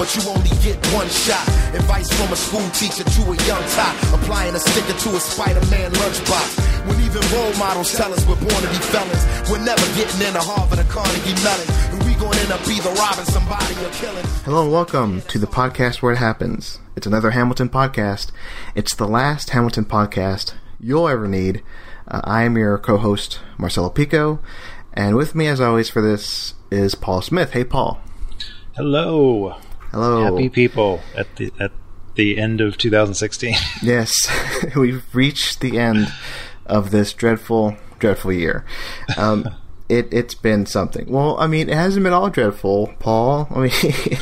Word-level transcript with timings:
but 0.00 0.16
you 0.16 0.22
only 0.30 0.48
get 0.64 0.80
one 0.96 1.06
shot. 1.10 1.46
Advice 1.76 2.08
from 2.16 2.32
a 2.32 2.36
school 2.36 2.66
teacher 2.70 3.04
to 3.04 3.20
a 3.20 3.36
young 3.44 3.62
top. 3.76 3.94
Applying 4.16 4.54
a 4.54 4.58
sticker 4.58 4.96
to 4.98 5.08
a 5.14 5.20
Spider-Man 5.20 5.92
lunchbox. 5.92 6.88
When 6.88 6.98
even 7.04 7.20
role 7.36 7.52
models 7.58 7.92
tell 7.92 8.10
us 8.10 8.26
we're 8.26 8.40
born 8.40 8.62
to 8.64 8.68
be 8.68 8.80
felons. 8.88 9.50
We're 9.50 9.62
never 9.62 9.84
getting 9.92 10.26
into 10.26 10.40
Harvard 10.40 10.78
or 10.78 10.88
Carnegie 10.88 11.36
Mellon. 11.44 11.68
And 11.92 12.02
we 12.04 12.14
gonna 12.14 12.40
end 12.40 12.50
up 12.50 12.66
either 12.66 12.88
robbing 12.94 13.26
somebody 13.26 13.74
or 13.84 13.90
killing. 13.90 14.24
Hello 14.46 14.62
and 14.62 14.72
welcome 14.72 15.20
to 15.28 15.38
the 15.38 15.46
podcast 15.46 16.00
where 16.00 16.14
it 16.14 16.16
happens. 16.16 16.78
It's 16.96 17.06
another 17.06 17.32
Hamilton 17.32 17.68
podcast. 17.68 18.32
It's 18.74 18.94
the 18.94 19.06
last 19.06 19.50
Hamilton 19.50 19.84
podcast 19.84 20.54
you'll 20.80 21.08
ever 21.08 21.28
need. 21.28 21.62
Uh, 22.08 22.22
I 22.24 22.44
am 22.44 22.56
your 22.56 22.78
co-host 22.78 23.40
Marcelo 23.58 23.90
Pico, 23.90 24.40
and 24.94 25.14
with 25.14 25.34
me, 25.34 25.46
as 25.46 25.60
always, 25.60 25.90
for 25.90 26.00
this 26.00 26.54
is 26.70 26.94
Paul 26.94 27.20
Smith. 27.20 27.52
Hey, 27.52 27.64
Paul. 27.64 28.00
Hello. 28.74 29.60
Hello. 29.90 30.24
Happy 30.24 30.48
people 30.48 31.00
at 31.16 31.34
the 31.36 31.52
at 31.58 31.72
the 32.14 32.38
end 32.38 32.60
of 32.60 32.76
2016. 32.78 33.54
Yes, 33.82 34.12
we've 34.76 35.04
reached 35.14 35.60
the 35.60 35.78
end 35.78 36.12
of 36.66 36.90
this 36.90 37.12
dreadful, 37.12 37.76
dreadful 37.98 38.32
year. 38.32 38.64
Um, 39.16 39.48
it 39.88 40.08
it's 40.12 40.34
been 40.34 40.66
something. 40.66 41.10
Well, 41.10 41.36
I 41.40 41.46
mean, 41.46 41.68
it 41.68 41.74
hasn't 41.74 42.04
been 42.04 42.12
all 42.12 42.30
dreadful, 42.30 42.94
Paul. 42.98 43.48
I 43.50 43.58
mean, 43.60 44.18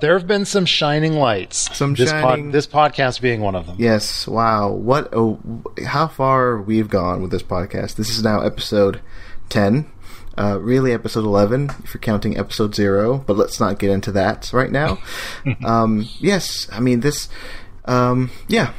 there 0.00 0.18
have 0.18 0.26
been 0.26 0.44
some 0.44 0.64
shining 0.66 1.14
lights. 1.14 1.74
Some 1.76 1.94
this 1.94 2.10
shining- 2.10 2.50
this 2.50 2.66
podcast 2.66 3.20
being 3.20 3.40
one 3.40 3.54
of 3.54 3.66
them. 3.66 3.76
yes. 3.78 4.26
Wow. 4.26 4.72
What? 4.72 5.10
Oh, 5.12 5.38
how 5.86 6.08
far 6.08 6.60
we've 6.60 6.88
gone 6.88 7.22
with 7.22 7.30
this 7.30 7.42
podcast. 7.44 7.96
This 7.96 8.08
is 8.10 8.22
now 8.24 8.40
episode 8.40 9.00
ten. 9.48 9.86
Uh, 10.36 10.58
really, 10.60 10.92
episode 10.92 11.24
eleven 11.24 11.70
if 11.82 11.94
you're 11.94 12.00
counting 12.00 12.36
episode 12.36 12.74
zero. 12.74 13.18
But 13.18 13.36
let's 13.36 13.60
not 13.60 13.78
get 13.78 13.90
into 13.90 14.12
that 14.12 14.52
right 14.52 14.70
now. 14.70 14.98
um, 15.64 16.08
yes, 16.18 16.68
I 16.72 16.80
mean 16.80 17.00
this. 17.00 17.28
Um, 17.86 18.30
yeah, 18.48 18.72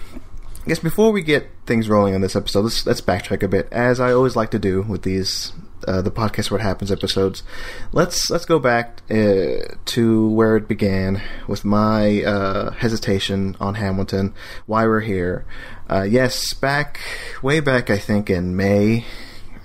I 0.65 0.67
guess 0.67 0.79
before 0.79 1.11
we 1.11 1.21
get 1.21 1.49
things 1.65 1.87
rolling 1.87 2.15
on 2.15 2.21
this 2.21 2.35
episode, 2.35 2.61
let's 2.61 2.85
let's 2.85 3.01
backtrack 3.01 3.43
a 3.43 3.47
bit, 3.47 3.67
as 3.71 3.99
I 3.99 4.11
always 4.11 4.35
like 4.35 4.51
to 4.51 4.59
do 4.59 4.81
with 4.81 5.03
these 5.03 5.53
uh, 5.87 6.01
the 6.01 6.11
podcast 6.11 6.51
what 6.51 6.61
happens 6.61 6.91
episodes. 6.91 7.43
Let's 7.91 8.29
let's 8.29 8.45
go 8.45 8.59
back 8.59 9.01
uh, 9.09 9.75
to 9.85 10.29
where 10.29 10.55
it 10.57 10.67
began 10.67 11.21
with 11.47 11.63
my 11.63 12.23
uh, 12.23 12.71
hesitation 12.71 13.55
on 13.59 13.75
Hamilton, 13.75 14.33
why 14.65 14.85
we're 14.85 15.01
here. 15.01 15.45
Uh, 15.89 16.03
yes, 16.03 16.53
back 16.53 16.99
way 17.41 17.59
back, 17.59 17.89
I 17.89 17.97
think 17.97 18.29
in 18.29 18.55
May, 18.55 19.05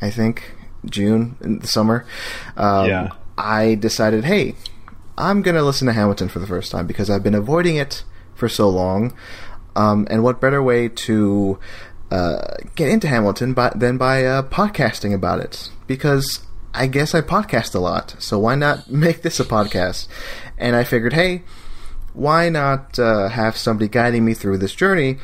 I 0.03 0.11
think 0.11 0.55
June 0.85 1.37
in 1.41 1.59
the 1.61 1.67
summer. 1.67 2.07
Um, 2.57 2.87
Yeah. 2.89 3.11
I 3.39 3.75
decided, 3.75 4.25
hey, 4.25 4.55
I'm 5.17 5.43
going 5.43 5.55
to 5.55 5.63
listen 5.63 5.87
to 5.87 5.93
Hamilton 5.93 6.29
for 6.29 6.39
the 6.39 6.47
first 6.47 6.71
time 6.71 6.87
because 6.87 7.09
I've 7.09 7.23
been 7.23 7.35
avoiding 7.35 7.77
it 7.77 8.05
for 8.35 8.49
so 8.49 8.69
long. 8.69 9.15
Um, 9.77 10.07
and 10.11 10.23
what 10.23 10.41
better 10.41 10.63
way 10.63 10.89
to 10.89 11.59
uh, 12.11 12.57
get 12.75 12.89
into 12.89 13.09
Hamilton 13.09 13.55
by, 13.55 13.73
than 13.75 13.97
by 13.99 14.25
uh, 14.25 14.43
podcasting 14.43 15.15
about 15.15 15.41
it? 15.41 15.71
Because 15.87 16.45
I 16.75 16.87
guess 16.87 17.15
I 17.15 17.21
podcast 17.21 17.75
a 17.75 17.79
lot, 17.79 18.17
so 18.19 18.39
why 18.39 18.55
not 18.55 18.91
make 19.07 19.23
this 19.23 19.41
a 19.41 19.45
podcast? 19.45 20.09
And 20.59 20.77
I 20.77 20.85
figured, 20.85 21.13
hey, 21.15 21.43
why 22.13 22.49
not 22.49 22.99
uh, 22.99 23.29
have 23.29 23.57
somebody 23.57 23.89
guiding 23.89 24.25
me 24.25 24.35
through 24.35 24.59
this 24.59 24.75
journey? 24.75 25.19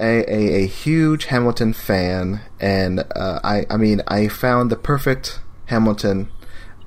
A, 0.00 0.24
a, 0.28 0.64
a 0.64 0.66
huge 0.66 1.26
Hamilton 1.26 1.72
fan, 1.72 2.40
and 2.58 3.00
uh, 3.14 3.40
I 3.44 3.66
I 3.70 3.76
mean 3.76 4.02
I 4.08 4.28
found 4.28 4.70
the 4.70 4.76
perfect 4.76 5.40
Hamilton 5.66 6.30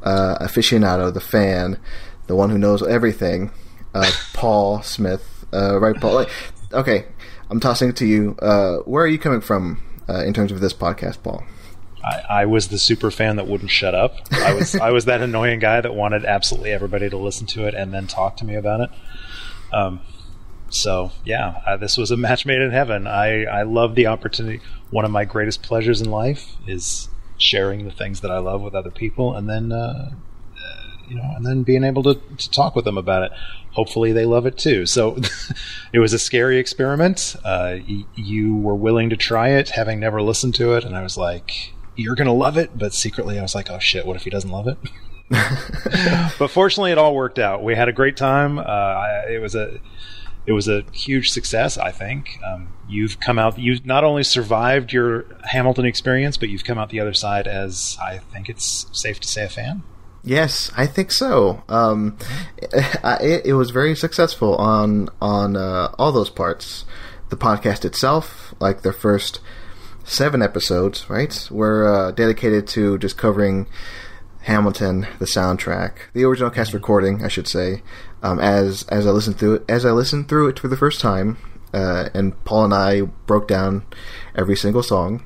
uh, 0.03 0.37
aficionado, 0.41 1.13
the 1.13 1.21
fan, 1.21 1.79
the 2.27 2.35
one 2.35 2.49
who 2.49 2.57
knows 2.57 2.85
everything, 2.85 3.51
uh, 3.93 4.09
Paul 4.33 4.81
Smith. 4.81 5.45
Uh, 5.53 5.79
right, 5.79 5.95
Paul? 5.99 6.13
Like, 6.15 6.29
okay, 6.73 7.05
I'm 7.49 7.59
tossing 7.59 7.89
it 7.89 7.95
to 7.97 8.05
you. 8.05 8.35
Uh, 8.41 8.77
where 8.79 9.03
are 9.03 9.07
you 9.07 9.19
coming 9.19 9.41
from 9.41 9.83
uh, 10.09 10.23
in 10.23 10.33
terms 10.33 10.51
of 10.51 10.59
this 10.59 10.73
podcast, 10.73 11.23
Paul? 11.23 11.43
I, 12.03 12.41
I 12.41 12.45
was 12.45 12.67
the 12.67 12.77
super 12.77 13.09
fan 13.09 13.37
that 13.37 13.47
wouldn't 13.47 13.71
shut 13.71 13.95
up. 13.95 14.15
I 14.31 14.53
was 14.53 14.75
I 14.75 14.91
was 14.91 15.05
that 15.05 15.21
annoying 15.21 15.59
guy 15.59 15.81
that 15.81 15.95
wanted 15.95 16.23
absolutely 16.23 16.71
everybody 16.71 17.09
to 17.09 17.17
listen 17.17 17.47
to 17.47 17.65
it 17.65 17.73
and 17.73 17.91
then 17.93 18.05
talk 18.05 18.37
to 18.37 18.45
me 18.45 18.55
about 18.55 18.81
it. 18.81 18.89
Um, 19.73 20.01
so 20.75 21.11
yeah, 21.23 21.61
uh, 21.65 21.77
this 21.77 21.97
was 21.97 22.11
a 22.11 22.17
match 22.17 22.45
made 22.45 22.61
in 22.61 22.71
heaven. 22.71 23.07
I 23.07 23.45
I 23.45 23.63
love 23.63 23.95
the 23.95 24.07
opportunity. 24.07 24.61
One 24.91 25.05
of 25.05 25.11
my 25.11 25.25
greatest 25.25 25.63
pleasures 25.63 26.01
in 26.01 26.09
life 26.09 26.55
is 26.67 27.09
sharing 27.37 27.85
the 27.85 27.91
things 27.91 28.21
that 28.21 28.31
I 28.31 28.37
love 28.37 28.61
with 28.61 28.75
other 28.75 28.91
people, 28.91 29.35
and 29.35 29.49
then 29.49 29.71
uh, 29.71 30.11
uh, 30.13 30.97
you 31.07 31.15
know, 31.15 31.33
and 31.35 31.45
then 31.45 31.63
being 31.63 31.83
able 31.83 32.03
to 32.03 32.15
to 32.15 32.51
talk 32.51 32.75
with 32.75 32.85
them 32.85 32.97
about 32.97 33.23
it. 33.23 33.31
Hopefully, 33.71 34.11
they 34.13 34.25
love 34.25 34.45
it 34.45 34.57
too. 34.57 34.85
So 34.85 35.17
it 35.93 35.99
was 35.99 36.13
a 36.13 36.19
scary 36.19 36.57
experiment. 36.57 37.35
Uh, 37.43 37.77
y- 37.87 38.05
you 38.15 38.55
were 38.55 38.75
willing 38.75 39.09
to 39.09 39.17
try 39.17 39.49
it, 39.49 39.69
having 39.69 39.99
never 39.99 40.21
listened 40.21 40.55
to 40.55 40.73
it, 40.75 40.83
and 40.83 40.95
I 40.95 41.03
was 41.03 41.17
like, 41.17 41.73
"You're 41.95 42.15
gonna 42.15 42.33
love 42.33 42.57
it," 42.57 42.77
but 42.77 42.93
secretly, 42.93 43.37
I 43.39 43.41
was 43.41 43.55
like, 43.55 43.69
"Oh 43.69 43.79
shit, 43.79 44.05
what 44.05 44.15
if 44.15 44.23
he 44.23 44.29
doesn't 44.29 44.51
love 44.51 44.67
it?" 44.67 44.77
but 46.39 46.49
fortunately, 46.49 46.91
it 46.91 46.97
all 46.97 47.15
worked 47.15 47.39
out. 47.39 47.63
We 47.63 47.75
had 47.75 47.89
a 47.89 47.93
great 47.93 48.15
time. 48.15 48.59
Uh, 48.59 48.61
I, 48.61 49.25
it 49.31 49.41
was 49.41 49.55
a 49.55 49.79
it 50.45 50.51
was 50.51 50.67
a 50.67 50.83
huge 50.91 51.31
success. 51.31 51.77
I 51.77 51.91
think 51.91 52.39
um, 52.45 52.69
you've 52.87 53.19
come 53.19 53.39
out. 53.39 53.57
You've 53.57 53.85
not 53.85 54.03
only 54.03 54.23
survived 54.23 54.93
your 54.93 55.25
Hamilton 55.43 55.85
experience, 55.85 56.37
but 56.37 56.49
you've 56.49 56.63
come 56.63 56.77
out 56.77 56.89
the 56.89 56.99
other 56.99 57.13
side 57.13 57.47
as 57.47 57.97
I 58.01 58.19
think 58.19 58.49
it's 58.49 58.87
safe 58.91 59.19
to 59.21 59.27
say 59.27 59.45
a 59.45 59.49
fan. 59.49 59.83
Yes, 60.23 60.71
I 60.75 60.87
think 60.87 61.11
so. 61.11 61.63
Um, 61.69 62.17
it, 62.61 63.45
it 63.45 63.53
was 63.53 63.69
very 63.69 63.95
successful 63.95 64.55
on 64.55 65.09
on 65.21 65.55
uh, 65.55 65.93
all 65.97 66.11
those 66.11 66.29
parts. 66.29 66.85
The 67.29 67.37
podcast 67.37 67.85
itself, 67.85 68.53
like 68.59 68.81
the 68.81 68.93
first 68.93 69.39
seven 70.03 70.41
episodes, 70.41 71.09
right, 71.09 71.47
were 71.51 71.91
uh, 71.91 72.11
dedicated 72.11 72.67
to 72.69 72.97
just 72.99 73.17
covering 73.17 73.67
Hamilton, 74.41 75.07
the 75.17 75.25
soundtrack, 75.25 75.93
the 76.13 76.23
original 76.23 76.51
cast 76.51 76.73
recording, 76.73 77.23
I 77.23 77.27
should 77.27 77.47
say. 77.47 77.81
Um, 78.25 78.39
as 78.39 78.83
as 78.89 79.05
I 79.05 79.11
listened 79.11 79.37
through 79.37 79.55
it, 79.55 79.65
as 79.69 79.85
I 79.85 79.91
listened 79.91 80.27
through 80.27 80.49
it 80.49 80.59
for 80.59 80.67
the 80.67 80.77
first 80.77 80.99
time, 80.99 81.37
uh, 81.73 82.09
and 82.13 82.43
Paul 82.43 82.65
and 82.65 82.73
I 82.73 83.01
broke 83.01 83.47
down 83.47 83.85
every 84.35 84.55
single 84.55 84.83
song 84.83 85.23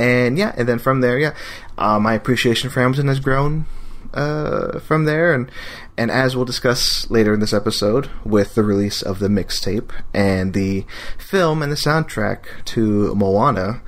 and 0.00 0.38
yeah, 0.38 0.54
and 0.56 0.66
then 0.66 0.78
from 0.78 1.02
there, 1.02 1.18
yeah, 1.18 1.34
uh, 1.76 2.00
my 2.00 2.14
appreciation 2.14 2.70
for 2.70 2.80
Hamilton 2.80 3.08
has 3.08 3.20
grown 3.20 3.66
uh, 4.14 4.80
from 4.80 5.04
there, 5.04 5.34
and 5.34 5.50
and 5.98 6.10
as 6.10 6.34
we'll 6.34 6.46
discuss 6.46 7.08
later 7.10 7.34
in 7.34 7.40
this 7.40 7.52
episode, 7.52 8.08
with 8.24 8.54
the 8.54 8.62
release 8.62 9.02
of 9.02 9.18
the 9.18 9.28
mixtape 9.28 9.90
and 10.14 10.54
the 10.54 10.86
film 11.18 11.62
and 11.62 11.70
the 11.70 11.76
soundtrack 11.76 12.64
to 12.64 13.14
Moana. 13.14 13.82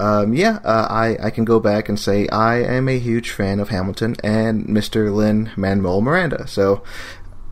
Um, 0.00 0.32
yeah, 0.32 0.60
uh, 0.62 0.86
I, 0.88 1.16
I 1.20 1.30
can 1.30 1.44
go 1.44 1.58
back 1.58 1.88
and 1.88 1.98
say 1.98 2.28
I 2.28 2.58
am 2.58 2.88
a 2.88 3.00
huge 3.00 3.32
fan 3.32 3.58
of 3.58 3.70
Hamilton 3.70 4.14
and 4.22 4.66
Mr. 4.66 5.12
Lin 5.12 5.50
Manuel 5.56 6.00
Miranda. 6.00 6.46
So 6.46 6.84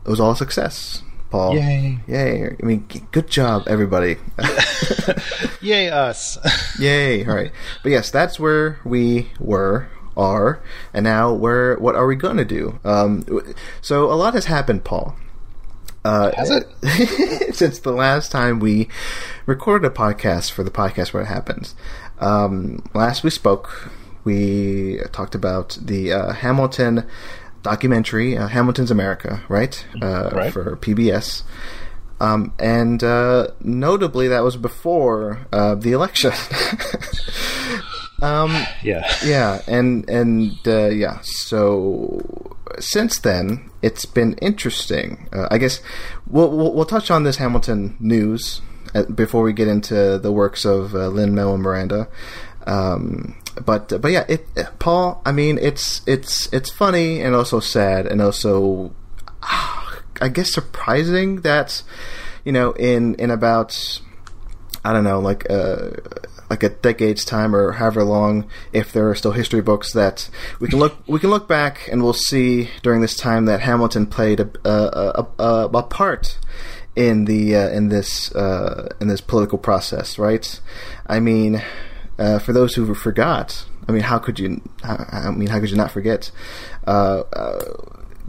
it 0.07 0.09
was 0.09 0.21
all 0.21 0.31
a 0.31 0.35
success, 0.37 1.03
Paul. 1.29 1.55
Yay. 1.55 1.99
Yay. 2.07 2.55
I 2.61 2.65
mean, 2.65 2.87
good 3.11 3.27
job, 3.27 3.67
everybody. 3.67 4.15
Yay 5.61 5.89
us! 5.89 6.37
Yay! 6.79 7.25
All 7.25 7.35
right, 7.35 7.51
but 7.83 7.89
yes, 7.89 8.09
that's 8.09 8.39
where 8.39 8.79
we 8.85 9.31
were, 9.37 9.89
are, 10.15 10.61
and 10.93 11.03
now 11.03 11.33
where? 11.33 11.75
What 11.75 11.95
are 11.95 12.07
we 12.07 12.15
going 12.15 12.37
to 12.37 12.45
do? 12.45 12.79
Um, 12.85 13.25
so 13.81 14.05
a 14.05 14.15
lot 14.15 14.33
has 14.33 14.45
happened, 14.45 14.85
Paul. 14.85 15.15
Uh, 16.05 16.31
Has 16.37 16.49
it? 16.49 17.53
since 17.55 17.79
the 17.79 17.91
last 17.91 18.31
time 18.31 18.59
we 18.59 18.87
recorded 19.45 19.91
a 19.91 19.93
podcast 19.93 20.51
for 20.51 20.63
the 20.63 20.71
podcast 20.71 21.11
where 21.11 21.23
it 21.23 21.25
happens? 21.25 21.75
Um, 22.19 22.81
last 22.93 23.25
we 23.25 23.29
spoke, 23.29 23.91
we 24.23 25.01
talked 25.11 25.35
about 25.35 25.77
the 25.81 26.13
uh, 26.13 26.31
Hamilton 26.31 27.05
documentary, 27.67 28.37
uh, 28.37 28.47
Hamilton's 28.47 28.91
America, 28.91 29.43
right? 29.49 29.85
Uh, 30.01 30.29
Right. 30.33 30.53
For 30.53 30.77
PBS. 30.77 31.43
Um, 32.19 32.53
and 32.59 33.03
uh, 33.03 33.49
notably, 33.59 34.27
that 34.29 34.43
was 34.43 34.55
before 34.57 35.45
uh, 35.51 35.75
the 35.75 35.91
election. 35.91 36.31
um, 38.21 38.51
yeah. 38.83 39.05
yeah, 39.23 39.61
and 39.67 40.09
and 40.09 40.57
uh, 40.65 40.89
yeah. 40.89 41.19
So 41.21 42.19
since 42.79 43.19
then, 43.19 43.69
it's 43.81 44.05
been 44.05 44.33
interesting. 44.41 45.29
Uh, 45.31 45.47
I 45.51 45.57
guess 45.59 45.81
we'll, 46.25 46.49
we'll 46.57 46.73
we'll 46.73 46.85
touch 46.85 47.11
on 47.11 47.23
this 47.23 47.37
Hamilton 47.37 47.95
news 47.99 48.61
before 49.13 49.43
we 49.43 49.53
get 49.53 49.67
into 49.67 50.17
the 50.17 50.31
works 50.31 50.65
of 50.65 50.95
uh, 50.95 51.09
Lin 51.09 51.35
Manuel 51.35 51.57
Miranda. 51.57 52.07
Um, 52.65 53.35
but 53.65 54.01
but 54.01 54.11
yeah, 54.11 54.25
it, 54.27 54.47
Paul. 54.79 55.21
I 55.25 55.31
mean, 55.31 55.57
it's 55.61 56.01
it's 56.07 56.51
it's 56.53 56.69
funny 56.69 57.21
and 57.21 57.35
also 57.35 57.59
sad 57.59 58.05
and 58.05 58.21
also 58.21 58.91
I 60.21 60.29
guess 60.29 60.51
surprising 60.51 61.41
that 61.41 61.83
you 62.43 62.51
know 62.51 62.71
in 62.73 63.15
in 63.15 63.31
about 63.31 64.01
I 64.83 64.93
don't 64.93 65.03
know 65.03 65.19
like 65.19 65.49
uh, 65.49 65.89
like 66.49 66.63
a 66.63 66.69
decade's 66.69 67.25
time 67.25 67.55
or 67.55 67.73
however 67.73 68.03
long, 68.03 68.49
if 68.71 68.93
there 68.93 69.09
are 69.09 69.15
still 69.15 69.33
history 69.33 69.61
books 69.61 69.93
that 69.93 70.29
we 70.59 70.67
can 70.67 70.79
look 70.79 70.95
we 71.07 71.19
can 71.19 71.29
look 71.29 71.47
back 71.47 71.87
and 71.91 72.03
we'll 72.03 72.13
see 72.13 72.69
during 72.83 73.01
this 73.01 73.15
time 73.15 73.45
that 73.45 73.61
Hamilton 73.61 74.05
played 74.07 74.39
a 74.39 74.49
a, 74.65 74.69
a, 74.69 75.43
a, 75.43 75.65
a 75.65 75.83
part 75.83 76.37
in 76.95 77.25
the 77.25 77.55
uh, 77.55 77.69
in 77.69 77.89
this 77.89 78.33
uh, 78.33 78.93
in 78.99 79.07
this 79.07 79.21
political 79.21 79.57
process, 79.57 80.17
right? 80.17 80.59
I 81.05 81.19
mean, 81.19 81.61
uh, 82.19 82.39
for 82.39 82.53
those 82.53 82.75
who 82.75 82.93
forgot, 82.93 83.65
I 83.87 83.91
mean, 83.91 84.01
how 84.03 84.17
could 84.19 84.39
you? 84.39 84.61
I 84.83 85.31
mean, 85.31 85.47
how 85.47 85.59
could 85.59 85.69
you 85.69 85.77
not 85.77 85.91
forget 85.91 86.31
uh, 86.85 87.21
uh, 87.33 87.75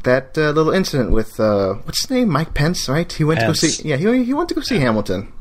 that 0.05 0.37
uh, 0.39 0.51
little 0.51 0.73
incident 0.73 1.11
with 1.11 1.39
what's 1.39 2.03
his 2.03 2.11
name, 2.11 2.29
Mike 2.29 2.55
Pence, 2.55 2.89
right? 2.89 3.11
He 3.13 3.25
went 3.25 3.41
Pence. 3.41 3.61
to 3.61 3.67
go 3.67 3.71
see. 3.73 3.89
Yeah, 3.89 3.97
he 3.97 4.25
he 4.25 4.35
went 4.35 4.49
to 4.51 4.55
go 4.55 4.61
see 4.61 4.79
Hamilton, 4.79 5.33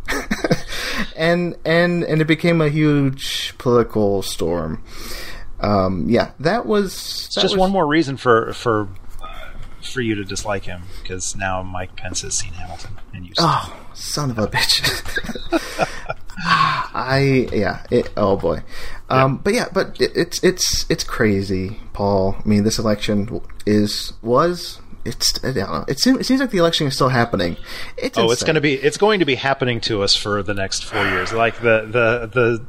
and 1.16 1.56
and 1.66 2.04
and 2.04 2.22
it 2.22 2.26
became 2.26 2.62
a 2.62 2.70
huge 2.70 3.54
political 3.58 4.22
storm. 4.22 4.84
Um, 5.60 6.10
yeah, 6.10 6.32
that 6.40 6.66
was 6.66 7.30
that 7.36 7.42
just 7.42 7.56
was- 7.56 7.60
one 7.60 7.72
more 7.72 7.86
reason 7.88 8.18
for 8.18 8.54
for 8.54 8.88
for 9.82 10.02
you 10.02 10.16
to 10.16 10.24
dislike 10.24 10.66
him 10.66 10.84
because 11.02 11.36
now 11.36 11.64
Mike 11.64 11.96
Pence 11.96 12.22
has 12.22 12.36
seen 12.38 12.54
Hamilton 12.54 12.98
and 13.14 13.26
you. 13.26 13.34
Oh, 13.38 13.76
son 13.94 14.32
of 14.32 14.38
a 14.40 14.48
bitch! 14.48 14.84
I 16.44 17.50
yeah. 17.52 17.84
It, 17.90 18.12
oh 18.18 18.38
boy. 18.38 18.62
Um, 19.10 19.38
But 19.38 19.54
yeah, 19.54 19.68
but 19.74 20.00
it, 20.00 20.12
it's 20.16 20.44
it's 20.44 20.86
it's 20.90 21.04
crazy, 21.04 21.80
Paul. 21.94 22.36
I 22.44 22.48
mean, 22.48 22.64
this 22.64 22.78
election 22.80 23.42
is 23.66 24.14
was 24.22 24.80
it's 25.06 25.44
I 25.44 25.52
don't 25.52 25.72
know. 25.72 25.86
It 25.88 26.00
seems 26.00 26.20
it 26.20 26.26
seems 26.26 26.42
like 26.42 26.52
the 26.52 26.58
election 26.58 26.88
is 26.88 26.96
still 26.96 27.10
happening. 27.10 27.58
It's 27.98 28.18
Oh, 28.18 28.32
it's 28.32 28.44
going 28.44 28.56
to 28.56 28.62
be 28.62 28.74
it's 28.74 28.98
going 28.98 29.20
to 29.20 29.26
be 29.26 29.36
happening 29.36 29.80
to 29.82 30.04
us 30.04 30.16
for 30.16 30.44
the 30.44 30.54
next 30.54 30.84
four 30.86 31.04
years. 31.06 31.34
Like 31.34 31.56
the 31.62 31.86
the 31.86 32.28
the 32.32 32.66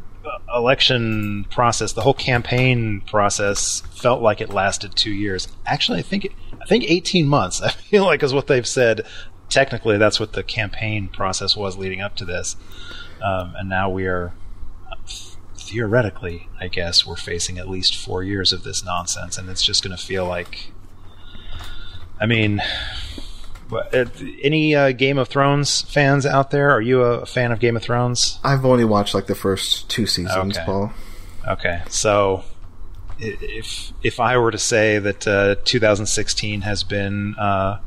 election 0.54 1.44
process, 1.50 1.92
the 1.92 2.02
whole 2.02 2.14
campaign 2.14 3.02
process 3.02 3.80
felt 3.80 4.22
like 4.22 4.40
it 4.40 4.50
lasted 4.50 4.94
two 4.94 5.12
years. 5.12 5.48
Actually, 5.66 5.98
I 5.98 6.02
think 6.02 6.24
it, 6.26 6.32
I 6.60 6.64
think 6.66 6.84
eighteen 6.84 7.26
months. 7.26 7.60
I 7.62 7.70
feel 7.70 8.04
like 8.04 8.22
is 8.22 8.32
what 8.32 8.46
they've 8.46 8.66
said. 8.66 9.06
Technically, 9.48 9.96
that's 9.96 10.20
what 10.20 10.34
the 10.34 10.42
campaign 10.42 11.08
process 11.08 11.56
was 11.56 11.78
leading 11.78 12.02
up 12.02 12.14
to 12.16 12.26
this, 12.26 12.54
um, 13.22 13.54
and 13.56 13.68
now 13.68 13.88
we 13.90 14.06
are 14.06 14.32
theoretically, 15.56 16.48
I 16.60 16.68
guess, 16.68 17.06
we're 17.06 17.16
facing 17.16 17.58
at 17.58 17.68
least 17.68 17.96
four 17.96 18.22
years 18.22 18.52
of 18.52 18.64
this 18.64 18.84
nonsense, 18.84 19.36
and 19.38 19.48
it's 19.48 19.62
just 19.62 19.82
going 19.82 19.96
to 19.96 20.02
feel 20.02 20.26
like. 20.26 20.72
I 22.20 22.26
mean, 22.26 22.60
uh, 23.70 24.04
any 24.42 24.74
uh, 24.74 24.92
Game 24.92 25.18
of 25.18 25.28
Thrones 25.28 25.82
fans 25.82 26.26
out 26.26 26.50
there? 26.50 26.70
Are 26.70 26.80
you 26.80 27.02
a 27.02 27.26
fan 27.26 27.52
of 27.52 27.60
Game 27.60 27.76
of 27.76 27.82
Thrones? 27.82 28.40
I've 28.42 28.64
only 28.64 28.84
watched 28.84 29.14
like 29.14 29.26
the 29.26 29.34
first 29.34 29.88
two 29.88 30.06
seasons, 30.06 30.56
Okay. 30.56 30.66
Paul. 30.66 30.92
Okay, 31.46 31.82
so 31.88 32.44
if 33.18 33.92
if 34.02 34.20
I 34.20 34.36
were 34.36 34.50
to 34.50 34.58
say 34.58 34.98
that 34.98 35.26
uh, 35.26 35.56
2016 35.64 36.62
has 36.62 36.82
been 36.82 37.34
uh, 37.36 37.78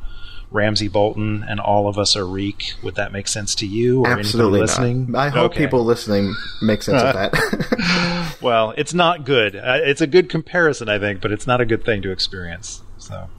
Ramsay 0.52 0.90
Bolton 0.90 1.46
and 1.48 1.60
all 1.60 1.88
of 1.88 1.98
us 1.98 2.16
are 2.18 2.26
Reek, 2.28 2.74
would 2.84 2.96
that 2.96 3.12
make 3.14 3.28
sense 3.28 3.56
to 3.56 3.66
you 3.66 4.02
or 4.02 4.08
Absolutely 4.10 4.60
listening? 4.60 5.12
not. 5.12 5.20
I 5.20 5.30
hope 5.30 5.52
Okay. 5.54 5.64
people 5.66 5.84
listening 5.86 6.36
make 6.62 6.84
sense 6.84 7.02
of 7.02 7.14
that. 7.32 8.36
Well, 8.42 8.74
it's 8.76 8.94
not 8.94 9.24
good. 9.26 9.56
Uh, 9.56 9.78
it's 9.84 10.02
a 10.02 10.08
good 10.08 10.28
comparison, 10.30 10.90
I 10.90 10.98
think, 11.00 11.22
but 11.22 11.32
it's 11.32 11.46
not 11.48 11.62
a 11.62 11.66
good 11.66 11.86
thing 11.86 12.02
to 12.02 12.12
experience. 12.12 12.82
So 12.98 13.30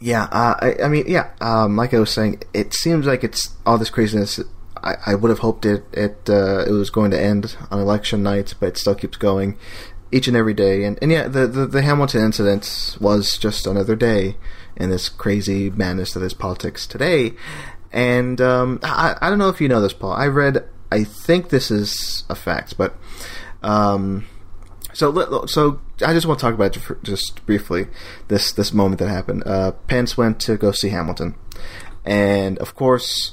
Yeah, 0.00 0.24
uh, 0.32 0.54
I, 0.60 0.84
I 0.84 0.88
mean, 0.88 1.04
yeah. 1.06 1.30
Um, 1.40 1.76
like 1.76 1.92
I 1.94 1.98
was 2.00 2.10
saying, 2.10 2.42
it 2.54 2.72
seems 2.74 3.06
like 3.06 3.22
it's 3.24 3.50
all 3.66 3.76
this 3.78 3.90
craziness. 3.90 4.40
I, 4.82 4.94
I 5.06 5.14
would 5.14 5.28
have 5.28 5.40
hoped 5.40 5.64
it 5.66 5.84
it 5.92 6.28
uh, 6.28 6.64
it 6.66 6.72
was 6.72 6.90
going 6.90 7.10
to 7.12 7.20
end 7.20 7.56
on 7.70 7.78
election 7.78 8.22
night, 8.22 8.54
but 8.58 8.66
it 8.70 8.78
still 8.78 8.94
keeps 8.96 9.16
going 9.18 9.56
each 10.10 10.26
and 10.28 10.36
every 10.36 10.54
day. 10.54 10.82
And, 10.84 10.98
and 11.02 11.12
yeah, 11.12 11.28
the, 11.28 11.46
the 11.46 11.66
the 11.66 11.82
Hamilton 11.82 12.22
incident 12.24 12.96
was 13.00 13.36
just 13.38 13.66
another 13.66 13.94
day 13.94 14.36
in 14.76 14.90
this 14.90 15.08
crazy 15.08 15.70
madness 15.70 16.12
that 16.14 16.22
is 16.22 16.34
politics 16.34 16.86
today. 16.86 17.32
And 17.92 18.40
um, 18.40 18.80
I 18.82 19.16
I 19.20 19.28
don't 19.28 19.38
know 19.38 19.48
if 19.48 19.60
you 19.60 19.68
know 19.68 19.80
this, 19.80 19.92
Paul. 19.92 20.12
I 20.12 20.26
read. 20.26 20.64
I 20.90 21.04
think 21.04 21.48
this 21.48 21.70
is 21.70 22.24
a 22.28 22.34
fact, 22.34 22.76
but 22.76 22.94
um, 23.62 24.26
so 24.92 25.46
so 25.46 25.80
I 26.04 26.12
just 26.12 26.26
want 26.26 26.38
to 26.40 26.44
talk 26.44 26.54
about 26.54 26.76
just 27.02 27.44
briefly 27.46 27.86
this 28.28 28.52
this 28.52 28.72
moment 28.72 28.98
that 28.98 29.08
happened. 29.08 29.42
Uh, 29.46 29.72
Pence 29.88 30.16
went 30.16 30.40
to 30.40 30.56
go 30.56 30.72
see 30.72 30.90
Hamilton, 30.90 31.34
and 32.04 32.58
of 32.58 32.74
course, 32.74 33.32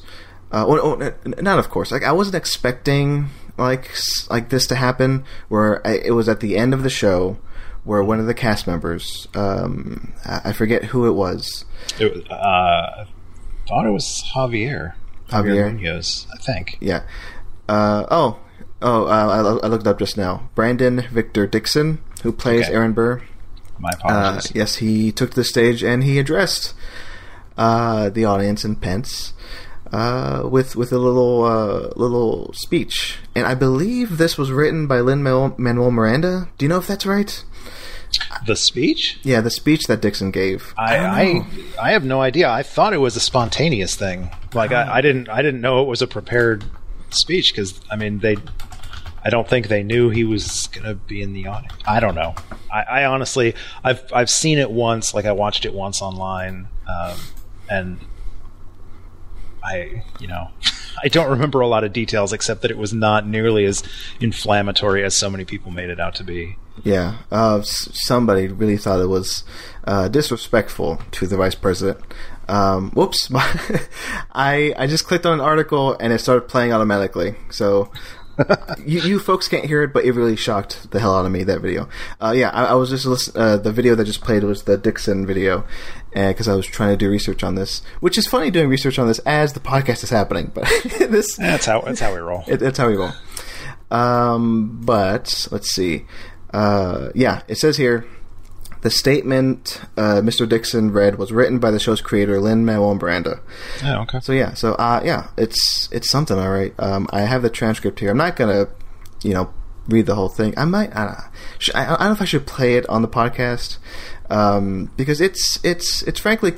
uh, 0.51 0.65
well, 0.67 0.79
oh, 1.01 1.13
not 1.41 1.59
of 1.59 1.69
course. 1.69 1.91
Like 1.91 2.03
I 2.03 2.11
wasn't 2.11 2.35
expecting 2.35 3.29
like 3.57 3.91
like 4.29 4.49
this 4.49 4.67
to 4.67 4.75
happen. 4.75 5.25
Where 5.49 5.85
I, 5.85 5.97
it 5.97 6.11
was 6.11 6.29
at 6.29 6.39
the 6.39 6.57
end 6.57 6.73
of 6.73 6.83
the 6.83 6.89
show, 6.89 7.37
where 7.83 8.03
one 8.03 8.19
of 8.19 8.25
the 8.27 8.33
cast 8.33 8.67
members, 8.67 9.27
um, 9.35 10.13
I 10.25 10.51
forget 10.53 10.85
who 10.85 11.07
it 11.07 11.13
was. 11.13 11.65
it 11.99 12.13
was, 12.13 12.23
uh, 12.29 12.33
I 12.33 13.07
thought 13.67 13.85
it 13.85 13.91
was 13.91 14.23
Javier. 14.35 14.93
Javier? 15.29 15.73
Munoz, 15.75 16.27
I 16.33 16.37
think. 16.37 16.77
Yeah. 16.81 17.03
Uh, 17.67 18.05
oh. 18.09 18.39
Oh, 18.81 19.05
uh, 19.05 19.09
I, 19.09 19.65
I 19.65 19.67
looked 19.69 19.85
it 19.85 19.89
up 19.89 19.99
just 19.99 20.17
now. 20.17 20.49
Brandon 20.55 21.01
Victor 21.11 21.45
Dixon, 21.45 21.99
who 22.23 22.31
plays 22.31 22.65
Okay. 22.65 22.73
Aaron 22.73 22.93
Burr, 22.93 23.21
My 23.77 23.89
Uh, 23.89 23.93
apologies. 23.97 24.51
yes, 24.55 24.75
he 24.77 25.11
took 25.11 25.31
the 25.31 25.43
stage 25.43 25.83
and 25.83 26.03
he 26.03 26.17
addressed 26.17 26.73
uh, 27.57 28.09
the 28.09 28.23
audience 28.25 28.63
in 28.63 28.77
Pence 28.77 29.33
uh, 29.91 30.47
with 30.49 30.75
with 30.77 30.93
a 30.93 30.97
little 30.97 31.43
uh, 31.43 31.89
little 31.97 32.53
speech, 32.53 33.17
and 33.35 33.45
I 33.45 33.53
believe 33.53 34.17
this 34.17 34.37
was 34.37 34.49
written 34.51 34.87
by 34.87 35.01
Lin 35.01 35.21
Manuel 35.23 35.91
Miranda. 35.91 36.47
Do 36.57 36.63
you 36.65 36.69
know 36.69 36.77
if 36.77 36.87
that's 36.87 37.05
right? 37.05 37.43
The 38.45 38.55
speech? 38.55 39.19
Yeah, 39.23 39.41
the 39.41 39.51
speech 39.51 39.85
that 39.87 40.01
Dixon 40.01 40.31
gave. 40.31 40.73
I, 40.77 40.97
I 40.97 41.47
I 41.81 41.91
have 41.91 42.03
no 42.03 42.21
idea. 42.21 42.49
I 42.49 42.63
thought 42.63 42.93
it 42.93 42.97
was 42.97 43.15
a 43.15 43.19
spontaneous 43.19 43.95
thing. 43.95 44.31
Like 44.53 44.71
I, 44.71 44.97
I 44.97 45.01
didn't 45.01 45.29
I 45.29 45.41
didn't 45.41 45.61
know 45.61 45.81
it 45.81 45.87
was 45.87 46.01
a 46.01 46.07
prepared 46.07 46.63
speech 47.11 47.53
because 47.53 47.79
I 47.91 47.95
mean 47.95 48.19
they 48.19 48.37
I 49.23 49.29
don't 49.29 49.47
think 49.47 49.67
they 49.67 49.83
knew 49.83 50.09
he 50.09 50.23
was 50.23 50.67
gonna 50.67 50.95
be 50.95 51.21
in 51.21 51.33
the 51.33 51.47
audience. 51.47 51.75
I 51.85 51.99
don't 51.99 52.15
know. 52.15 52.35
I, 52.71 52.81
I 52.81 53.05
honestly 53.05 53.55
I've 53.83 54.01
I've 54.13 54.29
seen 54.29 54.57
it 54.57 54.71
once. 54.71 55.13
Like 55.13 55.25
I 55.25 55.31
watched 55.31 55.65
it 55.65 55.73
once 55.73 56.01
online, 56.01 56.67
um, 56.87 57.17
and 57.69 57.99
I 59.63 60.03
you 60.19 60.27
know 60.27 60.49
I 61.03 61.07
don't 61.07 61.29
remember 61.29 61.61
a 61.61 61.67
lot 61.67 61.83
of 61.83 61.93
details 61.93 62.33
except 62.33 62.61
that 62.61 62.71
it 62.71 62.77
was 62.77 62.93
not 62.93 63.25
nearly 63.27 63.65
as 63.65 63.83
inflammatory 64.19 65.03
as 65.03 65.15
so 65.15 65.29
many 65.29 65.45
people 65.45 65.71
made 65.71 65.89
it 65.89 65.99
out 65.99 66.15
to 66.15 66.23
be. 66.23 66.57
Yeah, 66.83 67.17
uh, 67.31 67.61
somebody 67.63 68.47
really 68.47 68.77
thought 68.77 68.99
it 69.01 69.07
was 69.07 69.43
uh, 69.85 70.07
disrespectful 70.07 71.01
to 71.11 71.27
the 71.27 71.37
vice 71.37 71.55
president. 71.55 71.99
Um, 72.47 72.91
whoops! 72.91 73.29
I 74.31 74.73
I 74.77 74.87
just 74.87 75.05
clicked 75.05 75.25
on 75.25 75.33
an 75.33 75.39
article 75.39 75.95
and 75.99 76.11
it 76.13 76.19
started 76.19 76.47
playing 76.47 76.73
automatically. 76.73 77.35
So 77.49 77.91
you, 78.85 79.01
you 79.01 79.19
folks 79.19 79.47
can't 79.47 79.65
hear 79.65 79.83
it, 79.83 79.93
but 79.93 80.05
it 80.05 80.13
really 80.13 80.35
shocked 80.35 80.91
the 80.91 80.99
hell 80.99 81.15
out 81.15 81.25
of 81.25 81.31
me 81.31 81.43
that 81.43 81.59
video. 81.61 81.89
Uh, 82.21 82.33
yeah, 82.35 82.49
I, 82.49 82.65
I 82.67 82.73
was 82.73 82.89
just 82.89 83.05
listen, 83.05 83.39
uh, 83.39 83.57
the 83.57 83.71
video 83.71 83.95
that 83.95 84.05
just 84.05 84.21
played 84.21 84.43
was 84.43 84.63
the 84.63 84.77
Dixon 84.77 85.25
video 85.25 85.65
because 86.13 86.47
I 86.47 86.55
was 86.55 86.65
trying 86.65 86.91
to 86.91 86.97
do 86.97 87.09
research 87.09 87.43
on 87.43 87.55
this, 87.55 87.81
which 87.99 88.17
is 88.17 88.27
funny 88.27 88.49
doing 88.49 88.69
research 88.69 88.97
on 88.97 89.07
this 89.07 89.19
as 89.19 89.53
the 89.53 89.59
podcast 89.59 90.03
is 90.03 90.09
happening. 90.09 90.51
But 90.53 90.63
this 90.99 91.35
That's 91.35 91.65
how 91.65 91.81
that's 91.81 91.99
how 91.99 92.13
we 92.13 92.19
roll. 92.19 92.43
it, 92.47 92.57
that's 92.57 92.77
how 92.77 92.87
we 92.87 92.95
roll. 92.95 93.11
Um, 93.91 94.81
but 94.83 95.47
let's 95.51 95.71
see. 95.71 96.05
Uh, 96.53 97.09
yeah, 97.15 97.41
it 97.47 97.57
says 97.57 97.77
here 97.77 98.05
the 98.81 98.89
statement 98.89 99.81
uh, 99.97 100.21
Mr. 100.21 100.47
Dixon 100.47 100.91
read 100.91 101.17
was 101.17 101.31
written 101.31 101.59
by 101.59 101.69
the 101.69 101.79
show's 101.79 101.99
creator 102.01 102.39
Lin 102.39 102.63
Manuel 102.65 102.95
Miranda. 102.95 103.41
Oh, 103.83 104.01
okay. 104.03 104.19
So 104.21 104.31
yeah, 104.31 104.53
so 104.53 104.73
uh, 104.73 105.01
yeah, 105.03 105.27
it's 105.37 105.89
it's 105.91 106.09
something, 106.09 106.37
all 106.37 106.49
right. 106.49 106.73
Um, 106.79 107.07
I 107.11 107.21
have 107.21 107.41
the 107.41 107.49
transcript 107.49 107.99
here. 107.99 108.09
I'm 108.11 108.17
not 108.17 108.35
gonna, 108.35 108.67
you 109.21 109.33
know, 109.33 109.53
read 109.87 110.05
the 110.05 110.15
whole 110.15 110.29
thing. 110.29 110.53
I 110.57 110.65
might. 110.65 110.95
Uh, 110.95 111.15
sh- 111.57 111.71
I, 111.75 111.85
I 111.85 111.97
don't 111.97 111.99
know 112.07 112.11
if 112.13 112.21
I 112.21 112.25
should 112.25 112.47
play 112.47 112.75
it 112.75 112.87
on 112.87 113.01
the 113.01 113.07
podcast 113.09 113.77
um, 114.29 114.89
because 114.95 115.19
it's 115.21 115.59
it's 115.63 116.01
it's 116.03 116.19
frankly. 116.19 116.53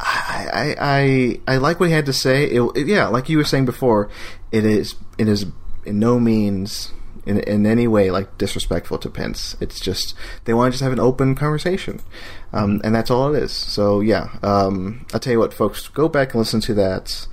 I, 0.00 0.48
I 0.52 0.76
I 1.46 1.54
I 1.54 1.56
like 1.58 1.80
what 1.80 1.88
he 1.88 1.94
had 1.94 2.06
to 2.06 2.12
say. 2.12 2.44
It, 2.44 2.60
it- 2.76 2.86
yeah, 2.88 3.06
like 3.06 3.28
you 3.28 3.38
were 3.38 3.44
saying 3.44 3.64
before, 3.64 4.10
it 4.52 4.66
is 4.66 4.96
it 5.18 5.28
is 5.28 5.46
in 5.86 5.98
no 5.98 6.18
means 6.20 6.92
in 7.26 7.40
in 7.40 7.66
any 7.66 7.86
way 7.86 8.10
like 8.10 8.36
disrespectful 8.38 8.98
to 8.98 9.10
Pence. 9.10 9.56
It's 9.60 9.80
just 9.80 10.14
they 10.44 10.54
want 10.54 10.72
to 10.72 10.72
just 10.72 10.82
have 10.82 10.92
an 10.92 11.00
open 11.00 11.34
conversation, 11.34 12.00
um, 12.52 12.80
and 12.84 12.94
that's 12.94 13.10
all 13.10 13.34
it 13.34 13.42
is. 13.42 13.52
So 13.52 14.00
yeah, 14.00 14.28
um, 14.42 15.06
I'll 15.12 15.20
tell 15.20 15.32
you 15.32 15.38
what, 15.38 15.54
folks, 15.54 15.88
go 15.88 16.08
back 16.08 16.32
and 16.32 16.40
listen 16.40 16.60
to 16.60 16.74
that. 16.74 17.26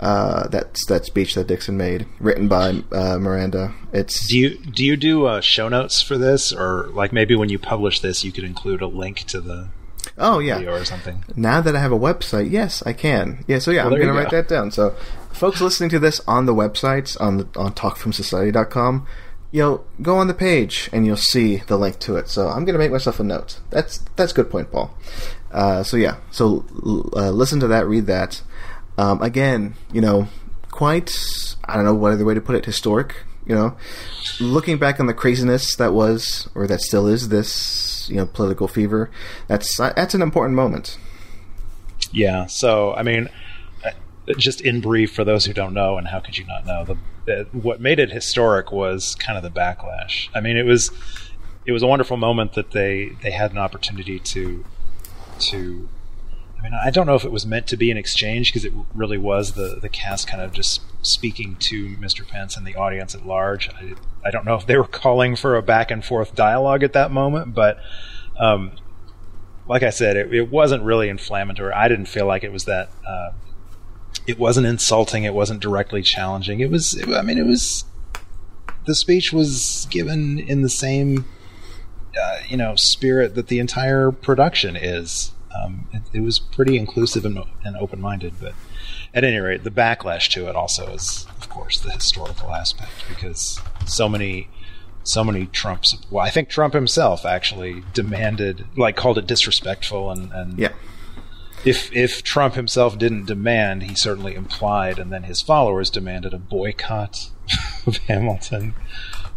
Uh, 0.00 0.48
that 0.48 0.76
that 0.88 1.04
speech 1.04 1.36
that 1.36 1.46
Dixon 1.46 1.76
made, 1.76 2.06
written 2.18 2.48
by 2.48 2.82
uh, 2.90 3.18
Miranda. 3.20 3.72
It's 3.92 4.26
Do 4.26 4.36
you 4.36 4.58
do 4.58 4.84
you 4.84 4.96
do 4.96 5.26
uh, 5.26 5.40
show 5.40 5.68
notes 5.68 6.02
for 6.02 6.18
this, 6.18 6.52
or 6.52 6.88
like 6.88 7.12
maybe 7.12 7.36
when 7.36 7.50
you 7.50 7.58
publish 7.60 8.00
this, 8.00 8.24
you 8.24 8.32
could 8.32 8.42
include 8.42 8.82
a 8.82 8.88
link 8.88 9.18
to 9.28 9.40
the 9.40 9.68
oh 10.18 10.40
yeah. 10.40 10.58
or 10.62 10.84
something? 10.84 11.24
Now 11.36 11.60
that 11.60 11.76
I 11.76 11.80
have 11.80 11.92
a 11.92 11.98
website, 11.98 12.50
yes, 12.50 12.82
I 12.84 12.92
can. 12.92 13.44
Yeah, 13.46 13.60
so 13.60 13.70
yeah, 13.70 13.84
Well, 13.84 13.94
I'm 13.94 14.00
going 14.00 14.08
to 14.08 14.14
you 14.14 14.18
write 14.18 14.30
that 14.30 14.48
down. 14.48 14.72
So, 14.72 14.96
folks 15.32 15.60
listening 15.60 15.90
to 15.90 15.98
this 15.98 16.20
on 16.26 16.46
the 16.46 16.54
websites 16.54 17.20
on 17.20 17.36
the, 17.38 17.48
on 17.56 17.72
talkfromsociety.com, 17.72 19.06
you 19.52 19.60
know, 19.60 19.84
go 20.00 20.16
on 20.16 20.26
the 20.26 20.34
page 20.34 20.88
and 20.92 21.06
you'll 21.06 21.16
see 21.16 21.58
the 21.58 21.76
link 21.76 21.98
to 22.00 22.16
it. 22.16 22.28
So 22.28 22.48
I'm 22.48 22.64
going 22.64 22.72
to 22.72 22.78
make 22.78 22.90
myself 22.90 23.20
a 23.20 23.24
note. 23.24 23.60
That's 23.70 23.98
that's 24.16 24.32
good 24.32 24.50
point, 24.50 24.72
Paul. 24.72 24.92
Uh, 25.52 25.82
so 25.82 25.98
yeah, 25.98 26.16
so 26.30 26.64
uh, 27.14 27.30
listen 27.30 27.60
to 27.60 27.68
that, 27.68 27.86
read 27.86 28.06
that. 28.06 28.42
Um, 28.96 29.22
again, 29.22 29.74
you 29.92 30.00
know, 30.00 30.28
quite 30.70 31.12
I 31.66 31.76
don't 31.76 31.84
know 31.84 31.94
what 31.94 32.12
other 32.12 32.24
way 32.24 32.34
to 32.34 32.40
put 32.40 32.56
it, 32.56 32.64
historic. 32.64 33.14
You 33.46 33.54
know, 33.54 33.76
looking 34.40 34.78
back 34.78 35.00
on 35.00 35.06
the 35.06 35.14
craziness 35.14 35.76
that 35.76 35.92
was 35.92 36.48
or 36.54 36.66
that 36.68 36.80
still 36.80 37.06
is 37.06 37.28
this 37.28 38.08
you 38.08 38.16
know 38.16 38.26
political 38.26 38.68
fever. 38.68 39.10
That's 39.48 39.76
that's 39.76 40.14
an 40.14 40.22
important 40.22 40.56
moment. 40.56 40.96
Yeah. 42.10 42.46
So 42.46 42.94
I 42.94 43.02
mean, 43.02 43.28
just 44.38 44.60
in 44.60 44.80
brief 44.80 45.12
for 45.12 45.24
those 45.24 45.44
who 45.46 45.52
don't 45.52 45.74
know, 45.74 45.98
and 45.98 46.08
how 46.08 46.20
could 46.20 46.38
you 46.38 46.44
not 46.46 46.64
know 46.66 46.84
the 46.84 46.96
what 47.52 47.80
made 47.80 47.98
it 47.98 48.10
historic 48.10 48.72
was 48.72 49.14
kind 49.16 49.36
of 49.36 49.44
the 49.44 49.60
backlash. 49.60 50.28
I 50.34 50.40
mean, 50.40 50.56
it 50.56 50.64
was 50.64 50.90
it 51.64 51.72
was 51.72 51.82
a 51.82 51.86
wonderful 51.86 52.16
moment 52.16 52.54
that 52.54 52.72
they 52.72 53.10
they 53.22 53.30
had 53.30 53.52
an 53.52 53.58
opportunity 53.58 54.18
to 54.18 54.64
to. 55.40 55.88
I 56.58 56.62
mean, 56.62 56.74
I 56.80 56.90
don't 56.90 57.06
know 57.06 57.16
if 57.16 57.24
it 57.24 57.32
was 57.32 57.44
meant 57.44 57.66
to 57.68 57.76
be 57.76 57.90
an 57.90 57.96
exchange 57.96 58.52
because 58.52 58.64
it 58.64 58.72
really 58.94 59.18
was 59.18 59.52
the 59.52 59.78
the 59.80 59.88
cast 59.88 60.28
kind 60.28 60.42
of 60.42 60.52
just 60.52 60.82
speaking 61.04 61.56
to 61.56 61.96
Mr. 61.96 62.26
Pence 62.26 62.56
and 62.56 62.64
the 62.64 62.76
audience 62.76 63.16
at 63.16 63.26
large. 63.26 63.68
I, 63.70 63.94
I 64.24 64.30
don't 64.30 64.44
know 64.44 64.54
if 64.54 64.66
they 64.66 64.76
were 64.76 64.84
calling 64.84 65.34
for 65.34 65.56
a 65.56 65.62
back 65.62 65.90
and 65.90 66.04
forth 66.04 66.36
dialogue 66.36 66.84
at 66.84 66.92
that 66.92 67.10
moment, 67.10 67.54
but 67.54 67.78
um, 68.38 68.72
like 69.66 69.82
I 69.82 69.90
said, 69.90 70.16
it, 70.16 70.32
it, 70.32 70.50
wasn't 70.50 70.84
really 70.84 71.08
inflammatory. 71.08 71.72
I 71.72 71.88
didn't 71.88 72.06
feel 72.06 72.26
like 72.26 72.44
it 72.44 72.52
was 72.52 72.64
that. 72.66 72.90
Uh, 73.06 73.30
it 74.26 74.38
wasn't 74.38 74.66
insulting. 74.66 75.24
It 75.24 75.34
wasn't 75.34 75.60
directly 75.60 76.02
challenging. 76.02 76.60
It 76.60 76.70
was. 76.70 76.94
It, 76.94 77.08
I 77.08 77.22
mean, 77.22 77.38
it 77.38 77.46
was. 77.46 77.84
The 78.86 78.94
speech 78.94 79.32
was 79.32 79.86
given 79.90 80.38
in 80.40 80.62
the 80.62 80.68
same, 80.68 81.24
uh, 82.20 82.38
you 82.48 82.56
know, 82.56 82.74
spirit 82.74 83.34
that 83.36 83.46
the 83.46 83.58
entire 83.58 84.10
production 84.10 84.76
is. 84.76 85.32
Um, 85.54 85.86
it, 85.92 86.02
it, 86.14 86.20
was 86.20 86.38
pretty 86.38 86.78
inclusive 86.78 87.26
and, 87.26 87.38
and 87.62 87.76
open-minded, 87.76 88.34
but 88.40 88.54
at 89.12 89.22
any 89.22 89.36
rate, 89.36 89.64
the 89.64 89.70
backlash 89.70 90.30
to 90.30 90.48
it 90.48 90.56
also 90.56 90.94
is, 90.94 91.26
of 91.38 91.50
course, 91.50 91.78
the 91.78 91.90
historical 91.90 92.52
aspect 92.52 93.04
because 93.08 93.60
so 93.84 94.08
many 94.08 94.48
so 95.04 95.22
many 95.22 95.46
Trumps. 95.46 95.94
Well, 96.10 96.24
I 96.24 96.30
think 96.30 96.48
Trump 96.48 96.74
himself 96.74 97.26
actually 97.26 97.82
demanded, 97.92 98.64
like, 98.76 98.96
called 98.96 99.18
it 99.18 99.26
disrespectful, 99.26 100.10
and, 100.10 100.32
and 100.32 100.58
yeah 100.58 100.72
if 101.64 101.92
if 101.92 102.22
Trump 102.22 102.54
himself 102.54 102.98
didn't 102.98 103.26
demand, 103.26 103.84
he 103.84 103.94
certainly 103.94 104.34
implied, 104.34 104.98
and 104.98 105.12
then 105.12 105.24
his 105.24 105.40
followers 105.40 105.90
demanded 105.90 106.34
a 106.34 106.38
boycott 106.38 107.30
of 107.86 107.96
Hamilton, 108.08 108.74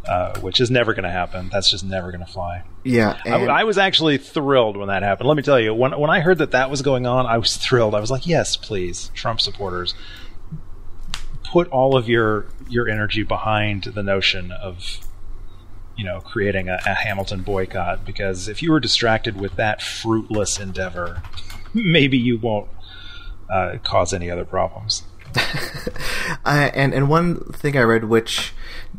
uh, 0.07 0.39
which 0.39 0.59
is 0.59 0.71
never 0.71 0.93
going 0.93 1.03
to 1.03 1.11
happen. 1.11 1.49
That's 1.51 1.69
just 1.69 1.83
never 1.83 2.11
going 2.11 2.25
to 2.25 2.31
fly. 2.31 2.63
Yeah, 2.83 3.19
I, 3.25 3.45
I, 3.45 3.63
was 3.63 3.77
actually 3.77 4.17
thrilled 4.17 4.77
when 4.77 4.87
that 4.87 5.03
happened. 5.03 5.27
Let 5.27 5.37
me 5.37 5.43
tell 5.43 5.59
you, 5.59 5.73
when 5.73 5.97
when 5.99 6.09
I 6.09 6.19
heard 6.19 6.39
that 6.39 6.51
that 6.51 6.69
was 6.69 6.81
going 6.81 7.05
on, 7.05 7.25
I 7.25 7.37
was 7.37 7.57
thrilled. 7.65 7.93
I 7.93 7.99
was 7.99 8.11
like, 8.11 8.25
yes, 8.25 8.57
please, 8.57 9.11
Trump 9.13 9.41
supporters, 9.41 9.93
put 11.43 11.67
all 11.69 11.95
of 11.95 12.09
your 12.09 12.47
your 12.67 12.89
energy 12.89 13.23
behind 13.23 13.83
the 13.83 14.03
notion 14.03 14.51
of 14.51 14.99
you 15.95 16.03
know, 16.03 16.19
creating 16.19 16.67
a, 16.67 16.77
a, 16.85 16.93
Hamilton 16.93 17.41
boycott 17.41 18.05
because 18.05 18.49
if 18.49 18.61
you 18.61 18.69
were 18.69 18.81
distracted 18.81 19.39
with 19.39 19.55
that 19.55 19.81
fruitless 19.81 20.59
endeavor, 20.59 21.23
maybe 21.83 22.17
you 22.17 22.37
won't 22.37 22.69
uh, 23.49 23.77
cause 23.83 24.13
any 24.13 24.29
other 24.31 24.45
problems. 24.45 25.03
I, 26.45 26.71
and 26.73 26.93
and 26.93 27.09
one 27.09 27.51
thing 27.51 27.77
I 27.77 27.81
read 27.81 28.05
which 28.05 28.53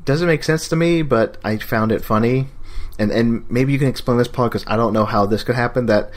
doesn't 0.04 0.26
make 0.26 0.44
sense 0.44 0.68
to 0.68 0.76
me, 0.76 1.02
but 1.02 1.38
I 1.42 1.56
found 1.56 1.92
it 1.92 2.04
funny, 2.04 2.48
and 2.98 3.10
and 3.10 3.50
maybe 3.50 3.72
you 3.72 3.78
can 3.78 3.88
explain 3.88 4.18
this, 4.18 4.28
Paul, 4.28 4.48
because 4.48 4.64
I 4.66 4.76
don't 4.76 4.92
know 4.92 5.06
how 5.06 5.24
this 5.24 5.42
could 5.42 5.54
happen. 5.54 5.86
That 5.86 6.10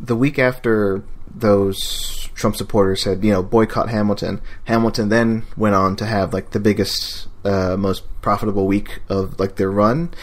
the 0.00 0.16
week 0.16 0.38
after 0.38 1.04
those 1.32 2.30
Trump 2.34 2.56
supporters 2.56 3.02
said, 3.02 3.22
you 3.22 3.32
know, 3.32 3.42
boycott 3.42 3.90
Hamilton, 3.90 4.40
Hamilton 4.64 5.10
then 5.10 5.44
went 5.56 5.74
on 5.74 5.96
to 5.96 6.06
have 6.06 6.32
like 6.32 6.50
the 6.50 6.60
biggest, 6.60 7.28
uh, 7.44 7.76
most 7.76 8.04
profitable 8.22 8.66
week 8.66 9.00
of 9.10 9.38
like 9.38 9.56
their 9.56 9.70
run, 9.70 10.14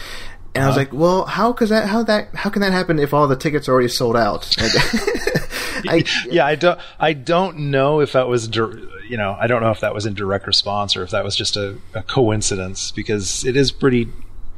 and 0.54 0.64
uh 0.64 0.66
I 0.66 0.68
was 0.68 0.76
uh-huh. 0.76 0.78
like, 0.78 0.92
well, 0.92 1.24
how 1.26 1.52
could 1.52 1.68
that? 1.68 1.88
How 1.88 2.02
that? 2.04 2.34
How 2.34 2.50
can 2.50 2.62
that 2.62 2.72
happen 2.72 2.98
if 2.98 3.14
all 3.14 3.28
the 3.28 3.36
tickets 3.36 3.68
are 3.68 3.72
already 3.72 3.88
sold 3.88 4.16
out? 4.16 4.52
I, 5.88 6.04
yeah, 6.28 6.46
I 6.46 6.54
don't. 6.54 6.78
I 6.98 7.12
don't 7.12 7.70
know 7.70 8.00
if 8.00 8.12
that 8.12 8.28
was. 8.28 8.54
You 8.54 9.16
know, 9.16 9.36
I 9.38 9.46
don't 9.46 9.62
know 9.62 9.70
if 9.70 9.80
that 9.80 9.94
was 9.94 10.06
in 10.06 10.14
direct 10.14 10.46
response 10.46 10.96
or 10.96 11.02
if 11.02 11.10
that 11.10 11.24
was 11.24 11.36
just 11.36 11.56
a, 11.56 11.78
a 11.94 12.02
coincidence 12.02 12.90
because 12.90 13.44
it 13.44 13.56
is 13.56 13.72
pretty. 13.72 14.08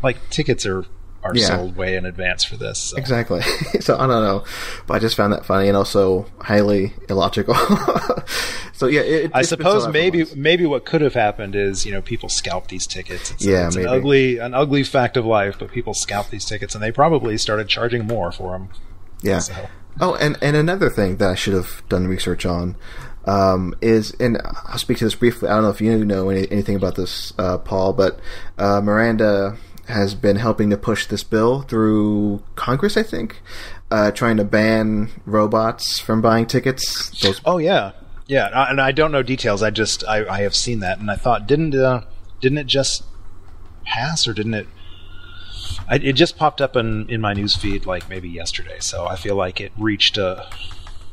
Like 0.02 0.18
tickets 0.30 0.66
are 0.66 0.85
are 1.26 1.37
yeah. 1.37 1.46
sold 1.46 1.76
way 1.76 1.96
in 1.96 2.06
advance 2.06 2.44
for 2.44 2.56
this. 2.56 2.78
So. 2.78 2.96
Exactly. 2.96 3.40
so 3.80 3.96
I 3.96 4.06
don't 4.06 4.23
know, 4.23 4.44
but 4.87 4.94
I 4.94 4.99
just 4.99 5.16
found 5.16 5.32
that 5.32 5.44
funny 5.44 5.68
and 5.68 5.76
also 5.76 6.26
highly 6.40 6.92
illogical. 7.08 7.54
so 8.73 8.87
yeah, 8.87 9.00
it, 9.00 9.30
I 9.35 9.42
suppose 9.42 9.88
maybe 9.88 10.25
maybe 10.35 10.66
what 10.66 10.85
could 10.85 11.00
have 11.00 11.14
happened 11.14 11.56
is 11.56 11.85
you 11.85 11.92
know 11.92 12.02
people 12.02 12.28
scalp 12.28 12.68
these 12.68 12.87
tickets. 12.87 13.30
It's, 13.32 13.44
yeah, 13.44 13.66
it's 13.66 13.76
maybe. 13.76 13.88
an 13.88 13.94
ugly 13.94 14.38
an 14.38 14.54
ugly 14.54 14.85
fact 14.85 15.16
of 15.16 15.26
life, 15.26 15.56
but 15.58 15.70
people 15.70 15.94
scalp 15.94 16.30
these 16.30 16.44
tickets 16.44 16.75
and 16.75 16.82
they 16.82 16.92
probably 16.92 17.37
started 17.38 17.68
charging 17.68 18.06
more 18.06 18.30
for 18.32 18.52
them. 18.52 18.68
Yeah. 19.23 19.40
So. 19.40 19.54
Oh, 20.00 20.14
and 20.16 20.36
and 20.42 20.56
another 20.56 20.90
thing 20.90 21.16
that 21.16 21.30
I 21.30 21.34
should 21.34 21.54
have 21.54 21.82
done 21.88 22.06
research 22.06 22.44
on. 22.46 22.76
Um, 23.24 23.74
is 23.80 24.12
and 24.20 24.40
I'll 24.66 24.78
speak 24.78 24.98
to 24.98 25.04
this 25.04 25.16
briefly. 25.16 25.48
I 25.48 25.54
don't 25.54 25.64
know 25.64 25.70
if 25.70 25.80
you 25.80 26.04
know 26.04 26.28
any, 26.28 26.48
anything 26.50 26.76
about 26.76 26.94
this, 26.94 27.32
uh, 27.38 27.58
Paul, 27.58 27.92
but 27.92 28.20
uh, 28.56 28.80
Miranda 28.80 29.56
has 29.88 30.14
been 30.14 30.36
helping 30.36 30.70
to 30.70 30.76
push 30.76 31.06
this 31.06 31.24
bill 31.24 31.62
through 31.62 32.42
Congress, 32.54 32.96
I 32.96 33.02
think, 33.02 33.40
uh, 33.90 34.12
trying 34.12 34.36
to 34.36 34.44
ban 34.44 35.10
robots 35.24 35.98
from 35.98 36.20
buying 36.22 36.46
tickets. 36.46 37.10
Those- 37.20 37.40
oh 37.44 37.58
yeah, 37.58 37.92
yeah, 38.28 38.48
and 38.70 38.80
I 38.80 38.92
don't 38.92 39.10
know 39.10 39.24
details. 39.24 39.60
I 39.60 39.70
just 39.70 40.04
I, 40.06 40.24
I 40.26 40.42
have 40.42 40.54
seen 40.54 40.78
that, 40.80 41.00
and 41.00 41.10
I 41.10 41.16
thought 41.16 41.48
didn't 41.48 41.74
uh, 41.74 42.02
didn't 42.40 42.58
it 42.58 42.68
just 42.68 43.02
pass 43.84 44.28
or 44.28 44.32
didn't 44.34 44.54
it? 44.54 44.68
I, 45.88 45.96
it 45.96 46.14
just 46.14 46.37
popped 46.37 46.61
up 46.61 46.76
in 46.76 47.08
in 47.08 47.20
my 47.20 47.32
news 47.32 47.56
feed 47.56 47.87
like 47.87 48.08
maybe 48.08 48.28
yesterday, 48.28 48.78
so 48.80 49.06
I 49.06 49.16
feel 49.16 49.37
like 49.37 49.61
it 49.61 49.73
reached 49.76 50.18
a 50.18 50.49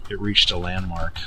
it 0.10 0.20
reached 0.20 0.52
a 0.52 0.58
landmark. 0.58 1.18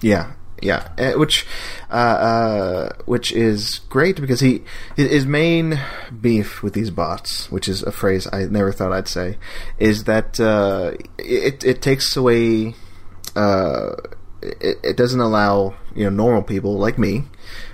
Yeah, 0.00 0.32
yeah, 0.62 0.88
uh, 0.98 1.12
which 1.12 1.46
uh, 1.90 1.94
uh, 1.94 2.92
which 3.06 3.32
is 3.32 3.80
great 3.88 4.20
because 4.20 4.40
he 4.40 4.62
his 4.96 5.26
main 5.26 5.80
beef 6.20 6.62
with 6.62 6.74
these 6.74 6.90
bots, 6.90 7.50
which 7.50 7.68
is 7.68 7.82
a 7.82 7.92
phrase 7.92 8.26
I 8.32 8.44
never 8.44 8.72
thought 8.72 8.92
I'd 8.92 9.08
say, 9.08 9.38
is 9.78 10.04
that 10.04 10.38
uh, 10.38 10.92
it 11.18 11.64
it 11.64 11.82
takes 11.82 12.16
away. 12.16 12.74
Uh, 13.36 13.92
it, 14.42 14.78
it 14.82 14.96
doesn't 14.96 15.20
allow 15.20 15.74
you 15.94 16.04
know 16.04 16.10
normal 16.10 16.42
people 16.42 16.78
like 16.78 16.98
me 16.98 17.24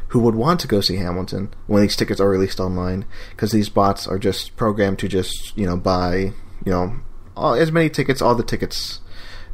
who 0.08 0.20
would 0.20 0.34
want 0.34 0.60
to 0.60 0.68
go 0.68 0.80
see 0.80 0.96
Hamilton 0.96 1.52
when 1.66 1.82
these 1.82 1.96
tickets 1.96 2.20
are 2.20 2.28
released 2.28 2.60
online 2.60 3.04
because 3.30 3.52
these 3.52 3.68
bots 3.68 4.06
are 4.06 4.18
just 4.18 4.56
programmed 4.56 4.98
to 5.00 5.08
just 5.08 5.56
you 5.56 5.66
know 5.66 5.76
buy 5.76 6.32
you 6.64 6.72
know 6.72 6.96
all, 7.36 7.54
as 7.54 7.72
many 7.72 7.90
tickets 7.90 8.22
all 8.22 8.34
the 8.34 8.42
tickets 8.42 9.00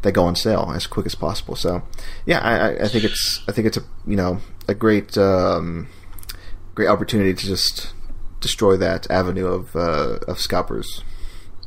that 0.02 0.12
go 0.12 0.24
on 0.24 0.36
sale 0.36 0.72
as 0.74 0.86
quick 0.86 1.06
as 1.06 1.14
possible. 1.14 1.56
So, 1.56 1.82
yeah, 2.26 2.40
I, 2.40 2.84
I 2.84 2.88
think 2.88 3.04
it's 3.04 3.42
I 3.48 3.52
think 3.52 3.66
it's 3.66 3.76
a 3.76 3.82
you 4.06 4.16
know 4.16 4.40
a 4.68 4.74
great 4.74 5.16
um, 5.16 5.88
great 6.74 6.88
opportunity 6.88 7.34
to 7.34 7.46
just 7.46 7.94
destroy 8.40 8.76
that 8.76 9.10
avenue 9.10 9.46
of 9.46 9.74
uh, 9.74 10.18
of 10.28 10.38
scalpers. 10.38 11.02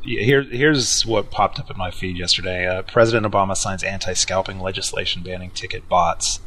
Here, 0.02 0.42
here's 0.42 1.04
what 1.04 1.32
popped 1.32 1.58
up 1.58 1.68
in 1.68 1.76
my 1.76 1.90
feed 1.90 2.16
yesterday. 2.16 2.66
Uh, 2.68 2.82
President 2.82 3.26
Obama 3.26 3.56
signs 3.56 3.82
anti-scalping 3.82 4.60
legislation 4.60 5.24
banning 5.24 5.50
ticket 5.50 5.88
bots. 5.88 6.38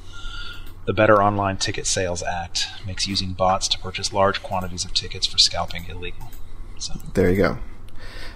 The 0.89 0.93
Better 0.95 1.21
Online 1.21 1.55
Ticket 1.55 1.85
Sales 1.85 2.23
Act 2.23 2.65
makes 2.83 3.05
using 3.05 3.33
bots 3.33 3.67
to 3.67 3.77
purchase 3.77 4.11
large 4.11 4.41
quantities 4.41 4.85
of 4.85 4.91
tickets 4.95 5.27
for 5.27 5.37
scalping 5.37 5.85
illegal. 5.87 6.31
So 6.79 6.95
there 7.13 7.29
you 7.29 7.37
go. 7.37 7.59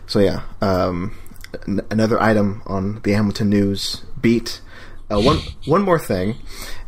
So 0.06 0.20
yeah, 0.20 0.44
um, 0.62 1.18
n- 1.68 1.82
another 1.90 2.22
item 2.22 2.62
on 2.68 3.02
the 3.02 3.14
Hamilton 3.14 3.50
News 3.50 4.06
beat. 4.22 4.62
Uh, 5.14 5.22
one 5.22 5.40
one 5.66 5.82
more 5.84 6.00
thing, 6.00 6.36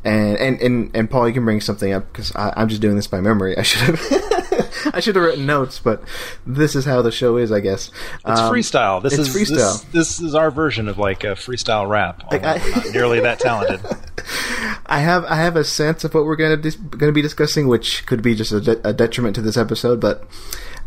and 0.04 0.38
and 0.38 0.62
and, 0.62 0.96
and 0.96 1.10
Paul, 1.10 1.28
you 1.28 1.34
can 1.34 1.46
bring 1.46 1.62
something 1.62 1.94
up 1.94 2.12
because 2.12 2.32
I'm 2.36 2.70
just 2.70 2.82
doing 2.82 2.96
this 2.96 3.08
by 3.08 3.22
memory. 3.22 3.58
I 3.58 3.62
should 3.62 3.82
have 3.82 4.92
I 4.94 5.00
should 5.00 5.16
have 5.16 5.24
written 5.24 5.46
notes, 5.46 5.80
but 5.80 6.02
this 6.46 6.76
is 6.76 6.86
how 6.86 7.02
the 7.02 7.12
show 7.12 7.38
is, 7.38 7.52
I 7.52 7.60
guess. 7.60 7.92
It's 8.26 8.40
um, 8.40 8.52
freestyle. 8.52 9.04
This 9.04 9.14
it's 9.14 9.30
is 9.30 9.36
freestyle. 9.36 9.82
This, 9.92 10.18
this, 10.18 10.20
is 10.22 10.34
our 10.34 10.50
version 10.50 10.88
of 10.88 10.98
like 10.98 11.24
a 11.24 11.36
freestyle 11.36 11.88
rap. 11.88 12.32
Like 12.32 12.44
I, 12.44 12.58
not 12.58 12.90
nearly 12.92 13.20
that 13.20 13.40
talented. 13.40 13.82
I 14.88 15.00
have 15.00 15.24
I 15.26 15.36
have 15.36 15.56
a 15.56 15.64
sense 15.64 16.04
of 16.04 16.14
what 16.14 16.26
we're 16.26 16.36
going 16.36 16.56
to 16.56 16.62
dis- 16.62 16.76
going 16.76 17.10
to 17.10 17.12
be 17.12 17.22
discussing, 17.22 17.68
which 17.68 18.06
could 18.06 18.24
be 18.24 18.34
just 18.34 18.52
a, 18.52 18.62
de- 18.62 18.88
a 18.88 18.94
detriment 18.94 19.36
to 19.36 19.42
this 19.42 19.58
episode, 19.58 20.00
but. 20.00 20.28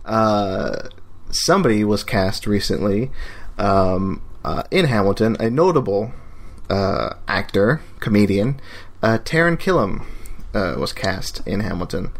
Uh, 0.04 0.88
somebody 1.30 1.84
was 1.84 2.02
cast 2.02 2.46
recently 2.46 3.10
um, 3.58 4.22
uh, 4.42 4.62
in 4.70 4.86
Hamilton, 4.86 5.36
a 5.38 5.50
notable 5.50 6.10
uh, 6.70 7.14
actor, 7.26 7.80
comedian, 8.00 8.60
uh, 9.02 9.18
Taran 9.18 9.58
Killam, 9.58 10.04
uh, 10.54 10.78
was 10.78 10.92
cast 10.92 11.46
in 11.46 11.60
Hamilton. 11.60 12.12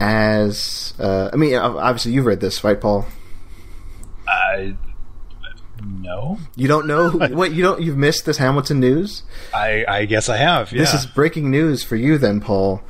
as 0.00 0.94
uh, 0.98 1.30
I 1.32 1.36
mean, 1.36 1.54
obviously 1.54 2.12
you've 2.12 2.26
read 2.26 2.40
this, 2.40 2.62
right, 2.64 2.80
Paul? 2.80 3.06
I 4.26 4.76
no. 5.82 6.38
You 6.56 6.68
don't 6.68 6.86
know 6.86 7.10
what 7.10 7.52
you 7.52 7.62
don't. 7.62 7.82
You've 7.82 7.96
missed 7.96 8.24
this 8.26 8.38
Hamilton 8.38 8.80
news. 8.80 9.22
I 9.52 9.84
I 9.86 10.04
guess 10.06 10.28
I 10.28 10.36
have. 10.36 10.72
Yeah. 10.72 10.78
This 10.78 10.94
is 10.94 11.06
breaking 11.06 11.50
news 11.50 11.82
for 11.82 11.96
you, 11.96 12.18
then, 12.18 12.40
Paul. 12.40 12.82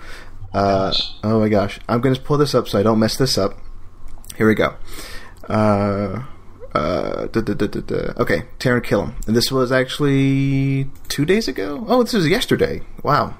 Uh, 0.53 0.95
oh 1.25 1.41
my 1.41 1.49
gosh, 1.49 1.81
I'm 1.89 2.01
going 2.01 2.15
to 2.15 2.21
pull 2.21 2.39
this 2.39 2.55
up 2.55 2.69
so 2.69 2.79
I 2.79 2.83
don't 2.85 3.01
mess 3.01 3.17
this 3.17 3.37
up. 3.37 3.59
Here 4.37 4.47
we 4.47 4.55
go. 4.55 4.77
Uh, 5.49 6.23
uh, 6.75 7.26
da, 7.26 7.40
da, 7.40 7.54
da, 7.54 8.12
okay, 8.16 8.45
Taran 8.59 8.83
Killam. 8.83 9.14
And 9.26 9.37
this 9.37 9.52
was 9.52 9.71
actually 9.71 10.90
two 11.09 11.25
days 11.25 11.49
ago? 11.49 11.85
Oh, 11.88 12.02
this 12.02 12.14
was 12.14 12.28
yesterday. 12.28 12.83
Wow. 13.02 13.37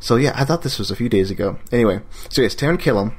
So, 0.00 0.16
yeah, 0.16 0.32
I 0.36 0.44
thought 0.44 0.62
this 0.62 0.78
was 0.78 0.90
a 0.90 0.96
few 0.96 1.08
days 1.08 1.30
ago. 1.30 1.58
Anyway, 1.72 2.00
so 2.28 2.42
yes, 2.42 2.54
Taran 2.54 2.78
Killam 2.78 3.14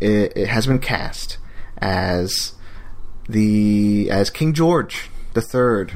it, 0.00 0.36
it 0.36 0.48
has 0.48 0.66
been 0.66 0.78
cast 0.78 1.38
as 1.78 2.54
the 3.28 4.10
as 4.10 4.30
King 4.30 4.52
George 4.52 5.10
the 5.34 5.42
Third. 5.42 5.94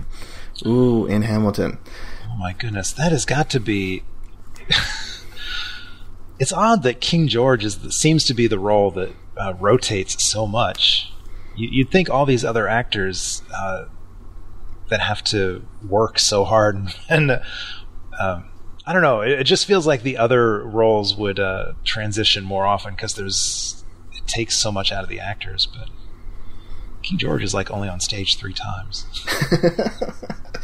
Ooh, 0.66 1.06
in 1.06 1.23
Hamilton. 1.23 1.78
Oh 2.28 2.37
my 2.37 2.52
goodness, 2.52 2.92
that 2.92 3.12
has 3.12 3.25
got 3.25 3.49
to 3.50 3.61
be. 3.61 4.02
it's 6.38 6.52
odd 6.52 6.82
that 6.82 7.00
King 7.00 7.28
George 7.28 7.64
is 7.64 7.78
seems 7.90 8.25
to 8.25 8.35
be 8.35 8.47
the 8.47 8.59
role 8.59 8.90
that 8.92 9.12
uh, 9.37 9.54
rotates 9.59 10.23
so 10.25 10.47
much. 10.47 11.12
You, 11.57 11.85
would 11.85 11.92
think 11.92 12.09
all 12.11 12.26
these 12.26 12.45
other 12.45 12.69
actors 12.69 13.42
uh, 13.54 13.87
that 14.88 15.00
have 15.00 15.23
to 15.25 15.66
work 15.87 16.19
so 16.19 16.45
hard 16.45 16.76
and, 17.09 17.30
and 17.30 17.42
uh, 18.19 18.42
I 18.87 18.92
don't 18.92 19.02
know. 19.02 19.21
It, 19.21 19.33
it, 19.33 19.45
just 19.45 19.66
feels 19.66 19.87
like 19.87 20.02
the 20.02 20.16
other 20.16 20.64
roles 20.64 21.14
would 21.14 21.38
uh, 21.38 21.73
transition 21.85 22.45
more 22.45 22.66
often 22.66 22.95
because 22.95 23.14
there's 23.14 23.85
it 24.12 24.26
takes 24.26 24.57
so 24.57 24.73
much 24.73 24.90
out 24.90 25.02
of 25.04 25.09
the 25.09 25.21
actors, 25.21 25.66
but 25.66 25.88
King 27.11 27.19
George 27.19 27.43
is 27.43 27.52
like 27.52 27.73
only 27.73 27.88
on 27.88 27.99
stage 27.99 28.38
three 28.38 28.52
times. 28.52 29.05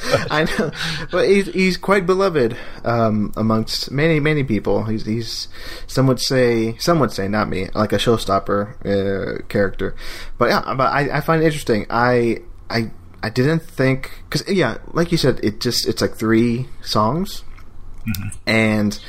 I 0.31 0.45
know, 0.45 0.71
but 1.11 1.29
he's 1.29 1.47
he's 1.53 1.77
quite 1.77 2.07
beloved 2.07 2.57
um, 2.85 3.33
amongst 3.37 3.91
many 3.91 4.21
many 4.21 4.45
people. 4.45 4.85
He's 4.85 5.05
he's 5.05 5.49
some 5.89 6.07
would 6.07 6.21
say 6.21 6.77
some 6.79 7.01
would 7.01 7.11
say 7.11 7.27
not 7.27 7.49
me 7.49 7.69
like 7.75 7.93
a 7.93 7.97
showstopper 7.97 8.77
uh, 8.87 9.43
character, 9.49 9.97
but 10.39 10.51
yeah, 10.51 10.75
but 10.75 10.93
I, 10.93 11.17
I 11.17 11.21
find 11.21 11.43
it 11.43 11.47
interesting. 11.47 11.87
I 11.91 12.43
I 12.71 12.93
I 13.25 13.31
didn't 13.31 13.63
think 13.63 14.23
because 14.31 14.49
yeah, 14.49 14.79
like 14.93 15.11
you 15.11 15.19
said, 15.19 15.41
it 15.43 15.61
just 15.61 15.89
it's 15.89 16.01
like 16.01 16.15
three 16.15 16.69
songs 16.81 17.43
mm-hmm. 18.07 18.29
and 18.47 19.01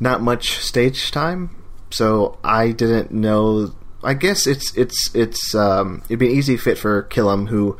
not 0.00 0.22
much 0.22 0.60
stage 0.60 1.10
time. 1.10 1.50
So 1.90 2.38
I 2.42 2.72
didn't 2.72 3.10
know 3.10 3.74
I 4.06 4.14
guess 4.14 4.46
it's 4.46 4.74
it's 4.76 5.14
it's 5.14 5.54
um, 5.54 6.02
it'd 6.06 6.18
be 6.18 6.30
an 6.30 6.36
easy 6.36 6.56
fit 6.56 6.78
for 6.78 7.02
Killam, 7.04 7.48
who 7.48 7.76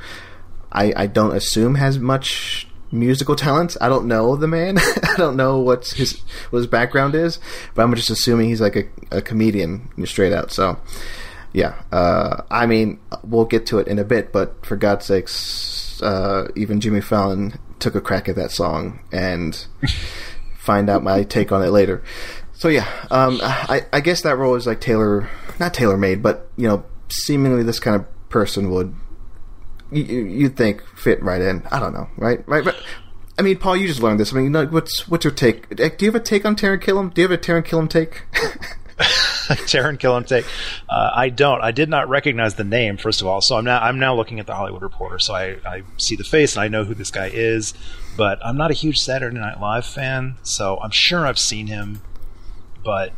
I 0.73 0.93
I 0.97 1.07
don't 1.07 1.35
assume 1.35 1.77
has 1.77 1.99
much 1.99 2.69
musical 2.91 3.37
talent. 3.37 3.77
I 3.81 3.89
don't 3.89 4.07
know 4.07 4.37
the 4.37 4.49
man. 4.49 4.79
I 5.03 5.15
don't 5.17 5.37
know 5.37 5.59
what 5.61 5.87
his 5.89 6.21
what 6.51 6.59
his 6.59 6.67
background 6.67 7.15
is, 7.15 7.39
but 7.75 7.83
I'm 7.83 7.95
just 7.95 8.11
assuming 8.11 8.49
he's 8.49 8.61
like 8.61 8.77
a, 8.77 8.85
a 9.11 9.23
comedian 9.23 9.89
straight 10.07 10.33
out. 10.33 10.51
So 10.51 10.79
yeah, 11.53 11.81
uh, 11.93 12.43
I 12.51 12.67
mean 12.67 13.01
we'll 13.23 13.45
get 13.45 13.67
to 13.67 13.79
it 13.79 13.89
in 13.89 13.99
a 13.99 14.05
bit, 14.05 14.33
but 14.33 14.67
for 14.67 14.77
God's 14.77 15.07
sakes, 15.07 16.03
uh, 16.03 16.49
even 16.57 16.81
Jimmy 16.81 17.01
Fallon 17.01 17.59
took 17.79 17.95
a 17.95 18.01
crack 18.01 18.29
at 18.29 18.37
that 18.37 18.51
song 18.51 19.01
and 19.13 19.67
find 20.59 20.91
out 20.91 21.03
my 21.03 21.23
take 21.23 21.53
on 21.53 21.63
it 21.63 21.71
later. 21.71 22.03
So 22.53 22.69
yeah, 22.69 22.87
um, 23.11 23.39
I, 23.43 23.87
I 23.93 24.01
guess 24.01 24.23
that 24.23 24.39
role 24.39 24.55
is 24.55 24.67
like 24.67 24.81
tailor, 24.81 25.29
not 25.61 25.75
tailor 25.75 25.97
made, 25.97 26.23
but 26.23 26.49
you 26.57 26.69
know, 26.69 26.85
seemingly 27.09 27.63
this 27.63 27.81
kind 27.81 27.97
of 27.97 28.29
person 28.29 28.71
would 28.71 28.95
you, 29.91 30.03
you'd 30.03 30.57
think 30.57 30.83
fit 30.97 31.23
right 31.23 31.41
in. 31.41 31.63
I 31.71 31.79
don't 31.79 31.95
know, 31.95 32.09
right? 32.17 32.47
Right? 32.49 32.65
But 32.65 32.77
I 33.39 33.43
mean, 33.43 33.59
Paul, 33.59 33.77
you 33.77 33.87
just 33.87 34.03
learned 34.03 34.21
this. 34.21 34.33
I 34.33 34.37
mean, 34.37 34.71
what's 34.71 35.09
what's 35.09 35.25
your 35.25 35.33
take? 35.33 35.75
Do 35.77 35.85
you 36.01 36.09
have 36.09 36.15
a 36.15 36.21
take 36.21 36.45
on 36.45 36.57
Taran 36.57 36.83
Killam? 36.83 37.13
Do 37.13 37.23
you 37.23 37.29
have 37.29 37.39
a 37.39 37.43
Taran 37.43 37.65
Killam 37.65 37.89
take? 37.89 38.23
Taran 38.99 39.99
Killam 39.99 40.27
take. 40.27 40.47
Uh, 40.89 41.11
I 41.15 41.29
don't. 41.29 41.61
I 41.61 41.71
did 41.71 41.91
not 41.91 42.09
recognize 42.09 42.55
the 42.55 42.65
name 42.65 42.97
first 42.97 43.21
of 43.21 43.27
all, 43.27 43.41
so 43.41 43.57
I'm 43.57 43.65
now 43.65 43.81
I'm 43.81 43.99
now 43.99 44.17
looking 44.17 44.41
at 44.41 44.47
the 44.47 44.55
Hollywood 44.55 44.83
Reporter. 44.83 45.19
So 45.19 45.35
I, 45.35 45.57
I 45.67 45.83
see 45.99 46.17
the 46.17 46.25
face 46.25 46.57
and 46.57 46.63
I 46.63 46.69
know 46.69 46.85
who 46.85 46.95
this 46.95 47.11
guy 47.11 47.31
is, 47.33 47.75
but 48.17 48.39
I'm 48.45 48.57
not 48.57 48.71
a 48.71 48.75
huge 48.75 48.99
Saturday 48.99 49.39
Night 49.39 49.61
Live 49.61 49.85
fan, 49.85 50.37
so 50.43 50.79
I'm 50.83 50.91
sure 50.91 51.27
I've 51.27 51.39
seen 51.39 51.67
him 51.67 52.01
but 52.87 53.13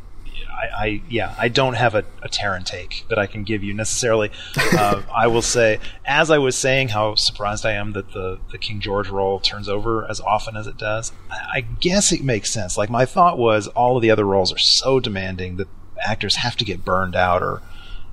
I, 0.58 0.84
I, 0.84 1.02
yeah, 1.08 1.34
I 1.38 1.48
don't 1.48 1.74
have 1.74 1.94
a, 1.94 2.04
a 2.22 2.28
Taran 2.28 2.64
take 2.64 3.04
that 3.08 3.18
I 3.18 3.26
can 3.26 3.44
give 3.44 3.62
you 3.62 3.74
necessarily. 3.74 4.30
Uh, 4.56 5.02
I 5.14 5.28
will 5.28 5.42
say, 5.42 5.78
as 6.04 6.30
I 6.30 6.38
was 6.38 6.56
saying, 6.56 6.88
how 6.88 7.14
surprised 7.14 7.64
I 7.64 7.72
am 7.72 7.92
that 7.92 8.12
the 8.12 8.40
the 8.50 8.58
King 8.58 8.80
George 8.80 9.08
role 9.08 9.38
turns 9.38 9.68
over 9.68 10.08
as 10.10 10.20
often 10.20 10.56
as 10.56 10.66
it 10.66 10.76
does. 10.76 11.12
I, 11.30 11.36
I 11.54 11.60
guess 11.60 12.12
it 12.12 12.24
makes 12.24 12.50
sense. 12.50 12.76
Like 12.76 12.90
my 12.90 13.04
thought 13.04 13.38
was, 13.38 13.68
all 13.68 13.96
of 13.96 14.02
the 14.02 14.10
other 14.10 14.24
roles 14.24 14.52
are 14.52 14.58
so 14.58 15.00
demanding 15.00 15.56
that 15.56 15.68
actors 16.04 16.36
have 16.36 16.56
to 16.56 16.64
get 16.64 16.84
burned 16.84 17.14
out, 17.14 17.42
or 17.42 17.62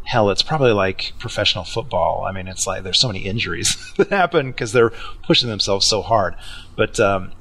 hell, 0.03 0.29
it's 0.29 0.43
probably 0.43 0.71
like 0.71 1.13
professional 1.17 1.63
football. 1.63 2.25
I 2.25 2.31
mean, 2.31 2.47
it's 2.47 2.67
like 2.67 2.83
there's 2.83 2.99
so 2.99 3.07
many 3.07 3.21
injuries 3.21 3.93
that 3.97 4.09
happen 4.09 4.51
because 4.51 4.71
they're 4.71 4.93
pushing 5.23 5.49
themselves 5.49 5.87
so 5.87 6.01
hard. 6.01 6.35
But 6.75 6.99
um, 6.99 7.31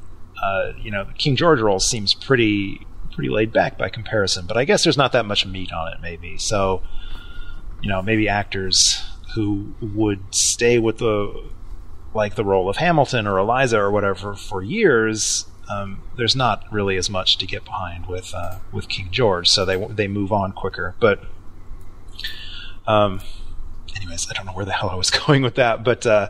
uh, 0.43 0.73
you 0.81 0.91
know, 0.91 1.07
King 1.19 1.37
George 1.37 1.61
role 1.61 1.81
seems 1.81 2.15
pretty 2.15 2.87
pretty 3.15 3.31
laid 3.31 3.53
back 3.53 3.79
by 3.79 3.89
comparison. 3.89 4.47
But 4.47 4.57
I 4.57 4.65
guess 4.65 4.85
there's 4.85 4.97
not 4.97 5.13
that 5.13 5.25
much 5.25 5.47
meat 5.47 5.73
on 5.73 5.93
it, 5.93 6.01
maybe. 6.03 6.37
So, 6.39 6.83
you 7.81 7.89
know, 7.89 8.03
maybe 8.03 8.29
actors 8.29 9.03
who 9.35 9.75
would 9.81 10.35
stay 10.35 10.79
with 10.79 10.99
the 10.99 11.51
like 12.13 12.37
the 12.37 12.45
role 12.45 12.69
of 12.69 12.77
Hamilton 12.77 13.27
or 13.27 13.39
Eliza 13.39 13.79
or 13.79 13.91
whatever 13.91 14.35
for 14.35 14.63
years. 14.63 15.47
Um, 15.69 16.03
there's 16.17 16.37
not 16.37 16.65
really 16.71 16.97
as 16.97 17.09
much 17.09 17.39
to 17.39 17.47
get 17.47 17.65
behind 17.65 18.07
with 18.07 18.33
uh, 18.35 18.59
with 18.73 18.89
King 18.89 19.09
George, 19.11 19.49
so 19.49 19.65
they 19.65 19.77
they 19.87 20.09
move 20.09 20.31
on 20.31 20.53
quicker. 20.53 20.95
But, 21.01 21.21
um, 22.87 23.21
anyways, 23.97 24.31
I 24.31 24.35
don't 24.35 24.47
know 24.47 24.53
where 24.53 24.67
the 24.67 24.73
hell 24.73 24.91
I 24.91 24.95
was 24.95 25.11
going 25.27 25.43
with 25.43 25.55
that, 25.55 25.83
but 25.83 26.07
uh, 26.07 26.29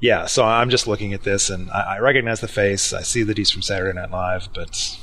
yeah. 0.00 0.26
So 0.26 0.44
I'm 0.44 0.68
just 0.68 0.86
looking 0.86 1.14
at 1.14 1.22
this 1.22 1.48
and 1.48 1.70
I, 1.70 1.94
I 1.94 1.98
recognize 1.98 2.40
the 2.40 2.48
face. 2.48 2.92
I 2.92 3.02
see 3.02 3.22
that 3.22 3.38
he's 3.38 3.50
from 3.50 3.62
Saturday 3.62 3.98
Night 3.98 4.10
Live, 4.10 4.48
but 4.54 4.98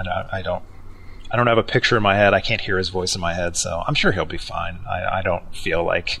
I 0.00 0.02
don't, 0.02 0.32
I 0.32 0.42
don't, 0.42 0.64
I 1.30 1.36
don't 1.36 1.46
have 1.46 1.58
a 1.58 1.62
picture 1.62 1.96
in 1.96 2.02
my 2.02 2.16
head. 2.16 2.34
I 2.34 2.40
can't 2.40 2.60
hear 2.60 2.78
his 2.78 2.88
voice 2.88 3.14
in 3.14 3.20
my 3.20 3.34
head, 3.34 3.56
so 3.56 3.82
I'm 3.86 3.94
sure 3.94 4.12
he'll 4.12 4.24
be 4.24 4.38
fine. 4.38 4.80
I, 4.88 5.18
I 5.18 5.22
don't 5.22 5.54
feel 5.54 5.84
like, 5.84 6.20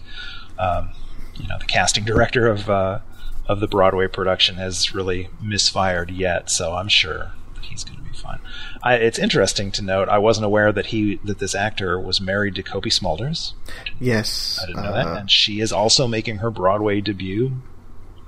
um, 0.58 0.90
you 1.34 1.48
know, 1.48 1.58
the 1.58 1.64
casting 1.64 2.04
director 2.12 2.46
of 2.46 2.70
uh, 2.70 3.00
of 3.46 3.60
the 3.60 3.66
Broadway 3.66 4.06
production 4.06 4.56
has 4.56 4.94
really 4.94 5.28
misfired 5.42 6.10
yet. 6.10 6.50
So 6.50 6.74
I'm 6.74 6.88
sure 6.88 7.32
that 7.54 7.64
he's 7.64 7.82
going 7.82 7.98
to 7.98 8.04
be 8.04 8.16
fine. 8.16 8.38
I, 8.82 8.94
it's 8.94 9.18
interesting 9.18 9.72
to 9.72 9.82
note. 9.82 10.08
I 10.08 10.18
wasn't 10.18 10.46
aware 10.46 10.72
that 10.72 10.86
he 10.86 11.16
that 11.24 11.40
this 11.40 11.54
actor 11.54 11.98
was 11.98 12.20
married 12.20 12.54
to 12.56 12.62
Cobie 12.62 12.90
Smulders. 12.90 13.54
Yes, 13.98 14.60
I 14.62 14.66
didn't 14.66 14.82
know 14.84 14.90
uh, 14.90 15.04
that, 15.04 15.18
and 15.18 15.30
she 15.30 15.60
is 15.60 15.72
also 15.72 16.06
making 16.06 16.36
her 16.38 16.50
Broadway 16.50 17.00
debut 17.00 17.60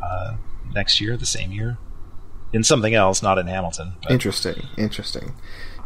uh, 0.02 0.34
next 0.74 1.00
year, 1.00 1.16
the 1.16 1.26
same 1.26 1.52
year 1.52 1.78
in 2.52 2.64
something 2.64 2.94
else, 2.94 3.22
not 3.22 3.38
in 3.38 3.46
Hamilton. 3.46 3.94
But. 4.02 4.12
Interesting, 4.12 4.66
interesting. 4.76 5.34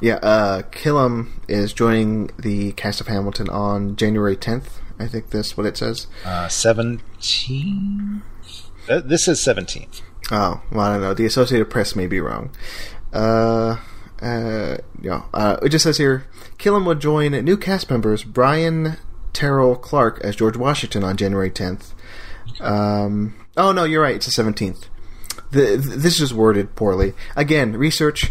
Yeah, 0.00 0.16
uh, 0.16 0.62
Killam 0.62 1.28
is 1.48 1.72
joining 1.72 2.30
the 2.38 2.72
cast 2.72 3.00
of 3.00 3.06
Hamilton 3.06 3.48
on 3.48 3.96
January 3.96 4.36
10th. 4.36 4.80
I 4.98 5.06
think 5.06 5.30
that's 5.30 5.56
what 5.56 5.66
it 5.66 5.76
says. 5.76 6.06
Uh, 6.24 6.48
17? 6.48 8.22
Uh, 8.88 9.00
this 9.00 9.26
is 9.26 9.40
17th. 9.40 10.02
Oh, 10.30 10.60
well, 10.70 10.80
I 10.80 10.92
don't 10.92 11.00
know. 11.00 11.14
The 11.14 11.26
Associated 11.26 11.70
Press 11.70 11.96
may 11.96 12.06
be 12.06 12.20
wrong. 12.20 12.50
Uh, 13.12 13.78
uh, 14.20 14.76
yeah, 15.00 15.22
uh, 15.32 15.56
it 15.62 15.68
just 15.68 15.84
says 15.84 15.98
here 15.98 16.26
Killam 16.58 16.84
will 16.84 16.94
join 16.94 17.32
new 17.32 17.56
cast 17.56 17.90
members 17.90 18.24
Brian 18.24 18.96
Terrell 19.32 19.76
Clark 19.76 20.20
as 20.22 20.36
George 20.36 20.56
Washington 20.56 21.04
on 21.04 21.16
January 21.16 21.50
10th. 21.50 21.92
Um, 22.60 23.34
oh, 23.56 23.72
no, 23.72 23.84
you're 23.84 24.02
right. 24.02 24.16
It's 24.16 24.34
the 24.34 24.42
17th 24.42 24.88
the, 25.50 25.76
this 25.76 26.20
is 26.20 26.32
worded 26.32 26.74
poorly. 26.74 27.14
Again, 27.36 27.76
research. 27.76 28.30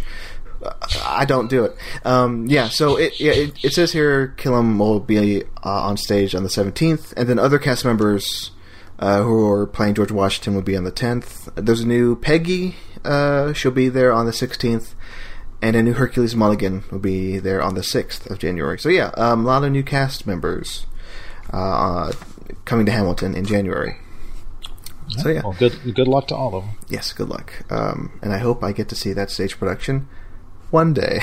I 1.04 1.24
don't 1.24 1.48
do 1.48 1.64
it. 1.64 1.76
Um, 2.04 2.46
yeah, 2.46 2.68
so 2.68 2.96
it, 2.96 3.20
yeah, 3.20 3.32
it, 3.32 3.64
it 3.64 3.72
says 3.72 3.92
here 3.92 4.34
Killam 4.36 4.78
will 4.78 5.00
be 5.00 5.42
uh, 5.42 5.44
on 5.62 5.96
stage 5.96 6.34
on 6.34 6.42
the 6.42 6.48
17th, 6.48 7.12
and 7.16 7.28
then 7.28 7.38
other 7.38 7.58
cast 7.58 7.84
members 7.84 8.50
uh, 8.98 9.22
who 9.22 9.48
are 9.50 9.66
playing 9.66 9.94
George 9.94 10.10
Washington 10.10 10.54
will 10.54 10.62
be 10.62 10.76
on 10.76 10.84
the 10.84 10.92
10th. 10.92 11.54
There's 11.54 11.80
a 11.80 11.86
new 11.86 12.16
Peggy, 12.16 12.76
uh, 13.04 13.52
she'll 13.52 13.70
be 13.70 13.88
there 13.88 14.12
on 14.12 14.26
the 14.26 14.32
16th, 14.32 14.94
and 15.62 15.76
a 15.76 15.82
new 15.82 15.92
Hercules 15.92 16.34
Mulligan 16.34 16.84
will 16.90 16.98
be 16.98 17.38
there 17.38 17.62
on 17.62 17.74
the 17.74 17.82
6th 17.82 18.28
of 18.30 18.38
January. 18.38 18.78
So 18.78 18.88
yeah, 18.88 19.10
um, 19.16 19.44
a 19.44 19.48
lot 19.48 19.64
of 19.64 19.72
new 19.72 19.82
cast 19.82 20.26
members 20.26 20.86
uh, 21.52 22.12
coming 22.64 22.86
to 22.86 22.92
Hamilton 22.92 23.34
in 23.34 23.44
January. 23.44 23.98
So 25.08 25.28
yeah, 25.28 25.42
well, 25.42 25.54
good 25.58 25.94
good 25.94 26.08
luck 26.08 26.26
to 26.28 26.34
all 26.34 26.54
of 26.56 26.64
them. 26.64 26.75
Yes, 26.88 27.12
good 27.12 27.28
luck. 27.28 27.52
Um, 27.70 28.18
and 28.22 28.32
I 28.32 28.38
hope 28.38 28.62
I 28.62 28.72
get 28.72 28.88
to 28.90 28.94
see 28.94 29.12
that 29.12 29.30
stage 29.30 29.58
production 29.58 30.08
one 30.70 30.92
day. 30.94 31.20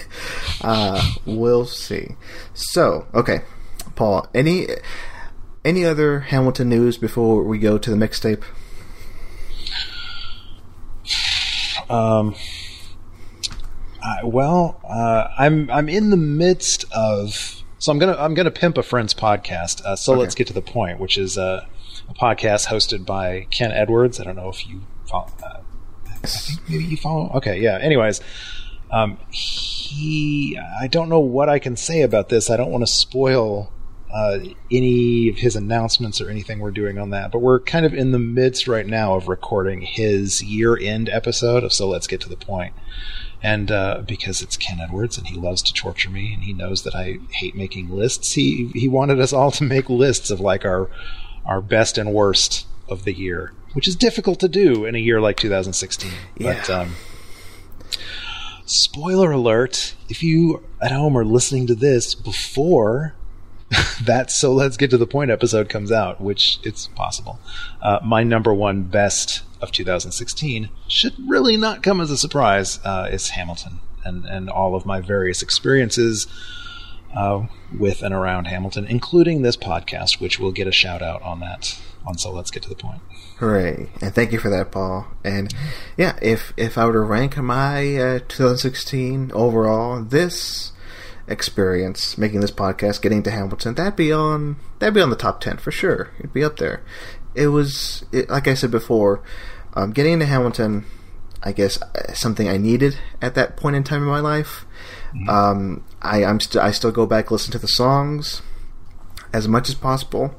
uh, 0.62 1.00
we'll 1.24 1.66
see. 1.66 2.16
So, 2.54 3.06
okay, 3.14 3.42
Paul. 3.94 4.26
Any 4.34 4.66
any 5.64 5.84
other 5.84 6.20
Hamilton 6.20 6.68
news 6.68 6.98
before 6.98 7.42
we 7.42 7.58
go 7.58 7.78
to 7.78 7.90
the 7.90 7.96
mixtape? 7.96 8.42
Um. 11.88 12.34
I, 14.02 14.24
well, 14.24 14.80
uh, 14.88 15.28
I'm 15.36 15.68
I'm 15.70 15.88
in 15.88 16.10
the 16.10 16.16
midst 16.16 16.84
of 16.92 17.62
so 17.78 17.90
I'm 17.92 17.98
gonna 17.98 18.16
I'm 18.18 18.34
gonna 18.34 18.50
pimp 18.52 18.78
a 18.78 18.82
friend's 18.82 19.14
podcast. 19.14 19.82
Uh, 19.84 19.96
so 19.96 20.12
Okay. 20.12 20.20
let's 20.20 20.34
get 20.34 20.46
to 20.48 20.52
the 20.52 20.62
point, 20.62 21.00
which 21.00 21.18
is 21.18 21.36
uh, 21.36 21.66
a 22.08 22.14
podcast 22.14 22.66
hosted 22.68 23.04
by 23.04 23.46
Ken 23.50 23.72
Edwards. 23.72 24.20
I 24.20 24.24
don't 24.24 24.36
know 24.36 24.48
if 24.48 24.68
you 24.68 24.82
follow. 25.08 25.28
Uh, 25.42 25.60
I 26.06 26.26
think 26.26 26.68
maybe 26.68 26.84
you 26.84 26.96
follow. 26.96 27.30
Okay, 27.34 27.60
yeah. 27.60 27.78
Anyways, 27.78 28.20
um, 28.90 29.18
he 29.30 30.58
I 30.80 30.86
don't 30.86 31.08
know 31.08 31.20
what 31.20 31.48
I 31.48 31.58
can 31.58 31.76
say 31.76 32.02
about 32.02 32.28
this. 32.28 32.50
I 32.50 32.56
don't 32.56 32.70
want 32.70 32.82
to 32.82 32.92
spoil 32.92 33.72
uh, 34.12 34.38
any 34.70 35.28
of 35.28 35.36
his 35.36 35.56
announcements 35.56 36.20
or 36.20 36.30
anything 36.30 36.58
we're 36.58 36.70
doing 36.70 36.98
on 36.98 37.10
that. 37.10 37.30
But 37.30 37.40
we're 37.40 37.60
kind 37.60 37.84
of 37.84 37.92
in 37.92 38.12
the 38.12 38.18
midst 38.18 38.68
right 38.68 38.86
now 38.86 39.14
of 39.14 39.28
recording 39.28 39.82
his 39.82 40.42
year 40.42 40.78
end 40.80 41.08
episode 41.08 41.64
of 41.64 41.72
So 41.72 41.88
Let's 41.88 42.06
Get 42.06 42.20
to 42.22 42.28
the 42.28 42.36
Point. 42.36 42.74
And 43.42 43.70
uh, 43.70 44.02
because 44.06 44.40
it's 44.40 44.56
Ken 44.56 44.80
Edwards 44.80 45.18
and 45.18 45.26
he 45.26 45.36
loves 45.36 45.60
to 45.62 45.72
torture 45.72 46.08
me 46.08 46.32
and 46.32 46.44
he 46.44 46.52
knows 46.52 46.82
that 46.84 46.94
I 46.94 47.18
hate 47.32 47.54
making 47.54 47.90
lists, 47.90 48.32
he 48.32 48.70
he 48.74 48.88
wanted 48.88 49.20
us 49.20 49.32
all 49.32 49.50
to 49.52 49.64
make 49.64 49.90
lists 49.90 50.30
of 50.30 50.40
like 50.40 50.64
our 50.64 50.88
our 51.44 51.60
best 51.60 51.98
and 51.98 52.12
worst 52.14 52.66
of 52.88 53.04
the 53.04 53.12
year, 53.12 53.52
which 53.76 53.86
is 53.86 53.94
difficult 53.94 54.40
to 54.40 54.48
do 54.48 54.84
in 54.86 54.94
a 54.94 54.98
year 54.98 55.20
like 55.20 55.36
2016. 55.36 56.10
But 56.40 56.66
Yeah. 56.68 56.74
um, 56.80 56.94
spoiler 58.64 59.30
alert: 59.32 59.94
if 60.08 60.22
you 60.22 60.64
at 60.82 60.90
home 60.90 61.16
are 61.16 61.24
listening 61.24 61.66
to 61.68 61.74
this 61.74 62.14
before 62.14 63.14
that 64.02 64.30
so 64.30 64.52
let's 64.52 64.76
get 64.76 64.90
to 64.90 64.96
the 64.96 65.06
point 65.06 65.30
episode 65.30 65.68
comes 65.68 65.90
out 65.90 66.20
which 66.20 66.58
it's 66.62 66.86
possible 66.88 67.38
uh, 67.82 67.98
my 68.04 68.22
number 68.22 68.54
one 68.54 68.82
best 68.84 69.42
of 69.60 69.72
2016 69.72 70.68
should 70.86 71.14
really 71.28 71.56
not 71.56 71.82
come 71.82 72.00
as 72.00 72.08
a 72.10 72.16
surprise 72.16 72.78
uh, 72.84 73.08
is 73.10 73.30
hamilton 73.30 73.80
and, 74.04 74.24
and 74.24 74.48
all 74.48 74.76
of 74.76 74.86
my 74.86 75.00
various 75.00 75.42
experiences 75.42 76.28
uh, 77.16 77.44
with 77.76 78.02
and 78.02 78.14
around 78.14 78.44
hamilton 78.44 78.86
including 78.86 79.42
this 79.42 79.56
podcast 79.56 80.20
which 80.20 80.38
we'll 80.38 80.52
get 80.52 80.68
a 80.68 80.72
shout 80.72 81.02
out 81.02 81.20
on 81.22 81.40
that 81.40 81.76
on 82.06 82.16
so 82.16 82.30
let's 82.30 82.50
get 82.50 82.62
to 82.62 82.68
the 82.68 82.74
point 82.74 83.00
Hooray! 83.38 83.90
And 84.00 84.14
thank 84.14 84.32
you 84.32 84.38
for 84.38 84.48
that, 84.48 84.72
Paul. 84.72 85.08
And 85.22 85.52
yeah, 85.98 86.18
if 86.22 86.54
if 86.56 86.78
I 86.78 86.86
were 86.86 86.94
to 86.94 87.00
rank 87.00 87.36
my 87.36 87.96
uh, 87.96 88.18
2016 88.20 89.30
overall, 89.34 90.02
this 90.02 90.72
experience 91.28 92.16
making 92.16 92.40
this 92.40 92.50
podcast, 92.50 93.02
getting 93.02 93.22
to 93.24 93.30
Hamilton, 93.30 93.74
that'd 93.74 93.94
be 93.94 94.10
on 94.10 94.56
that'd 94.78 94.94
be 94.94 95.02
on 95.02 95.10
the 95.10 95.16
top 95.16 95.42
10 95.42 95.58
for 95.58 95.70
sure. 95.70 96.10
It'd 96.18 96.32
be 96.32 96.42
up 96.42 96.56
there. 96.56 96.82
It 97.34 97.48
was 97.48 98.06
it, 98.10 98.30
like 98.30 98.48
I 98.48 98.54
said 98.54 98.70
before, 98.70 99.22
um, 99.74 99.92
getting 99.92 100.14
into 100.14 100.26
Hamilton. 100.26 100.86
I 101.42 101.52
guess 101.52 101.80
uh, 101.80 102.14
something 102.14 102.48
I 102.48 102.56
needed 102.56 102.98
at 103.20 103.34
that 103.34 103.58
point 103.58 103.76
in 103.76 103.84
time 103.84 104.02
in 104.02 104.08
my 104.08 104.20
life. 104.20 104.64
Um, 105.28 105.84
I, 106.02 106.24
I'm 106.24 106.40
st- 106.40 106.64
I 106.64 106.70
still 106.72 106.90
go 106.90 107.06
back 107.06 107.30
listen 107.30 107.52
to 107.52 107.58
the 107.58 107.68
songs 107.68 108.40
as 109.32 109.46
much 109.46 109.68
as 109.68 109.74
possible 109.74 110.34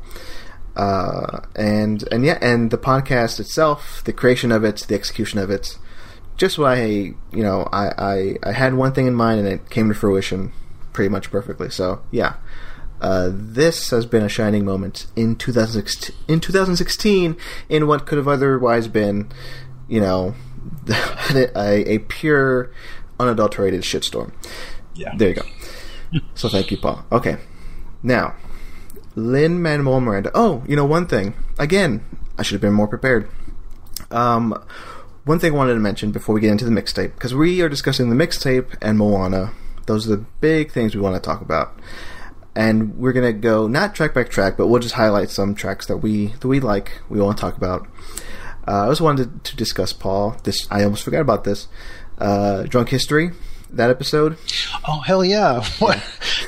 uh, 0.77 1.41
and 1.55 2.07
and 2.11 2.23
yeah, 2.23 2.37
and 2.41 2.71
the 2.71 2.77
podcast 2.77 3.39
itself, 3.39 4.03
the 4.05 4.13
creation 4.13 4.51
of 4.51 4.63
it, 4.63 4.85
the 4.87 4.95
execution 4.95 5.39
of 5.39 5.49
it, 5.49 5.77
just 6.37 6.59
I 6.59 6.85
you 6.85 7.15
know 7.31 7.67
I, 7.73 7.87
I 7.97 8.37
I 8.43 8.51
had 8.51 8.75
one 8.75 8.93
thing 8.93 9.07
in 9.07 9.15
mind 9.15 9.39
and 9.39 9.47
it 9.47 9.69
came 9.69 9.89
to 9.89 9.95
fruition 9.95 10.53
pretty 10.93 11.09
much 11.09 11.31
perfectly. 11.31 11.69
So 11.71 12.03
yeah, 12.11 12.35
uh, 13.01 13.29
this 13.33 13.89
has 13.89 14.05
been 14.05 14.23
a 14.23 14.29
shining 14.29 14.65
moment 14.65 15.07
in 15.15 15.35
2016, 15.35 16.15
in 16.27 16.39
2016 16.39 17.35
in 17.69 17.87
what 17.87 18.05
could 18.05 18.17
have 18.19 18.27
otherwise 18.27 18.87
been, 18.87 19.29
you 19.87 19.99
know, 19.99 20.35
a, 21.35 21.93
a 21.93 21.99
pure, 21.99 22.71
unadulterated 23.19 23.81
shitstorm. 23.81 24.31
yeah 24.95 25.13
There 25.17 25.29
you 25.29 25.35
go. 25.35 26.21
so 26.35 26.49
thank 26.49 26.71
you, 26.71 26.77
Paul. 26.77 27.03
Okay, 27.11 27.37
now 28.03 28.35
Lin 29.17 29.63
Manuel 29.63 29.99
Miranda. 29.99 30.29
Oh, 30.35 30.63
you 30.67 30.75
know 30.75 30.85
one 30.85 31.07
thing. 31.07 31.33
Again, 31.57 32.05
I 32.37 32.43
should 32.43 32.53
have 32.53 32.61
been 32.61 32.73
more 32.73 32.87
prepared. 32.87 33.27
Um, 34.11 34.63
one 35.25 35.39
thing 35.39 35.53
I 35.53 35.55
wanted 35.55 35.73
to 35.73 35.79
mention 35.79 36.11
before 36.11 36.35
we 36.35 36.41
get 36.41 36.51
into 36.51 36.65
the 36.65 36.71
mixtape, 36.71 37.15
because 37.15 37.33
we 37.33 37.61
are 37.61 37.67
discussing 37.67 38.09
the 38.09 38.15
mixtape 38.15 38.75
and 38.79 38.97
Moana. 38.97 39.53
Those 39.87 40.05
are 40.05 40.15
the 40.15 40.25
big 40.39 40.71
things 40.71 40.93
we 40.93 41.01
want 41.01 41.15
to 41.15 41.19
talk 41.19 41.41
about, 41.41 41.79
and 42.55 42.95
we're 42.95 43.11
gonna 43.11 43.33
go 43.33 43.67
not 43.67 43.95
track 43.95 44.13
by 44.13 44.23
track, 44.23 44.55
but 44.55 44.67
we'll 44.67 44.79
just 44.79 44.95
highlight 44.95 45.31
some 45.31 45.55
tracks 45.55 45.87
that 45.87 45.97
we 45.97 46.27
that 46.27 46.47
we 46.47 46.59
like. 46.59 47.01
We 47.09 47.19
want 47.19 47.37
to 47.37 47.41
talk 47.41 47.57
about. 47.57 47.87
Uh, 48.67 48.83
I 48.83 48.87
also 48.87 49.03
wanted 49.03 49.43
to 49.45 49.55
discuss 49.55 49.93
Paul. 49.93 50.37
This 50.43 50.67
I 50.69 50.83
almost 50.83 51.03
forgot 51.03 51.21
about 51.21 51.43
this. 51.43 51.67
Uh, 52.19 52.63
Drunk 52.63 52.89
History, 52.89 53.31
that 53.71 53.89
episode. 53.89 54.37
oh 54.87 55.01
hell 55.01 55.23
yeah 55.25 55.63
what 55.79 55.97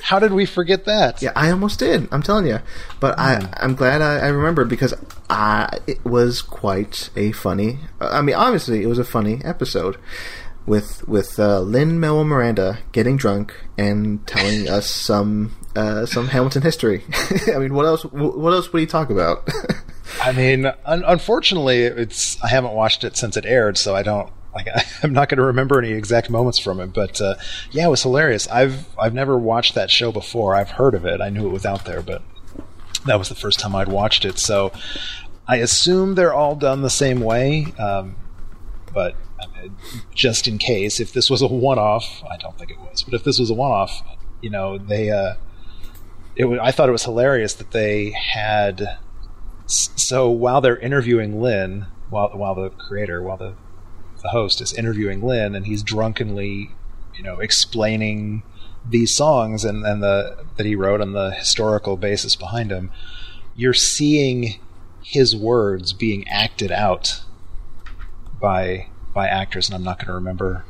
how 0.04 0.20
did 0.20 0.32
we 0.34 0.46
forget 0.46 0.86
that 0.86 1.22
Yeah, 1.22 1.32
I 1.36 1.52
almost 1.52 1.80
did. 1.80 2.08
I'm 2.12 2.22
telling 2.24 2.48
you, 2.48 2.60
but 3.00 3.18
I 3.20 3.48
I'm 3.58 3.76
glad 3.76 4.02
I, 4.02 4.20
I 4.20 4.28
remembered 4.28 4.70
because 4.70 4.94
I 5.30 5.80
it 5.88 6.04
was 6.06 6.42
quite 6.42 7.10
a 7.16 7.32
funny. 7.32 7.80
I 8.00 8.22
mean, 8.22 8.36
obviously 8.36 8.82
it 8.84 8.88
was 8.88 9.00
a 9.00 9.04
funny 9.04 9.42
episode 9.44 9.98
with 10.66 11.08
with 11.08 11.40
uh, 11.40 11.60
Lin 11.62 12.00
Manuel 12.00 12.24
Miranda 12.26 12.80
getting 12.92 13.18
drunk 13.18 13.54
and 13.78 14.26
telling 14.28 14.68
us 14.78 14.90
some 14.90 15.56
uh, 15.76 16.06
some 16.06 16.28
Hamilton 16.30 16.62
history. 16.62 17.04
I 17.54 17.58
mean, 17.60 17.74
what 17.74 17.86
else? 17.86 18.04
What 18.06 18.54
else 18.54 18.72
would 18.74 18.80
he 18.80 18.86
talk 18.86 19.10
about? 19.10 19.48
I 20.22 20.32
mean, 20.32 20.66
un- 20.86 21.04
unfortunately, 21.06 21.84
it's 21.84 22.42
I 22.44 22.48
haven't 22.50 22.74
watched 22.74 23.04
it 23.04 23.16
since 23.18 23.38
it 23.38 23.46
aired, 23.46 23.78
so 23.78 23.96
I 23.96 24.02
don't 24.04 24.32
like. 24.66 24.86
I'm 25.04 25.14
not 25.14 25.30
going 25.30 25.38
to 25.38 25.46
remember 25.46 25.80
any 25.80 25.92
exact 25.92 26.30
moments 26.30 26.60
from 26.60 26.80
it. 26.80 26.94
But 26.94 27.20
uh, 27.22 27.36
yeah, 27.72 27.88
it 27.88 27.90
was 27.90 28.04
hilarious. 28.04 28.48
I've 28.48 28.88
I've 28.98 29.14
never 29.14 29.38
watched 29.38 29.76
that 29.76 29.90
show 29.90 30.12
before. 30.12 30.56
I've 30.56 30.72
heard 30.72 30.96
of 30.96 31.06
it. 31.06 31.22
I 31.22 31.30
knew 31.30 31.48
it 31.48 31.52
was 31.52 31.66
out 31.66 31.86
there, 31.86 32.02
but 32.02 32.22
that 33.06 33.18
was 33.18 33.30
the 33.30 33.36
first 33.36 33.60
time 33.60 33.76
I'd 33.76 33.88
watched 33.88 34.26
it. 34.26 34.40
So 34.40 34.72
I 35.48 35.58
assume 35.58 36.16
they're 36.16 36.34
all 36.34 36.56
done 36.56 36.82
the 36.82 36.90
same 36.90 37.22
way. 37.22 37.74
Um, 37.78 38.16
but 38.94 39.16
I 39.40 39.70
just 40.14 40.48
in 40.48 40.58
case, 40.58 41.00
if 41.00 41.14
this 41.14 41.30
was 41.30 41.42
a 41.42 41.48
one-off, 41.48 42.24
I 42.30 42.38
don't 42.38 42.58
think 42.58 42.72
it 42.72 42.80
was. 42.80 43.04
But 43.04 43.14
if 43.14 43.24
this 43.24 43.40
was 43.40 43.50
a 43.50 43.54
one-off, 43.54 44.02
you 44.42 44.50
know, 44.50 44.78
they. 44.78 45.10
Uh, 45.10 45.36
it 46.36 46.46
wa 46.46 46.58
I 46.62 46.72
thought 46.72 46.88
it 46.88 46.94
was 46.94 47.04
hilarious 47.04 47.54
that 47.56 47.72
they 47.72 48.12
had 48.12 48.98
so 49.70 50.30
while 50.30 50.62
they're 50.62 50.78
interviewing 50.78 51.42
Lin, 51.42 51.86
while 52.10 52.30
while 52.30 52.56
the 52.56 52.70
creator, 52.70 53.22
while 53.22 53.38
the 53.38 53.56
the 54.22 54.30
host 54.30 54.62
is 54.62 54.74
interviewing 54.74 55.22
Lin, 55.22 55.56
and 55.56 55.66
he's 55.66 55.84
drunkenly, 55.84 56.72
you 57.16 57.24
know, 57.24 57.40
explaining 57.40 58.44
these 58.88 59.16
songs 59.16 59.66
and, 59.66 59.86
and 59.86 60.02
the 60.02 60.46
that 60.58 60.66
he 60.66 60.76
wrote 60.76 61.02
and 61.02 61.16
the 61.16 61.32
historical 61.32 61.98
basis 61.98 62.36
behind 62.36 62.72
them, 62.72 62.92
you're 63.56 63.74
seeing 63.74 64.60
his 65.04 65.36
words 65.36 65.94
being 65.94 66.28
acted 66.28 66.72
out 66.72 67.22
by 68.42 68.88
by 69.14 69.28
actors, 69.28 69.68
and 69.68 69.76
I'm 69.76 69.84
not 69.84 69.98
going 69.98 70.08
to 70.08 70.14
remember 70.14 70.66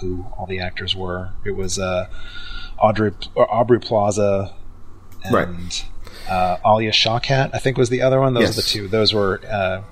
who 0.00 0.26
all 0.36 0.46
the 0.46 0.58
actors 0.60 0.94
were. 0.96 1.30
It 1.44 1.52
was 1.52 1.78
uh, 1.78 2.08
Audrey 2.78 3.12
or 3.34 3.52
Aubrey 3.52 3.80
Plaza 3.80 4.54
and 5.24 5.34
Right. 5.34 5.86
uh, 6.28 6.56
Alia 6.66 6.90
Shawkat, 6.90 7.50
I 7.54 7.58
think 7.58 7.78
was 7.78 7.88
the 7.88 8.02
other 8.02 8.20
one. 8.20 8.34
Those 8.34 8.50
are 8.50 8.54
the 8.54 8.62
two. 8.62 8.88
Those 8.88 9.14
were 9.14 9.40
uh, 9.48 9.82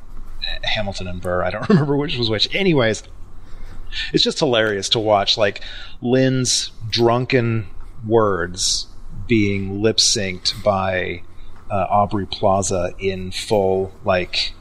Hamilton 0.65 1.07
and 1.07 1.21
Burr. 1.21 1.43
I 1.43 1.51
don't 1.51 1.69
remember 1.69 1.97
which 1.97 2.17
was 2.17 2.31
which. 2.31 2.55
Anyways, 2.55 3.03
it's 4.13 4.25
just 4.25 4.39
hilarious 4.39 4.89
to 4.91 4.99
watch 4.99 5.37
like 5.37 5.63
Lin's 6.01 6.71
drunken 6.89 7.69
words 8.07 8.87
being 9.27 9.81
lip 9.83 9.99
synced 9.99 10.63
by 10.63 11.23
uh, 11.71 11.87
Aubrey 11.89 12.27
Plaza 12.27 12.93
in 12.99 13.31
full 13.31 13.93
like 14.05 14.53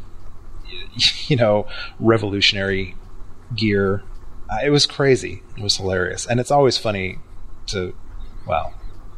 you 1.27 1.35
know 1.35 1.67
revolutionary 1.99 2.95
gear. 3.55 4.03
Uh, 4.49 4.59
it 4.63 4.69
was 4.69 4.85
crazy. 4.85 5.43
It 5.57 5.63
was 5.63 5.77
hilarious, 5.77 6.25
and 6.25 6.39
it's 6.39 6.51
always 6.51 6.77
funny 6.77 7.19
to 7.67 7.95
well. 8.47 8.73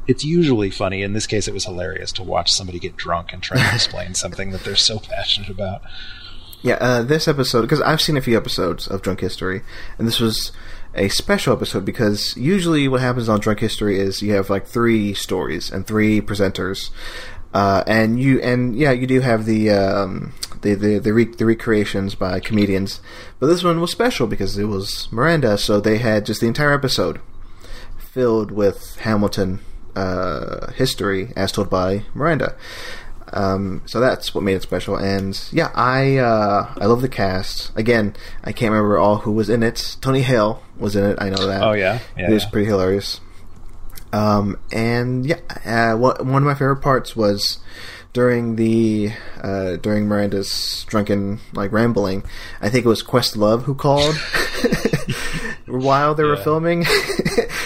It's 0.06 0.26
usually 0.26 0.70
funny. 0.70 1.02
In 1.02 1.14
this 1.14 1.26
case, 1.26 1.48
it 1.48 1.54
was 1.54 1.64
hilarious 1.64 2.12
to 2.14 2.24
watch 2.24 2.52
somebody 2.52 2.78
get 2.78 2.98
drunk 2.98 3.32
and 3.32 3.42
try 3.42 3.58
to 3.58 3.70
explain 3.74 4.16
something 4.16 4.52
that 4.52 4.64
they're 4.66 4.76
so 4.76 5.00
passionate 5.00 5.50
about. 5.50 5.82
Yeah, 6.64 6.76
uh, 6.76 7.04
this 7.04 7.28
episode 7.28 7.64
because 7.64 7.82
I've 7.82 8.00
seen 8.00 8.16
a 8.16 8.22
few 8.22 8.38
episodes 8.38 8.88
of 8.88 9.02
Drunk 9.02 9.20
History, 9.20 9.64
and 9.98 10.08
this 10.08 10.22
was 10.22 10.54
a 10.96 11.10
special 11.10 11.54
episode 11.54 11.84
because 11.84 12.38
usually 12.38 12.88
what 12.88 13.02
happens 13.02 13.28
on 13.28 13.42
Drunk 13.42 13.60
History 13.60 14.00
is 14.00 14.22
you 14.22 14.32
have 14.34 14.50
like 14.50 14.66
three 14.66 15.14
stories 15.14 15.70
and 15.70 15.86
three 15.86 16.22
presenters, 16.22 16.90
uh, 17.54 17.84
and 17.86 18.18
you 18.18 18.40
and 18.40 18.78
yeah, 18.78 18.92
you 18.92 19.06
do 19.06 19.20
have 19.20 19.44
the 19.44 19.72
um, 19.72 20.34
the 20.62 20.74
the 20.74 21.00
the, 21.00 21.12
re- 21.12 21.26
the 21.26 21.46
recreations 21.46 22.16
by 22.16 22.40
comedians, 22.40 23.02
but 23.42 23.48
this 23.48 23.62
one 23.62 23.82
was 23.82 23.92
special 23.92 24.26
because 24.26 24.58
it 24.58 24.64
was 24.64 25.10
Miranda, 25.12 25.58
so 25.58 25.82
they 25.82 25.98
had 25.98 26.26
just 26.26 26.40
the 26.40 26.48
entire 26.48 26.72
episode 26.72 27.20
filled 27.98 28.52
with 28.52 28.96
Hamilton 29.00 29.60
uh, 29.98 30.72
history 30.72 31.34
as 31.36 31.52
told 31.52 31.70
by 31.70 32.06
Miranda. 32.14 32.56
Um, 33.34 33.82
so 33.86 34.00
that's 34.00 34.34
what 34.34 34.44
made 34.44 34.56
it 34.56 34.62
special. 34.62 34.96
And 34.96 35.40
yeah, 35.52 35.72
I 35.74 36.18
uh, 36.18 36.74
I 36.78 36.86
love 36.86 37.02
the 37.02 37.10
cast. 37.10 37.72
Again, 37.76 38.16
I 38.44 38.52
can't 38.52 38.72
remember 38.72 38.98
all 38.98 39.18
who 39.18 39.32
was 39.32 39.50
in 39.50 39.64
it. 39.64 39.98
Tony 40.02 40.22
Hale 40.22 40.62
was 40.78 40.96
in 40.96 41.04
it. 41.04 41.18
I 41.20 41.30
know 41.30 41.48
that. 41.48 41.64
Oh 41.64 41.74
yeah, 41.74 42.00
yeah. 42.18 42.28
He 42.28 42.34
was 42.34 42.44
yeah. 42.44 42.50
pretty 42.50 42.68
hilarious. 42.68 43.20
Um, 44.12 44.60
and 44.72 45.26
yeah, 45.26 45.40
uh, 45.66 45.98
one 45.98 46.20
of 46.20 46.44
my 46.44 46.54
favorite 46.54 46.82
parts 46.82 47.16
was 47.16 47.58
during 48.14 48.56
the 48.56 49.12
uh, 49.42 49.78
during 49.78 50.08
Miranda's 50.08 50.86
drunken 50.88 51.40
like 51.54 51.72
rambling. 51.72 52.24
I 52.62 52.70
think 52.70 52.86
it 52.86 52.90
was 52.90 53.04
Questlove 53.04 53.64
who 53.64 53.74
called 53.74 54.16
while 55.68 56.16
they 56.16 56.24
were 56.24 56.38
filming. 56.38 56.86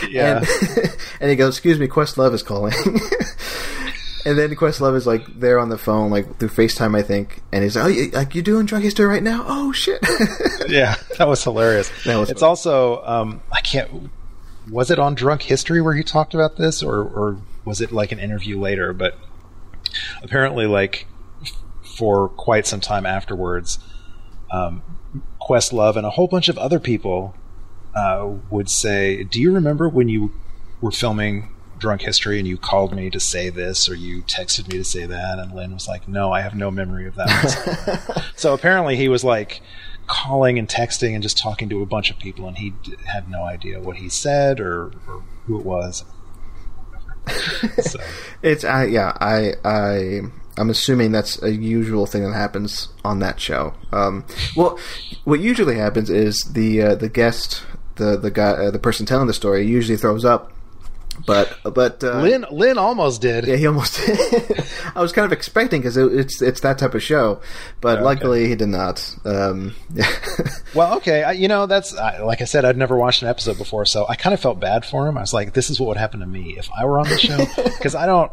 Yeah. 0.10 0.38
and, 0.38 0.98
and 1.20 1.30
he 1.30 1.36
goes, 1.36 1.56
"Excuse 1.56 1.80
me, 1.80 1.88
Questlove 1.88 2.34
is 2.34 2.44
calling." 2.44 2.74
And 4.28 4.38
then 4.38 4.54
Questlove 4.56 4.94
is 4.98 5.08
like 5.08 5.26
there 5.40 5.58
on 5.58 5.70
the 5.70 5.78
phone, 5.78 6.12
like 6.12 6.38
through 6.38 6.50
FaceTime, 6.50 6.98
I 6.98 7.02
think, 7.02 7.42
and 7.54 7.64
he's 7.64 7.78
like, 7.78 7.86
"Oh, 7.86 7.88
you, 7.88 8.10
like 8.10 8.36
you're 8.36 8.44
doing 8.44 8.66
drunk 8.66 8.84
history 8.84 9.06
right 9.06 9.24
now? 9.24 9.46
Oh 9.48 9.72
shit!" 9.72 10.00
yeah, 10.68 10.96
that 11.18 11.30
was 11.30 11.42
hilarious. 11.42 11.90
That 12.04 12.18
was 12.18 12.30
it's 12.30 12.42
fun. 12.42 12.50
also 12.50 13.02
um, 13.06 13.42
I 13.54 13.62
can't. 13.62 14.10
Was 14.70 14.92
it 14.92 15.00
on 15.00 15.16
Drunk 15.16 15.44
History 15.44 15.80
where 15.80 15.94
he 15.94 16.04
talked 16.04 16.34
about 16.34 16.58
this, 16.58 16.84
or 16.84 17.00
or 17.04 17.38
was 17.64 17.80
it 17.80 17.94
like 17.94 18.12
an 18.12 18.20
interview 18.20 18.60
later? 18.60 18.92
But 18.92 19.18
apparently, 20.22 20.66
like 20.66 21.08
for 21.98 22.28
quite 22.28 22.68
some 22.68 22.82
time 22.82 23.06
afterwards, 23.06 23.80
um, 24.52 24.82
Questlove 25.42 25.96
and 25.96 26.06
a 26.06 26.10
whole 26.10 26.28
bunch 26.28 26.50
of 26.50 26.58
other 26.58 26.82
people 26.82 27.34
uh, 27.96 28.30
would 28.50 28.70
say, 28.70 29.24
"Do 29.24 29.40
you 29.40 29.54
remember 29.54 29.88
when 29.88 30.10
you 30.10 30.34
were 30.82 30.92
filming?" 30.92 31.48
Drunk 31.80 32.02
history, 32.02 32.40
and 32.40 32.48
you 32.48 32.58
called 32.58 32.94
me 32.94 33.10
to 33.10 33.20
say 33.20 33.50
this, 33.50 33.88
or 33.90 33.96
you 33.96 34.22
texted 34.24 34.72
me 34.72 34.78
to 34.78 34.84
say 34.84 35.06
that, 35.06 35.40
and 35.40 35.54
Lin 35.54 35.74
was 35.74 35.88
like, 35.88 36.08
"No, 36.08 36.32
I 36.32 36.42
have 36.42 36.56
no 36.56 36.72
memory 36.72 37.08
of 37.08 37.16
that." 37.16 38.24
So 38.36 38.54
apparently 38.54 38.96
he 38.96 39.10
was 39.10 39.24
like 39.24 39.62
calling 40.06 40.60
and 40.60 40.68
texting 40.68 41.14
and 41.16 41.24
just 41.24 41.38
talking 41.38 41.70
to 41.70 41.82
a 41.82 41.86
bunch 41.86 42.12
of 42.12 42.20
people, 42.20 42.48
and 42.48 42.58
he 42.58 42.70
d- 42.84 42.96
had 43.06 43.30
no 43.30 43.44
idea 43.44 43.80
what 43.80 43.98
he 43.98 44.10
said 44.10 44.60
or, 44.60 44.92
or 45.08 45.24
who 45.46 45.60
it 45.60 45.66
was. 45.66 46.06
so 47.82 48.00
It's 48.42 48.64
I 48.64 48.86
yeah 48.86 49.18
I 49.20 49.54
I 49.66 50.20
I'm 50.58 50.70
assuming 50.70 51.12
that's 51.12 51.42
a 51.44 51.52
usual 51.52 52.06
thing 52.06 52.24
that 52.24 52.34
happens 52.34 52.90
on 53.04 53.20
that 53.20 53.40
show. 53.40 53.74
Um, 53.92 54.26
well, 54.56 54.80
what 55.24 55.40
usually 55.40 55.78
happens 55.78 56.10
is 56.10 56.40
the 56.54 56.82
uh, 56.82 56.96
the 56.96 57.10
guest 57.10 57.64
the 57.96 58.18
the 58.18 58.32
guy 58.32 58.52
uh, 58.52 58.72
the 58.72 58.80
person 58.80 59.06
telling 59.06 59.28
the 59.28 59.34
story 59.34 59.66
usually 59.68 59.98
throws 59.98 60.26
up, 60.26 60.52
but 61.26 61.58
but 61.74 62.04
uh, 62.04 62.22
Lin 62.22 62.46
Lin 62.52 62.78
almost 62.78 63.22
did. 63.22 63.46
yeah 63.48 63.56
he 63.56 63.66
almost 63.68 63.98
did. 64.06 64.20
I 64.96 65.02
was 65.02 65.12
kind 65.12 65.26
of 65.26 65.32
expecting 65.32 65.82
because 65.82 65.98
it, 65.98 66.12
it's 66.14 66.42
it's 66.42 66.62
that 66.62 66.78
type 66.78 66.94
of 66.94 67.02
show, 67.04 67.42
but 67.82 67.98
Okay. 67.98 68.04
luckily 68.06 68.48
he 68.48 68.56
did 68.56 68.70
not. 68.70 69.16
Um, 69.26 69.76
yeah. 69.94 70.08
Well, 70.76 70.98
okay, 70.98 71.24
I, 71.24 71.32
you 71.32 71.48
know 71.48 71.66
that's 71.66 71.96
I, 71.96 72.20
like 72.20 72.42
I 72.42 72.46
said, 72.46 72.64
I'd 72.66 72.78
never 72.78 72.96
watched 72.98 73.22
an 73.24 73.30
episode 73.30 73.58
before, 73.58 73.86
so 73.86 74.06
I 74.08 74.16
kind 74.16 74.34
of 74.34 74.40
felt 74.40 74.60
bad 74.60 74.86
for 74.86 75.08
him. 75.08 75.18
I 75.18 75.22
was 75.22 75.34
like, 75.34 75.54
this 75.54 75.70
is 75.72 75.80
what 75.80 75.88
would 75.88 75.98
happen 75.98 76.20
to 76.20 76.26
me 76.28 76.56
if 76.58 76.70
I 76.78 76.86
were 76.86 77.00
on 77.00 77.08
the 77.08 77.18
show 77.18 77.38
because 77.64 77.96
I 77.96 78.06
don't. 78.06 78.32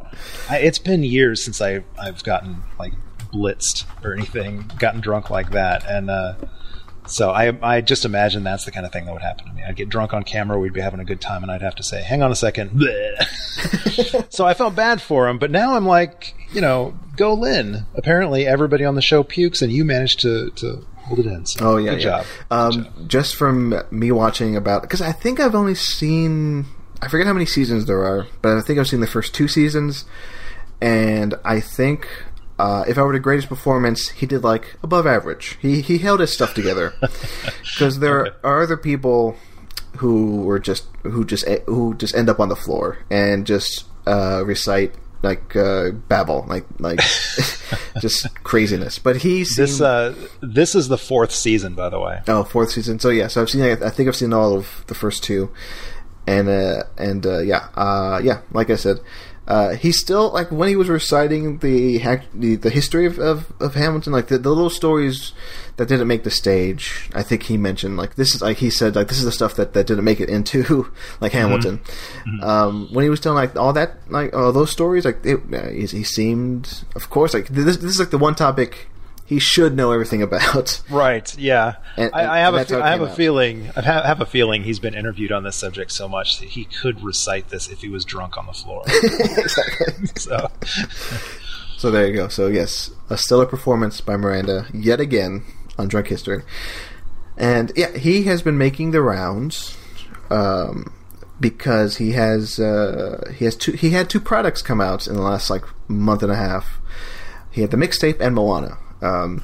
I, 0.50 0.58
it's 0.58 0.78
been 0.78 1.04
years 1.04 1.42
since 1.44 1.62
I 1.62 1.84
I've 1.98 2.22
gotten 2.24 2.62
like 2.78 2.92
blitzed 3.32 3.84
or 4.04 4.12
anything, 4.12 4.70
gotten 4.78 5.00
drunk 5.00 5.30
like 5.30 5.50
that, 5.52 5.84
and. 5.88 6.10
uh 6.10 6.34
so 7.06 7.30
I, 7.30 7.56
I 7.62 7.80
just 7.80 8.04
imagine 8.04 8.44
that's 8.44 8.64
the 8.64 8.70
kind 8.70 8.86
of 8.86 8.92
thing 8.92 9.04
that 9.06 9.12
would 9.12 9.22
happen 9.22 9.46
to 9.46 9.52
me. 9.52 9.62
I'd 9.62 9.76
get 9.76 9.88
drunk 9.88 10.12
on 10.14 10.22
camera, 10.24 10.58
we'd 10.58 10.72
be 10.72 10.80
having 10.80 11.00
a 11.00 11.04
good 11.04 11.20
time, 11.20 11.42
and 11.42 11.50
I'd 11.52 11.62
have 11.62 11.74
to 11.76 11.82
say, 11.82 12.02
"Hang 12.02 12.22
on 12.22 12.30
a 12.32 12.36
second. 12.36 12.70
so 14.30 14.44
I 14.46 14.54
felt 14.54 14.74
bad 14.74 15.00
for 15.00 15.28
him, 15.28 15.38
but 15.38 15.50
now 15.50 15.74
I'm 15.76 15.86
like, 15.86 16.34
you 16.52 16.60
know, 16.60 16.94
go 17.16 17.34
Lin. 17.34 17.86
Apparently, 17.94 18.46
everybody 18.46 18.84
on 18.84 18.94
the 18.94 19.02
show 19.02 19.22
pukes, 19.22 19.62
and 19.62 19.72
you 19.72 19.84
managed 19.84 20.20
to 20.20 20.50
to 20.50 20.84
hold 21.04 21.18
it 21.20 21.26
in. 21.26 21.46
So 21.46 21.60
Oh 21.72 21.76
yeah, 21.76 21.90
good 21.92 22.02
yeah. 22.02 22.22
job. 22.22 22.26
Good 22.48 22.56
Um, 22.56 22.84
job. 22.84 23.08
just 23.08 23.36
from 23.36 23.74
me 23.90 24.10
watching 24.12 24.56
about 24.56 24.82
because 24.82 25.02
I 25.02 25.12
think 25.12 25.40
I've 25.40 25.54
only 25.54 25.74
seen 25.74 26.66
I 27.02 27.08
forget 27.08 27.26
how 27.26 27.32
many 27.34 27.46
seasons 27.46 27.86
there 27.86 28.02
are, 28.04 28.26
but 28.40 28.56
I 28.56 28.60
think 28.62 28.78
I've 28.78 28.88
seen 28.88 29.00
the 29.00 29.06
first 29.06 29.34
two 29.34 29.48
seasons, 29.48 30.04
and 30.80 31.34
I 31.44 31.60
think 31.60 32.08
uh, 32.58 32.84
if 32.86 32.98
I 32.98 33.02
were 33.02 33.12
to 33.12 33.18
grade 33.18 33.38
his 33.38 33.46
performance, 33.46 34.10
he 34.10 34.26
did 34.26 34.44
like 34.44 34.76
above 34.82 35.06
average. 35.06 35.58
He 35.60 35.80
he 35.80 35.98
held 35.98 36.20
his 36.20 36.32
stuff 36.32 36.54
together 36.54 36.94
because 37.00 37.98
there 37.98 38.36
are 38.44 38.62
other 38.62 38.76
people 38.76 39.36
who 39.98 40.42
were 40.42 40.58
just 40.58 40.86
who 41.02 41.24
just 41.24 41.46
e- 41.48 41.62
who 41.66 41.94
just 41.94 42.14
end 42.14 42.28
up 42.28 42.40
on 42.40 42.48
the 42.48 42.56
floor 42.56 42.98
and 43.10 43.46
just 43.46 43.84
uh, 44.06 44.42
recite 44.44 44.94
like 45.22 45.56
uh, 45.56 45.90
babble 45.90 46.44
like 46.48 46.64
like 46.78 47.00
just 48.00 48.32
craziness. 48.44 48.98
But 48.98 49.16
he 49.16 49.44
seemed, 49.44 49.68
This 49.68 49.80
uh, 49.80 50.14
this 50.40 50.74
is 50.74 50.88
the 50.88 50.98
fourth 50.98 51.32
season, 51.32 51.74
by 51.74 51.88
the 51.88 51.98
way. 51.98 52.20
Oh, 52.28 52.44
fourth 52.44 52.70
season. 52.70 52.98
So 52.98 53.08
yeah, 53.10 53.28
so 53.28 53.42
I've 53.42 53.50
seen. 53.50 53.62
I 53.62 53.90
think 53.90 54.08
I've 54.08 54.16
seen 54.16 54.32
all 54.32 54.54
of 54.54 54.84
the 54.86 54.94
first 54.94 55.24
two, 55.24 55.50
and 56.26 56.48
uh, 56.48 56.84
and 56.98 57.24
uh, 57.26 57.38
yeah, 57.40 57.68
uh, 57.74 58.20
yeah. 58.22 58.42
Like 58.52 58.70
I 58.70 58.76
said, 58.76 58.98
uh, 59.46 59.74
he's 59.74 60.00
still 60.00 60.32
like 60.32 60.50
when 60.50 60.68
he 60.68 60.76
was 60.76 60.88
reciting 60.88 61.58
the 61.58 61.98
the, 62.34 62.56
the 62.56 62.70
history 62.70 63.04
of, 63.04 63.18
of, 63.18 63.52
of 63.60 63.74
Hamilton, 63.74 64.12
like 64.12 64.28
the, 64.28 64.38
the 64.38 64.48
little 64.48 64.70
stories 64.70 65.32
that 65.76 65.88
didn't 65.88 66.08
make 66.08 66.24
the 66.24 66.30
stage. 66.30 67.10
I 67.14 67.22
think 67.22 67.42
he 67.44 67.58
mentioned 67.58 67.96
like 67.96 68.14
this 68.14 68.34
is 68.34 68.40
like 68.40 68.58
he 68.58 68.70
said 68.70 68.96
like 68.96 69.08
this 69.08 69.18
is 69.18 69.24
the 69.24 69.32
stuff 69.32 69.56
that, 69.56 69.74
that 69.74 69.86
didn't 69.86 70.04
make 70.04 70.20
it 70.20 70.30
into 70.30 70.90
like 71.20 71.32
Hamilton. 71.32 71.80
Um, 72.42 72.88
when 72.92 73.02
he 73.02 73.10
was 73.10 73.20
telling 73.20 73.36
like 73.36 73.54
all 73.56 73.74
that 73.74 73.96
like 74.10 74.34
all 74.34 74.52
those 74.52 74.70
stories, 74.70 75.04
like 75.04 75.24
it, 75.24 75.40
uh, 75.52 75.68
he, 75.68 75.86
he 75.86 76.04
seemed, 76.04 76.84
of 76.96 77.10
course, 77.10 77.34
like 77.34 77.48
this 77.48 77.76
this 77.76 77.90
is 77.90 78.00
like 78.00 78.10
the 78.10 78.18
one 78.18 78.34
topic. 78.34 78.88
He 79.26 79.38
should 79.38 79.74
know 79.74 79.90
everything 79.92 80.22
about. 80.22 80.82
Right. 80.90 81.36
Yeah. 81.38 81.76
And- 81.96 82.10
I, 82.14 82.36
I 82.36 82.38
have 82.40 82.54
a 82.54 82.64
fe- 82.64 82.80
I 82.80 82.90
have 82.90 83.00
a 83.00 83.06
out. 83.10 83.16
feeling 83.16 83.70
I 83.74 83.80
ha- 83.80 84.02
have 84.02 84.20
a 84.20 84.26
feeling 84.26 84.62
he's 84.64 84.78
been 84.78 84.94
interviewed 84.94 85.32
on 85.32 85.44
this 85.44 85.56
subject 85.56 85.92
so 85.92 86.06
much 86.08 86.40
that 86.40 86.50
he 86.50 86.64
could 86.66 87.02
recite 87.02 87.48
this 87.48 87.68
if 87.68 87.80
he 87.80 87.88
was 87.88 88.04
drunk 88.04 88.36
on 88.36 88.46
the 88.46 88.52
floor. 88.52 88.84
so 90.16 90.50
So 91.78 91.90
there 91.90 92.06
you 92.06 92.14
go. 92.14 92.28
So 92.28 92.48
yes, 92.48 92.90
a 93.10 93.16
stellar 93.16 93.46
performance 93.46 94.00
by 94.00 94.16
Miranda 94.16 94.66
yet 94.72 95.00
again 95.00 95.42
on 95.78 95.88
Drunk 95.88 96.06
History, 96.08 96.42
and 97.36 97.72
yeah, 97.76 97.96
he 97.96 98.22
has 98.24 98.42
been 98.42 98.56
making 98.56 98.92
the 98.92 99.02
rounds 99.02 99.76
um, 100.30 100.94
because 101.40 101.96
he 101.98 102.12
has 102.12 102.58
uh, 102.58 103.30
he 103.36 103.44
has 103.44 103.56
two 103.56 103.72
he 103.72 103.90
had 103.90 104.08
two 104.08 104.20
products 104.20 104.62
come 104.62 104.80
out 104.80 105.06
in 105.06 105.14
the 105.14 105.20
last 105.22 105.50
like 105.50 105.64
month 105.88 106.22
and 106.22 106.32
a 106.32 106.36
half. 106.36 106.78
He 107.50 107.60
had 107.60 107.70
the 107.70 107.76
mixtape 107.76 108.18
and 108.20 108.34
Moana. 108.34 108.78
Um, 109.04 109.42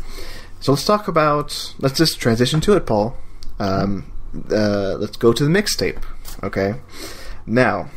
so 0.60 0.72
let's 0.72 0.84
talk 0.84 1.08
about 1.08 1.74
let's 1.78 1.96
just 1.96 2.20
transition 2.20 2.60
to 2.62 2.76
it, 2.76 2.86
Paul. 2.86 3.16
Um, 3.58 4.10
uh, 4.50 4.94
let's 4.94 5.16
go 5.16 5.32
to 5.32 5.44
the 5.44 5.50
mixtape. 5.50 6.02
Okay, 6.42 6.74
now. 7.46 7.90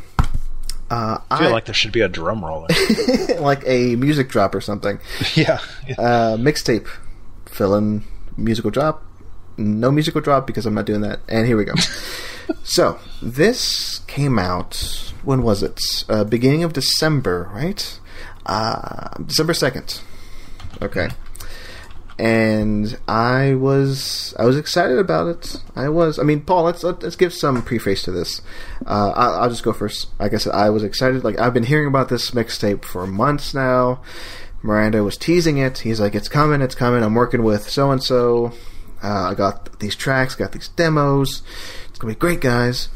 Uh, 0.90 1.18
I 1.30 1.38
feel 1.38 1.50
like 1.50 1.64
there 1.64 1.74
should 1.74 1.92
be 1.92 2.02
a 2.02 2.08
drum 2.08 2.44
roll. 2.44 2.68
like 3.40 3.62
a 3.66 3.96
music 3.96 4.28
drop 4.28 4.54
or 4.54 4.60
something. 4.60 5.00
yeah. 5.34 5.58
Uh, 5.98 6.36
mixtape, 6.36 6.88
fill 7.46 7.74
in 7.74 8.04
musical 8.36 8.70
drop. 8.70 9.02
No 9.56 9.90
musical 9.90 10.20
drop 10.20 10.46
because 10.46 10.66
I'm 10.66 10.74
not 10.74 10.84
doing 10.84 11.00
that. 11.00 11.20
And 11.28 11.46
here 11.46 11.56
we 11.56 11.64
go. 11.64 11.74
so 12.62 12.98
this 13.22 14.00
came 14.06 14.38
out. 14.38 15.12
When 15.22 15.42
was 15.42 15.62
it? 15.62 15.80
Uh, 16.08 16.24
beginning 16.24 16.64
of 16.64 16.74
December, 16.74 17.50
right? 17.52 17.98
Uh, 18.44 19.08
December 19.24 19.54
second. 19.54 20.00
Okay. 20.82 21.08
And 22.16 22.96
I 23.08 23.54
was 23.54 24.34
I 24.38 24.44
was 24.44 24.56
excited 24.56 24.98
about 24.98 25.26
it. 25.26 25.56
I 25.74 25.88
was. 25.88 26.18
I 26.18 26.22
mean, 26.22 26.42
Paul, 26.42 26.62
let's 26.64 26.84
let's 26.84 27.16
give 27.16 27.34
some 27.34 27.62
preface 27.62 28.04
to 28.04 28.12
this. 28.12 28.40
Uh, 28.86 29.12
I'll, 29.16 29.34
I'll 29.34 29.48
just 29.50 29.64
go 29.64 29.72
first. 29.72 30.08
Like 30.20 30.32
I 30.32 30.36
said, 30.36 30.54
I 30.54 30.70
was 30.70 30.84
excited. 30.84 31.24
Like 31.24 31.40
I've 31.40 31.54
been 31.54 31.64
hearing 31.64 31.88
about 31.88 32.08
this 32.08 32.30
mixtape 32.30 32.84
for 32.84 33.06
months 33.06 33.52
now. 33.52 34.00
Miranda 34.62 35.02
was 35.02 35.18
teasing 35.18 35.58
it. 35.58 35.78
He's 35.78 36.00
like, 36.00 36.14
"It's 36.14 36.28
coming, 36.28 36.62
it's 36.62 36.76
coming. 36.76 37.02
I'm 37.02 37.14
working 37.14 37.42
with 37.42 37.68
so 37.68 37.90
and 37.90 38.02
so. 38.02 38.52
I 39.02 39.34
got 39.34 39.80
these 39.80 39.96
tracks, 39.96 40.34
got 40.34 40.52
these 40.52 40.68
demos. 40.68 41.42
It's 41.88 41.98
gonna 41.98 42.14
be 42.14 42.18
great, 42.18 42.40
guys." 42.40 42.88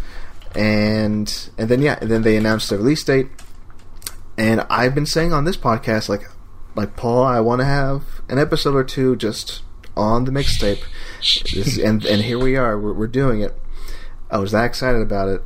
And 0.54 1.50
and 1.58 1.68
then 1.68 1.82
yeah, 1.82 1.98
and 2.00 2.10
then 2.10 2.22
they 2.22 2.36
announced 2.36 2.70
the 2.70 2.78
release 2.78 3.02
date. 3.04 3.28
And 4.38 4.60
I've 4.70 4.94
been 4.94 5.06
saying 5.06 5.32
on 5.32 5.44
this 5.44 5.56
podcast, 5.56 6.08
like, 6.08 6.22
like 6.78 6.96
Paul, 6.96 7.24
I 7.24 7.40
want 7.40 7.60
to 7.60 7.64
have 7.64 8.04
an 8.28 8.38
episode 8.38 8.74
or 8.74 8.84
two 8.84 9.16
just 9.16 9.62
on 9.96 10.24
the 10.24 10.30
mixtape. 10.30 10.82
And 11.84 12.04
and 12.04 12.22
here 12.22 12.38
we 12.38 12.56
are, 12.56 12.78
we're, 12.78 12.92
we're 12.92 13.06
doing 13.08 13.40
it. 13.40 13.52
I 14.30 14.38
was 14.38 14.52
that 14.52 14.64
excited 14.64 15.02
about 15.02 15.28
it. 15.28 15.42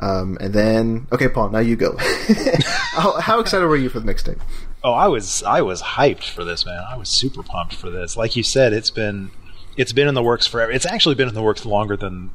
Um, 0.00 0.36
and 0.40 0.52
then, 0.52 1.06
okay, 1.12 1.28
Paul, 1.28 1.50
now 1.50 1.60
you 1.60 1.76
go. 1.76 1.96
how, 2.92 3.20
how 3.20 3.38
excited 3.38 3.66
were 3.66 3.76
you 3.76 3.88
for 3.88 4.00
the 4.00 4.12
mixtape? 4.12 4.40
Oh, 4.82 4.92
I 4.92 5.06
was 5.06 5.44
I 5.44 5.62
was 5.62 5.80
hyped 5.80 6.28
for 6.28 6.44
this, 6.44 6.66
man. 6.66 6.82
I 6.86 6.96
was 6.96 7.08
super 7.08 7.44
pumped 7.44 7.74
for 7.74 7.88
this. 7.88 8.16
Like 8.16 8.34
you 8.34 8.42
said, 8.42 8.72
it's 8.72 8.90
been 8.90 9.30
it's 9.76 9.92
been 9.92 10.08
in 10.08 10.14
the 10.14 10.22
works 10.22 10.46
forever. 10.46 10.72
It's 10.72 10.86
actually 10.86 11.14
been 11.14 11.28
in 11.28 11.34
the 11.34 11.42
works 11.42 11.64
longer 11.64 11.96
than 11.96 12.32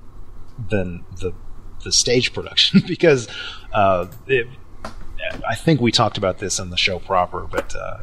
than 0.69 1.03
the 1.17 1.33
the 1.83 1.91
stage 1.91 2.33
production 2.33 2.81
because 2.87 3.27
uh, 3.73 4.07
it, 4.27 4.47
I 5.47 5.55
think 5.55 5.81
we 5.81 5.91
talked 5.91 6.17
about 6.17 6.39
this 6.39 6.57
in 6.57 6.69
the 6.69 6.77
show 6.77 6.99
proper, 6.99 7.41
but 7.41 7.75
uh, 7.75 7.97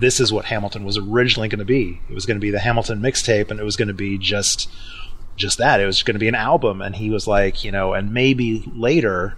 this 0.00 0.20
is 0.20 0.32
what 0.32 0.46
Hamilton 0.46 0.84
was 0.84 0.98
originally 0.98 1.48
going 1.48 1.58
to 1.58 1.64
be. 1.64 2.00
It 2.08 2.14
was 2.14 2.26
going 2.26 2.36
to 2.36 2.40
be 2.40 2.50
the 2.50 2.60
Hamilton 2.60 3.00
mixtape, 3.00 3.50
and 3.50 3.60
it 3.60 3.64
was 3.64 3.76
going 3.76 3.88
to 3.88 3.94
be 3.94 4.18
just 4.18 4.70
just 5.36 5.58
that. 5.58 5.80
It 5.80 5.86
was 5.86 6.02
going 6.02 6.14
to 6.14 6.20
be 6.20 6.28
an 6.28 6.34
album, 6.34 6.82
and 6.82 6.96
he 6.96 7.10
was 7.10 7.26
like, 7.26 7.64
you 7.64 7.72
know, 7.72 7.94
and 7.94 8.12
maybe 8.12 8.64
later 8.74 9.36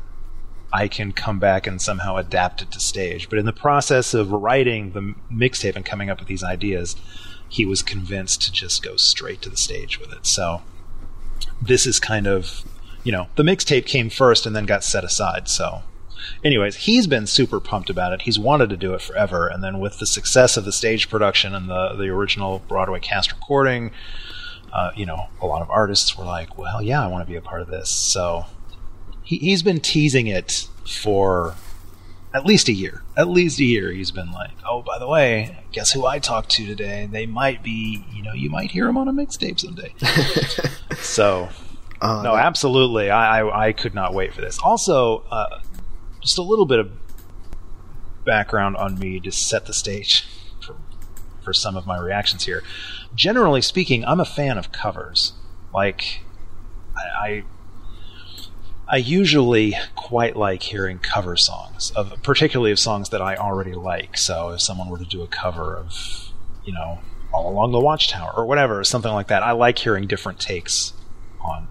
I 0.72 0.88
can 0.88 1.12
come 1.12 1.38
back 1.38 1.66
and 1.66 1.80
somehow 1.80 2.16
adapt 2.16 2.62
it 2.62 2.70
to 2.72 2.80
stage. 2.80 3.28
But 3.28 3.38
in 3.38 3.46
the 3.46 3.52
process 3.52 4.14
of 4.14 4.32
writing 4.32 4.92
the 4.92 5.14
mixtape 5.32 5.76
and 5.76 5.84
coming 5.84 6.10
up 6.10 6.18
with 6.18 6.28
these 6.28 6.42
ideas, 6.42 6.96
he 7.48 7.66
was 7.66 7.82
convinced 7.82 8.42
to 8.42 8.52
just 8.52 8.82
go 8.82 8.96
straight 8.96 9.42
to 9.42 9.50
the 9.50 9.56
stage 9.56 10.00
with 10.00 10.12
it. 10.12 10.26
So 10.26 10.62
this 11.60 11.86
is 11.86 12.00
kind 12.00 12.26
of, 12.26 12.64
you 13.04 13.12
know, 13.12 13.28
the 13.36 13.42
mixtape 13.42 13.84
came 13.84 14.08
first 14.08 14.46
and 14.46 14.56
then 14.56 14.64
got 14.64 14.82
set 14.82 15.04
aside. 15.04 15.48
So, 15.48 15.82
anyways, 16.44 16.76
he's 16.76 17.06
been 17.06 17.26
super 17.26 17.60
pumped 17.60 17.90
about 17.90 18.12
it. 18.12 18.22
He's 18.22 18.38
wanted 18.38 18.70
to 18.70 18.76
do 18.76 18.94
it 18.94 19.00
forever. 19.00 19.46
And 19.46 19.62
then 19.62 19.80
with 19.80 19.98
the 19.98 20.06
success 20.06 20.56
of 20.56 20.64
the 20.64 20.72
stage 20.72 21.08
production 21.08 21.54
and 21.54 21.68
the 21.68 21.94
the 21.94 22.08
original 22.08 22.62
Broadway 22.68 23.00
cast 23.00 23.32
recording, 23.32 23.90
uh, 24.72 24.90
you 24.96 25.06
know, 25.06 25.28
a 25.40 25.46
lot 25.46 25.62
of 25.62 25.70
artists 25.70 26.16
were 26.16 26.24
like, 26.24 26.56
"Well, 26.58 26.82
yeah, 26.82 27.02
I 27.02 27.06
want 27.06 27.26
to 27.26 27.30
be 27.30 27.36
a 27.36 27.42
part 27.42 27.60
of 27.60 27.68
this." 27.68 27.90
So 27.90 28.46
he, 29.22 29.36
he's 29.38 29.62
been 29.62 29.80
teasing 29.80 30.26
it 30.26 30.68
for 30.86 31.54
at 32.34 32.46
least 32.46 32.68
a 32.68 32.72
year. 32.72 33.02
At 33.16 33.28
least 33.28 33.60
a 33.60 33.64
year, 33.64 33.92
he's 33.92 34.10
been 34.10 34.32
like, 34.32 34.52
"Oh, 34.66 34.82
by 34.82 34.98
the 34.98 35.06
way, 35.06 35.64
guess 35.72 35.92
who 35.92 36.06
I 36.06 36.18
talked 36.18 36.50
to 36.52 36.66
today? 36.66 37.08
They 37.10 37.26
might 37.26 37.62
be, 37.62 38.04
you 38.12 38.22
know, 38.22 38.32
you 38.32 38.50
might 38.50 38.70
hear 38.70 38.88
him 38.88 38.96
on 38.96 39.08
a 39.08 39.12
mixtape 39.12 39.60
someday." 39.60 39.94
so, 41.00 41.48
uh, 42.00 42.22
no, 42.22 42.34
absolutely, 42.34 43.10
I, 43.10 43.40
I, 43.40 43.68
I 43.68 43.72
could 43.72 43.94
not 43.94 44.14
wait 44.14 44.32
for 44.32 44.40
this. 44.40 44.58
Also, 44.58 45.24
uh, 45.30 45.60
just 46.22 46.38
a 46.38 46.42
little 46.42 46.66
bit 46.66 46.78
of 46.78 46.90
background 48.24 48.76
on 48.76 48.98
me 48.98 49.20
to 49.20 49.30
set 49.30 49.66
the 49.66 49.74
stage 49.74 50.26
for 50.64 50.76
for 51.42 51.52
some 51.52 51.76
of 51.76 51.86
my 51.86 51.98
reactions 51.98 52.44
here. 52.44 52.62
Generally 53.14 53.62
speaking, 53.62 54.04
I'm 54.04 54.20
a 54.20 54.24
fan 54.24 54.56
of 54.56 54.72
covers. 54.72 55.34
Like, 55.74 56.20
I, 56.96 57.26
I 57.26 57.44
I 58.88 58.96
usually 58.96 59.74
quite 59.96 60.36
like 60.36 60.62
hearing 60.62 60.98
cover 60.98 61.36
songs, 61.36 61.92
of 61.92 62.22
particularly 62.22 62.72
of 62.72 62.78
songs 62.78 63.08
that 63.08 63.22
I 63.22 63.36
already 63.36 63.72
like. 63.72 64.18
So 64.18 64.50
if 64.50 64.60
someone 64.60 64.88
were 64.88 64.98
to 64.98 65.04
do 65.04 65.22
a 65.22 65.26
cover 65.26 65.76
of, 65.76 66.30
you 66.64 66.72
know, 66.72 67.00
All 67.32 67.50
Along 67.50 67.72
the 67.72 67.80
Watchtower 67.80 68.32
or 68.36 68.44
whatever, 68.44 68.84
something 68.84 69.12
like 69.12 69.28
that, 69.28 69.42
I 69.42 69.52
like 69.52 69.78
hearing 69.78 70.06
different 70.06 70.40
takes 70.40 70.92
on 71.40 71.68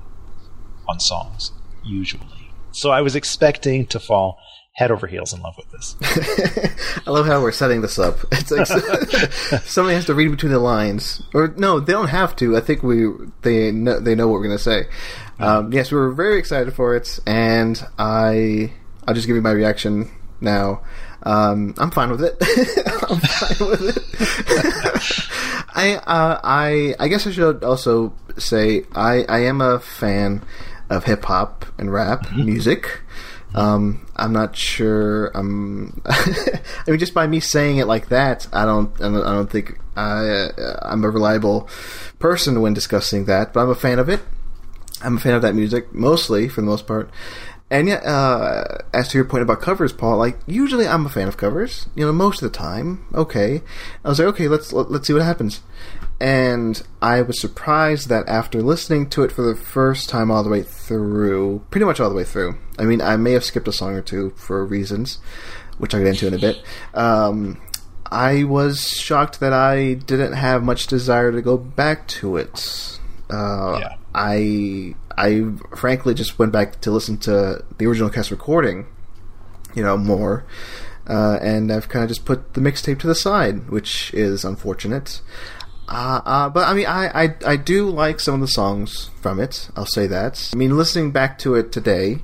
on 0.88 1.00
songs 1.00 1.52
usually. 1.84 2.41
So 2.72 2.90
I 2.90 3.02
was 3.02 3.16
expecting 3.16 3.86
to 3.88 4.00
fall 4.00 4.40
head 4.74 4.92
over 4.92 5.06
heels 5.06 5.34
in 5.34 5.42
love 5.42 5.56
with 5.58 5.70
this. 5.72 5.96
I 7.06 7.12
love 7.12 7.26
how 7.26 7.42
we're 7.42 7.52
setting 7.52 7.82
this 7.82 8.00
up. 8.00 8.18
It's 8.32 8.52
like 8.52 8.68
somebody 9.64 9.96
has 9.96 10.06
to 10.06 10.14
read 10.14 10.32
between 10.32 10.52
the 10.52 10.60
lines, 10.60 11.22
or 11.34 11.54
no, 11.58 11.80
they 11.80 11.94
don't 11.94 12.08
have 12.08 12.36
to. 12.38 12.56
I 12.56 12.62
think 12.62 12.84
we 12.84 13.08
they 13.42 13.72
know, 13.72 14.00
they 14.00 14.16
know 14.16 14.28
what 14.28 14.40
we're 14.40 14.48
going 14.48 14.58
to 14.58 14.64
say. 14.64 14.86
Um, 15.40 15.74
yes, 15.74 15.92
we 15.92 15.98
were 15.98 16.12
very 16.12 16.40
excited 16.40 16.74
for 16.74 16.96
it, 16.96 17.20
and 17.26 17.84
I 17.98 18.74
I'll 19.08 19.14
just 19.14 19.28
give 19.28 19.36
you 19.36 19.42
my 19.42 19.52
reaction 19.52 20.10
now. 20.40 20.82
Um, 21.24 21.76
I'm 21.78 21.92
fine 21.92 22.10
with 22.10 22.24
it. 22.24 22.38
I'm 23.10 23.20
fine 23.20 23.70
with 23.70 23.98
it. 23.98 25.28
I 25.74 25.96
uh, 25.96 26.40
I 26.44 26.96
I 27.00 27.08
guess 27.08 27.28
I 27.28 27.32
should 27.32 27.64
also 27.64 28.14
say 28.38 28.86
I 28.94 29.24
I 29.28 29.40
am 29.40 29.62
a 29.62 29.80
fan 29.80 30.44
of 30.92 31.06
hip 31.06 31.26
hop 31.26 31.66
and 31.78 31.92
rap 31.92 32.26
mm-hmm. 32.26 32.46
music. 32.46 33.02
Um, 33.54 34.06
I'm 34.16 34.32
not 34.32 34.56
sure. 34.56 35.28
I'm. 35.28 36.02
I 36.06 36.62
mean, 36.88 37.00
just 37.00 37.14
by 37.14 37.28
me 37.28 37.40
saying 37.40 37.78
it 37.78 37.86
like 37.86 38.10
that, 38.10 38.48
I 38.54 38.66
don't. 38.66 38.94
I 39.02 39.06
don't, 39.06 39.24
I 39.24 39.34
don't 39.34 39.50
think 39.50 39.80
I, 39.96 40.50
I'm 40.82 41.04
a 41.04 41.10
reliable 41.10 41.68
person 42.20 42.62
when 42.62 42.74
discussing 42.74 43.26
that. 43.26 43.54
But 43.54 43.62
I'm 43.62 43.70
a 43.70 43.76
fan 43.76 44.00
of 44.00 44.10
it. 44.10 44.22
I'm 45.02 45.18
a 45.18 45.20
fan 45.20 45.34
of 45.34 45.42
that 45.42 45.56
music 45.56 45.94
mostly, 45.94 46.48
for 46.48 46.62
the 46.62 46.68
most 46.68 46.88
part. 46.88 47.10
And 47.70 47.88
yet, 47.88 48.06
uh, 48.06 48.80
as 48.94 49.08
to 49.10 49.18
your 49.18 49.26
point 49.26 49.44
about 49.44 49.62
covers, 49.62 49.94
Paul, 49.94 50.18
like 50.18 50.38
usually 50.46 50.88
I'm 50.88 51.06
a 51.06 51.10
fan 51.10 51.30
of 51.30 51.38
covers. 51.38 51.88
You 51.96 52.06
know, 52.06 52.12
most 52.12 52.42
of 52.42 52.52
the 52.52 52.58
time, 52.58 53.06
okay. 53.14 53.62
I 54.04 54.10
was 54.10 54.20
like, 54.20 54.28
okay, 54.30 54.50
let's 54.50 54.74
let, 54.74 54.88
us 54.88 54.92
let 54.92 55.02
us 55.02 55.08
see 55.08 55.14
what 55.14 55.22
happens. 55.24 55.62
And 56.22 56.80
I 57.02 57.24
was 57.24 57.42
surprised 57.42 58.08
that 58.10 58.30
after 58.30 58.62
listening 58.62 59.10
to 59.10 59.24
it 59.24 59.32
for 59.32 59.42
the 59.42 59.56
first 59.56 60.08
time 60.08 60.30
all 60.30 60.44
the 60.44 60.52
way 60.52 60.62
through, 60.62 61.66
pretty 61.72 61.84
much 61.84 62.00
all 62.00 62.10
the 62.10 62.16
way 62.16 62.24
through. 62.24 62.60
I 62.78 62.84
mean, 62.84 63.02
I 63.02 63.18
may 63.18 63.32
have 63.32 63.44
skipped 63.44 63.68
a 63.68 63.74
song 63.74 63.96
or 63.96 64.04
two 64.04 64.30
for 64.36 64.64
reasons, 64.64 65.18
which 65.80 65.96
I'll 65.96 66.02
get 66.02 66.10
into 66.10 66.28
in 66.28 66.36
a 66.36 66.38
bit. 66.38 66.64
Um, 66.94 67.60
I 68.06 68.44
was 68.44 68.88
shocked 68.88 69.40
that 69.40 69.52
I 69.52 69.96
didn't 69.96 70.34
have 70.34 70.62
much 70.62 70.86
desire 70.86 71.32
to 71.32 71.42
go 71.42 71.58
back 71.58 72.08
to 72.10 72.38
it. 72.38 73.00
Uh, 73.32 73.80
yeah. 73.80 73.96
I 74.14 74.94
I 75.18 75.46
frankly 75.76 76.14
just 76.14 76.38
went 76.38 76.52
back 76.52 76.82
to 76.82 76.92
listen 76.92 77.18
to 77.20 77.66
the 77.80 77.86
original 77.88 78.12
cast 78.12 78.30
recording, 78.30 78.86
you 79.74 79.82
know, 79.82 79.98
more, 79.98 80.46
uh, 81.08 81.40
and 81.42 81.72
I've 81.72 81.90
kind 81.90 82.04
of 82.04 82.10
just 82.10 82.26
put 82.26 82.54
the 82.54 82.62
mixtape 82.62 83.00
to 83.00 83.08
the 83.08 83.16
side, 83.16 83.72
which 83.72 84.14
is 84.14 84.46
unfortunate. 84.46 85.22
Uh, 85.92 86.22
uh, 86.26 86.50
but 86.50 86.68
I 86.68 86.74
mean, 86.74 86.86
I, 86.88 87.24
I 87.26 87.36
I 87.46 87.56
do 87.58 87.90
like 87.90 88.22
some 88.22 88.36
of 88.36 88.40
the 88.40 88.48
songs 88.48 89.10
from 89.22 89.40
it. 89.42 89.70
I'll 89.76 89.86
say 89.86 90.08
that. 90.08 90.50
I 90.54 90.56
mean, 90.56 90.78
listening 90.78 91.12
back 91.12 91.38
to 91.40 91.56
it 91.56 91.74
today, 91.74 92.20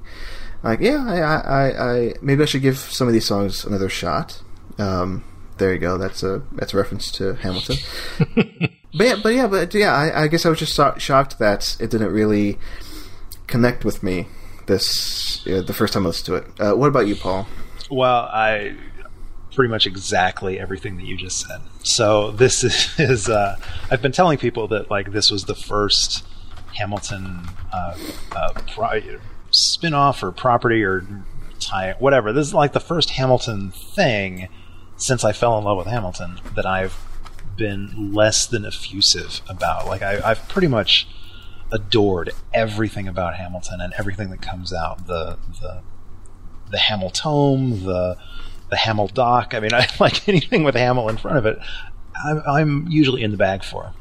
like 0.63 0.79
yeah, 0.79 1.03
I 1.05 1.19
I, 1.19 1.93
I 1.93 2.13
maybe 2.21 2.43
I 2.43 2.45
should 2.45 2.61
give 2.61 2.77
some 2.77 3.07
of 3.07 3.13
these 3.13 3.25
songs 3.25 3.65
another 3.65 3.89
shot. 3.89 4.41
Um, 4.79 5.25
there 5.57 5.73
you 5.73 5.79
go. 5.79 5.97
That's 5.97 6.23
a 6.23 6.43
that's 6.53 6.73
a 6.73 6.77
reference 6.77 7.11
to 7.13 7.33
Hamilton. 7.33 7.75
but 8.35 9.05
yeah, 9.05 9.15
but 9.21 9.33
yeah, 9.33 9.47
but 9.47 9.73
yeah. 9.73 9.93
I, 9.93 10.23
I 10.23 10.27
guess 10.27 10.45
I 10.45 10.49
was 10.49 10.59
just 10.59 10.73
so- 10.73 10.95
shocked 10.97 11.37
that 11.39 11.75
it 11.81 11.89
didn't 11.89 12.13
really 12.13 12.57
connect 13.47 13.83
with 13.83 14.01
me 14.01 14.27
this 14.67 15.43
the 15.43 15.73
first 15.73 15.93
time 15.93 16.05
I 16.05 16.07
listened 16.09 16.25
to 16.27 16.35
it. 16.35 16.45
Uh, 16.59 16.75
what 16.75 16.87
about 16.87 17.07
you, 17.07 17.15
Paul? 17.17 17.47
Well, 17.89 18.29
I 18.31 18.77
pretty 19.57 19.71
much 19.71 19.87
exactly 19.87 20.59
everything 20.59 20.97
that 20.97 21.05
you 21.07 21.17
just 21.17 21.39
said. 21.39 21.59
So 21.81 22.29
this 22.29 22.63
is, 22.99 23.27
uh, 23.27 23.57
I've 23.89 24.03
been 24.03 24.11
telling 24.11 24.37
people 24.37 24.67
that 24.67 24.91
like 24.91 25.11
this 25.13 25.31
was 25.31 25.45
the 25.45 25.55
first 25.55 26.23
Hamilton 26.75 27.47
uh, 27.73 27.97
uh, 28.35 28.53
pro- 28.71 29.01
spin-off 29.49 30.21
or 30.21 30.31
property 30.31 30.83
or 30.83 31.07
tie 31.59 31.95
whatever. 31.97 32.31
This 32.31 32.45
is 32.45 32.53
like 32.53 32.73
the 32.73 32.79
first 32.79 33.09
Hamilton 33.09 33.71
thing 33.71 34.47
since 34.95 35.23
I 35.23 35.31
fell 35.31 35.57
in 35.57 35.63
love 35.63 35.79
with 35.79 35.87
Hamilton 35.87 36.39
that 36.55 36.67
I've 36.67 36.95
been 37.55 38.13
less 38.13 38.45
than 38.45 38.63
effusive 38.63 39.41
about. 39.49 39.87
Like 39.87 40.03
I, 40.03 40.21
I've 40.23 40.47
pretty 40.47 40.67
much 40.67 41.07
adored 41.71 42.29
everything 42.53 43.07
about 43.07 43.37
Hamilton 43.37 43.81
and 43.81 43.91
everything 43.97 44.29
that 44.29 44.41
comes 44.43 44.71
out. 44.71 45.07
The 45.07 45.39
the 45.61 45.81
the 46.69 46.77
Hamiltome, 46.77 47.85
the 47.85 48.17
the 48.69 48.75
Hamil 48.75 49.13
doc. 49.13 49.53
I 49.53 49.59
mean, 49.59 49.73
I 49.73 49.87
like 49.99 50.27
anything 50.27 50.63
with 50.63 50.75
Hamil 50.75 51.09
in 51.09 51.17
front 51.17 51.37
of 51.37 51.45
it. 51.45 51.59
I'm, 52.23 52.41
I'm 52.47 52.87
usually 52.87 53.23
in 53.23 53.31
the 53.31 53.37
bag 53.37 53.63
for. 53.63 53.93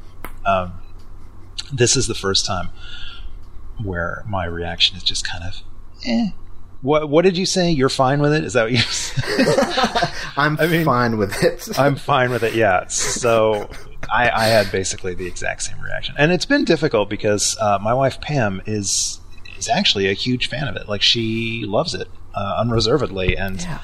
Um, 0.45 0.73
this 1.71 1.95
is 1.95 2.07
the 2.07 2.15
first 2.15 2.45
time 2.45 2.69
where 3.83 4.23
my 4.27 4.45
reaction 4.45 4.97
is 4.97 5.03
just 5.03 5.27
kind 5.27 5.43
of, 5.43 5.61
eh, 6.05 6.29
what 6.81 7.09
What 7.09 7.25
did 7.25 7.37
you 7.37 7.45
say? 7.45 7.71
You're 7.71 7.89
fine 7.89 8.21
with 8.21 8.33
it? 8.33 8.43
Is 8.43 8.53
that 8.53 8.63
what 8.63 8.71
you 8.71 8.77
said? 8.77 9.23
I'm 10.37 10.59
I 10.59 10.67
mean, 10.67 10.85
fine 10.85 11.17
with 11.17 11.43
it. 11.43 11.77
I'm 11.77 11.95
fine 11.95 12.29
with 12.29 12.43
it. 12.43 12.53
Yeah. 12.53 12.87
So 12.87 13.69
I, 14.11 14.29
I, 14.29 14.45
had 14.45 14.71
basically 14.71 15.15
the 15.15 15.25
exact 15.25 15.63
same 15.63 15.81
reaction, 15.81 16.15
and 16.17 16.31
it's 16.31 16.45
been 16.45 16.65
difficult 16.65 17.09
because 17.09 17.57
uh, 17.59 17.79
my 17.81 17.93
wife 17.93 18.21
Pam 18.21 18.61
is 18.67 19.19
is 19.57 19.67
actually 19.67 20.07
a 20.07 20.13
huge 20.13 20.47
fan 20.47 20.67
of 20.67 20.75
it. 20.75 20.87
Like 20.87 21.01
she 21.01 21.65
loves 21.65 21.95
it 21.95 22.07
uh, 22.35 22.57
unreservedly, 22.59 23.35
and 23.35 23.59
yeah. 23.59 23.79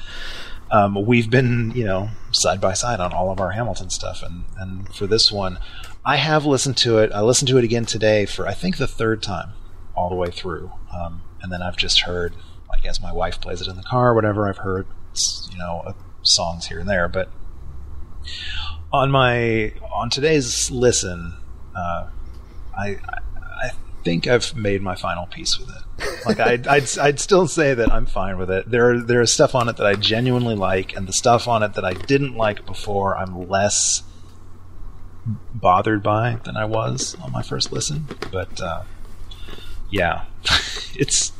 Um, 0.74 1.06
we've 1.06 1.30
been 1.30 1.70
you 1.76 1.84
know 1.84 2.10
side 2.32 2.60
by 2.60 2.72
side 2.72 2.98
on 2.98 3.12
all 3.12 3.30
of 3.30 3.38
our 3.38 3.52
Hamilton 3.52 3.90
stuff, 3.90 4.24
and 4.24 4.44
and 4.58 4.92
for 4.92 5.06
this 5.06 5.30
one, 5.30 5.60
I 6.04 6.16
have 6.16 6.44
listened 6.44 6.76
to 6.78 6.98
it. 6.98 7.12
I 7.12 7.20
listened 7.20 7.48
to 7.50 7.58
it 7.58 7.64
again 7.64 7.84
today 7.86 8.26
for 8.26 8.48
I 8.48 8.54
think 8.54 8.76
the 8.76 8.88
third 8.88 9.22
time 9.22 9.52
all 9.94 10.08
the 10.08 10.16
way 10.16 10.32
through, 10.32 10.72
um, 10.92 11.22
and 11.40 11.52
then 11.52 11.62
I've 11.62 11.76
just 11.76 12.00
heard 12.00 12.34
like 12.68 12.84
as 12.84 13.00
my 13.00 13.12
wife 13.12 13.40
plays 13.40 13.60
it 13.60 13.68
in 13.68 13.76
the 13.76 13.84
car 13.84 14.10
or 14.10 14.14
whatever, 14.14 14.48
I've 14.48 14.58
heard 14.58 14.88
you 15.52 15.58
know 15.58 15.82
uh, 15.86 15.92
songs 16.22 16.66
here 16.66 16.80
and 16.80 16.88
there. 16.88 17.06
But 17.06 17.30
on 18.92 19.12
my 19.12 19.74
on 19.92 20.10
today's 20.10 20.72
listen, 20.72 21.34
uh, 21.76 22.08
I 22.76 22.98
I 23.62 23.70
think 24.02 24.26
I've 24.26 24.56
made 24.56 24.82
my 24.82 24.96
final 24.96 25.26
peace 25.26 25.56
with 25.56 25.68
it. 25.68 25.83
Like 26.26 26.40
I'd, 26.40 26.66
I'd 26.66 26.98
I'd 26.98 27.20
still 27.20 27.46
say 27.46 27.74
that 27.74 27.92
I'm 27.92 28.06
fine 28.06 28.38
with 28.38 28.50
it. 28.50 28.70
There 28.70 29.00
there 29.00 29.20
is 29.20 29.32
stuff 29.32 29.54
on 29.54 29.68
it 29.68 29.76
that 29.76 29.86
I 29.86 29.94
genuinely 29.94 30.54
like, 30.54 30.96
and 30.96 31.06
the 31.06 31.12
stuff 31.12 31.46
on 31.48 31.62
it 31.62 31.74
that 31.74 31.84
I 31.84 31.94
didn't 31.94 32.36
like 32.36 32.66
before, 32.66 33.16
I'm 33.16 33.48
less 33.48 34.02
bothered 35.54 36.02
by 36.02 36.38
than 36.44 36.56
I 36.56 36.64
was 36.64 37.16
on 37.22 37.32
my 37.32 37.42
first 37.42 37.72
listen. 37.72 38.06
But 38.30 38.60
uh, 38.60 38.84
yeah, 39.90 40.24
it's 40.94 41.32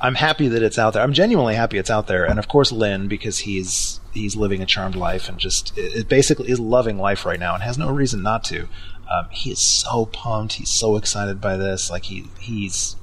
I'm 0.00 0.14
happy 0.14 0.48
that 0.48 0.62
it's 0.62 0.78
out 0.78 0.92
there. 0.92 1.02
I'm 1.02 1.12
genuinely 1.12 1.54
happy 1.54 1.78
it's 1.78 1.90
out 1.90 2.06
there, 2.06 2.24
and 2.24 2.38
of 2.38 2.48
course 2.48 2.72
Lin 2.72 3.08
because 3.08 3.40
he's 3.40 4.00
he's 4.12 4.36
living 4.36 4.62
a 4.62 4.66
charmed 4.66 4.96
life 4.96 5.28
and 5.28 5.38
just 5.38 5.76
it 5.76 6.08
basically 6.08 6.50
is 6.50 6.60
loving 6.60 6.98
life 6.98 7.24
right 7.24 7.40
now 7.40 7.54
and 7.54 7.62
has 7.62 7.78
no 7.78 7.90
reason 7.90 8.22
not 8.22 8.44
to. 8.44 8.68
Um, 9.10 9.28
he 9.30 9.50
is 9.50 9.64
so 9.64 10.06
pumped. 10.06 10.54
He's 10.54 10.70
so 10.70 10.96
excited 10.96 11.40
by 11.40 11.56
this. 11.56 11.90
Like 11.90 12.04
he 12.04 12.28
he's 12.40 12.96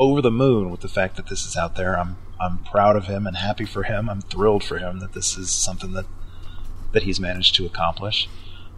over 0.00 0.22
the 0.22 0.30
moon 0.30 0.70
with 0.70 0.80
the 0.80 0.88
fact 0.88 1.16
that 1.16 1.28
this 1.28 1.44
is 1.44 1.56
out 1.56 1.76
there. 1.76 1.96
I'm 1.96 2.16
I'm 2.40 2.58
proud 2.58 2.96
of 2.96 3.04
him 3.04 3.26
and 3.26 3.36
happy 3.36 3.66
for 3.66 3.82
him. 3.82 4.08
I'm 4.08 4.22
thrilled 4.22 4.64
for 4.64 4.78
him 4.78 4.98
that 5.00 5.12
this 5.12 5.36
is 5.36 5.52
something 5.52 5.92
that 5.92 6.06
that 6.92 7.04
he's 7.04 7.20
managed 7.20 7.54
to 7.56 7.66
accomplish. 7.66 8.28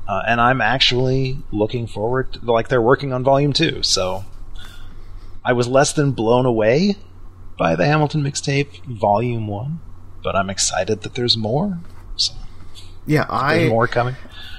Uh, 0.07 0.21
and 0.27 0.41
I'm 0.41 0.61
actually 0.61 1.39
looking 1.53 1.87
forward 1.87 2.33
to, 2.35 2.41
like 2.45 2.69
they're 2.69 2.83
working 2.83 3.13
on 3.13 3.23
volume 3.23 3.53
two. 3.53 3.85
So 3.85 4.25
I 5.45 5.53
was 5.53 5.69
less 5.69 5.93
than 5.93 6.11
blown 6.11 6.45
away 6.45 6.97
by 7.57 7.77
the 7.77 7.87
Hamilton 7.87 8.23
mixtape 8.25 8.85
volume 8.85 9.47
one, 9.47 9.79
but 10.25 10.35
I'm 10.35 10.51
excited 10.51 11.03
that 11.03 11.15
there's 11.15 11.37
more. 11.37 11.79
So 12.17 12.35
yeah, 13.07 13.27
I 13.31 13.69
more 13.69 13.87
coming. 13.87 14.17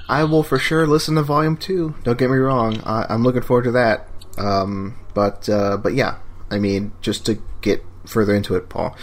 I 0.08 0.24
will 0.24 0.42
for 0.42 0.58
sure 0.58 0.86
listen 0.86 1.14
to 1.16 1.22
volume 1.22 1.58
two. 1.58 1.94
Don't 2.04 2.18
get 2.18 2.30
me 2.30 2.36
wrong. 2.38 2.80
I, 2.84 3.12
am 3.12 3.22
looking 3.22 3.42
forward 3.42 3.64
to 3.64 3.72
that. 3.72 4.08
Um, 4.38 4.98
but 5.12 5.48
uh, 5.48 5.76
but 5.76 5.94
yeah, 5.94 6.18
I 6.54 6.58
mean, 6.58 6.92
just 7.00 7.26
to 7.26 7.42
get 7.60 7.84
further 8.06 8.34
into 8.34 8.54
it, 8.54 8.68
Paul. 8.68 8.96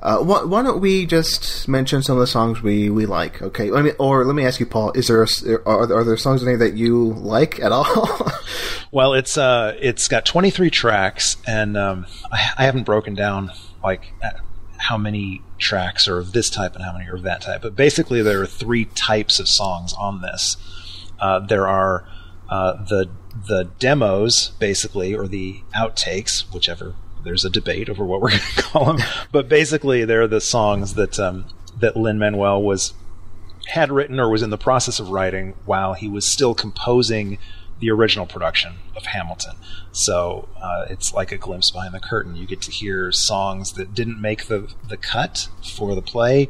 Uh, 0.00 0.18
why, 0.18 0.44
why, 0.44 0.62
don't 0.62 0.80
we 0.80 1.06
just 1.06 1.66
mention 1.66 2.02
some 2.02 2.16
of 2.16 2.20
the 2.20 2.26
songs 2.26 2.62
we, 2.62 2.88
we 2.88 3.04
like? 3.04 3.42
Okay, 3.42 3.70
let 3.70 3.84
me 3.84 3.90
or 3.98 4.24
let 4.24 4.36
me 4.36 4.44
ask 4.44 4.60
you, 4.60 4.66
Paul. 4.66 4.92
Is 4.92 5.08
there 5.08 5.22
a, 5.24 5.28
are, 5.66 5.92
are 5.92 6.04
there 6.04 6.16
songs 6.16 6.40
in 6.40 6.46
there 6.46 6.56
that 6.58 6.74
you 6.76 7.14
like 7.14 7.58
at 7.58 7.72
all? 7.72 8.30
well, 8.92 9.14
it's 9.14 9.36
uh 9.36 9.76
it's 9.80 10.06
got 10.06 10.24
23 10.24 10.70
tracks, 10.70 11.36
and 11.48 11.76
um, 11.76 12.06
I, 12.30 12.52
I 12.58 12.64
haven't 12.64 12.84
broken 12.84 13.14
down 13.14 13.50
like 13.82 14.12
how 14.76 14.96
many 14.96 15.42
tracks 15.58 16.06
are 16.06 16.18
of 16.18 16.32
this 16.32 16.48
type 16.48 16.76
and 16.76 16.84
how 16.84 16.92
many 16.92 17.08
are 17.08 17.16
of 17.16 17.24
that 17.24 17.42
type. 17.42 17.62
But 17.62 17.74
basically, 17.74 18.22
there 18.22 18.40
are 18.40 18.46
three 18.46 18.84
types 18.84 19.40
of 19.40 19.48
songs 19.48 19.92
on 19.94 20.22
this. 20.22 20.56
Uh, 21.18 21.40
there 21.40 21.66
are 21.66 22.08
uh, 22.48 22.84
the 22.84 23.10
the 23.46 23.70
demos, 23.78 24.52
basically, 24.58 25.14
or 25.14 25.28
the 25.28 25.62
outtakes, 25.74 26.52
whichever. 26.52 26.94
There's 27.24 27.44
a 27.44 27.50
debate 27.50 27.88
over 27.88 28.04
what 28.04 28.20
we're 28.20 28.30
going 28.38 28.42
to 28.56 28.62
call 28.62 28.84
them, 28.86 28.98
but 29.32 29.48
basically, 29.48 30.04
they're 30.04 30.28
the 30.28 30.40
songs 30.40 30.94
that 30.94 31.18
um, 31.18 31.46
that 31.78 31.96
Lin 31.96 32.18
Manuel 32.18 32.62
was 32.62 32.94
had 33.68 33.90
written 33.90 34.18
or 34.18 34.30
was 34.30 34.42
in 34.42 34.50
the 34.50 34.58
process 34.58 34.98
of 34.98 35.10
writing 35.10 35.54
while 35.66 35.92
he 35.92 36.08
was 36.08 36.24
still 36.24 36.54
composing 36.54 37.38
the 37.80 37.90
original 37.90 38.26
production 38.26 38.76
of 38.96 39.06
Hamilton. 39.06 39.54
So 39.92 40.48
uh, 40.60 40.86
it's 40.88 41.12
like 41.12 41.32
a 41.32 41.36
glimpse 41.36 41.70
behind 41.70 41.94
the 41.94 42.00
curtain. 42.00 42.34
You 42.34 42.46
get 42.46 42.62
to 42.62 42.70
hear 42.70 43.12
songs 43.12 43.72
that 43.72 43.94
didn't 43.94 44.20
make 44.20 44.46
the 44.46 44.72
the 44.88 44.96
cut 44.96 45.48
for 45.76 45.94
the 45.94 46.02
play, 46.02 46.48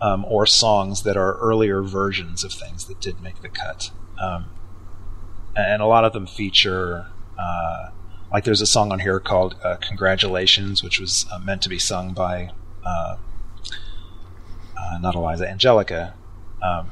um, 0.00 0.24
or 0.24 0.46
songs 0.46 1.02
that 1.02 1.16
are 1.16 1.34
earlier 1.34 1.82
versions 1.82 2.44
of 2.44 2.52
things 2.52 2.86
that 2.86 3.00
did 3.00 3.20
make 3.20 3.42
the 3.42 3.48
cut. 3.48 3.90
Um, 4.20 4.46
and 5.56 5.82
a 5.82 5.86
lot 5.86 6.04
of 6.04 6.12
them 6.12 6.26
feature. 6.26 7.06
Uh, 7.38 7.90
like 8.32 8.44
there's 8.44 8.60
a 8.60 8.66
song 8.66 8.90
on 8.92 8.98
here 8.98 9.20
called 9.20 9.56
uh, 9.62 9.76
"Congratulations," 9.76 10.82
which 10.82 10.98
was 11.00 11.26
uh, 11.32 11.38
meant 11.38 11.62
to 11.62 11.68
be 11.68 11.78
sung 11.78 12.12
by 12.12 12.50
uh, 12.84 13.16
uh, 14.76 14.98
not 15.00 15.14
Eliza 15.14 15.48
Angelica, 15.48 16.14
um, 16.62 16.90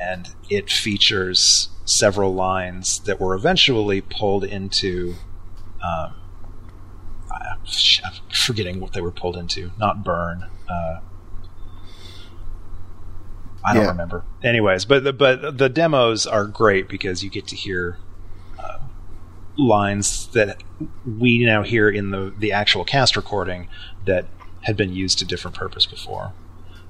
and 0.00 0.34
it 0.48 0.70
features 0.70 1.68
several 1.84 2.34
lines 2.34 3.00
that 3.00 3.20
were 3.20 3.34
eventually 3.34 4.00
pulled 4.00 4.44
into. 4.44 5.14
Um, 5.82 6.14
I'm 7.30 8.12
forgetting 8.32 8.80
what 8.80 8.94
they 8.94 9.00
were 9.00 9.10
pulled 9.10 9.36
into. 9.36 9.70
Not 9.78 10.02
burn. 10.02 10.46
I 13.64 13.74
don't 13.74 13.84
yeah. 13.84 13.90
remember. 13.90 14.24
Anyways, 14.42 14.84
but 14.84 15.04
the, 15.04 15.12
but 15.12 15.58
the 15.58 15.68
demos 15.68 16.26
are 16.26 16.46
great 16.46 16.88
because 16.88 17.22
you 17.22 17.30
get 17.30 17.46
to 17.48 17.56
hear 17.56 17.98
uh, 18.58 18.78
lines 19.56 20.28
that 20.28 20.62
we 21.04 21.44
now 21.44 21.62
hear 21.62 21.88
in 21.88 22.10
the 22.10 22.32
the 22.38 22.52
actual 22.52 22.84
cast 22.84 23.16
recording 23.16 23.68
that 24.06 24.26
had 24.62 24.76
been 24.76 24.92
used 24.92 25.18
to 25.18 25.24
different 25.24 25.56
purpose 25.56 25.86
before. 25.86 26.32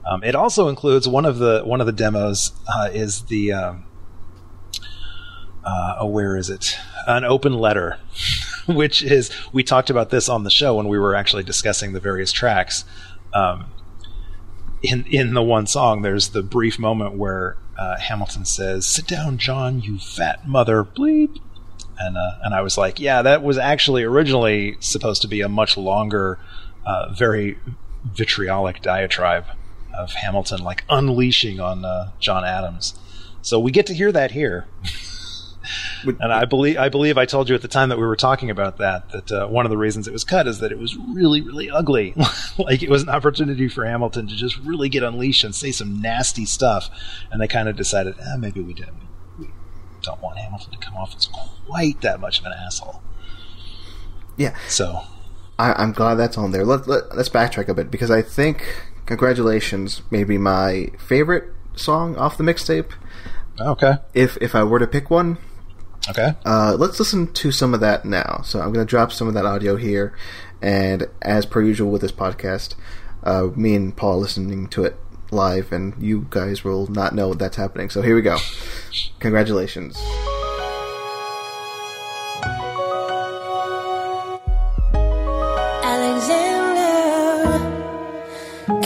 Um, 0.06 0.24
it 0.24 0.34
also 0.34 0.68
includes 0.68 1.06
one 1.08 1.24
of 1.24 1.38
the 1.38 1.62
one 1.64 1.80
of 1.80 1.86
the 1.86 1.92
demos 1.92 2.52
uh, 2.72 2.88
is 2.92 3.22
the 3.22 3.52
um, 3.52 3.84
uh, 5.64 5.96
oh, 6.00 6.06
where 6.06 6.36
is 6.36 6.48
it? 6.48 6.78
An 7.06 7.24
open 7.24 7.52
letter, 7.54 7.98
which 8.66 9.02
is 9.02 9.30
we 9.52 9.62
talked 9.62 9.90
about 9.90 10.10
this 10.10 10.28
on 10.28 10.44
the 10.44 10.50
show 10.50 10.76
when 10.76 10.88
we 10.88 10.98
were 10.98 11.14
actually 11.14 11.42
discussing 11.42 11.92
the 11.92 12.00
various 12.00 12.32
tracks. 12.32 12.84
Um, 13.34 13.66
in 14.83 15.05
in 15.07 15.35
the 15.35 15.43
one 15.43 15.66
song, 15.66 16.03
there's 16.03 16.29
the 16.29 16.43
brief 16.43 16.79
moment 16.79 17.14
where 17.14 17.57
uh, 17.76 17.99
Hamilton 17.99 18.45
says, 18.45 18.87
"Sit 18.87 19.07
down, 19.07 19.39
John, 19.39 19.81
you 19.81 19.99
fat 19.99 20.47
mother 20.47 20.85
bleep," 20.85 21.39
and 21.99 22.16
uh, 22.16 22.39
and 22.43 22.55
I 22.55 22.62
was 22.62 22.79
like, 22.79 23.01
"Yeah, 23.01 23.22
that 23.22 23.43
was 23.43 23.59
actually 23.59 24.03
originally 24.03 24.76
supposed 24.81 25.22
to 25.22 25.29
be 25.29 25.41
a 25.41 25.49
much 25.49 25.76
longer, 25.76 26.39
uh, 26.87 27.12
very 27.12 27.59
vitriolic 28.05 28.83
diatribe 28.83 29.47
of 29.97 30.12
Hamilton, 30.12 30.62
like 30.62 30.85
unleashing 30.89 31.61
on 31.61 31.85
uh, 31.85 32.11
John 32.20 32.45
Adams." 32.45 32.99
So 33.43 33.59
we 33.59 33.70
get 33.70 33.87
to 33.87 33.95
hear 33.95 34.12
that 34.12 34.33
here. 34.33 34.66
and 36.04 36.32
I 36.32 36.44
believe 36.44 36.78
I 36.78 36.88
believe 36.88 37.18
I 37.18 37.26
told 37.26 37.48
you 37.48 37.54
at 37.54 37.62
the 37.62 37.68
time 37.68 37.88
that 37.88 37.98
we 37.98 38.06
were 38.06 38.16
talking 38.16 38.50
about 38.50 38.78
that 38.78 39.10
that 39.10 39.32
uh, 39.32 39.46
one 39.48 39.66
of 39.66 39.70
the 39.70 39.76
reasons 39.76 40.08
it 40.08 40.12
was 40.12 40.24
cut 40.24 40.46
is 40.46 40.60
that 40.60 40.72
it 40.72 40.78
was 40.78 40.96
really 40.96 41.40
really 41.40 41.70
ugly. 41.70 42.14
like 42.58 42.82
it 42.82 42.90
was 42.90 43.02
an 43.02 43.08
opportunity 43.08 43.68
for 43.68 43.84
Hamilton 43.84 44.26
to 44.28 44.36
just 44.36 44.58
really 44.58 44.88
get 44.88 45.02
unleashed 45.02 45.44
and 45.44 45.54
say 45.54 45.72
some 45.72 46.00
nasty 46.00 46.44
stuff, 46.44 46.90
and 47.30 47.40
they 47.40 47.48
kind 47.48 47.68
of 47.68 47.76
decided, 47.76 48.14
eh, 48.20 48.36
maybe 48.36 48.60
we 48.60 48.74
didn't. 48.74 49.08
We 49.38 49.48
don't 50.02 50.22
want 50.22 50.38
Hamilton 50.38 50.72
to 50.72 50.78
come 50.78 50.96
off 50.96 51.14
as 51.16 51.26
quite 51.26 52.00
that 52.02 52.20
much 52.20 52.40
of 52.40 52.46
an 52.46 52.52
asshole. 52.52 53.02
Yeah. 54.36 54.56
So 54.68 55.02
I, 55.58 55.82
am 55.82 55.92
glad 55.92 56.14
that's 56.14 56.38
on 56.38 56.52
there. 56.52 56.64
Let, 56.64 56.86
let, 56.86 57.14
let's 57.16 57.28
backtrack 57.28 57.68
a 57.68 57.74
bit 57.74 57.90
because 57.90 58.10
I 58.10 58.22
think 58.22 58.90
"Congratulations" 59.06 60.02
may 60.10 60.24
be 60.24 60.38
my 60.38 60.92
favorite 60.98 61.52
song 61.74 62.16
off 62.16 62.38
the 62.38 62.44
mixtape. 62.44 62.92
Okay. 63.60 63.94
If 64.14 64.38
if 64.40 64.54
I 64.54 64.62
were 64.62 64.78
to 64.78 64.86
pick 64.86 65.10
one, 65.10 65.38
Okay. 66.09 66.34
Uh, 66.44 66.76
let's 66.78 66.99
listen 66.99 67.32
to 67.34 67.53
some 67.53 67.74
of 67.74 67.80
that 67.80 68.05
now. 68.05 68.40
So 68.44 68.61
I'm 68.61 68.72
going 68.72 68.86
to 68.86 68.90
drop 68.90 69.12
some 69.12 69.28
of 69.28 69.34
that 69.34 69.44
audio 69.44 69.76
here, 69.76 70.14
and 70.62 71.07
as 71.22 71.46
per 71.46 71.62
usual 71.62 71.90
with 71.90 72.03
this 72.03 72.12
podcast, 72.12 72.74
uh, 73.24 73.49
me 73.55 73.74
and 73.74 73.96
Paul 73.96 74.18
listening 74.18 74.68
to 74.68 74.84
it 74.84 74.96
live, 75.30 75.72
and 75.72 75.94
you 76.03 76.26
guys 76.30 76.64
will 76.64 76.86
not 76.86 77.14
know 77.14 77.34
that's 77.34 77.57
happening. 77.57 77.90
So 77.90 78.03
here 78.03 78.14
we 78.14 78.22
go. 78.22 78.38
Congratulations. 79.20 79.99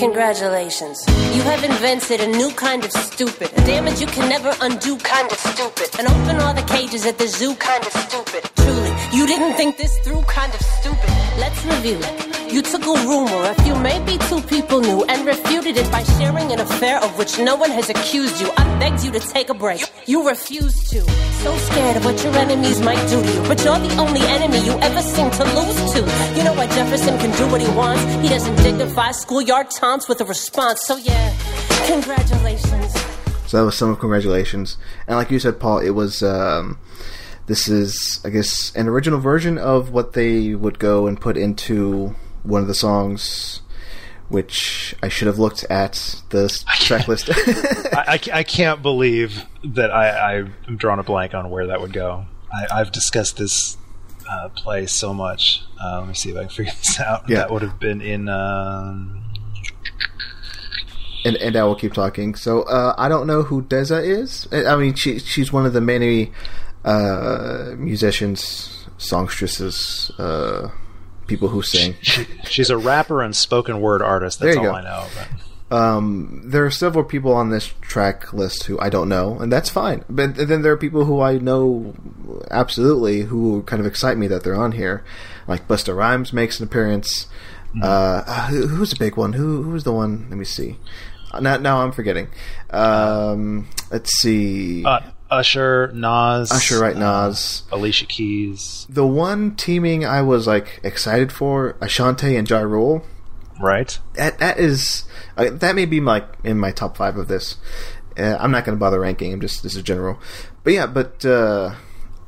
Congratulations. 0.03 1.05
You 1.33 1.43
have 1.43 1.63
invented 1.63 2.21
a 2.23 2.27
new 2.27 2.51
kind 2.51 2.85
of 2.85 2.91
stupid. 2.91 3.53
A 3.57 3.65
damage 3.65 4.01
you 4.01 4.09
can 4.09 4.29
never 4.29 4.53
undo 4.61 4.97
kind 4.99 5.31
of 5.31 5.39
stupid. 5.39 5.97
And 5.97 6.09
open 6.09 6.41
all 6.41 6.53
the 6.53 6.63
cages 6.63 7.07
at 7.07 7.19
the 7.19 7.29
zoo 7.29 7.55
kind 7.55 7.87
of 7.87 7.93
stupid. 7.93 8.43
Truly, 8.57 8.91
you 9.13 9.29
didn't 9.29 9.55
think 9.55 9.77
this 9.79 9.97
through 10.01 10.23
kind 10.23 10.53
of 10.53 10.61
stupid. 10.61 11.09
Let's 11.39 11.65
review. 11.65 12.01
It. 12.03 12.53
You 12.53 12.61
took 12.61 12.83
a 12.83 12.95
rumor 13.09 13.45
a 13.45 13.55
few, 13.63 13.75
maybe 13.77 14.19
two 14.29 14.43
people 14.43 14.81
knew, 14.81 15.05
and 15.05 15.25
refuted 15.25 15.79
it 15.79 15.91
by 15.91 16.03
sharing 16.03 16.53
an 16.53 16.61
affair 16.61 17.03
of 17.03 17.17
which 17.17 17.39
no 17.39 17.57
one 17.57 17.71
has 17.71 17.89
accused 17.89 18.43
you. 18.43 18.51
I 18.59 18.65
begged 18.79 19.03
you 19.05 19.11
to 19.13 19.21
take 19.21 19.49
a 19.49 19.55
break. 19.55 19.81
You 20.07 20.29
refused 20.29 20.91
to. 20.91 21.01
So 21.43 21.57
scared 21.57 21.97
of 21.97 22.05
what 22.05 22.23
your 22.23 22.37
enemies 22.37 22.81
might 22.83 23.03
do 23.09 23.23
to 23.23 23.33
you. 23.33 23.43
But 23.49 23.65
you're 23.65 23.79
the 23.79 23.97
only 23.97 24.21
enemy 24.21 24.59
you 24.67 24.73
ever 24.81 25.01
seem 25.01 25.31
to 25.31 25.45
lose 25.45 25.93
to. 25.95 26.01
You 26.37 26.45
know 26.45 26.53
why 26.53 26.67
Jefferson 26.67 27.19
can 27.19 27.31
do 27.39 27.51
what 27.51 27.63
he 27.63 27.69
wants? 27.75 28.03
He 28.23 28.29
doesn't 28.29 28.57
dignify 28.57 29.13
schoolyard 29.13 29.71
time 29.71 29.92
with 30.09 30.21
a 30.21 30.25
response. 30.25 30.83
So 30.83 30.97
yeah, 30.97 31.37
congratulations. 31.87 32.93
So 33.47 33.59
that 33.59 33.65
was 33.65 33.77
some 33.77 33.91
of 33.91 33.99
congratulations, 33.99 34.79
and 35.07 35.17
like 35.17 35.31
you 35.31 35.39
said, 35.39 35.61
Paul, 35.61 35.79
it 35.79 35.91
was. 35.91 36.23
Um, 36.23 36.79
this 37.47 37.69
is, 37.69 38.21
I 38.25 38.31
guess, 38.31 38.73
an 38.77 38.89
original 38.89 39.19
version 39.19 39.59
of 39.59 39.91
what 39.91 40.13
they 40.13 40.55
would 40.55 40.79
go 40.79 41.09
and 41.09 41.21
put 41.21 41.37
into 41.37 42.15
one 42.45 42.63
of 42.63 42.69
the 42.69 42.75
songs 42.75 43.63
which 44.29 44.95
I 45.03 45.09
should 45.09 45.27
have 45.27 45.39
looked 45.39 45.65
at 45.65 46.23
the 46.31 46.49
track 46.77 47.07
list. 47.07 47.29
I, 47.93 48.05
I, 48.15 48.39
I, 48.39 48.43
can't 48.45 48.81
believe 48.81 49.45
that 49.63 49.91
I, 49.91 50.39
I'm 50.39 50.77
drawing 50.79 51.01
a 51.01 51.03
blank 51.03 51.35
on 51.35 51.51
where 51.51 51.67
that 51.67 51.83
would 51.83 51.93
go. 51.93 52.25
I, 52.71 52.79
have 52.79 52.93
discussed 52.93 53.37
this 53.37 53.77
uh, 54.27 54.49
play 54.49 54.87
so 54.87 55.13
much. 55.13 55.63
Uh, 55.79 55.99
let 55.99 56.09
me 56.09 56.15
see 56.15 56.31
if 56.31 56.37
I 56.37 56.41
can 56.41 56.49
figure 56.49 56.73
this 56.79 56.99
out. 56.99 57.29
Yeah. 57.29 57.39
That 57.39 57.51
would 57.51 57.61
have 57.61 57.79
been 57.79 58.01
in. 58.01 58.29
Um, 58.29 59.22
and 61.25 61.37
and 61.37 61.57
I 61.57 61.65
will 61.65 61.77
keep 61.77 61.93
talking. 61.93 62.35
So 62.35 62.63
uh, 62.63 62.95
I 62.99 63.09
don't 63.09 63.27
know 63.27 63.43
who 63.43 63.63
Dessa 63.63 64.03
is. 64.05 64.49
I 64.53 64.77
mean, 64.77 64.95
she 64.95 65.19
she's 65.19 65.53
one 65.53 65.67
of 65.67 65.73
the 65.73 65.81
many 65.81 66.33
uh, 66.85 67.75
musicians, 67.77 68.87
songstresses, 68.99 70.11
uh, 70.19 70.71
people 71.27 71.49
who 71.49 71.63
sing. 71.63 71.95
she's 72.45 72.71
a 72.71 72.77
rapper 72.77 73.23
and 73.23 73.35
spoken 73.35 73.81
word 73.81 74.03
artist. 74.03 74.41
That's 74.41 74.57
all 74.57 74.65
go. 74.65 74.73
I 74.73 74.83
know. 74.83 75.07
Um, 75.71 76.43
there 76.45 76.67
are 76.67 76.71
several 76.71 77.03
people 77.03 77.33
on 77.33 77.49
this 77.49 77.73
track 77.81 78.35
list 78.35 78.65
who 78.65 78.79
I 78.79 78.91
don't 78.91 79.09
know, 79.09 79.39
and 79.39 79.51
that's 79.51 79.71
fine. 79.71 80.05
But 80.09 80.35
then 80.35 80.61
there 80.61 80.73
are 80.73 80.77
people 80.77 81.07
who 81.07 81.23
I 81.23 81.39
know 81.39 81.95
absolutely 82.51 83.23
who 83.23 83.63
kind 83.63 83.81
of 83.81 83.87
excite 83.87 84.19
me 84.19 84.27
that 84.27 84.45
they're 84.45 84.55
on 84.55 84.73
here. 84.73 85.03
Like 85.49 85.67
Busta 85.67 85.97
Rhymes 85.97 86.33
makes 86.33 86.61
an 86.61 86.67
appearance. 86.67 87.27
Uh, 87.81 88.23
uh, 88.27 88.47
who, 88.49 88.67
who's 88.67 88.91
the 88.91 88.97
big 88.99 89.17
one? 89.17 89.33
Who 89.35 89.63
who's 89.63 89.85
the 89.85 89.93
one? 89.93 90.27
Let 90.29 90.39
me 90.39 90.45
see. 90.45 90.79
Uh, 91.33 91.41
Now, 91.41 91.57
now 91.57 91.83
I'm 91.83 91.93
forgetting. 91.93 92.29
Um, 92.71 93.69
let's 93.91 94.11
see. 94.21 94.85
Uh, 94.85 95.01
Usher, 95.31 95.91
Nas, 95.95 96.53
Usher, 96.53 96.79
right? 96.81 96.95
uh, 96.95 96.99
Nas. 97.29 97.63
Alicia 97.73 98.05
Keys, 98.07 98.87
The 98.91 99.07
one 99.07 99.55
teaming 99.57 100.05
I 100.05 100.21
was 100.21 100.47
like 100.47 100.81
excited 100.83 101.33
for, 101.33 101.77
Ashanti 101.81 102.37
and 102.37 102.49
Ja 102.49 102.59
Rule. 102.61 103.03
right? 103.61 103.99
that 104.15 104.39
that 104.41 104.59
is 104.59 105.05
uh, 105.39 105.49
that 105.51 105.75
may 105.75 105.87
be 105.87 106.01
like 106.01 106.27
in 106.45 106.59
my 106.59 106.71
top 106.71 106.97
five 106.99 107.17
of 107.17 107.29
this. 107.29 107.57
Uh, 108.19 108.37
I'm 108.39 108.51
not 108.51 108.67
going 108.67 108.77
to 108.77 108.81
bother 108.81 109.01
ranking. 109.01 109.33
I'm 109.33 109.41
just 109.41 109.63
this 109.63 109.75
is 109.75 109.83
general, 109.83 110.19
but 110.65 110.75
yeah. 110.75 110.87
But 110.87 111.25
uh, 111.25 111.77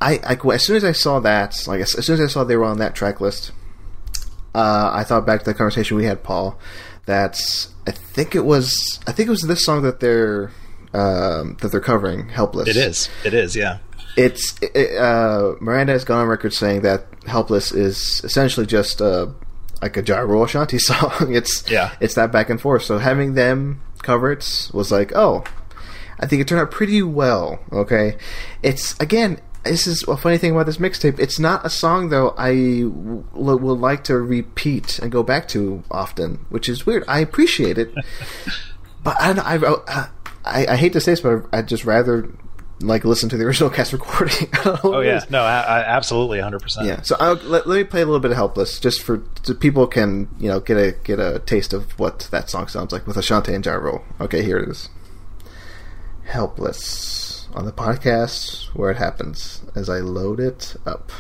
I, 0.01 0.18
I 0.24 0.38
as 0.55 0.64
soon 0.64 0.76
as 0.76 0.84
I 0.84 0.92
saw 0.92 1.20
that, 1.20 1.62
like 1.66 1.82
as, 1.82 1.95
as 1.95 2.07
soon 2.07 2.14
as 2.14 2.20
I 2.22 2.26
saw 2.32 2.42
they 2.45 2.57
were 2.57 2.64
on 2.64 2.78
that 2.78 2.95
track 2.95 3.20
list, 3.20 3.53
uh, 4.55 4.90
I 4.92 5.05
thought 5.05 5.26
back 5.26 5.40
to 5.40 5.44
the 5.46 5.55
conversation 5.55 5.96
we 5.96 6.05
had, 6.05 6.22
Paul. 6.22 6.59
That's 7.07 7.68
I 7.86 7.90
think 7.90 8.34
it 8.34 8.44
was 8.44 9.00
I 9.07 9.12
think 9.12 9.26
it 9.26 9.30
was 9.30 9.42
this 9.42 9.64
song 9.64 9.82
that 9.82 10.00
they're 10.00 10.50
um, 10.94 11.57
that 11.61 11.68
they're 11.70 11.80
covering, 11.80 12.28
"Helpless." 12.28 12.68
It 12.68 12.76
is. 12.76 13.09
It 13.24 13.34
is. 13.34 13.55
Yeah. 13.57 13.78
it's 14.16 14.55
it, 14.62 14.96
uh, 14.96 15.55
Miranda 15.61 15.92
has 15.92 16.05
gone 16.05 16.20
on 16.20 16.28
record 16.28 16.55
saying 16.55 16.82
that 16.82 17.07
"Helpless" 17.26 17.72
is 17.72 18.20
essentially 18.24 18.64
just 18.66 19.02
uh, 19.02 19.26
like 19.82 19.96
a 19.96 20.02
Ja 20.02 20.18
Rule 20.20 20.44
Ashanti 20.44 20.78
song. 20.90 21.34
It's 21.34 21.68
Yeah. 21.70 21.92
it's 22.00 22.14
that 22.14 22.32
back 22.32 22.48
and 22.48 22.61
forth. 22.61 22.84
So 22.84 22.98
having 22.98 23.34
them 23.34 23.82
cover 24.02 24.30
it 24.32 24.70
was 24.72 24.92
like, 24.92 25.12
oh, 25.16 25.44
I 26.20 26.26
think 26.26 26.40
it 26.42 26.48
turned 26.48 26.61
out 26.62 26.70
pretty 26.70 27.02
well. 27.02 27.59
Okay, 27.72 28.16
it's 28.62 28.98
again. 29.00 29.40
This 29.65 29.87
is 29.87 30.03
a 30.05 30.17
funny 30.17 30.39
thing 30.39 30.53
about 30.53 30.67
this 30.67 30.77
mixtape. 30.77 31.19
It's 31.19 31.39
not 31.39 31.65
a 31.65 31.71
song 31.71 32.11
though 32.11 32.35
I 32.37 32.53
w- 32.83 33.25
will 33.33 33.79
like 33.79 34.05
to 34.05 34.19
repeat 34.19 34.99
and 34.99 35.11
go 35.11 35.23
back 35.23 35.49
to 35.49 35.83
often, 35.91 36.45
which 36.51 36.69
is 36.69 36.85
weird. 36.87 37.05
I 37.09 37.21
appreciate 37.21 37.79
it, 37.79 37.95
but 39.03 39.17
I, 39.21 39.33
I, 39.33 40.09
I 40.45 40.67
I 40.73 40.77
hate 40.77 40.93
to 40.93 41.01
say 41.01 41.12
this, 41.12 41.21
but 41.21 41.47
I 41.53 41.62
just 41.62 41.85
rather 41.85 42.29
like 42.81 43.05
listen 43.05 43.29
to 43.31 43.37
the 43.37 43.45
original 43.47 43.71
cast 43.71 43.93
recording. 43.93 44.49
I 44.53 44.65
don't 44.65 44.85
know 44.85 44.91
what 44.91 44.99
Oh 44.99 45.01
yeah. 45.01 45.25
No. 45.31 45.43
I, 45.43 45.61
I 45.61 45.79
absolutely. 45.81 46.41
Hundred 46.41 46.61
percent. 46.62 46.87
Yeah, 46.87 47.03
so 47.03 47.17
I'll, 47.19 47.35
let, 47.37 47.67
let 47.67 47.77
me 47.77 47.85
play 47.85 48.03
a 48.03 48.07
little 48.07 48.21
bit 48.21 48.31
of 48.31 48.37
"Helpless" 48.37 48.79
just 48.79 49.03
for 49.03 49.23
so 49.43 49.55
people 49.55 49.87
can 49.87 50.29
you 50.39 50.49
know 50.49 50.61
get 50.61 50.77
a 50.77 50.93
get 51.05 51.19
a 51.19 51.39
taste 51.41 51.73
of 51.73 51.99
what 51.99 52.29
that 52.31 52.51
song 52.51 52.69
sounds 52.69 52.93
like 52.93 53.07
with 53.07 53.17
Ashanti 53.17 53.55
and 53.55 53.65
Ja 53.65 53.75
Rule. 53.75 54.05
Okay, 54.21 54.43
here 54.43 54.59
it 54.59 54.69
is. 54.69 54.89
"Helpless" 56.25 57.24
on 57.55 57.64
the 57.64 57.72
podcast 57.72 58.66
where 58.74 58.90
it 58.90 58.96
happens 58.96 59.62
as 59.74 59.88
I 59.88 59.98
load 59.98 60.40
it 60.40 60.76
up. 60.86 61.12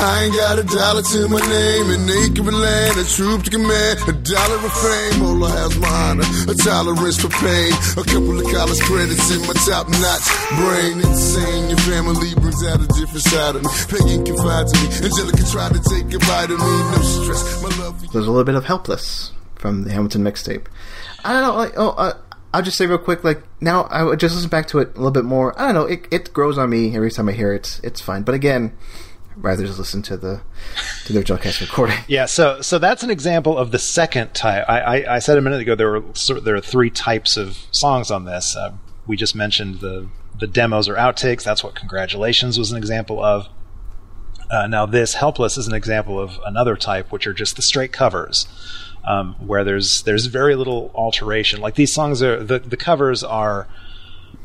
I 0.00 0.24
ain't 0.24 0.34
got 0.34 0.58
a 0.58 0.64
dollar 0.64 1.02
to 1.02 1.28
my 1.28 1.40
name. 1.44 1.90
An 1.92 2.08
acre 2.08 2.40
of 2.40 2.54
land, 2.54 2.96
a 2.96 3.04
troop 3.04 3.44
to 3.44 3.50
command, 3.50 4.00
a 4.08 4.12
dollar 4.16 4.56
of 4.56 4.72
fame. 4.72 5.22
All 5.22 5.44
I 5.44 5.50
have's 5.60 5.78
my 5.78 5.88
honor, 5.88 6.28
a 6.48 6.54
tolerance 6.56 7.20
for 7.20 7.28
pain. 7.28 7.72
A 8.00 8.04
couple 8.08 8.32
of 8.40 8.46
college 8.48 8.80
credits 8.80 9.28
in 9.28 9.44
my 9.44 9.52
top 9.68 9.92
notch 9.92 10.24
brain. 10.56 11.04
Insane, 11.04 11.68
your 11.68 11.78
family 11.84 12.32
brings 12.40 12.64
out 12.64 12.80
a 12.80 12.88
different 12.96 13.24
side 13.28 13.56
of 13.56 13.62
me. 13.62 13.70
Paying 13.92 14.24
confide 14.24 14.66
to 14.68 14.74
me. 14.80 14.86
Angelica 15.04 15.44
tried 15.52 15.72
to 15.76 15.82
take 15.84 16.08
a 16.16 16.18
bite 16.24 16.48
of 16.48 16.58
me. 16.58 16.74
No 16.96 17.00
stress, 17.04 17.62
my 17.62 17.68
love. 17.84 18.00
There's 18.12 18.26
a 18.26 18.30
little 18.30 18.44
bit 18.44 18.54
of 18.56 18.64
"Helpless" 18.64 19.32
from 19.56 19.84
the 19.84 19.92
Hamilton 19.92 20.24
mixtape. 20.24 20.66
I 21.24 21.32
don't 21.34 21.42
know, 21.42 21.54
like 21.54 21.74
oh. 21.76 21.90
Uh, 21.90 22.14
I'll 22.52 22.62
just 22.62 22.76
say 22.76 22.86
real 22.86 22.98
quick, 22.98 23.22
like 23.22 23.42
now 23.60 23.86
I 23.90 24.16
just 24.16 24.34
listen 24.34 24.50
back 24.50 24.66
to 24.68 24.80
it 24.80 24.88
a 24.94 24.96
little 24.96 25.12
bit 25.12 25.24
more. 25.24 25.56
I 25.60 25.66
don't 25.66 25.74
know, 25.74 25.84
it, 25.84 26.08
it 26.10 26.32
grows 26.32 26.58
on 26.58 26.68
me 26.70 26.96
every 26.96 27.10
time 27.12 27.28
I 27.28 27.32
hear 27.32 27.52
it. 27.52 27.80
It's 27.84 28.00
fine, 28.00 28.22
but 28.22 28.34
again, 28.34 28.76
rather 29.40 29.66
just 29.66 29.78
listen 29.78 30.02
to 30.02 30.16
the 30.16 30.40
to 31.06 31.12
the 31.12 31.18
original 31.18 31.38
cast 31.38 31.60
recording. 31.60 31.96
Yeah, 32.08 32.26
so 32.26 32.60
so 32.60 32.78
that's 32.78 33.02
an 33.02 33.10
example 33.10 33.56
of 33.58 33.70
the 33.70 33.78
second 33.78 34.34
type. 34.34 34.64
I, 34.68 34.80
I, 34.80 35.16
I 35.16 35.18
said 35.18 35.38
a 35.38 35.40
minute 35.40 35.60
ago 35.60 35.74
there 35.74 35.90
were 35.90 36.40
there 36.40 36.54
are 36.54 36.60
three 36.60 36.90
types 36.90 37.36
of 37.36 37.58
songs 37.70 38.10
on 38.10 38.24
this. 38.24 38.56
Uh, 38.56 38.72
we 39.06 39.16
just 39.16 39.34
mentioned 39.34 39.80
the 39.80 40.08
the 40.38 40.46
demos 40.46 40.88
or 40.88 40.94
outtakes. 40.94 41.42
That's 41.42 41.64
what 41.64 41.74
"Congratulations" 41.74 42.58
was 42.58 42.70
an 42.70 42.78
example 42.78 43.22
of. 43.22 43.48
Uh, 44.50 44.66
now 44.66 44.86
this 44.86 45.14
"Helpless" 45.14 45.56
is 45.56 45.68
an 45.68 45.74
example 45.74 46.18
of 46.18 46.38
another 46.44 46.76
type, 46.76 47.12
which 47.12 47.26
are 47.26 47.32
just 47.32 47.56
the 47.56 47.62
straight 47.62 47.92
covers, 47.92 48.46
um, 49.08 49.34
where 49.38 49.64
there's 49.64 50.02
there's 50.02 50.26
very 50.26 50.56
little 50.56 50.90
alteration. 50.94 51.60
Like 51.60 51.76
these 51.76 51.92
songs 51.92 52.22
are 52.22 52.42
the 52.42 52.58
the 52.58 52.76
covers 52.76 53.22
are, 53.22 53.68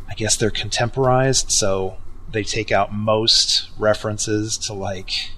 I 0.10 0.14
guess 0.14 0.38
they're 0.38 0.52
contemporized, 0.52 1.48
so 1.50 1.98
they 2.36 2.44
take 2.44 2.72
out 2.72 2.94
most 2.94 3.70
references 3.78 4.58
to 4.58 4.74
like 4.74 5.32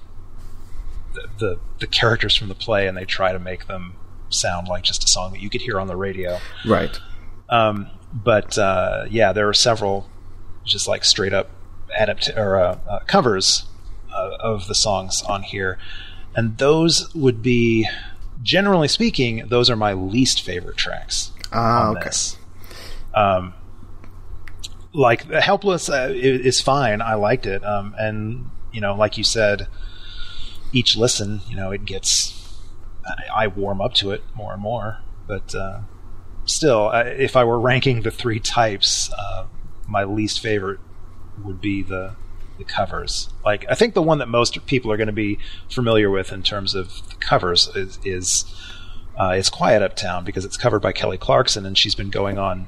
the, 1.14 1.28
the 1.39 1.60
the 1.80 1.88
characters 1.88 2.36
from 2.36 2.50
the 2.50 2.56
play 2.56 2.88
and 2.88 2.98
they 2.98 3.06
try 3.06 3.32
to 3.32 3.39
make 3.39 3.68
them 3.68 3.95
sound 4.30 4.68
like 4.68 4.84
just 4.84 5.04
a 5.04 5.08
song 5.08 5.32
that 5.32 5.39
you 5.39 5.50
could 5.50 5.62
hear 5.62 5.80
on 5.80 5.88
the 5.88 5.95
radio. 5.95 6.39
Right. 6.66 7.00
Um, 7.50 7.89
but 8.12 8.58
uh, 8.58 9.06
yeah, 9.10 9.32
there 9.32 9.48
are 9.48 9.54
several 9.54 10.10
just 10.66 10.88
like 10.88 11.06
straight 11.06 11.34
up 11.34 11.50
adapt 11.98 12.30
or 12.36 12.60
uh, 12.60 12.80
uh, 12.89 13.00
covers 13.08 13.66
uh, 14.14 14.32
of 14.39 14.68
the 14.68 14.76
songs 14.76 15.22
on 15.22 15.43
here, 15.43 15.78
and 16.36 16.58
those 16.58 17.14
would 17.16 17.41
be 17.41 17.88
generally 18.43 18.88
speaking, 18.88 19.48
those 19.48 19.70
are 19.70 19.76
my 19.76 19.93
least 19.93 20.43
favorite 20.43 20.78
tracks 20.78 21.32
Ah, 21.52 21.91
okay. 21.91 22.10
Um, 23.14 23.54
like 24.98 25.32
helpless 25.32 25.89
uh, 25.89 26.12
is 26.12 26.60
fine. 26.60 27.02
I 27.02 27.14
liked 27.14 27.45
it, 27.45 27.64
um, 27.64 27.95
and 28.00 28.50
you 28.72 28.82
know, 28.82 28.95
like 28.95 29.18
you 29.18 29.24
said, 29.24 29.68
each 30.74 30.98
listen, 30.98 31.41
you 31.48 31.56
know, 31.56 31.72
it 31.72 31.86
gets. 31.86 32.34
I, 33.06 33.43
I 33.43 33.48
warm 33.48 33.80
up 33.80 33.93
to 33.95 34.12
it 34.12 34.24
more 34.36 34.54
and 34.54 34.62
more, 34.62 34.98
but 35.28 35.54
uh, 35.54 35.82
still, 36.45 36.89
uh, 36.89 37.04
if 37.06 37.36
I 37.36 37.43
were 37.43 37.60
ranking 37.60 38.02
the 38.02 38.12
three 38.12 38.39
types, 38.39 39.12
uh, 39.18 39.45
my 39.88 40.04
least 40.04 40.41
favorite 40.41 40.80
would 41.43 41.62
be 41.62 41.84
the 41.84 42.16
the 42.58 42.64
covers. 42.64 43.30
Like 43.45 43.66
I 43.70 43.76
think 43.76 43.93
the 43.93 44.02
one 44.02 44.18
that 44.18 44.28
most 44.28 44.66
people 44.66 44.91
are 44.91 44.98
going 44.98 45.08
to 45.08 45.14
be 45.14 45.38
familiar 45.70 46.10
with 46.10 46.34
in 46.34 46.41
terms 46.41 46.74
of 46.74 47.08
the 47.10 47.16
covers 47.16 47.68
is, 47.76 48.00
is 48.04 48.45
uh, 49.16 49.36
it's 49.38 49.50
Quiet 49.50 49.84
Uptown 49.84 50.26
because 50.26 50.43
it's 50.43 50.58
covered 50.58 50.80
by 50.80 50.91
Kelly 50.91 51.20
Clarkson 51.20 51.68
and 51.68 51.78
she's 51.78 51.93
been 51.93 52.10
going 52.10 52.39
on 52.39 52.66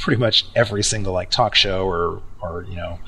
pretty 0.00 0.20
much 0.20 0.46
every 0.54 0.82
single 0.82 1.12
like 1.12 1.30
talk 1.30 1.54
show 1.54 1.86
or 1.86 2.22
or 2.42 2.64
you 2.68 2.76
know 2.76 2.98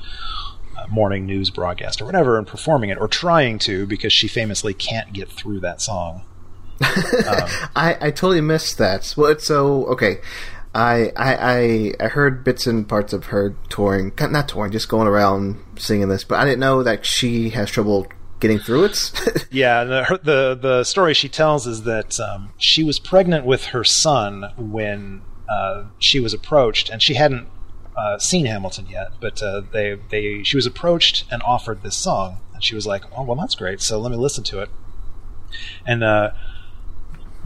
uh, 0.77 0.87
morning 0.89 1.25
news 1.25 1.49
broadcast 1.49 2.01
or 2.01 2.05
whatever 2.05 2.37
and 2.37 2.47
performing 2.47 2.89
it 2.89 2.97
or 2.97 3.07
trying 3.07 3.59
to 3.59 3.85
because 3.85 4.13
she 4.13 4.27
famously 4.27 4.73
can't 4.73 5.13
get 5.13 5.29
through 5.29 5.59
that 5.59 5.81
song. 5.81 6.23
I, 6.81 7.97
I 7.99 8.11
totally 8.11 8.41
missed 8.41 8.77
that. 8.77 9.13
Well, 9.17 9.31
it's 9.31 9.47
so 9.47 9.85
okay. 9.87 10.19
I, 10.75 11.11
I 11.15 11.35
I 11.35 11.93
I 11.99 12.07
heard 12.07 12.43
bits 12.43 12.67
and 12.67 12.87
parts 12.87 13.13
of 13.13 13.27
her 13.27 13.55
touring, 13.69 14.13
not 14.19 14.47
touring, 14.47 14.71
just 14.71 14.89
going 14.89 15.07
around 15.07 15.57
singing 15.77 16.07
this, 16.09 16.23
but 16.23 16.39
I 16.39 16.45
didn't 16.45 16.59
know 16.59 16.83
that 16.83 17.05
she 17.05 17.49
has 17.49 17.71
trouble 17.71 18.07
getting 18.39 18.59
through 18.59 18.85
it. 18.85 19.11
Yeah, 19.49 19.85
the, 19.85 20.03
her, 20.03 20.17
the 20.17 20.59
the 20.61 20.83
story 20.83 21.13
she 21.13 21.29
tells 21.29 21.65
is 21.65 21.83
that 21.83 22.19
um, 22.19 22.51
she 22.57 22.83
was 22.83 22.99
pregnant 22.99 23.45
with 23.45 23.67
her 23.67 23.83
son 23.83 24.51
when 24.57 25.21
uh, 25.49 25.85
she 25.99 26.19
was 26.19 26.33
approached, 26.33 26.89
and 26.89 27.01
she 27.01 27.13
hadn't 27.15 27.47
uh, 27.97 28.17
seen 28.19 28.45
Hamilton 28.45 28.87
yet. 28.89 29.09
But 29.19 29.41
uh, 29.41 29.61
they 29.71 29.97
they 30.09 30.43
she 30.43 30.55
was 30.57 30.65
approached 30.65 31.25
and 31.31 31.41
offered 31.43 31.81
this 31.83 31.95
song, 31.97 32.37
and 32.53 32.63
she 32.63 32.75
was 32.75 32.85
like, 32.87 33.03
"Oh, 33.15 33.23
well, 33.23 33.35
that's 33.35 33.55
great. 33.55 33.81
So 33.81 33.99
let 33.99 34.11
me 34.11 34.17
listen 34.17 34.43
to 34.45 34.61
it." 34.61 34.69
And 35.85 36.03
uh, 36.03 36.31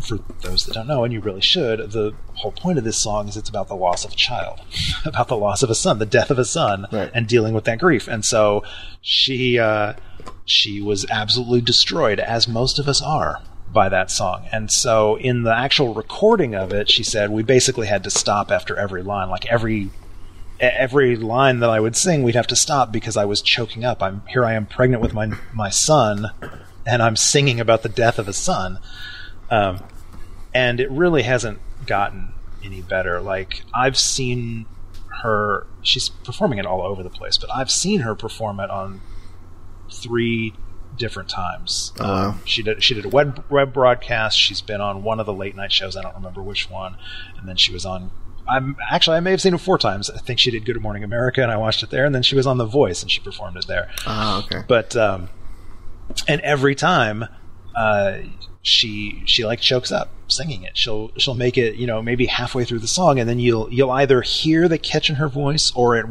for 0.05 0.17
those 0.41 0.65
that 0.65 0.73
don't 0.73 0.87
know, 0.87 1.03
and 1.03 1.13
you 1.13 1.19
really 1.19 1.41
should, 1.41 1.91
the 1.91 2.13
whole 2.35 2.51
point 2.51 2.79
of 2.79 2.83
this 2.83 2.97
song 2.97 3.27
is 3.27 3.37
it's 3.37 3.49
about 3.49 3.67
the 3.67 3.75
loss 3.75 4.03
of 4.03 4.11
a 4.13 4.15
child, 4.15 4.59
about 5.05 5.27
the 5.27 5.37
loss 5.37 5.61
of 5.61 5.69
a 5.69 5.75
son, 5.75 5.99
the 5.99 6.05
death 6.07 6.31
of 6.31 6.39
a 6.39 6.45
son, 6.45 6.87
Right. 6.91 7.11
and 7.13 7.27
dealing 7.27 7.53
with 7.53 7.65
that 7.65 7.77
grief. 7.79 8.07
And 8.07 8.25
so 8.25 8.63
she 9.01 9.59
uh, 9.59 9.93
she 10.45 10.81
was 10.81 11.05
absolutely 11.09 11.61
destroyed, 11.61 12.19
as 12.19 12.47
most 12.47 12.79
of 12.79 12.87
us 12.87 13.01
are, 13.01 13.41
by 13.71 13.89
that 13.89 14.11
song. 14.11 14.47
And 14.51 14.71
so 14.71 15.15
in 15.17 15.43
the 15.43 15.55
actual 15.55 15.93
recording 15.93 16.55
of 16.55 16.73
it, 16.73 16.89
she 16.89 17.03
said 17.03 17.29
we 17.29 17.43
basically 17.43 17.87
had 17.87 18.03
to 18.03 18.09
stop 18.09 18.51
after 18.51 18.75
every 18.75 19.03
line, 19.03 19.29
like 19.29 19.45
every 19.47 19.89
every 20.59 21.15
line 21.15 21.59
that 21.59 21.69
I 21.69 21.79
would 21.79 21.95
sing, 21.95 22.21
we'd 22.21 22.35
have 22.35 22.47
to 22.47 22.55
stop 22.55 22.91
because 22.91 23.17
I 23.17 23.25
was 23.25 23.41
choking 23.41 23.83
up. 23.83 24.03
I'm 24.03 24.21
here. 24.27 24.45
I 24.45 24.53
am 24.53 24.65
pregnant 24.65 25.01
with 25.01 25.13
my 25.13 25.31
my 25.53 25.69
son, 25.69 26.27
and 26.85 27.01
I'm 27.01 27.15
singing 27.15 27.59
about 27.59 27.83
the 27.83 27.89
death 27.89 28.19
of 28.19 28.27
a 28.27 28.33
son. 28.33 28.79
Um, 29.49 29.79
and 30.53 30.79
it 30.79 30.89
really 30.91 31.23
hasn't 31.23 31.59
gotten 31.85 32.33
any 32.63 32.81
better. 32.81 33.19
Like 33.19 33.63
I've 33.73 33.97
seen 33.97 34.67
her; 35.23 35.65
she's 35.81 36.09
performing 36.09 36.59
it 36.59 36.65
all 36.65 36.81
over 36.81 37.01
the 37.01 37.09
place, 37.09 37.37
but 37.37 37.49
I've 37.53 37.71
seen 37.71 38.01
her 38.01 38.15
perform 38.15 38.59
it 38.59 38.69
on 38.69 39.01
three 39.91 40.53
different 40.97 41.29
times. 41.29 41.93
Oh, 41.99 42.03
wow. 42.03 42.29
Um, 42.29 42.41
she 42.45 42.63
did 42.63 42.83
she 42.83 42.93
did 42.93 43.05
a 43.05 43.09
web 43.09 43.43
web 43.49 43.73
broadcast. 43.73 44.37
She's 44.37 44.61
been 44.61 44.81
on 44.81 45.03
one 45.03 45.19
of 45.19 45.25
the 45.25 45.33
late 45.33 45.55
night 45.55 45.71
shows. 45.71 45.95
I 45.95 46.01
don't 46.01 46.15
remember 46.15 46.41
which 46.41 46.69
one, 46.69 46.97
and 47.37 47.47
then 47.47 47.57
she 47.57 47.71
was 47.71 47.85
on. 47.85 48.11
I'm 48.49 48.75
actually 48.89 49.17
I 49.17 49.19
may 49.19 49.31
have 49.31 49.41
seen 49.41 49.53
it 49.53 49.59
four 49.59 49.77
times. 49.77 50.09
I 50.09 50.17
think 50.19 50.39
she 50.39 50.51
did 50.51 50.65
Good 50.65 50.81
Morning 50.81 51.03
America, 51.03 51.41
and 51.41 51.51
I 51.51 51.57
watched 51.57 51.83
it 51.83 51.89
there. 51.89 52.05
And 52.05 52.13
then 52.13 52.23
she 52.23 52.35
was 52.35 52.47
on 52.47 52.57
The 52.57 52.65
Voice, 52.65 53.01
and 53.01 53.11
she 53.11 53.21
performed 53.21 53.57
it 53.57 53.67
there. 53.67 53.89
Ah, 54.05 54.43
okay. 54.43 54.63
But 54.67 54.95
um, 54.95 55.29
and 56.27 56.41
every 56.41 56.75
time 56.75 57.25
uh, 57.75 58.19
she 58.61 59.23
she 59.25 59.45
like 59.45 59.59
chokes 59.59 59.91
up 59.91 60.09
singing 60.27 60.63
it. 60.63 60.77
She'll 60.77 61.11
she'll 61.17 61.35
make 61.35 61.57
it 61.57 61.75
you 61.75 61.87
know 61.87 62.01
maybe 62.01 62.25
halfway 62.25 62.65
through 62.65 62.79
the 62.79 62.87
song, 62.87 63.19
and 63.19 63.29
then 63.29 63.39
you'll 63.39 63.71
you'll 63.71 63.91
either 63.91 64.21
hear 64.21 64.67
the 64.67 64.77
catch 64.77 65.09
in 65.09 65.15
her 65.15 65.27
voice 65.27 65.71
or 65.75 65.97
it. 65.97 66.05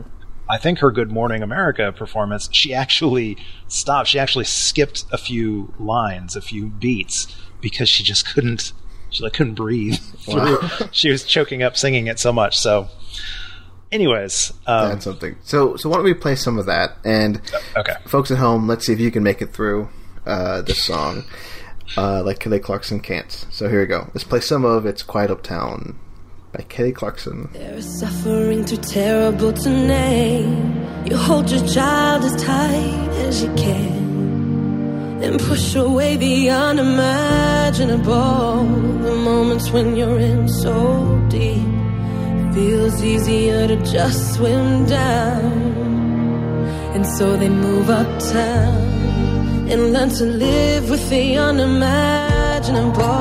I 0.51 0.59
think 0.59 0.80
her 0.80 0.90
Good 0.90 1.12
Morning 1.12 1.42
America 1.42 1.92
performance, 1.92 2.48
she 2.51 2.74
actually 2.74 3.36
stopped. 3.68 4.09
She 4.09 4.18
actually 4.18 4.46
skipped 4.46 5.05
a 5.12 5.18
few 5.18 5.72
lines, 5.78 6.34
a 6.34 6.40
few 6.40 6.66
beats 6.66 7.34
because 7.61 7.88
she 7.88 8.03
just 8.03 8.26
couldn't. 8.34 8.72
She 9.11 9.22
like 9.22 9.32
couldn't 9.32 9.55
breathe. 9.55 9.98
through- 10.18 10.59
she 10.90 11.11
was 11.11 11.24
choking 11.24 11.62
up 11.62 11.76
singing 11.76 12.09
it 12.09 12.18
so 12.18 12.32
much. 12.32 12.59
So, 12.59 12.88
anyways, 13.92 14.53
um, 14.66 14.88
That's 14.90 15.05
something. 15.05 15.36
So, 15.44 15.76
so 15.76 15.88
why 15.88 15.96
don't 15.96 16.05
we 16.05 16.14
play 16.14 16.34
some 16.34 16.59
of 16.59 16.66
that? 16.66 16.96
And 17.05 17.40
okay. 17.76 17.94
folks 18.07 18.32
at 18.32 18.38
home, 18.38 18.66
let's 18.66 18.86
see 18.86 18.92
if 18.92 19.01
you 19.01 19.12
can 19.12 19.22
make 19.22 19.40
it 19.40 19.53
through 19.53 19.88
uh, 20.26 20.62
this 20.62 20.84
song, 20.84 21.24
uh, 21.96 22.24
like 22.24 22.40
Kelly 22.40 22.59
Clarkson 22.59 23.01
can't. 23.01 23.30
So 23.51 23.68
here 23.68 23.80
we 23.80 23.86
go. 23.86 24.11
Let's 24.14 24.24
play 24.24 24.40
some 24.40 24.64
of 24.64 24.84
"It's 24.84 25.05
Quiet 25.05 25.30
Uptown" 25.30 25.98
by 26.53 26.62
Kelly 26.64 26.92
Clarkson. 26.92 27.48
There 27.53 27.74
is 27.74 27.98
suffering 27.98 28.64
too 28.64 28.76
terrible 28.76 29.53
to 29.53 29.68
name. 29.68 31.07
You 31.07 31.16
hold 31.16 31.51
your 31.51 31.66
child 31.66 32.24
as 32.24 32.42
tight 32.42 33.09
as 33.26 33.42
you 33.42 33.53
can. 33.55 35.20
And 35.22 35.40
push 35.40 35.74
away 35.74 36.16
the 36.16 36.51
unimaginable. 36.51 38.64
The 39.03 39.14
moments 39.14 39.70
when 39.70 39.96
you're 39.96 40.18
in 40.18 40.48
so 40.48 41.26
deep. 41.28 41.62
it 41.62 42.55
Feels 42.55 43.03
easier 43.03 43.68
to 43.68 43.76
just 43.84 44.34
swim 44.34 44.86
down. 44.86 45.53
And 46.94 47.07
so 47.07 47.36
they 47.36 47.48
move 47.48 47.90
uptown 47.90 48.88
and 49.70 49.92
learn 49.92 50.09
to 50.11 50.24
live 50.24 50.90
with 50.90 51.09
the 51.11 51.36
unimaginable. 51.36 53.20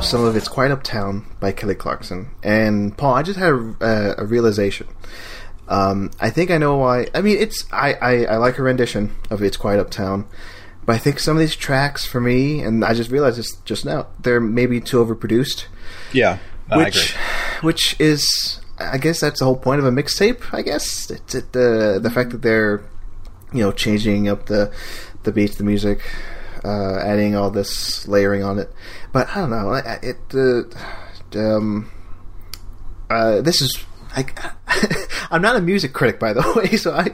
Some 0.00 0.24
of 0.24 0.36
"It's 0.36 0.48
Quiet 0.48 0.72
Uptown" 0.72 1.26
by 1.40 1.52
Kelly 1.52 1.74
Clarkson. 1.74 2.30
And 2.42 2.96
Paul, 2.96 3.14
I 3.14 3.22
just 3.22 3.38
had 3.38 3.52
a, 3.52 4.14
a 4.18 4.24
realization. 4.24 4.86
Um, 5.68 6.10
I 6.20 6.30
think 6.30 6.50
I 6.50 6.58
know 6.58 6.76
why. 6.76 7.08
I 7.14 7.22
mean, 7.22 7.38
it's 7.38 7.64
I, 7.72 7.94
I, 7.94 8.24
I 8.24 8.36
like 8.36 8.56
her 8.56 8.64
rendition 8.64 9.14
of 9.30 9.42
"It's 9.42 9.56
Quiet 9.56 9.80
Uptown," 9.80 10.26
but 10.84 10.94
I 10.94 10.98
think 10.98 11.18
some 11.18 11.36
of 11.36 11.40
these 11.40 11.56
tracks 11.56 12.06
for 12.06 12.20
me, 12.20 12.60
and 12.60 12.84
I 12.84 12.94
just 12.94 13.10
realized 13.10 13.38
this 13.38 13.56
just 13.64 13.84
now, 13.84 14.06
they're 14.20 14.40
maybe 14.40 14.80
too 14.80 15.04
overproduced. 15.04 15.66
Yeah, 16.12 16.38
agree. 16.70 16.84
which 16.84 17.12
which 17.62 18.00
is 18.00 18.60
I 18.78 18.98
guess 18.98 19.20
that's 19.20 19.38
the 19.38 19.46
whole 19.46 19.56
point 19.56 19.80
of 19.80 19.86
a 19.86 19.90
mixtape. 19.90 20.42
I 20.52 20.62
guess 20.62 21.10
it's 21.10 21.34
it, 21.34 21.52
the 21.52 21.98
the 22.02 22.10
fact 22.10 22.30
that 22.30 22.42
they're 22.42 22.82
you 23.52 23.60
know 23.60 23.72
changing 23.72 24.28
up 24.28 24.46
the 24.46 24.72
the 25.22 25.32
beats, 25.32 25.56
the 25.56 25.64
music, 25.64 26.00
uh, 26.64 26.98
adding 27.02 27.34
all 27.36 27.50
this 27.50 28.06
layering 28.08 28.42
on 28.42 28.58
it. 28.58 28.72
But 29.12 29.28
I 29.28 29.34
don't 29.40 29.50
know. 29.50 29.74
It 29.74 30.16
uh, 30.34 31.38
um 31.38 31.90
uh, 33.10 33.40
this 33.42 33.60
is. 33.60 33.84
I, 34.16 34.24
I'm 35.32 35.42
not 35.42 35.56
a 35.56 35.60
music 35.60 35.92
critic, 35.92 36.20
by 36.20 36.32
the 36.32 36.52
way, 36.56 36.76
so 36.76 36.92
I, 36.94 37.10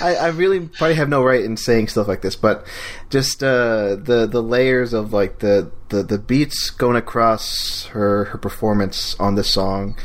I, 0.00 0.16
I 0.16 0.26
really 0.30 0.66
probably 0.66 0.96
have 0.96 1.08
no 1.08 1.22
right 1.22 1.44
in 1.44 1.56
saying 1.56 1.86
stuff 1.88 2.08
like 2.08 2.22
this. 2.22 2.34
But 2.34 2.66
just 3.08 3.42
uh, 3.44 3.94
the 3.94 4.26
the 4.30 4.42
layers 4.42 4.92
of 4.92 5.12
like 5.12 5.38
the, 5.38 5.70
the, 5.90 6.02
the 6.02 6.18
beats 6.18 6.70
going 6.70 6.96
across 6.96 7.84
her 7.86 8.24
her 8.26 8.38
performance 8.38 9.14
on 9.20 9.36
this 9.36 9.48
song, 9.50 9.96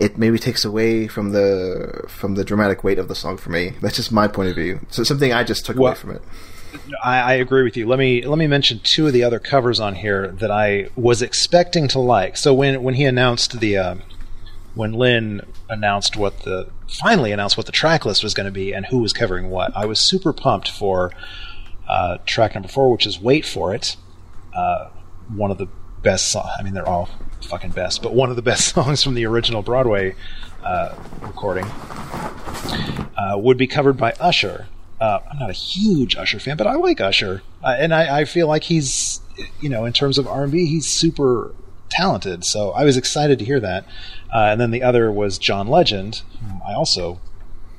it 0.00 0.18
maybe 0.18 0.40
takes 0.40 0.64
away 0.64 1.06
from 1.06 1.30
the 1.30 2.04
from 2.08 2.34
the 2.34 2.42
dramatic 2.44 2.82
weight 2.82 2.98
of 2.98 3.06
the 3.06 3.14
song 3.14 3.36
for 3.36 3.50
me. 3.50 3.74
That's 3.80 3.94
just 3.96 4.10
my 4.10 4.26
point 4.26 4.48
of 4.50 4.56
view. 4.56 4.80
So 4.90 5.04
something 5.04 5.32
I 5.32 5.44
just 5.44 5.64
took 5.64 5.76
Well- 5.76 5.92
away 5.92 5.98
from 6.00 6.10
it. 6.12 6.22
I, 7.02 7.20
I 7.20 7.32
agree 7.34 7.62
with 7.62 7.76
you. 7.76 7.86
Let 7.86 7.98
me 7.98 8.22
let 8.26 8.38
me 8.38 8.46
mention 8.46 8.80
two 8.80 9.06
of 9.06 9.12
the 9.12 9.24
other 9.24 9.38
covers 9.38 9.80
on 9.80 9.94
here 9.96 10.28
that 10.28 10.50
I 10.50 10.88
was 10.96 11.22
expecting 11.22 11.88
to 11.88 11.98
like. 11.98 12.36
So 12.36 12.54
when 12.54 12.82
when 12.82 12.94
he 12.94 13.04
announced 13.04 13.60
the 13.60 13.76
uh, 13.76 13.94
when 14.74 14.92
Lin 14.92 15.42
announced 15.68 16.16
what 16.16 16.40
the 16.40 16.70
finally 16.88 17.32
announced 17.32 17.56
what 17.56 17.66
the 17.66 17.72
track 17.72 18.04
list 18.04 18.22
was 18.22 18.34
going 18.34 18.46
to 18.46 18.52
be 18.52 18.72
and 18.74 18.86
who 18.86 18.98
was 18.98 19.12
covering 19.12 19.50
what, 19.50 19.76
I 19.76 19.86
was 19.86 20.00
super 20.00 20.32
pumped 20.32 20.70
for 20.70 21.12
uh, 21.88 22.18
track 22.26 22.54
number 22.54 22.68
four, 22.68 22.90
which 22.90 23.06
is 23.06 23.20
"Wait 23.20 23.44
for 23.44 23.74
It." 23.74 23.96
Uh, 24.54 24.88
one 25.34 25.50
of 25.50 25.58
the 25.58 25.68
best. 26.02 26.28
So- 26.30 26.40
I 26.40 26.62
mean, 26.62 26.74
they're 26.74 26.88
all 26.88 27.08
fucking 27.42 27.70
best, 27.70 28.02
but 28.02 28.14
one 28.14 28.30
of 28.30 28.36
the 28.36 28.42
best 28.42 28.68
songs 28.74 29.02
from 29.02 29.14
the 29.14 29.26
original 29.26 29.62
Broadway 29.62 30.14
uh, 30.64 30.94
recording 31.20 31.64
uh, 33.16 33.34
would 33.36 33.56
be 33.56 33.66
covered 33.66 33.96
by 33.96 34.12
Usher. 34.20 34.68
Uh, 35.02 35.20
I'm 35.28 35.38
not 35.40 35.50
a 35.50 35.52
huge 35.52 36.14
Usher 36.14 36.38
fan, 36.38 36.56
but 36.56 36.68
I 36.68 36.76
like 36.76 37.00
Usher, 37.00 37.42
uh, 37.64 37.74
and 37.76 37.92
I, 37.92 38.20
I 38.20 38.24
feel 38.24 38.46
like 38.46 38.62
he's, 38.62 39.20
you 39.60 39.68
know, 39.68 39.84
in 39.84 39.92
terms 39.92 40.16
of 40.16 40.28
R&B, 40.28 40.64
he's 40.66 40.86
super 40.86 41.56
talented. 41.90 42.44
So 42.44 42.70
I 42.70 42.84
was 42.84 42.96
excited 42.96 43.40
to 43.40 43.44
hear 43.44 43.58
that. 43.58 43.84
Uh, 44.32 44.50
and 44.52 44.60
then 44.60 44.70
the 44.70 44.84
other 44.84 45.10
was 45.10 45.38
John 45.38 45.66
Legend, 45.66 46.22
whom 46.40 46.62
I 46.64 46.74
also 46.74 47.20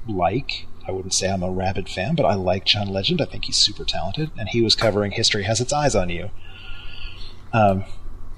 like. 0.06 0.68
I 0.86 0.92
wouldn't 0.92 1.14
say 1.14 1.30
I'm 1.32 1.44
a 1.44 1.50
rabid 1.50 1.88
fan, 1.88 2.16
but 2.16 2.26
I 2.26 2.34
like 2.34 2.66
John 2.66 2.90
Legend. 2.90 3.22
I 3.22 3.26
think 3.26 3.46
he's 3.46 3.56
super 3.56 3.86
talented, 3.86 4.32
and 4.38 4.50
he 4.50 4.62
was 4.62 4.76
covering 4.76 5.12
"History 5.12 5.44
Has 5.44 5.62
Its 5.62 5.72
Eyes 5.72 5.96
on 5.96 6.10
You." 6.10 6.30
Um, 7.54 7.86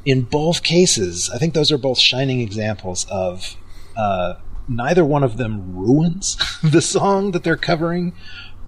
in 0.06 0.22
both 0.22 0.62
cases, 0.62 1.32
I 1.34 1.40
think 1.40 1.56
those 1.56 1.72
are 1.72 1.80
both 1.80 1.98
shining 1.98 2.40
examples 2.40 3.08
of 3.10 3.56
uh, 3.98 4.36
neither 4.68 5.04
one 5.04 5.24
of 5.24 5.38
them 5.38 5.76
ruins 5.76 6.38
the 6.64 6.82
song 6.82 7.32
that 7.32 7.44
they're 7.44 7.56
covering, 7.56 8.14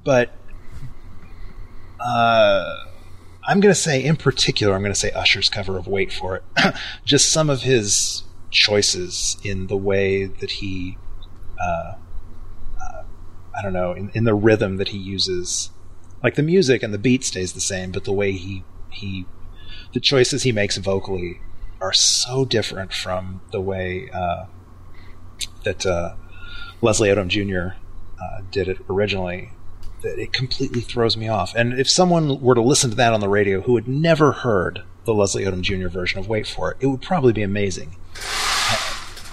but 0.07 0.31
uh, 1.99 2.85
I'm 3.43 3.59
going 3.59 3.75
to 3.75 3.79
say, 3.79 4.01
in 4.01 4.15
particular, 4.15 4.73
I'm 4.73 4.79
going 4.81 4.93
to 4.93 4.99
say 4.99 5.11
Usher's 5.11 5.49
cover 5.49 5.77
of 5.77 5.85
"Wait 5.85 6.13
for 6.13 6.37
It." 6.37 6.43
Just 7.05 7.29
some 7.29 7.49
of 7.49 7.63
his 7.63 8.23
choices 8.49 9.35
in 9.43 9.67
the 9.67 9.75
way 9.75 10.23
that 10.23 10.49
he, 10.49 10.97
uh, 11.61 11.95
uh, 12.81 13.03
I 13.53 13.61
don't 13.61 13.73
know, 13.73 13.91
in, 13.91 14.09
in 14.13 14.23
the 14.23 14.33
rhythm 14.33 14.77
that 14.77 14.87
he 14.87 14.97
uses. 14.97 15.71
Like 16.23 16.35
the 16.35 16.41
music 16.41 16.83
and 16.83 16.93
the 16.93 16.97
beat 16.97 17.25
stays 17.25 17.51
the 17.51 17.59
same, 17.59 17.91
but 17.91 18.05
the 18.05 18.13
way 18.13 18.31
he 18.31 18.63
he 18.89 19.25
the 19.93 19.99
choices 19.99 20.43
he 20.43 20.53
makes 20.53 20.77
vocally 20.77 21.41
are 21.81 21.91
so 21.91 22.45
different 22.45 22.93
from 22.93 23.41
the 23.51 23.59
way 23.59 24.09
uh, 24.13 24.45
that 25.65 25.85
uh, 25.85 26.15
Leslie 26.81 27.09
Odom 27.09 27.27
Jr. 27.27 27.75
Uh, 28.23 28.41
did 28.51 28.69
it 28.69 28.77
originally. 28.89 29.51
That 30.03 30.19
it 30.19 30.31
completely 30.31 30.81
throws 30.81 31.17
me 31.17 31.27
off. 31.27 31.55
And 31.55 31.73
if 31.73 31.89
someone 31.89 32.39
were 32.39 32.55
to 32.55 32.61
listen 32.61 32.91
to 32.91 32.95
that 32.97 33.13
on 33.13 33.19
the 33.19 33.29
radio 33.29 33.61
who 33.61 33.75
had 33.75 33.87
never 33.87 34.31
heard 34.31 34.83
the 35.05 35.13
Leslie 35.13 35.43
Odom 35.43 35.61
Jr. 35.61 35.87
version 35.87 36.19
of 36.19 36.27
"Wait 36.27 36.47
for 36.47 36.71
It," 36.71 36.77
it 36.81 36.87
would 36.87 37.01
probably 37.01 37.33
be 37.33 37.43
amazing. 37.43 37.95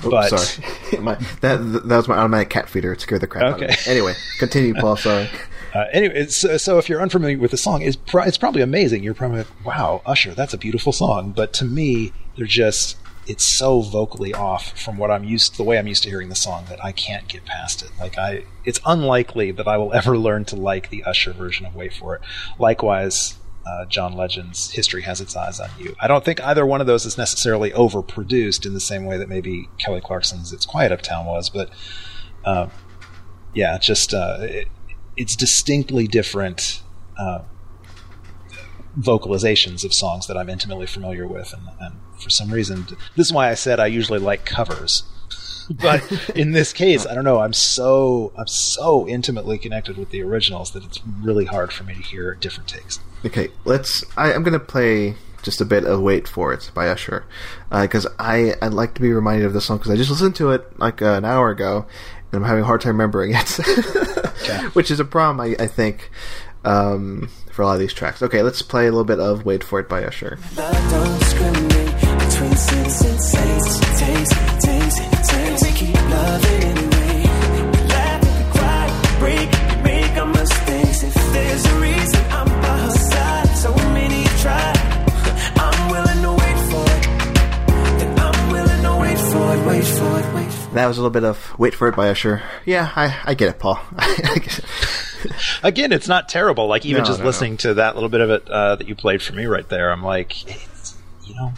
But 0.02 0.38
sorry, 0.38 1.00
my, 1.00 1.14
that 1.40 1.56
that 1.86 1.96
was 1.96 2.08
my 2.08 2.16
automatic 2.16 2.50
cat 2.50 2.68
feeder. 2.68 2.92
It 2.92 3.00
scared 3.00 3.20
the 3.20 3.26
crap 3.26 3.44
out 3.44 3.52
of 3.54 3.60
me. 3.60 3.66
Okay. 3.66 3.90
Anyway, 3.90 4.14
continue, 4.38 4.74
Paul. 4.74 4.96
Sorry. 4.96 5.28
Uh, 5.74 5.86
anyway, 5.92 6.24
so, 6.26 6.56
so 6.56 6.78
if 6.78 6.88
you're 6.88 7.02
unfamiliar 7.02 7.36
with 7.36 7.50
the 7.50 7.56
song, 7.56 7.82
it's, 7.82 7.96
pro- 7.96 8.22
it's 8.22 8.38
probably 8.38 8.62
amazing. 8.62 9.02
You're 9.02 9.12
probably 9.12 9.38
like, 9.38 9.66
wow, 9.66 10.02
Usher, 10.06 10.32
that's 10.32 10.54
a 10.54 10.56
beautiful 10.56 10.92
song. 10.92 11.32
But 11.32 11.52
to 11.54 11.64
me, 11.64 12.12
they're 12.36 12.46
just 12.46 12.96
it's 13.26 13.56
so 13.58 13.80
vocally 13.80 14.34
off 14.34 14.78
from 14.78 14.98
what 14.98 15.10
I'm 15.10 15.24
used 15.24 15.56
the 15.56 15.62
way 15.62 15.78
I'm 15.78 15.86
used 15.86 16.02
to 16.04 16.08
hearing 16.08 16.28
the 16.28 16.34
song 16.34 16.64
that 16.68 16.84
I 16.84 16.92
can't 16.92 17.28
get 17.28 17.44
past 17.44 17.82
it. 17.82 17.90
Like 17.98 18.18
I, 18.18 18.44
it's 18.64 18.80
unlikely 18.84 19.50
that 19.52 19.66
I 19.66 19.76
will 19.76 19.92
ever 19.94 20.16
learn 20.18 20.44
to 20.46 20.56
like 20.56 20.90
the 20.90 21.04
Usher 21.04 21.32
version 21.32 21.66
of 21.66 21.74
"Wait 21.74 21.92
for 21.92 22.16
It." 22.16 22.22
Likewise, 22.58 23.38
uh, 23.66 23.86
John 23.86 24.14
Legend's 24.14 24.72
"History 24.72 25.02
Has 25.02 25.20
Its 25.20 25.36
Eyes 25.36 25.60
on 25.60 25.70
You." 25.78 25.94
I 26.00 26.06
don't 26.06 26.24
think 26.24 26.42
either 26.44 26.66
one 26.66 26.80
of 26.80 26.86
those 26.86 27.06
is 27.06 27.18
necessarily 27.18 27.70
overproduced 27.70 28.66
in 28.66 28.74
the 28.74 28.80
same 28.80 29.04
way 29.04 29.18
that 29.18 29.28
maybe 29.28 29.68
Kelly 29.78 30.00
Clarkson's 30.00 30.52
"It's 30.52 30.66
Quiet 30.66 30.92
Uptown" 30.92 31.26
was, 31.26 31.50
but 31.50 31.70
uh, 32.44 32.68
yeah, 33.54 33.78
just 33.78 34.12
uh, 34.12 34.38
it, 34.40 34.68
it's 35.16 35.36
distinctly 35.36 36.06
different. 36.06 36.82
Uh, 38.96 39.00
vocalizations 39.00 39.84
of 39.84 39.92
songs 39.92 40.26
that 40.26 40.36
I'm 40.36 40.48
intimately 40.48 40.86
familiar 40.86 41.26
with, 41.26 41.52
and, 41.52 41.68
and 41.80 41.94
for 42.20 42.30
some 42.30 42.50
reason, 42.50 42.86
this 43.16 43.26
is 43.26 43.32
why 43.32 43.50
I 43.50 43.54
said 43.54 43.80
I 43.80 43.86
usually 43.86 44.18
like 44.18 44.44
covers. 44.44 45.04
but 45.70 46.02
in 46.36 46.52
this 46.52 46.72
case, 46.72 47.06
I 47.06 47.14
don't 47.14 47.24
know. 47.24 47.40
I'm 47.40 47.52
so 47.52 48.32
I'm 48.36 48.46
so 48.46 49.08
intimately 49.08 49.58
connected 49.58 49.96
with 49.96 50.10
the 50.10 50.22
originals 50.22 50.72
that 50.72 50.84
it's 50.84 51.00
really 51.22 51.46
hard 51.46 51.72
for 51.72 51.84
me 51.84 51.94
to 51.94 52.02
hear 52.02 52.34
different 52.34 52.68
takes. 52.68 53.00
Okay, 53.24 53.48
let's. 53.64 54.04
I, 54.16 54.34
I'm 54.34 54.42
going 54.42 54.52
to 54.52 54.60
play 54.60 55.14
just 55.42 55.60
a 55.60 55.64
bit 55.64 55.84
of 55.84 56.02
"Wait 56.02 56.28
for 56.28 56.52
It" 56.52 56.70
by 56.74 56.88
Usher 56.88 57.24
because 57.70 58.06
I 58.18 58.54
I'd 58.60 58.74
like 58.74 58.94
to 58.94 59.00
be 59.00 59.12
reminded 59.12 59.46
of 59.46 59.54
this 59.54 59.64
song 59.64 59.78
because 59.78 59.90
I 59.90 59.96
just 59.96 60.10
listened 60.10 60.36
to 60.36 60.50
it 60.50 60.78
like 60.78 61.00
uh, 61.00 61.14
an 61.14 61.24
hour 61.24 61.50
ago 61.50 61.86
and 62.34 62.42
I'm 62.42 62.48
having 62.48 62.64
a 62.64 62.66
hard 62.66 62.80
time 62.80 62.92
remembering 62.92 63.32
it, 63.34 63.48
which 64.74 64.90
is 64.90 65.00
a 65.00 65.04
problem 65.04 65.40
I, 65.40 65.56
I 65.62 65.66
think 65.66 66.10
um, 66.64 67.28
for 67.50 67.62
a 67.62 67.66
lot 67.66 67.74
of 67.74 67.80
these 67.80 67.92
tracks. 67.92 68.22
Okay, 68.22 68.42
let's 68.42 68.62
play 68.62 68.86
a 68.86 68.90
little 68.90 69.04
bit 69.04 69.20
of 69.20 69.44
"Wait 69.44 69.62
for 69.62 69.80
It" 69.80 69.88
by 69.88 70.04
Usher. 70.04 70.38
That 90.74 90.88
was 90.88 90.98
a 90.98 91.00
little 91.00 91.10
bit 91.10 91.22
of 91.24 91.56
"Wait 91.56 91.72
for 91.72 91.86
It" 91.86 91.94
by 91.94 92.08
Usher. 92.10 92.42
Yeah, 92.64 92.90
I, 92.96 93.16
I 93.24 93.34
get 93.34 93.48
it, 93.48 93.60
Paul. 93.60 93.78
Again, 95.62 95.92
it's 95.92 96.08
not 96.08 96.28
terrible. 96.28 96.66
Like 96.66 96.84
even 96.86 97.02
No, 97.02 97.06
just 97.06 97.18
no, 97.18 97.24
no. 97.24 97.28
listening 97.28 97.56
to 97.58 97.74
that 97.74 97.94
little 97.94 98.08
bit 98.08 98.20
of 98.20 98.30
it 98.30 98.48
uh, 98.48 98.76
that 98.76 98.88
you 98.88 98.94
played 98.94 99.22
for 99.22 99.32
me 99.34 99.46
right 99.46 99.68
there, 99.68 99.90
I'm 99.90 100.02
like, 100.02 100.46
it's, 100.48 100.96
you 101.24 101.34
know, 101.34 101.52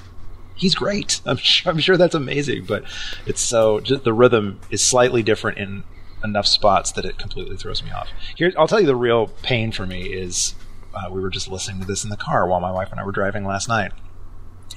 he's 0.55 0.75
great. 0.75 1.21
I'm 1.27 1.37
sure, 1.37 1.73
I'm 1.73 1.79
sure 1.79 1.97
that's 1.97 2.15
amazing, 2.15 2.65
but 2.67 2.85
it's 3.27 3.41
so 3.41 3.81
just 3.81 4.05
the 4.05 4.13
rhythm 4.13 4.61
is 4.71 4.85
slightly 4.85 5.23
different 5.23 5.59
in 5.59 5.85
enough 6.25 6.47
spots 6.47 6.93
that 6.93 7.05
it 7.05 7.19
completely 7.19 7.57
throws 7.57 7.83
me 7.85 7.91
off. 7.91 8.09
Here, 8.37 8.53
I'll 8.59 8.67
tell 8.69 8.81
you 8.81 8.87
the 8.87 8.97
real 8.97 9.29
pain 9.43 9.71
for 9.73 9.87
me 9.87 10.03
is 10.05 10.55
uh, 10.95 11.09
we 11.11 11.21
were 11.21 11.31
just 11.31 11.49
listening 11.49 11.81
to 11.81 11.87
this 11.87 12.05
in 12.05 12.11
the 12.11 12.17
car 12.17 12.49
while 12.49 12.61
my 12.61 12.73
wife 12.73 12.91
and 12.91 12.99
I 13.01 13.05
were 13.05 13.13
driving 13.13 13.45
last 13.45 13.69
night, 13.69 13.93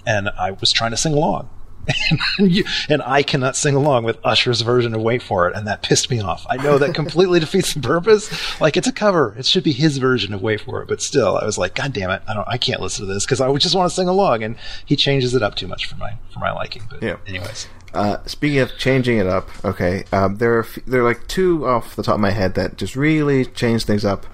and 0.06 0.30
I 0.38 0.52
was 0.52 0.72
trying 0.72 0.92
to 0.92 0.98
sing 0.98 1.14
along. 1.14 1.50
and, 2.40 2.52
you, 2.52 2.64
and 2.90 3.02
I 3.02 3.24
cannot 3.24 3.56
sing 3.56 3.76
along 3.76 4.04
with 4.04 4.18
Usher's 4.24 4.62
version 4.62 4.94
of 4.94 5.02
"Wait 5.02 5.22
for 5.22 5.48
It," 5.48 5.56
and 5.56 5.68
that 5.68 5.82
pissed 5.82 6.10
me 6.10 6.20
off. 6.22 6.46
I 6.50 6.58
know 6.58 6.78
that 6.78 6.94
completely 6.94 7.40
defeats 7.42 7.74
the 7.74 7.80
purpose. 7.82 8.30
Like 8.62 8.78
it's 8.78 8.88
a 8.88 8.92
cover; 8.92 9.36
it 9.38 9.46
should 9.46 9.64
be 9.64 9.72
his 9.72 9.98
version 9.98 10.34
of 10.34 10.42
"Wait 10.42 10.62
for 10.62 10.82
It." 10.82 10.88
But 10.88 11.02
still, 11.02 11.38
I 11.38 11.46
was 11.46 11.58
like, 11.58 11.76
"God 11.76 11.94
damn 11.94 12.10
it! 12.12 12.22
I 12.28 12.34
don't, 12.34 12.48
I 12.48 12.58
can't 12.58 12.82
listen 12.82 13.06
to 13.08 13.14
this 13.14 13.26
because 13.26 13.42
I 13.42 13.48
would 13.48 13.62
just 13.62 13.76
want 13.76 13.90
to 13.90 13.96
sing 13.96 14.08
along." 14.08 14.44
And 14.44 14.56
he 14.86 14.96
changes 14.96 15.34
it 15.36 15.42
up 15.42 15.56
too 15.56 15.68
much 15.68 15.86
for 15.88 15.96
my 15.98 16.14
for 16.34 16.40
my 16.40 16.52
liking. 16.52 16.84
But 16.90 17.02
Yeah. 17.02 17.18
anyways, 17.28 17.68
Uh, 17.94 18.18
speaking 18.26 18.60
of 18.60 18.72
changing 18.78 19.18
it 19.18 19.26
up, 19.28 19.50
okay, 19.66 20.04
um, 20.12 20.36
there 20.38 20.58
are 20.58 20.64
few, 20.64 20.84
there 20.86 21.02
are 21.02 21.08
like 21.08 21.28
two 21.28 21.66
off 21.68 21.96
the 21.96 22.04
top 22.04 22.16
of 22.16 22.22
my 22.22 22.30
head 22.32 22.54
that 22.56 22.78
just 22.78 22.96
really 22.96 23.46
change 23.46 23.86
things 23.86 24.06
up. 24.06 24.26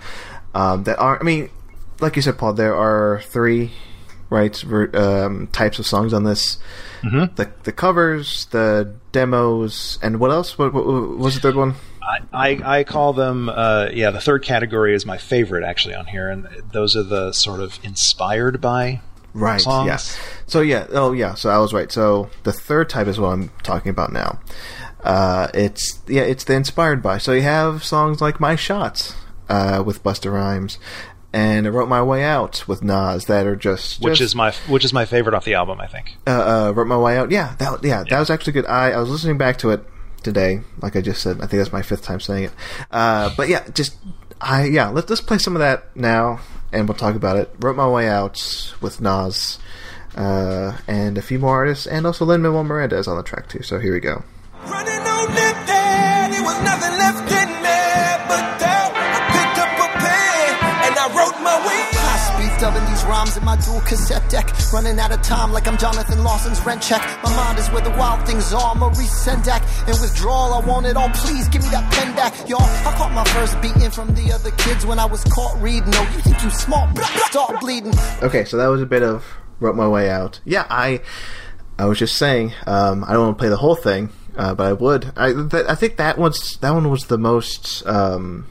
Um, 0.53 0.83
that 0.83 0.97
are, 0.99 1.19
I 1.19 1.23
mean, 1.23 1.49
like 1.99 2.15
you 2.15 2.21
said, 2.21 2.37
Paul, 2.37 2.53
there 2.53 2.75
are 2.75 3.21
three 3.25 3.71
right 4.29 4.55
ver- 4.57 4.89
um, 4.93 5.47
types 5.47 5.79
of 5.79 5.85
songs 5.85 6.13
on 6.13 6.23
this. 6.23 6.57
Mm-hmm. 7.05 7.35
The 7.35 7.51
the 7.63 7.71
covers, 7.71 8.45
the 8.47 8.93
demos, 9.11 9.99
and 10.01 10.19
what 10.19 10.31
else? 10.31 10.57
What, 10.57 10.73
what, 10.73 10.85
what 10.85 11.17
was 11.17 11.35
the 11.35 11.41
third 11.41 11.55
one? 11.55 11.75
I, 12.01 12.19
I, 12.63 12.79
I 12.79 12.83
call 12.83 13.13
them, 13.13 13.49
uh, 13.49 13.87
yeah, 13.91 14.11
the 14.11 14.21
third 14.21 14.43
category 14.43 14.93
is 14.93 15.05
my 15.07 15.17
favorite 15.17 15.63
actually 15.63 15.95
on 15.95 16.05
here, 16.05 16.29
and 16.29 16.47
those 16.71 16.95
are 16.95 17.03
the 17.03 17.31
sort 17.31 17.59
of 17.61 17.79
inspired 17.83 18.61
by 18.61 19.01
Right. 19.33 19.59
songs. 19.59 19.87
Yeah. 19.87 19.97
So 20.47 20.61
yeah. 20.61 20.87
Oh 20.91 21.11
yeah. 21.11 21.33
So 21.33 21.49
I 21.49 21.57
was 21.57 21.73
right. 21.73 21.91
So 21.91 22.29
the 22.43 22.53
third 22.53 22.89
type 22.89 23.07
is 23.07 23.19
what 23.19 23.29
I'm 23.29 23.49
talking 23.63 23.89
about 23.89 24.13
now. 24.13 24.39
Uh, 25.03 25.47
it's 25.53 25.99
yeah. 26.07 26.21
It's 26.21 26.45
the 26.45 26.53
inspired 26.53 27.03
by. 27.03 27.17
So 27.17 27.33
you 27.33 27.41
have 27.41 27.83
songs 27.83 28.21
like 28.21 28.39
"My 28.39 28.55
Shots" 28.55 29.13
uh, 29.49 29.83
with 29.85 30.03
Busta 30.03 30.31
Rhymes, 30.31 30.79
and 31.35 31.67
"I 31.67 31.69
Wrote 31.69 31.89
My 31.89 32.01
Way 32.01 32.23
Out" 32.23 32.67
with 32.67 32.81
Nas 32.83 33.25
that 33.25 33.45
are 33.45 33.55
just, 33.57 34.01
which 34.01 34.21
is 34.21 34.33
my 34.33 34.51
which 34.69 34.85
is 34.85 34.93
my 34.93 35.05
favorite 35.05 35.35
off 35.35 35.43
the 35.45 35.53
album, 35.55 35.79
I 35.81 35.87
think. 35.87 36.15
uh, 36.25 36.31
uh, 36.31 36.71
"Wrote 36.73 36.87
My 36.87 36.97
Way 36.97 37.17
Out." 37.17 37.29
Yeah. 37.29 37.55
That 37.59 37.83
yeah. 37.83 38.03
That 38.09 38.19
was 38.19 38.29
actually 38.29 38.53
good. 38.53 38.65
I 38.65 38.91
I 38.91 38.97
was 38.99 39.09
listening 39.09 39.37
back 39.37 39.57
to 39.59 39.71
it 39.71 39.83
today. 40.23 40.61
Like 40.81 40.95
I 40.95 41.01
just 41.01 41.21
said, 41.21 41.37
I 41.37 41.47
think 41.47 41.59
that's 41.61 41.73
my 41.73 41.81
fifth 41.83 42.01
time 42.03 42.19
saying 42.19 42.45
it. 42.45 42.51
Uh, 42.89 43.29
but 43.37 43.49
yeah, 43.49 43.67
just 43.73 43.97
I 44.39 44.65
yeah. 44.65 44.87
Let's 44.89 45.09
let's 45.09 45.21
play 45.21 45.37
some 45.37 45.55
of 45.55 45.59
that 45.59 45.95
now, 45.95 46.39
and 46.71 46.87
we'll 46.87 46.97
talk 46.97 47.15
about 47.15 47.35
it. 47.37 47.53
"Wrote 47.59 47.75
My 47.75 47.87
Way 47.87 48.07
Out" 48.07 48.73
with 48.81 49.01
Nas 49.01 49.59
uh, 50.15 50.77
and 50.87 51.17
a 51.17 51.21
few 51.21 51.37
more 51.39 51.53
artists, 51.53 51.85
and 51.85 52.05
also 52.07 52.23
Lin 52.25 52.41
Manuel 52.41 52.63
Miranda 52.63 52.97
is 52.97 53.07
on 53.07 53.17
the 53.17 53.23
track 53.23 53.49
too. 53.49 53.61
So 53.61 53.77
here 53.79 53.93
we 53.93 53.99
go. 53.99 54.23
Rhymes 63.25 63.37
in 63.37 63.43
my 63.45 63.55
dual 63.57 63.81
cassette 63.81 64.29
deck. 64.29 64.51
Running 64.71 64.99
out 64.99 65.11
of 65.11 65.21
time 65.23 65.51
like 65.51 65.67
I'm 65.67 65.77
Jonathan 65.77 66.23
Larson's 66.23 66.63
rent 66.63 66.81
check. 66.81 67.01
My 67.23 67.35
mind 67.35 67.57
is 67.57 67.67
where 67.71 67.81
the 67.81 67.89
wild 67.91 68.25
things 68.27 68.53
are. 68.53 68.75
Maurice 68.75 69.25
Sendak. 69.25 69.63
In 69.87 69.99
withdrawal, 69.99 70.53
I 70.53 70.59
want 70.59 70.85
it 70.85 70.95
all. 70.95 71.09
Please 71.09 71.47
give 71.47 71.63
me 71.63 71.69
that 71.69 71.91
pen 71.91 72.15
back. 72.15 72.47
Y'all, 72.47 72.61
I 72.61 72.93
caught 72.95 73.11
my 73.13 73.23
first 73.25 73.59
beating 73.61 73.89
from 73.89 74.13
the 74.13 74.31
other 74.31 74.51
kids 74.51 74.85
when 74.85 74.99
I 74.99 75.05
was 75.05 75.23
caught 75.23 75.59
reading. 75.59 75.89
Oh, 75.95 76.11
you 76.13 76.21
think 76.21 76.43
you 76.43 76.51
smart? 76.51 76.95
Start 76.97 77.59
bleeding. 77.61 77.93
Okay, 78.21 78.45
so 78.45 78.57
that 78.57 78.67
was 78.67 78.81
a 78.81 78.85
bit 78.85 79.01
of 79.01 79.25
wrote 79.59 79.75
my 79.75 79.87
way 79.87 80.09
out. 80.09 80.39
Yeah, 80.45 80.67
I 80.69 81.01
I 81.79 81.85
was 81.85 81.97
just 81.97 82.17
saying 82.17 82.53
um, 82.67 83.03
I 83.05 83.13
don't 83.13 83.25
want 83.25 83.37
to 83.37 83.41
play 83.41 83.49
the 83.49 83.57
whole 83.57 83.75
thing, 83.75 84.09
uh, 84.37 84.53
but 84.53 84.67
I 84.67 84.73
would. 84.73 85.11
I 85.17 85.33
th- 85.33 85.65
I 85.67 85.73
think 85.73 85.97
that 85.97 86.19
one's 86.19 86.57
that 86.59 86.71
one 86.71 86.91
was 86.91 87.05
the 87.05 87.17
most. 87.17 87.85
Um, 87.87 88.45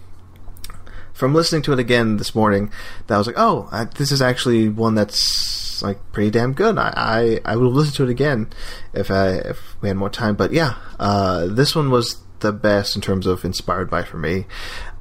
from 1.24 1.34
listening 1.34 1.62
to 1.62 1.72
it 1.72 1.78
again 1.78 2.18
this 2.18 2.34
morning, 2.34 2.70
that 3.06 3.14
I 3.14 3.16
was 3.16 3.26
like, 3.26 3.38
oh, 3.38 3.66
I, 3.72 3.84
this 3.84 4.12
is 4.12 4.20
actually 4.20 4.68
one 4.68 4.94
that's 4.94 5.82
like 5.82 5.98
pretty 6.12 6.28
damn 6.30 6.52
good. 6.52 6.76
I 6.76 6.92
I, 6.94 7.52
I 7.52 7.56
would 7.56 7.72
listen 7.72 7.94
to 7.94 8.04
it 8.04 8.10
again 8.10 8.50
if 8.92 9.10
I 9.10 9.28
if 9.36 9.74
we 9.80 9.88
had 9.88 9.96
more 9.96 10.10
time. 10.10 10.34
But 10.34 10.52
yeah, 10.52 10.74
uh, 11.00 11.46
this 11.46 11.74
one 11.74 11.90
was 11.90 12.18
the 12.40 12.52
best 12.52 12.94
in 12.94 13.00
terms 13.00 13.26
of 13.26 13.42
inspired 13.42 13.88
by 13.88 14.02
for 14.02 14.18
me. 14.18 14.44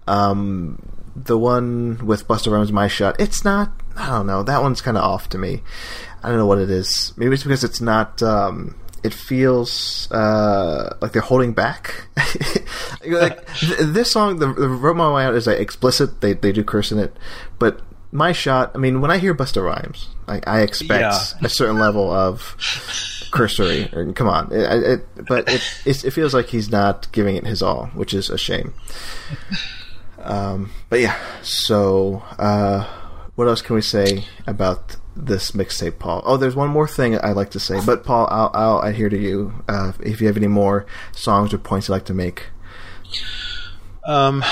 Um, 0.08 0.82
the 1.14 1.38
one 1.38 2.06
with 2.06 2.26
Busta 2.26 2.50
Rhymes, 2.50 2.72
My 2.72 2.88
Shot, 2.88 3.20
it's 3.20 3.44
not. 3.44 3.74
I 3.98 4.08
don't 4.08 4.26
know. 4.26 4.44
That 4.44 4.62
one's 4.62 4.80
kind 4.80 4.96
of 4.96 5.04
off 5.04 5.28
to 5.30 5.38
me. 5.38 5.62
I 6.24 6.30
don't 6.30 6.38
know 6.38 6.46
what 6.46 6.60
it 6.60 6.70
is. 6.70 7.12
Maybe 7.18 7.34
it's 7.34 7.44
because 7.44 7.66
it's 7.66 7.82
not. 7.82 8.24
Um, 8.24 8.76
it 9.04 9.14
feels 9.14 10.08
uh, 10.12 10.96
like 11.02 11.12
they're 11.12 11.22
holding 11.22 11.54
back. 11.54 12.08
like 13.08 13.46
th- 13.56 13.80
this 13.80 14.12
song, 14.12 14.40
the, 14.40 14.54
the 14.54 14.68
"Wrote 14.68 14.96
My 14.96 15.14
Way 15.14 15.26
Out" 15.26 15.36
is 15.36 15.48
like, 15.48 15.60
explicit. 15.60 16.22
They 16.22 16.34
they 16.34 16.52
do 16.52 16.64
curse 16.64 16.92
in 16.92 17.00
it, 17.00 17.16
but 17.60 17.82
my 18.12 18.32
shot. 18.32 18.72
I 18.76 18.78
mean, 18.78 19.02
when 19.02 19.12
I 19.12 19.18
hear 19.18 19.34
Busta 19.34 19.64
Rhymes, 19.64 20.08
I, 20.28 20.40
I 20.46 20.62
expect 20.62 21.02
Yeah. 21.02 21.46
a 21.46 21.50
certain 21.50 21.80
level 21.80 22.12
of 22.12 22.56
cursory. 23.32 23.90
Or, 23.94 24.12
come 24.14 24.28
on, 24.30 24.52
it, 24.52 24.84
it, 24.84 25.26
but 25.28 25.50
it 25.50 25.62
it's, 25.86 26.04
it 26.04 26.12
feels 26.12 26.34
like 26.34 26.48
he's 26.48 26.70
not 26.70 27.12
giving 27.12 27.36
it 27.36 27.46
his 27.46 27.62
all, 27.62 27.88
which 27.88 28.14
is 28.14 28.30
a 28.30 28.38
shame. 28.38 28.74
Um, 30.22 30.72
but 30.90 31.00
yeah, 31.02 31.18
so 31.42 32.24
uh, 32.40 32.88
what 33.36 33.48
else 33.48 33.62
can 33.62 33.76
we 33.76 33.82
say 33.82 34.24
about 34.48 34.96
this 35.16 35.52
mixtape, 35.52 36.00
Paul? 36.00 36.22
Oh, 36.26 36.38
there's 36.38 36.56
one 36.56 36.70
more 36.70 36.88
thing 36.88 37.18
I'd 37.18 37.36
like 37.36 37.52
to 37.52 37.60
say, 37.60 37.80
but 37.86 38.04
Paul, 38.04 38.28
I'll, 38.32 38.52
I'll 38.54 38.80
adhere 38.80 39.10
to 39.10 39.18
you 39.18 39.54
uh, 39.68 39.94
if 40.00 40.22
you 40.22 40.28
have 40.28 40.38
any 40.38 40.48
more 40.48 40.86
songs 41.12 41.54
or 41.54 41.58
points 41.58 41.88
you'd 41.88 41.94
like 41.94 42.06
to 42.06 42.14
make. 42.14 42.48
Um, 44.06 44.44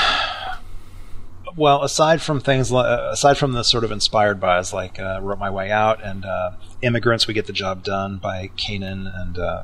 well, 1.55 1.83
aside 1.83 2.21
from 2.21 2.39
things, 2.39 2.71
uh, 2.71 3.09
aside 3.11 3.37
from 3.37 3.53
the 3.53 3.63
sort 3.63 3.83
of 3.83 3.91
inspired 3.91 4.39
bys 4.39 4.73
like 4.73 4.99
uh, 4.99 5.19
"Wrote 5.21 5.39
My 5.39 5.49
Way 5.49 5.71
Out" 5.71 6.03
and 6.03 6.25
uh, 6.25 6.51
"Immigrants," 6.81 7.27
we 7.27 7.33
get 7.33 7.47
the 7.47 7.53
job 7.53 7.83
done 7.83 8.17
by 8.17 8.51
K'naan 8.55 9.11
and 9.13 9.37
uh, 9.37 9.63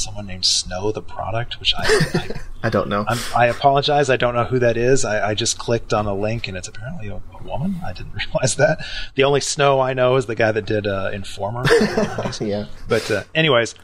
someone 0.00 0.26
named 0.26 0.44
Snow, 0.44 0.92
the 0.92 1.02
product, 1.02 1.60
which 1.60 1.74
I, 1.76 1.84
I 2.14 2.28
I 2.62 2.70
don't 2.70 2.88
know. 2.88 3.04
I'm, 3.08 3.18
I 3.34 3.46
apologize. 3.46 4.10
I 4.10 4.16
don't 4.16 4.34
know 4.34 4.44
who 4.44 4.58
that 4.58 4.76
is. 4.76 5.04
I, 5.04 5.30
I 5.30 5.34
just 5.34 5.58
clicked 5.58 5.92
on 5.92 6.06
a 6.06 6.14
link 6.14 6.48
and 6.48 6.56
it's 6.56 6.68
apparently 6.68 7.08
a, 7.08 7.16
a 7.16 7.42
woman. 7.42 7.80
I 7.84 7.92
didn't 7.92 8.12
realize 8.32 8.56
that. 8.56 8.84
The 9.14 9.24
only 9.24 9.40
Snow 9.40 9.80
I 9.80 9.94
know 9.94 10.16
is 10.16 10.26
the 10.26 10.34
guy 10.34 10.52
that 10.52 10.66
did 10.66 10.86
uh, 10.86 11.10
Informer. 11.12 11.64
yeah. 12.40 12.66
But 12.88 13.10
uh, 13.10 13.24
anyways, 13.34 13.74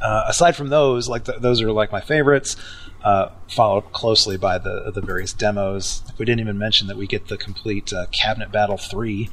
uh, 0.00 0.24
aside 0.28 0.56
from 0.56 0.68
those, 0.68 1.08
like 1.08 1.24
th- 1.24 1.38
those 1.40 1.60
are 1.62 1.72
like 1.72 1.92
my 1.92 2.00
favorites. 2.00 2.56
Uh, 3.04 3.30
followed 3.48 3.92
closely 3.92 4.36
by 4.36 4.58
the 4.58 4.90
the 4.92 5.00
various 5.00 5.32
demos. 5.32 6.02
We 6.18 6.24
didn't 6.24 6.40
even 6.40 6.58
mention 6.58 6.88
that 6.88 6.96
we 6.96 7.06
get 7.06 7.28
the 7.28 7.36
complete 7.36 7.92
uh, 7.92 8.06
Cabinet 8.10 8.50
Battle 8.50 8.78
three 8.78 9.30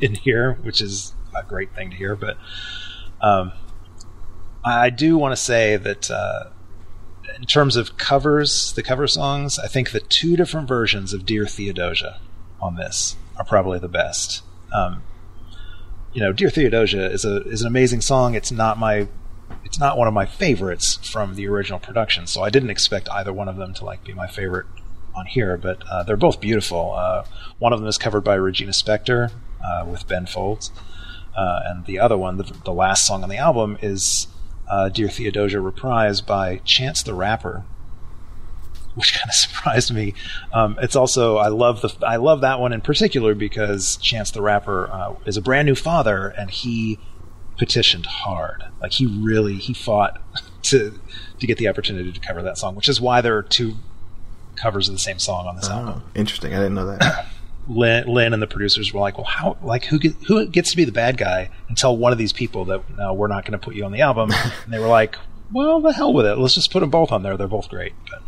in 0.00 0.14
here, 0.14 0.54
which 0.62 0.80
is 0.80 1.14
a 1.36 1.42
great 1.42 1.74
thing 1.74 1.90
to 1.90 1.96
hear. 1.96 2.16
But 2.16 2.38
um, 3.20 3.52
I 4.64 4.90
do 4.90 5.18
want 5.18 5.32
to 5.32 5.42
say 5.42 5.76
that 5.76 6.10
uh, 6.10 6.50
in 7.36 7.44
terms 7.46 7.76
of 7.76 7.96
covers, 7.96 8.72
the 8.74 8.82
cover 8.82 9.06
songs, 9.06 9.58
I 9.58 9.66
think 9.66 9.90
the 9.90 10.00
two 10.00 10.36
different 10.36 10.68
versions 10.68 11.12
of 11.12 11.26
"Dear 11.26 11.46
Theodosia" 11.46 12.20
on 12.60 12.76
this 12.76 13.16
are 13.36 13.44
probably 13.44 13.78
the 13.78 13.88
best. 13.88 14.42
Um, 14.72 15.02
you 16.12 16.20
know, 16.20 16.32
"Dear 16.32 16.50
Theodosia" 16.50 17.10
is 17.10 17.24
a 17.24 17.42
is 17.42 17.62
an 17.62 17.66
amazing 17.66 18.02
song. 18.02 18.34
It's 18.34 18.52
not 18.52 18.78
my 18.78 19.08
it's 19.64 19.78
not 19.78 19.98
one 19.98 20.08
of 20.08 20.14
my 20.14 20.26
favorites 20.26 20.98
from 21.10 21.34
the 21.34 21.48
original 21.48 21.78
production, 21.78 22.26
so 22.26 22.42
I 22.42 22.50
didn't 22.50 22.70
expect 22.70 23.08
either 23.10 23.32
one 23.32 23.48
of 23.48 23.56
them 23.56 23.74
to 23.74 23.84
like 23.84 24.04
be 24.04 24.12
my 24.12 24.28
favorite 24.28 24.66
on 25.14 25.26
here. 25.26 25.56
But 25.56 25.82
uh, 25.90 26.04
they're 26.04 26.16
both 26.16 26.40
beautiful. 26.40 26.92
Uh, 26.92 27.24
one 27.58 27.72
of 27.72 27.80
them 27.80 27.88
is 27.88 27.98
covered 27.98 28.22
by 28.22 28.34
Regina 28.34 28.72
Spektor 28.72 29.32
uh, 29.64 29.84
with 29.86 30.06
Ben 30.06 30.26
Folds, 30.26 30.70
uh, 31.36 31.60
and 31.64 31.86
the 31.86 31.98
other 31.98 32.16
one, 32.16 32.36
the, 32.36 32.44
the 32.64 32.72
last 32.72 33.06
song 33.06 33.22
on 33.22 33.28
the 33.28 33.38
album, 33.38 33.78
is 33.82 34.28
uh, 34.70 34.88
"Dear 34.88 35.08
Theodosia" 35.08 35.58
reprised 35.58 36.26
by 36.26 36.58
Chance 36.64 37.02
the 37.02 37.14
Rapper, 37.14 37.64
which 38.94 39.14
kind 39.14 39.28
of 39.28 39.34
surprised 39.34 39.92
me. 39.92 40.14
Um, 40.52 40.78
it's 40.80 40.96
also 40.96 41.36
I 41.36 41.48
love 41.48 41.82
the 41.82 41.94
I 42.06 42.16
love 42.16 42.40
that 42.40 42.60
one 42.60 42.72
in 42.72 42.80
particular 42.80 43.34
because 43.34 43.96
Chance 43.96 44.32
the 44.32 44.42
Rapper 44.42 44.90
uh, 44.90 45.14
is 45.26 45.36
a 45.36 45.42
brand 45.42 45.66
new 45.66 45.74
father 45.74 46.28
and 46.28 46.50
he 46.50 46.98
petitioned 47.58 48.06
hard. 48.06 48.64
Like 48.80 48.92
he 48.92 49.06
really 49.06 49.56
he 49.56 49.74
fought 49.74 50.20
to 50.64 50.98
to 51.38 51.46
get 51.46 51.58
the 51.58 51.68
opportunity 51.68 52.12
to 52.12 52.20
cover 52.20 52.42
that 52.42 52.58
song, 52.58 52.74
which 52.74 52.88
is 52.88 53.00
why 53.00 53.20
there 53.20 53.36
are 53.36 53.42
two 53.42 53.74
covers 54.56 54.88
of 54.88 54.94
the 54.94 55.00
same 55.00 55.18
song 55.18 55.46
on 55.46 55.56
this 55.56 55.68
album. 55.68 56.02
Oh, 56.04 56.10
interesting. 56.14 56.54
I 56.54 56.58
didn't 56.58 56.74
know 56.74 56.86
that. 56.86 57.26
Lin, 57.68 58.06
Lin 58.12 58.32
and 58.32 58.42
the 58.42 58.46
producers 58.46 58.92
were 58.92 59.00
like, 59.00 59.18
"Well, 59.18 59.26
how 59.26 59.56
like 59.62 59.84
who 59.84 59.98
get, 59.98 60.14
who 60.26 60.46
gets 60.46 60.70
to 60.72 60.76
be 60.76 60.84
the 60.84 60.92
bad 60.92 61.16
guy 61.16 61.50
and 61.68 61.76
tell 61.76 61.96
one 61.96 62.12
of 62.12 62.18
these 62.18 62.32
people 62.32 62.64
that 62.66 62.82
no, 62.96 63.14
we're 63.14 63.28
not 63.28 63.44
going 63.44 63.58
to 63.58 63.64
put 63.64 63.74
you 63.74 63.84
on 63.84 63.92
the 63.92 64.00
album?" 64.00 64.30
and 64.64 64.72
they 64.72 64.78
were 64.78 64.88
like, 64.88 65.16
"Well, 65.52 65.80
the 65.80 65.92
hell 65.92 66.12
with 66.12 66.26
it. 66.26 66.38
Let's 66.38 66.54
just 66.54 66.72
put 66.72 66.80
them 66.80 66.90
both 66.90 67.12
on 67.12 67.22
there. 67.22 67.36
They're 67.36 67.48
both 67.48 67.68
great." 67.68 67.92
But 68.10 68.22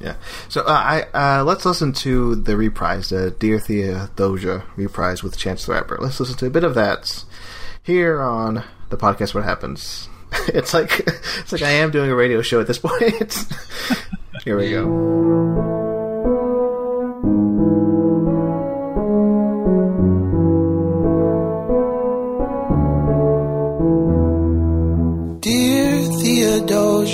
yeah. 0.00 0.16
So 0.48 0.62
uh, 0.62 1.04
I 1.14 1.40
uh, 1.40 1.44
let's 1.44 1.64
listen 1.64 1.92
to 1.94 2.36
the 2.36 2.56
reprise, 2.56 3.10
the 3.10 3.30
Dear 3.30 3.58
Theodosia 3.58 4.64
reprise 4.76 5.22
with 5.22 5.36
Chance 5.36 5.66
the 5.66 5.72
Rapper. 5.72 5.98
Let's 6.00 6.20
listen 6.20 6.36
to 6.38 6.46
a 6.46 6.50
bit 6.50 6.64
of 6.64 6.74
that 6.74 7.24
here 7.82 8.20
on 8.20 8.64
the 8.90 8.96
podcast. 8.96 9.34
What 9.34 9.44
happens? 9.44 10.08
It's 10.48 10.72
like 10.74 11.00
it's 11.38 11.52
like 11.52 11.62
I 11.62 11.70
am 11.70 11.90
doing 11.90 12.10
a 12.10 12.14
radio 12.14 12.42
show 12.42 12.60
at 12.60 12.66
this 12.66 12.78
point. 12.78 13.46
here 14.44 14.56
we 14.58 14.70
go. 14.70 15.87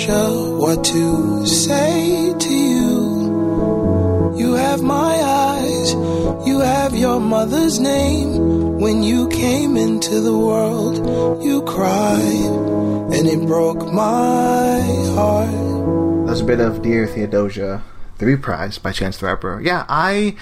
Theodosia, 0.05 0.57
what 0.57 0.83
to 0.85 1.45
say 1.47 2.33
to 2.37 2.53
you? 2.53 4.35
You 4.37 4.53
have 4.53 4.81
my 4.83 5.15
eyes, 5.15 5.93
you 6.47 6.59
have 6.59 6.93
your 6.95 7.19
mother's 7.19 7.79
name. 7.79 8.77
When 8.79 9.01
you 9.01 9.27
came 9.29 9.77
into 9.77 10.21
the 10.21 10.37
world, 10.37 11.43
you 11.43 11.63
cried, 11.63 12.21
and 12.21 13.27
it 13.27 13.47
broke 13.47 13.91
my 13.91 14.79
heart. 15.15 16.27
That's 16.27 16.41
a 16.41 16.45
bit 16.45 16.59
of 16.59 16.83
Dear 16.83 17.07
Theodosia, 17.07 17.81
the 18.19 18.25
reprise 18.27 18.77
by 18.77 18.91
Chance 18.91 19.17
the 19.17 19.25
Rapper. 19.27 19.59
Yeah, 19.63 19.85
I. 19.89 20.35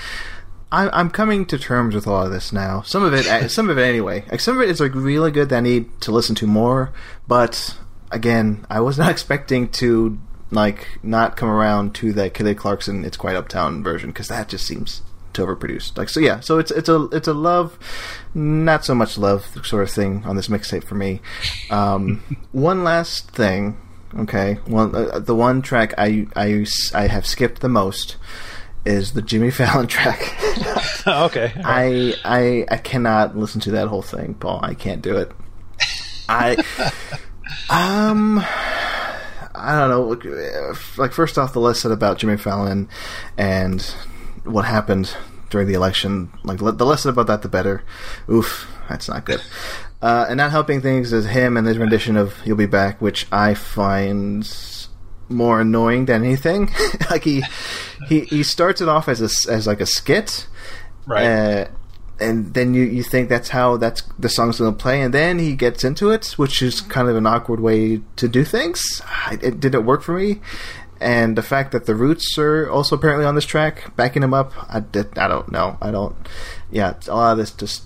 I- 0.74 0.90
I'm 1.00 1.12
coming 1.12 1.46
to 1.46 1.60
terms 1.60 1.94
with 1.94 2.08
a 2.08 2.12
lot 2.12 2.26
of 2.26 2.32
this 2.32 2.52
now. 2.52 2.82
Some 2.82 3.04
of 3.04 3.14
it, 3.14 3.28
eh, 3.30 3.48
some 3.48 3.70
of 3.70 3.78
it 3.78 3.84
anyway. 3.84 4.26
Like 4.32 4.40
some 4.40 4.58
of 4.58 4.64
it 4.64 4.70
is 4.72 4.80
like 4.80 4.96
really 4.96 5.30
good 5.30 5.50
that 5.50 5.58
I 5.58 5.62
need 5.62 6.02
to 6.02 6.12
listen 6.12 6.34
to 6.38 6.48
more. 6.48 6.92
But 7.28 7.78
again, 8.14 8.66
I 8.70 8.80
was 8.80 8.98
not 8.98 9.12
expecting 9.16 9.70
to 9.74 10.18
like 10.52 10.88
not 11.02 11.36
come 11.36 11.50
around 11.50 11.96
to 11.96 12.14
that 12.14 12.34
Kelly 12.34 12.56
Clarkson 12.56 13.04
"It's 13.04 13.18
Quite 13.18 13.36
Uptown" 13.36 13.84
version 13.84 14.12
because 14.12 14.28
that 14.28 14.50
just 14.50 14.66
seems 14.66 15.02
too 15.34 15.46
overproduced. 15.46 15.98
Like 15.98 16.10
so, 16.10 16.20
yeah. 16.20 16.40
So 16.40 16.60
it's 16.60 16.72
it's 16.72 16.90
a 16.90 17.06
it's 17.12 17.28
a 17.28 17.34
love, 17.34 17.78
not 18.34 18.86
so 18.86 18.96
much 18.96 19.18
love 19.18 19.46
sort 19.66 19.84
of 19.84 19.90
thing 19.92 20.24
on 20.26 20.36
this 20.36 20.48
mixtape 20.48 20.84
for 20.84 20.96
me. 20.96 21.22
Um, 21.70 22.24
one 22.52 22.84
last 22.84 23.32
thing, 23.32 23.78
okay. 24.20 24.60
Well, 24.68 24.96
uh, 24.96 25.20
the 25.20 25.36
one 25.36 25.62
track 25.62 25.94
I 25.98 26.28
I 26.36 26.66
I 26.94 27.08
have 27.08 27.26
skipped 27.26 27.62
the 27.62 27.70
most 27.70 28.18
is 28.86 29.14
the 29.14 29.22
Jimmy 29.22 29.52
Fallon 29.52 29.88
track. 29.88 30.22
okay, 31.08 31.54
I 31.64 32.14
I 32.24 32.66
I 32.70 32.78
cannot 32.78 33.36
listen 33.38 33.60
to 33.62 33.72
that 33.72 33.88
whole 33.88 34.02
thing, 34.02 34.36
Paul. 34.36 34.60
I 34.62 34.74
can't 34.74 35.02
do 35.02 35.18
it. 35.18 35.32
I 36.30 36.56
um 37.70 38.44
I 39.56 39.80
don't 39.80 39.90
know. 39.90 40.04
Look, 40.04 40.26
Like 40.98 41.12
first 41.14 41.38
off, 41.38 41.54
the 41.54 41.60
less 41.60 41.80
said 41.80 41.92
about 41.92 42.18
Jimmy 42.18 42.38
Fallon 42.38 42.90
and 43.38 43.82
what 44.44 44.66
happened 44.66 45.16
during 45.50 45.68
the 45.68 45.74
election, 45.76 46.32
like 46.44 46.58
the 46.58 46.86
less 46.86 47.04
said 47.04 47.10
about 47.10 47.28
that, 47.28 47.44
the 47.44 47.50
better. 47.50 47.84
Oof, 48.30 48.70
that's 48.90 49.08
not 49.08 49.26
good. 49.26 49.42
Uh, 50.02 50.26
and 50.28 50.38
not 50.38 50.52
helping 50.52 50.82
things 50.82 51.14
is 51.14 51.28
him 51.28 51.56
and 51.56 51.66
his 51.68 51.78
rendition 51.78 52.18
of 52.18 52.36
"You'll 52.46 52.58
Be 52.58 52.66
Back," 52.66 53.02
which 53.02 53.26
I 53.32 53.54
find 53.54 54.46
more 55.30 55.62
annoying 55.62 56.06
than 56.06 56.24
anything. 56.24 56.70
like 57.10 57.24
he 57.24 57.44
he 58.08 58.22
he 58.22 58.44
starts 58.44 58.82
it 58.82 58.90
off 58.90 59.08
as 59.08 59.22
a 59.22 59.52
as 59.52 59.66
like 59.68 59.80
a 59.80 59.86
skit, 59.86 60.48
Right. 61.06 61.26
Uh, 61.26 61.68
and 62.20 62.54
then 62.54 62.74
you, 62.74 62.84
you 62.84 63.04
think 63.04 63.30
that's 63.30 63.50
how 63.50 63.78
that's 63.78 64.04
the 64.20 64.30
song's 64.30 64.60
going 64.60 64.74
to 64.74 64.82
play, 64.82 65.02
and 65.02 65.14
then 65.14 65.40
he 65.40 65.56
gets 65.56 65.84
into 65.84 66.10
it, 66.10 66.34
which 66.38 66.62
is 66.62 66.82
kind 66.82 67.10
of 67.10 67.16
an 67.16 67.26
awkward 67.26 67.60
way 67.60 68.02
to 68.18 68.28
do 68.28 68.44
things. 68.44 69.02
I, 69.06 69.38
it 69.42 69.60
didn't 69.60 69.86
work 69.86 70.02
for 70.02 70.18
me, 70.18 70.40
and 71.00 71.38
the 71.38 71.44
fact 71.44 71.72
that 71.74 71.86
the 71.86 71.96
Roots 71.96 72.38
are 72.38 72.70
also 72.70 72.96
apparently 72.96 73.26
on 73.26 73.36
this 73.36 73.46
track, 73.46 73.96
backing 73.96 74.24
him 74.24 74.34
up, 74.34 74.54
I 74.70 74.80
did, 74.80 75.18
I 75.18 75.28
don't 75.28 75.52
know, 75.52 75.78
I 75.82 75.92
don't. 75.92 76.16
Yeah, 76.72 76.94
a 77.08 77.16
lot 77.16 77.32
of 77.34 77.38
this 77.38 77.52
just 77.52 77.86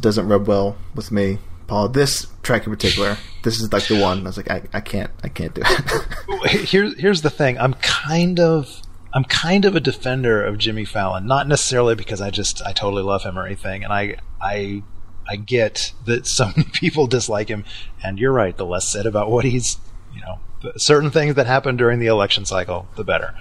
doesn't 0.00 0.28
rub 0.28 0.48
well 0.48 0.76
with 0.94 1.12
me, 1.12 1.38
Paul. 1.68 1.88
This 1.88 2.26
track 2.42 2.66
in 2.66 2.72
particular, 2.72 3.16
this 3.44 3.60
is 3.60 3.72
like 3.72 3.86
the 3.86 4.00
one. 4.00 4.20
I 4.20 4.22
was 4.24 4.36
like, 4.36 4.50
I, 4.50 4.62
I 4.72 4.80
can't, 4.80 5.10
I 5.22 5.28
can't 5.28 5.54
do 5.54 5.62
it. 5.64 6.50
Here, 6.68 6.92
here's 6.96 7.22
the 7.22 7.30
thing. 7.30 7.58
I'm 7.58 7.74
kind 7.74 8.40
of 8.40 8.82
I'm 9.12 9.24
kind 9.24 9.64
of 9.64 9.74
a 9.74 9.80
defender 9.80 10.44
of 10.44 10.58
Jimmy 10.58 10.84
Fallon, 10.84 11.26
not 11.26 11.48
necessarily 11.48 11.94
because 11.94 12.20
I 12.20 12.30
just 12.30 12.62
I 12.64 12.72
totally 12.72 13.02
love 13.02 13.22
him 13.22 13.38
or 13.38 13.46
anything, 13.46 13.84
and 13.84 13.92
I 13.92 14.16
I 14.40 14.82
I 15.28 15.36
get 15.36 15.92
that 16.06 16.26
so 16.38 16.46
many 16.56 16.68
people 16.70 17.06
dislike 17.06 17.48
him, 17.48 17.64
and 18.02 18.18
you're 18.18 18.32
right. 18.32 18.56
The 18.56 18.66
less 18.66 18.88
said 18.88 19.06
about 19.06 19.30
what 19.30 19.44
he's, 19.44 19.78
you 20.14 20.20
know, 20.20 20.38
certain 20.76 21.10
things 21.10 21.36
that 21.36 21.46
happened 21.46 21.78
during 21.78 21.98
the 22.00 22.06
election 22.06 22.44
cycle, 22.44 22.88
the 22.96 23.04
better. 23.04 23.34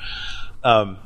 Um, 0.63 0.97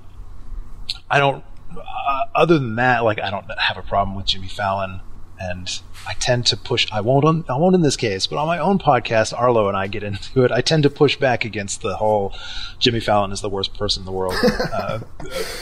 I 1.09 1.19
don't. 1.19 1.43
Uh, 1.75 2.23
other 2.35 2.59
than 2.59 2.75
that, 2.75 3.03
like 3.03 3.19
I 3.21 3.31
don't 3.31 3.45
have 3.59 3.77
a 3.77 3.81
problem 3.81 4.15
with 4.15 4.25
Jimmy 4.25 4.47
Fallon, 4.47 5.01
and 5.39 5.81
I 6.07 6.13
tend 6.13 6.47
to 6.47 6.57
push. 6.57 6.87
I 6.91 7.01
won't. 7.01 7.25
On, 7.25 7.45
I 7.47 7.57
won't 7.57 7.75
in 7.75 7.81
this 7.81 7.95
case, 7.95 8.27
but 8.27 8.37
on 8.37 8.47
my 8.47 8.57
own 8.57 8.79
podcast, 8.79 9.37
Arlo 9.37 9.67
and 9.67 9.77
I 9.77 9.87
get 9.87 10.03
into 10.03 10.43
it. 10.43 10.51
I 10.51 10.61
tend 10.61 10.83
to 10.83 10.89
push 10.89 11.15
back 11.15 11.45
against 11.45 11.81
the 11.81 11.95
whole 11.95 12.33
Jimmy 12.79 12.99
Fallon 12.99 13.31
is 13.31 13.41
the 13.41 13.49
worst 13.49 13.73
person 13.77 14.01
in 14.01 14.05
the 14.05 14.11
world 14.11 14.35
uh, 14.73 14.99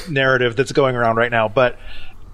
narrative 0.09 0.55
that's 0.55 0.71
going 0.71 0.95
around 0.95 1.17
right 1.17 1.31
now. 1.31 1.49
But 1.49 1.77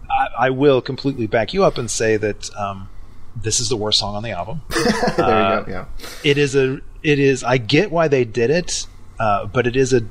I, 0.09 0.47
I 0.47 0.49
will 0.51 0.81
completely 0.81 1.27
back 1.27 1.53
you 1.53 1.63
up 1.63 1.77
and 1.77 1.89
say 1.89 2.17
that 2.17 2.55
um, 2.55 2.89
this 3.35 3.59
is 3.59 3.69
the 3.69 3.77
worst 3.77 3.99
song 3.99 4.15
on 4.15 4.23
the 4.23 4.31
album. 4.31 4.61
there 4.69 5.59
you 5.59 5.65
go. 5.65 5.65
Yeah. 5.67 5.85
It 6.23 6.37
is 6.37 6.55
a. 6.55 6.81
It 7.01 7.19
is. 7.19 7.43
I 7.43 7.57
get 7.57 7.91
why 7.91 8.07
they 8.07 8.23
did 8.23 8.49
it, 8.49 8.87
uh, 9.19 9.45
but 9.47 9.67
it 9.67 9.75
is 9.75 9.93
a 9.93 10.01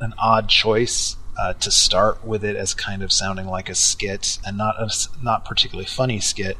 an 0.00 0.14
odd 0.18 0.48
choice 0.48 1.16
uh, 1.38 1.52
to 1.54 1.70
start 1.70 2.24
with 2.24 2.44
it 2.44 2.56
as 2.56 2.74
kind 2.74 3.02
of 3.02 3.12
sounding 3.12 3.46
like 3.46 3.68
a 3.68 3.74
skit 3.74 4.38
and 4.44 4.58
not 4.58 4.74
a 4.80 4.90
not 5.22 5.44
particularly 5.44 5.86
funny 5.86 6.18
skit. 6.18 6.56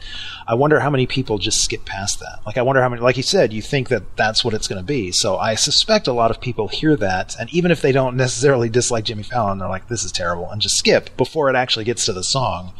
I 0.46 0.54
wonder 0.54 0.80
how 0.80 0.88
many 0.88 1.06
people 1.06 1.38
just 1.38 1.62
skip 1.62 1.84
past 1.84 2.20
that. 2.20 2.40
Like 2.46 2.56
I 2.56 2.62
wonder 2.62 2.80
how 2.80 2.88
many. 2.88 3.02
Like 3.02 3.16
you 3.16 3.24
said, 3.24 3.52
you 3.52 3.60
think 3.60 3.88
that 3.88 4.16
that's 4.16 4.44
what 4.44 4.54
it's 4.54 4.68
going 4.68 4.80
to 4.80 4.86
be. 4.86 5.10
So 5.10 5.36
I 5.36 5.56
suspect 5.56 6.06
a 6.06 6.12
lot 6.12 6.30
of 6.30 6.40
people 6.40 6.68
hear 6.68 6.94
that, 6.96 7.34
and 7.40 7.52
even 7.52 7.72
if 7.72 7.82
they 7.82 7.92
don't 7.92 8.16
necessarily 8.16 8.68
dislike 8.68 9.04
Jimmy 9.04 9.24
Fallon, 9.24 9.58
they're 9.58 9.68
like, 9.68 9.88
"This 9.88 10.04
is 10.04 10.12
terrible," 10.12 10.48
and 10.48 10.62
just 10.62 10.76
skip 10.76 11.16
before 11.16 11.50
it 11.50 11.56
actually 11.56 11.84
gets 11.84 12.04
to 12.06 12.12
the 12.12 12.24
song. 12.24 12.72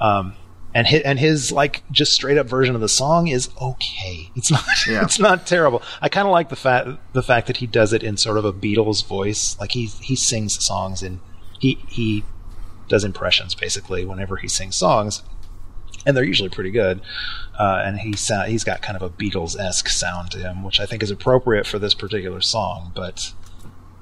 Um, 0.00 0.34
and 0.74 0.86
his, 0.88 1.02
and 1.02 1.18
his 1.18 1.52
like 1.52 1.82
just 1.90 2.12
straight 2.12 2.36
up 2.36 2.46
version 2.48 2.74
of 2.74 2.80
the 2.80 2.88
song 2.88 3.28
is 3.28 3.48
okay. 3.60 4.30
It's 4.34 4.50
not 4.50 4.64
Yeah. 4.88 5.02
it's 5.02 5.18
not 5.18 5.46
terrible. 5.46 5.82
I 6.02 6.08
kind 6.08 6.26
of 6.26 6.32
like 6.32 6.48
the 6.48 6.56
fact 6.56 6.88
the 7.12 7.22
fact 7.22 7.46
that 7.46 7.58
he 7.58 7.66
does 7.66 7.92
it 7.92 8.02
in 8.02 8.16
sort 8.16 8.36
of 8.38 8.44
a 8.44 8.52
Beatles 8.52 9.06
voice. 9.06 9.56
Like 9.60 9.72
he 9.72 9.86
he 9.86 10.16
sings 10.16 10.56
songs 10.64 11.02
and 11.02 11.20
he 11.60 11.78
he 11.88 12.24
does 12.88 13.04
impressions 13.04 13.54
basically 13.54 14.04
whenever 14.04 14.36
he 14.36 14.48
sings 14.48 14.76
songs. 14.76 15.22
and 16.06 16.14
they're 16.16 16.24
usually 16.24 16.50
pretty 16.50 16.70
good. 16.70 17.00
Uh, 17.58 17.80
and 17.86 18.00
he 18.00 18.14
sound, 18.14 18.50
he's 18.50 18.64
got 18.64 18.82
kind 18.82 18.96
of 18.96 19.02
a 19.02 19.08
Beatles 19.08 19.56
esque 19.58 19.88
sound 19.88 20.30
to 20.32 20.38
him, 20.38 20.62
which 20.64 20.80
I 20.80 20.86
think 20.86 21.02
is 21.04 21.10
appropriate 21.10 21.66
for 21.68 21.78
this 21.78 21.94
particular 21.94 22.40
song. 22.42 22.90
But 22.94 23.32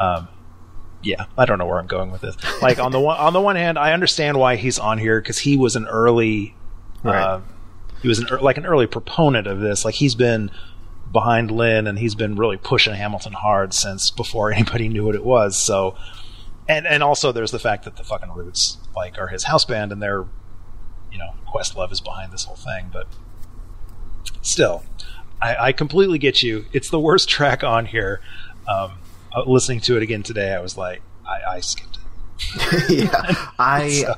um, 0.00 0.26
yeah, 1.02 1.26
I 1.36 1.44
don't 1.44 1.58
know 1.58 1.66
where 1.66 1.78
I'm 1.78 1.86
going 1.86 2.10
with 2.10 2.22
this. 2.22 2.36
Like 2.62 2.78
on 2.78 2.92
the 2.92 2.98
one 2.98 3.18
on 3.18 3.32
the 3.34 3.40
one 3.40 3.56
hand, 3.56 3.78
I 3.78 3.92
understand 3.92 4.38
why 4.38 4.56
he's 4.56 4.78
on 4.78 4.98
here 4.98 5.20
because 5.20 5.38
he 5.40 5.56
was 5.56 5.76
an 5.76 5.86
early, 5.86 6.56
Right. 7.02 7.20
uh, 7.20 7.40
he 8.02 8.08
was 8.08 8.18
an, 8.18 8.26
like 8.40 8.56
an 8.58 8.66
early 8.66 8.86
proponent 8.86 9.46
of 9.46 9.60
this. 9.60 9.84
Like 9.84 9.94
he's 9.94 10.14
been 10.14 10.50
behind 11.12 11.50
Lin 11.50 11.86
and 11.86 11.98
he's 11.98 12.14
been 12.14 12.36
really 12.36 12.56
pushing 12.56 12.94
Hamilton 12.94 13.32
hard 13.32 13.74
since 13.74 14.10
before 14.10 14.52
anybody 14.52 14.88
knew 14.88 15.04
what 15.04 15.14
it 15.14 15.24
was. 15.24 15.56
So, 15.56 15.96
and 16.68 16.86
and 16.86 17.02
also 17.02 17.32
there's 17.32 17.50
the 17.50 17.58
fact 17.58 17.84
that 17.84 17.96
the 17.96 18.04
fucking 18.04 18.32
Roots 18.32 18.78
like 18.94 19.18
are 19.18 19.28
his 19.28 19.44
house 19.44 19.64
band 19.64 19.92
and 19.92 20.02
they're, 20.02 20.24
you 21.10 21.18
know, 21.18 21.34
Questlove 21.52 21.92
is 21.92 22.00
behind 22.00 22.32
this 22.32 22.44
whole 22.44 22.56
thing. 22.56 22.90
But 22.92 23.06
still, 24.42 24.84
I, 25.40 25.56
I 25.68 25.72
completely 25.72 26.18
get 26.18 26.42
you. 26.42 26.66
It's 26.72 26.90
the 26.90 27.00
worst 27.00 27.28
track 27.28 27.62
on 27.62 27.86
here. 27.86 28.20
Um, 28.68 28.92
uh, 29.34 29.42
listening 29.46 29.80
to 29.80 29.96
it 29.96 30.02
again 30.02 30.22
today, 30.22 30.52
I 30.54 30.60
was 30.60 30.76
like, 30.76 31.02
I, 31.26 31.56
I 31.56 31.60
skipped. 31.60 31.91
yeah, 32.88 33.48
I, 33.58 33.88
So- 34.04 34.14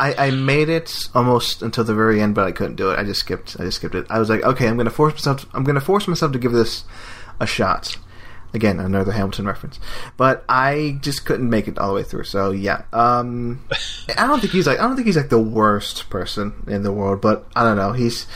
I 0.00 0.26
I 0.26 0.30
made 0.32 0.68
it 0.68 0.92
almost 1.14 1.62
until 1.62 1.84
the 1.84 1.94
very 1.94 2.20
end, 2.20 2.34
but 2.34 2.46
I 2.46 2.52
couldn't 2.52 2.76
do 2.76 2.90
it. 2.90 2.98
I 2.98 3.04
just 3.04 3.20
skipped. 3.20 3.56
I 3.60 3.64
just 3.64 3.76
skipped 3.76 3.94
it. 3.94 4.06
I 4.10 4.18
was 4.18 4.28
like, 4.28 4.42
okay, 4.42 4.66
I'm 4.68 4.76
gonna 4.76 4.90
force 4.90 5.14
myself. 5.14 5.46
I'm 5.54 5.62
gonna 5.64 5.80
force 5.80 6.08
myself 6.08 6.32
to 6.32 6.38
give 6.38 6.52
this 6.52 6.84
a 7.40 7.46
shot. 7.46 7.96
Again, 8.52 8.78
another 8.78 9.10
Hamilton 9.10 9.46
reference, 9.46 9.80
but 10.16 10.44
I 10.48 10.98
just 11.00 11.24
couldn't 11.26 11.50
make 11.50 11.66
it 11.66 11.76
all 11.78 11.88
the 11.88 11.94
way 11.94 12.02
through. 12.04 12.22
So 12.24 12.52
yeah, 12.52 12.82
um, 12.92 13.64
I 14.16 14.26
don't 14.26 14.40
think 14.40 14.52
he's 14.52 14.66
like 14.66 14.78
I 14.78 14.82
don't 14.82 14.94
think 14.96 15.06
he's 15.06 15.16
like 15.16 15.28
the 15.28 15.42
worst 15.42 16.08
person 16.10 16.64
in 16.68 16.82
the 16.84 16.92
world, 16.92 17.20
but 17.20 17.46
I 17.56 17.64
don't 17.64 17.76
know. 17.76 17.92
He's 17.92 18.26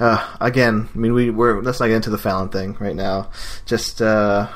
uh, 0.00 0.36
again. 0.40 0.88
I 0.94 0.98
mean, 0.98 1.12
we 1.14 1.30
we're 1.30 1.62
let's 1.62 1.80
not 1.80 1.86
get 1.86 1.96
into 1.96 2.10
the 2.10 2.18
Fallon 2.18 2.48
thing 2.50 2.76
right 2.80 2.96
now. 2.96 3.30
Just 3.64 4.02
uh, 4.02 4.48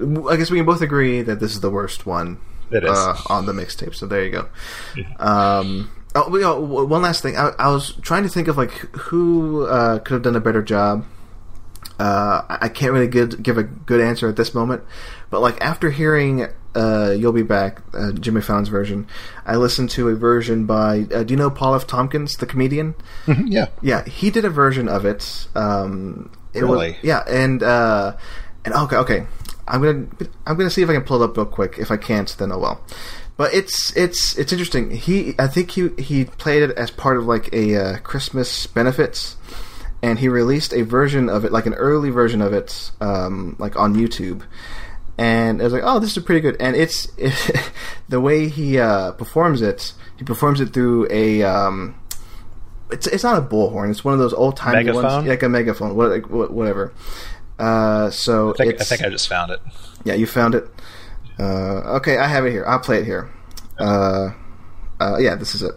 I 0.00 0.36
guess 0.36 0.50
we 0.50 0.58
can 0.58 0.66
both 0.66 0.80
agree 0.82 1.20
that 1.22 1.40
this 1.40 1.52
is 1.52 1.60
the 1.60 1.70
worst 1.70 2.06
one 2.06 2.40
It 2.70 2.84
is. 2.84 2.90
uh, 2.90 3.16
on 3.28 3.46
the 3.46 3.52
mixtape. 3.52 3.94
So 3.94 4.06
there 4.06 4.24
you 4.24 4.30
go. 4.30 4.48
Um, 5.18 5.90
oh, 6.14 6.28
we- 6.28 6.44
oh, 6.44 6.60
w- 6.60 6.86
one 6.86 7.02
last 7.02 7.22
thing. 7.22 7.36
I, 7.36 7.50
I 7.58 7.68
was 7.70 7.92
trying 8.02 8.22
to 8.24 8.28
think 8.28 8.48
of 8.48 8.56
like 8.56 8.70
who 8.72 9.66
uh, 9.66 9.98
could 10.00 10.14
have 10.14 10.22
done 10.22 10.36
a 10.36 10.40
better 10.40 10.62
job. 10.62 11.04
Uh, 11.98 12.42
I 12.48 12.68
can't 12.68 12.92
really 12.92 13.08
good, 13.08 13.42
give 13.42 13.58
a 13.58 13.64
good 13.64 14.00
answer 14.00 14.28
at 14.28 14.36
this 14.36 14.54
moment, 14.54 14.82
but 15.30 15.40
like 15.40 15.60
after 15.60 15.90
hearing 15.90 16.46
uh, 16.76 17.10
"You'll 17.18 17.32
Be 17.32 17.42
Back," 17.42 17.80
uh, 17.92 18.12
Jimmy 18.12 18.40
Fallon's 18.40 18.68
version, 18.68 19.08
I 19.44 19.56
listened 19.56 19.90
to 19.90 20.08
a 20.08 20.14
version 20.14 20.64
by. 20.64 21.06
Uh, 21.12 21.24
do 21.24 21.34
you 21.34 21.36
know 21.38 21.50
Paul 21.50 21.74
F. 21.74 21.88
Tompkins, 21.88 22.36
the 22.36 22.46
comedian? 22.46 22.94
yeah. 23.26 23.66
Yeah, 23.82 24.04
he 24.04 24.30
did 24.30 24.44
a 24.44 24.50
version 24.50 24.88
of 24.88 25.04
it. 25.04 25.48
Um, 25.56 26.30
it 26.54 26.62
Really? 26.62 26.90
Was, 26.92 26.96
yeah, 27.02 27.24
and 27.28 27.62
uh, 27.64 28.16
and 28.64 28.74
okay, 28.74 28.96
okay. 28.96 29.26
I'm 29.68 29.82
gonna 29.82 30.06
I'm 30.46 30.56
gonna 30.56 30.70
see 30.70 30.82
if 30.82 30.88
I 30.90 30.94
can 30.94 31.02
pull 31.02 31.22
it 31.22 31.24
up 31.30 31.36
real 31.36 31.46
quick. 31.46 31.76
If 31.78 31.90
I 31.90 31.96
can't, 31.96 32.28
then 32.38 32.50
oh 32.52 32.58
well. 32.58 32.80
But 33.36 33.54
it's 33.54 33.96
it's 33.96 34.36
it's 34.36 34.52
interesting. 34.52 34.90
He 34.90 35.34
I 35.38 35.46
think 35.46 35.70
he 35.70 35.90
he 35.98 36.24
played 36.24 36.62
it 36.62 36.76
as 36.76 36.90
part 36.90 37.16
of 37.16 37.26
like 37.26 37.52
a 37.52 37.76
uh, 37.76 37.98
Christmas 37.98 38.66
benefits, 38.66 39.36
and 40.02 40.18
he 40.18 40.28
released 40.28 40.72
a 40.72 40.82
version 40.82 41.28
of 41.28 41.44
it, 41.44 41.52
like 41.52 41.66
an 41.66 41.74
early 41.74 42.10
version 42.10 42.42
of 42.42 42.52
it, 42.52 42.90
um, 43.00 43.54
like 43.58 43.76
on 43.78 43.94
YouTube. 43.94 44.42
And 45.16 45.60
I 45.60 45.64
was 45.64 45.72
like, 45.72 45.82
oh, 45.84 45.98
this 45.98 46.16
is 46.16 46.22
pretty 46.22 46.40
good. 46.40 46.56
And 46.60 46.76
it's 46.76 47.08
the 48.08 48.20
way 48.20 48.48
he 48.48 48.78
uh, 48.78 49.12
performs 49.12 49.62
it. 49.62 49.92
He 50.16 50.24
performs 50.24 50.60
it 50.60 50.72
through 50.72 51.08
a 51.10 51.42
um, 51.42 51.94
it's 52.90 53.06
it's 53.06 53.24
not 53.24 53.38
a 53.38 53.42
bullhorn. 53.46 53.90
It's 53.90 54.04
one 54.04 54.14
of 54.14 54.20
those 54.20 54.32
old 54.34 54.56
timey 54.56 54.84
ones, 54.90 55.02
Megaphone? 55.02 55.26
like 55.26 55.42
a 55.42 55.48
megaphone, 55.48 55.94
what, 55.96 56.10
like, 56.10 56.30
what- 56.30 56.52
whatever. 56.52 56.92
Uh, 57.58 58.10
so 58.10 58.50
I 58.54 58.56
think, 58.56 58.80
I 58.80 58.84
think 58.84 59.02
I 59.02 59.08
just 59.08 59.28
found 59.28 59.50
it. 59.50 59.60
yeah, 60.04 60.14
you 60.14 60.26
found 60.26 60.54
it. 60.54 60.68
Uh, 61.38 61.96
okay, 61.96 62.18
I 62.18 62.26
have 62.26 62.46
it 62.46 62.50
here. 62.50 62.64
I'll 62.66 62.78
play 62.78 62.98
it 62.98 63.04
here. 63.04 63.30
Uh, 63.78 64.30
uh, 65.00 65.16
yeah, 65.18 65.34
this 65.34 65.54
is 65.54 65.62
it. 65.62 65.74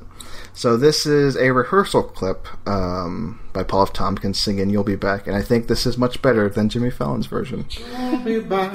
So 0.54 0.76
this 0.78 1.06
is 1.06 1.38
a 1.38 1.52
rehearsal 1.54 2.04
clip 2.04 2.48
um, 2.68 3.40
by 3.54 3.64
Paul 3.64 3.84
F. 3.84 3.94
Tompkins 3.94 4.40
singing 4.40 4.70
"You'll 4.70 4.84
Be 4.84 4.96
Back," 4.96 5.26
and 5.28 5.36
I 5.36 5.42
think 5.42 5.68
this 5.68 5.86
is 5.86 5.98
much 5.98 6.22
better 6.22 6.50
than 6.50 6.68
Jimmy 6.70 6.92
Fallon's 6.92 7.26
version. 7.26 7.66
You'll 7.70 8.20
be 8.20 8.40
back. 8.42 8.74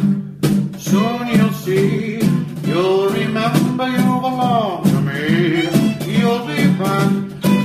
Soon 0.78 1.26
you'll 1.28 1.50
see. 1.52 2.18
You'll 2.62 3.08
remember 3.10 3.88
you 3.88 4.20
belong 4.20 4.84
to 4.84 5.00
me. 5.02 5.62
You'll 6.18 6.46
be 6.46 6.66
back. 6.78 7.12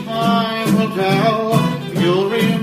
Time 0.06 0.76
will 0.78 0.96
tell. 0.96 1.80
You'll 2.02 2.30
remember 2.30 2.61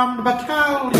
armed 0.00 0.24
battalion 0.24 0.99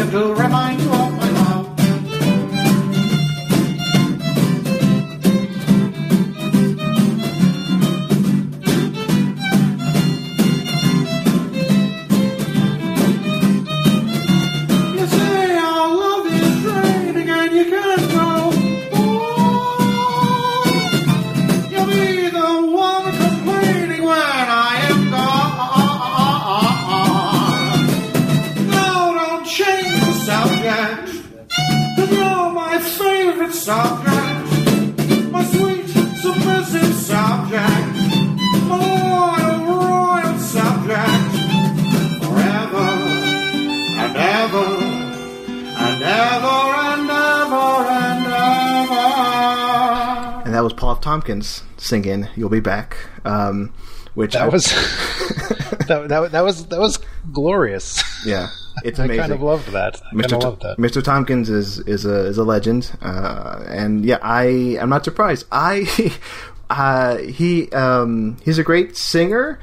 And 51.07 51.15
that 51.17 51.45
was 51.45 51.61
Paul 51.61 51.61
F. 51.61 51.61
Tompkins 51.61 51.63
singing 51.77 52.29
"You'll 52.37 52.49
Be 52.49 52.61
Back," 52.61 52.97
um, 53.25 53.73
which 54.15 54.37
I- 54.37 54.49
was 54.49 54.65
that, 55.89 56.07
that, 56.09 56.33
that 56.33 56.41
was 56.45 56.67
that 56.67 56.81
was 56.81 56.99
glorious. 57.33 58.03
yeah, 58.27 58.49
it's 58.85 58.99
I 58.99 59.05
amazing. 59.05 59.21
kind 59.21 59.33
of 59.33 59.43
loved 59.43 59.69
that. 59.73 59.97
I 59.97 60.11
kind 60.11 60.23
Mr. 60.25 60.29
T- 60.41 60.47
loved 60.47 60.63
that. 60.63 60.77
Mr. 60.79 61.03
Tompkins 61.03 61.49
is 61.51 61.79
is 61.81 62.05
a 62.05 62.27
is 62.27 62.39
a 62.39 62.45
legend, 62.45 62.93
uh, 63.03 63.65
and 63.69 64.05
yeah, 64.05 64.19
I 64.23 64.79
I'm 64.81 64.89
not 64.91 65.05
surprised. 65.05 65.47
I 65.53 66.13
uh, 66.71 67.17
he 67.19 67.71
um, 67.73 68.37
he's 68.45 68.59
a 68.59 68.65
great 68.65 68.97
singer 68.97 69.59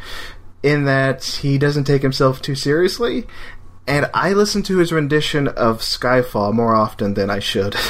in 0.64 0.86
that 0.86 1.24
he 1.24 1.58
doesn't 1.58 1.84
take 1.86 2.02
himself 2.02 2.42
too 2.42 2.56
seriously. 2.56 3.26
And 3.90 4.10
I 4.14 4.34
listen 4.34 4.64
to 4.64 4.80
his 4.80 4.92
rendition 4.92 5.48
of 5.48 5.80
Skyfall 5.80 6.52
more 6.54 6.76
often 6.76 7.14
than 7.14 7.30
I 7.30 7.40
should. 7.40 7.74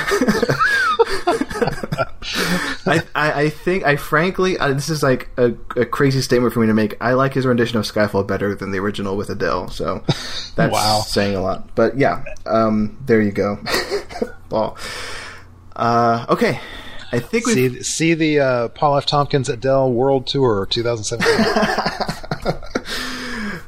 I, 2.85 3.01
I, 3.15 3.31
I 3.43 3.49
think 3.49 3.83
I 3.85 3.95
frankly 3.95 4.57
uh, 4.57 4.73
this 4.73 4.89
is 4.89 5.03
like 5.03 5.29
a, 5.37 5.53
a 5.75 5.85
crazy 5.85 6.21
statement 6.21 6.53
for 6.53 6.59
me 6.59 6.67
to 6.67 6.73
make. 6.73 6.95
I 7.01 7.13
like 7.13 7.33
his 7.33 7.45
rendition 7.45 7.77
of 7.77 7.85
Skyfall 7.85 8.27
better 8.27 8.55
than 8.55 8.71
the 8.71 8.79
original 8.79 9.15
with 9.17 9.29
Adele, 9.29 9.69
so 9.69 10.03
that's 10.55 10.71
Wow. 10.73 11.01
saying 11.05 11.35
a 11.35 11.41
lot. 11.41 11.73
But 11.75 11.97
yeah, 11.97 12.23
um, 12.45 12.97
there 13.05 13.21
you 13.21 13.31
go, 13.31 13.59
Paul. 14.49 14.77
Uh, 15.75 16.25
okay, 16.29 16.59
I 17.11 17.19
think 17.19 17.45
we 17.45 17.53
See 17.53 17.83
see 17.83 18.13
the 18.13 18.39
uh, 18.39 18.67
Paul 18.69 18.97
F. 18.97 19.05
Tompkins 19.05 19.49
Adele 19.49 19.91
World 19.91 20.27
Tour 20.27 20.65
2017. 20.65 22.53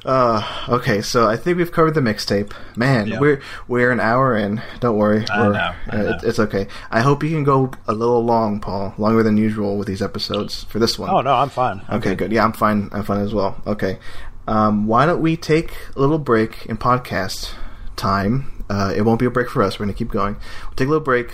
Uh, 0.06 0.41
okay, 0.70 1.02
so 1.02 1.28
I 1.28 1.36
think 1.36 1.58
we've 1.58 1.72
covered 1.72 1.93
the 1.93 2.00
mixtape. 2.02 2.54
Man, 2.78 3.08
Yeah. 3.08 3.20
we're 3.20 3.41
we're 3.68 3.91
an 3.91 4.00
hour 4.00 4.36
in. 4.38 4.62
Don't 4.80 4.95
worry, 4.97 5.26
I 5.30 5.47
know, 5.50 5.54
I 5.54 5.76
uh, 5.89 5.97
know. 5.97 6.10
it- 6.12 6.24
it's 6.24 6.39
okay. 6.39 6.68
I 6.89 7.02
hope 7.02 7.22
you 7.24 7.30
can 7.32 7.43
go 7.43 7.72
a 7.88 7.93
little 7.93 8.24
long, 8.24 8.62
Paul, 8.62 8.93
longer 8.97 9.24
than 9.24 9.36
usual 9.38 9.78
with 9.78 9.88
these 9.88 10.02
episodes 10.02 10.64
for 10.66 10.80
this 10.80 10.97
one. 10.97 11.10
oh 11.10 11.20
no, 11.22 11.34
I'm 11.34 11.50
fine. 11.50 11.82
Okay, 11.89 12.16
good. 12.16 12.32
Yeah, 12.32 12.45
I'm 12.45 12.54
fine. 12.54 12.89
I'm 12.93 13.04
fine 13.04 13.22
as 13.22 13.34
well. 13.34 13.62
Okay. 13.68 14.00
Um, 14.47 14.88
why 14.88 15.06
don't 15.06 15.22
we 15.22 15.36
take 15.38 15.74
a 15.95 16.00
little 16.00 16.18
break 16.18 16.66
in 16.68 16.78
podcast 16.78 17.52
time? 17.95 18.64
Uh, 18.70 18.93
it 18.95 19.02
won't 19.02 19.20
be 19.20 19.26
a 19.26 19.30
break 19.32 19.50
for 19.50 19.62
us. 19.64 19.78
We're 19.80 19.86
going 19.86 19.93
to 19.95 19.97
keep 19.97 20.12
going. 20.12 20.36
We'll 20.64 20.74
take 20.76 20.88
a 20.88 20.91
little 20.91 21.04
break. 21.04 21.30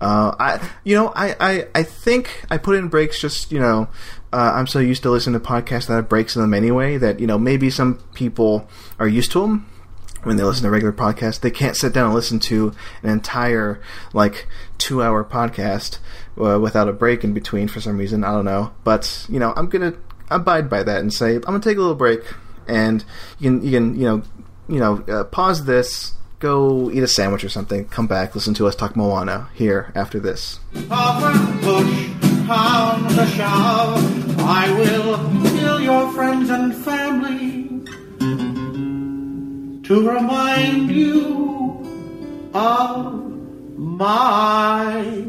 Uh, 0.00 0.34
I, 0.38 0.70
you 0.84 0.94
know, 0.94 1.08
I, 1.16 1.34
I, 1.40 1.68
I 1.74 1.82
think 1.82 2.44
I 2.50 2.58
put 2.58 2.76
in 2.76 2.86
breaks 2.88 3.20
just, 3.20 3.50
you 3.50 3.58
know, 3.58 3.88
uh, 4.32 4.52
I'm 4.54 4.66
so 4.66 4.78
used 4.78 5.02
to 5.04 5.10
listening 5.10 5.40
to 5.40 5.46
podcasts 5.46 5.86
that 5.86 5.94
have 5.94 6.08
breaks 6.08 6.36
in 6.36 6.42
them 6.42 6.54
anyway 6.54 6.96
that, 6.98 7.20
you 7.20 7.26
know, 7.26 7.38
maybe 7.38 7.70
some 7.70 7.96
people 8.14 8.68
are 8.98 9.08
used 9.08 9.32
to 9.32 9.40
them 9.40 9.68
when 10.24 10.36
they 10.36 10.42
listen 10.42 10.64
to 10.64 10.70
regular 10.70 10.92
podcasts. 10.92 11.40
They 11.40 11.50
can't 11.50 11.76
sit 11.76 11.92
down 11.92 12.06
and 12.06 12.14
listen 12.14 12.38
to 12.40 12.72
an 13.02 13.10
entire, 13.10 13.80
like, 14.12 14.46
two 14.76 15.02
hour 15.02 15.24
podcast 15.24 15.98
uh, 16.36 16.58
without 16.60 16.88
a 16.88 16.92
break 16.92 17.24
in 17.24 17.32
between 17.32 17.68
for 17.68 17.80
some 17.80 17.96
reason. 17.96 18.24
I 18.24 18.32
don't 18.32 18.44
know. 18.44 18.72
But, 18.84 19.26
you 19.28 19.38
know, 19.38 19.54
I'm 19.56 19.68
going 19.68 19.92
to 19.92 19.98
abide 20.30 20.68
by 20.68 20.82
that 20.82 21.00
and 21.00 21.12
say, 21.12 21.36
I'm 21.36 21.40
going 21.40 21.60
to 21.60 21.68
take 21.68 21.78
a 21.78 21.80
little 21.80 21.94
break 21.94 22.20
and 22.66 23.04
you 23.38 23.50
can, 23.50 23.62
you 23.62 23.70
can, 23.70 23.94
you 23.98 24.06
know, 24.06 24.22
you 24.68 24.78
know, 24.78 25.04
uh, 25.08 25.24
pause 25.24 25.64
this, 25.64 26.12
go 26.38 26.90
eat 26.90 27.02
a 27.02 27.08
sandwich 27.08 27.42
or 27.42 27.48
something, 27.48 27.86
come 27.86 28.06
back, 28.06 28.34
listen 28.34 28.54
to 28.54 28.66
us 28.66 28.76
talk 28.76 28.94
Moana 28.94 29.48
here 29.54 29.92
after 29.94 30.20
this. 30.20 30.60
Push 32.48 32.56
comes 32.56 33.32
shove, 33.34 34.40
I 34.40 34.72
will 34.72 35.18
kill 35.50 35.80
your 35.82 36.10
friends 36.12 36.48
and 36.48 36.74
family 36.74 37.68
to 39.84 40.08
remind 40.08 40.90
you 40.90 42.50
of 42.54 43.76
my 43.76 45.24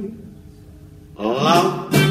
love. 1.17 2.08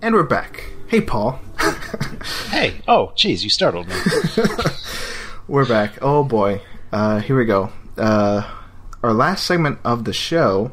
And 0.00 0.14
we're 0.14 0.22
back. 0.22 0.70
Hey, 0.86 1.00
Paul. 1.00 1.40
Hey, 2.50 2.80
oh, 2.86 3.12
geez, 3.16 3.42
you 3.42 3.50
startled 3.50 3.88
me. 3.88 3.94
We're 5.48 5.66
back. 5.66 5.98
Oh 6.00 6.22
boy. 6.24 6.60
Uh, 6.92 7.18
here 7.18 7.36
we 7.36 7.44
go. 7.44 7.70
Uh, 7.96 8.48
our 9.02 9.12
last 9.12 9.44
segment 9.44 9.78
of 9.84 10.04
the 10.04 10.12
show, 10.12 10.70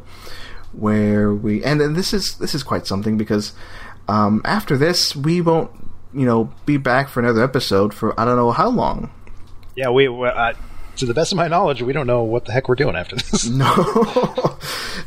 where 0.72 1.34
we 1.34 1.64
and, 1.64 1.82
and 1.82 1.96
this 1.96 2.14
is 2.14 2.38
this 2.38 2.56
is 2.56 2.64
quite 2.64 2.88
something 2.88 3.18
because 3.18 3.54
um, 4.08 4.42
after 4.46 4.78
this 4.78 5.16
we 5.16 5.42
won't 5.42 5.72
you 6.14 6.26
know 6.26 6.54
be 6.66 6.78
back 6.78 7.10
for 7.10 7.20
another 7.20 7.44
episode 7.44 7.94
for 7.94 8.20
I 8.20 8.26
don't 8.26 8.38
know 8.38 8.52
how 8.52 8.70
long. 8.70 9.12
Yeah, 9.76 9.90
we. 9.90 10.08
we 10.08 10.28
uh, 10.28 10.54
to 10.98 11.06
the 11.06 11.14
best 11.14 11.32
of 11.32 11.38
my 11.38 11.48
knowledge, 11.48 11.82
we 11.82 11.94
don't 11.94 12.08
know 12.08 12.24
what 12.24 12.46
the 12.46 12.52
heck 12.52 12.68
we're 12.70 12.76
doing 12.76 12.96
after 12.96 13.16
this. 13.16 13.48
No, 13.50 14.58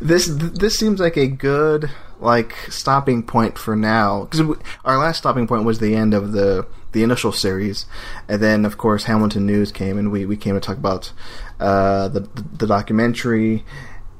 this 0.01 0.27
this 0.27 0.79
seems 0.79 1.01
like 1.01 1.17
a 1.17 1.27
good 1.27 1.91
like 2.21 2.55
stopping 2.71 3.23
point 3.23 3.59
for 3.59 3.77
now 3.77 4.25
because 4.25 4.57
our 4.85 4.99
last 4.99 5.19
stopping 5.19 5.47
point 5.47 5.65
was 5.65 5.79
the 5.79 5.95
end 5.95 6.15
of 6.15 6.33
the 6.33 6.67
the 6.93 7.03
initial 7.03 7.33
series, 7.33 7.87
and 8.29 8.41
then 8.43 8.65
of 8.65 8.79
course 8.79 9.05
Hamilton 9.05 9.47
News 9.47 9.71
came 9.73 9.99
and 9.99 10.11
we, 10.11 10.25
we 10.25 10.37
came 10.37 10.55
to 10.55 10.61
talk 10.61 10.77
about 10.79 11.13
uh, 11.61 12.09
the 12.09 12.21
the 12.57 12.67
documentary. 12.67 13.65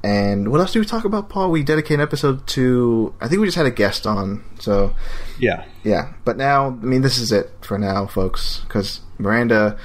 And 0.03 0.51
what 0.51 0.61
else 0.61 0.73
did 0.73 0.79
we 0.79 0.85
talk 0.85 1.05
about, 1.05 1.27
Paul? 1.27 1.49
We 1.51 1.63
dedicated 1.63 1.99
an 1.99 2.01
episode 2.01 2.45
to. 2.47 3.13
I 3.19 3.27
think 3.27 3.41
we 3.41 3.47
just 3.47 3.57
had 3.57 3.65
a 3.65 3.71
guest 3.71 4.05
on. 4.05 4.43
So 4.59 4.93
Yeah. 5.39 5.65
yeah, 5.83 6.13
but 6.23 6.37
now 6.37 6.67
I 6.67 6.69
mean 6.69 7.01
this 7.01 7.17
is 7.17 7.31
it 7.31 7.51
for 7.61 7.77
now, 7.79 8.05
folks. 8.05 8.61
Because 8.67 9.01
Miranda, 9.17 9.77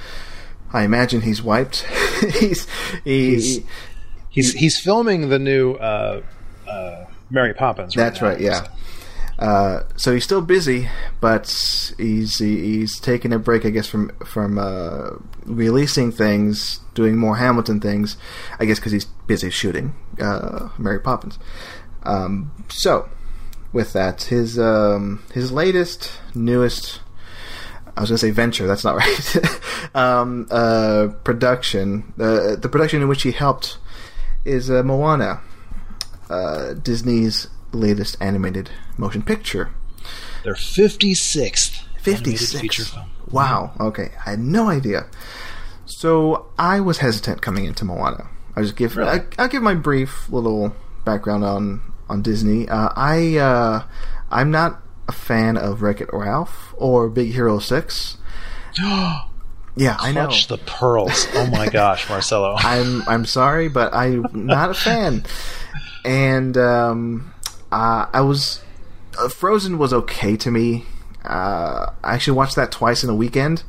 I 0.73 0.83
imagine 0.83 1.21
he's 1.21 1.41
wiped. 1.41 1.83
he's 2.39 2.67
he, 3.03 3.31
He's- 3.35 3.59
He's 4.29 4.51
he's 4.53 4.79
filming 4.79 5.29
the 5.29 5.37
new 5.37 5.73
uh, 5.73 6.23
uh, 6.67 7.05
Mary 7.29 7.53
Poppins. 7.53 7.93
That's 7.93 8.19
now. 8.19 8.29
right. 8.29 8.39
Yeah. 8.39 8.67
Uh, 9.37 9.83
so 9.95 10.11
he's 10.11 10.23
still 10.23 10.41
busy, 10.41 10.89
but 11.21 11.45
he's 11.99 12.39
he- 12.39 12.79
he's 12.79 12.99
taking 12.99 13.31
a 13.31 13.37
break, 13.37 13.63
I 13.63 13.69
guess, 13.69 13.85
from 13.87 14.09
from 14.25 14.57
uh, 14.57 15.11
releasing 15.45 16.11
things, 16.11 16.79
doing 16.95 17.15
more 17.15 17.35
Hamilton 17.37 17.79
things. 17.79 18.17
I 18.59 18.65
guess 18.65 18.79
because 18.79 18.91
he's 18.91 19.05
busy 19.05 19.51
shooting 19.51 19.93
uh, 20.19 20.69
Mary 20.79 20.99
Poppins. 20.99 21.37
Um, 22.01 22.51
so, 22.69 23.07
with 23.71 23.93
that, 23.93 24.23
his 24.23 24.57
um, 24.57 25.21
his 25.31 25.51
latest, 25.51 26.11
newest. 26.33 27.01
I 27.95 28.01
was 28.01 28.09
going 28.09 28.17
to 28.17 28.25
say 28.25 28.31
venture. 28.31 28.65
That's 28.67 28.83
not 28.83 28.95
right. 28.97 29.95
um, 29.95 30.47
uh, 30.49 31.09
production. 31.23 32.13
Uh, 32.19 32.55
the 32.55 32.69
production 32.69 33.01
in 33.01 33.07
which 33.07 33.23
he 33.23 33.31
helped 33.31 33.77
is 34.45 34.69
uh, 34.69 34.83
Moana, 34.83 35.41
uh, 36.29 36.73
Disney's 36.73 37.47
latest 37.71 38.17
animated 38.19 38.69
motion 38.97 39.21
picture. 39.21 39.69
Their 40.43 40.55
fifty 40.55 41.13
sixth 41.13 41.87
Fifty 42.03 42.35
feature 42.35 42.83
film. 42.83 43.05
Wow. 43.31 43.71
Okay, 43.79 44.11
I 44.25 44.31
had 44.31 44.39
no 44.39 44.67
idea. 44.67 45.05
So 45.85 46.47
I 46.59 46.81
was 46.81 46.97
hesitant 46.97 47.41
coming 47.41 47.63
into 47.63 47.85
Moana. 47.85 48.27
I 48.57 48.61
just 48.61 48.75
give 48.75 48.97
Really? 48.97 49.09
I, 49.09 49.23
I'll 49.37 49.47
give 49.47 49.63
my 49.63 49.73
brief 49.73 50.29
little 50.29 50.75
background 51.05 51.45
on 51.45 51.81
on 52.09 52.21
Disney. 52.21 52.67
Uh, 52.67 52.89
I 52.93 53.37
uh, 53.37 53.83
I'm 54.29 54.51
not 54.51 54.82
a 55.07 55.11
fan 55.11 55.57
of 55.57 55.81
Wreck 55.81 56.01
It 56.01 56.09
Ralph 56.13 56.73
or 56.77 57.09
Big 57.09 57.31
Hero 57.31 57.59
Six. 57.59 58.17
Yeah, 59.75 59.97
I 59.99 60.11
know. 60.11 60.27
Clutch 60.27 60.47
the 60.47 60.59
pearls. 60.59 61.27
Oh 61.33 61.47
my 61.47 61.67
gosh, 61.71 62.07
Marcelo. 62.07 62.55
I'm 62.57 63.01
I'm 63.07 63.25
sorry, 63.25 63.69
but 63.69 63.91
I'm 63.93 64.25
not 64.33 64.69
a 64.69 64.73
fan. 64.75 65.25
And 66.05 66.55
um, 66.57 67.33
uh, 67.71 68.05
I 68.13 68.21
was 68.21 68.61
uh, 69.17 69.29
Frozen 69.29 69.79
was 69.79 69.91
okay 69.91 70.37
to 70.37 70.51
me. 70.51 70.85
Uh, 71.25 71.87
I 72.03 72.13
actually 72.13 72.37
watched 72.37 72.55
that 72.55 72.71
twice 72.71 73.03
in 73.03 73.09
a 73.09 73.15
weekend 73.15 73.63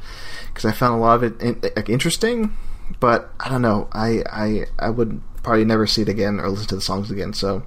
because 0.49 0.67
I 0.67 0.73
found 0.73 0.95
a 0.95 0.99
lot 0.99 1.15
of 1.15 1.23
it 1.23 1.41
in, 1.41 1.61
like 1.75 1.89
interesting. 1.89 2.55
But 3.01 3.31
I 3.41 3.49
don't 3.49 3.63
know. 3.63 3.89
I, 3.93 4.23
I 4.31 4.67
I 4.79 4.91
would 4.91 5.23
probably 5.43 5.65
never 5.65 5.87
see 5.87 6.03
it 6.03 6.09
again 6.11 6.39
or 6.39 6.51
listen 6.51 6.67
to 6.69 6.75
the 6.75 6.83
songs 6.83 7.11
again. 7.11 7.33
So. 7.33 7.63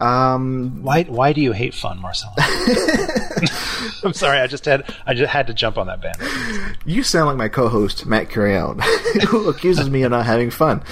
Um, 0.00 0.82
Why 0.82 1.04
why 1.04 1.32
do 1.32 1.40
you 1.40 1.52
hate 1.52 1.72
fun, 1.72 2.00
Marcelo? 2.00 2.34
I'm 4.04 4.12
sorry, 4.12 4.38
I 4.38 4.46
just 4.46 4.64
had 4.64 4.92
I 5.06 5.14
just 5.14 5.30
had 5.30 5.46
to 5.46 5.54
jump 5.54 5.78
on 5.78 5.86
that 5.86 6.00
band. 6.02 6.76
You 6.84 7.02
sound 7.02 7.26
like 7.28 7.36
my 7.36 7.48
co-host 7.48 8.04
Matt 8.06 8.28
Curiel, 8.28 8.80
who 9.28 9.48
accuses 9.48 9.88
me 9.90 10.02
of 10.02 10.10
not 10.10 10.26
having 10.26 10.50
fun. 10.50 10.82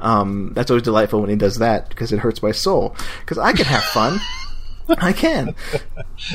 Um, 0.00 0.52
that's 0.54 0.70
always 0.70 0.84
delightful 0.84 1.20
when 1.20 1.30
he 1.30 1.36
does 1.36 1.56
that 1.56 1.88
because 1.88 2.12
it 2.12 2.20
hurts 2.20 2.42
my 2.42 2.52
soul. 2.52 2.94
Because 3.20 3.38
I 3.38 3.52
can 3.52 3.64
have 3.66 3.82
fun, 3.84 4.20
I 4.98 5.12
can. 5.12 5.54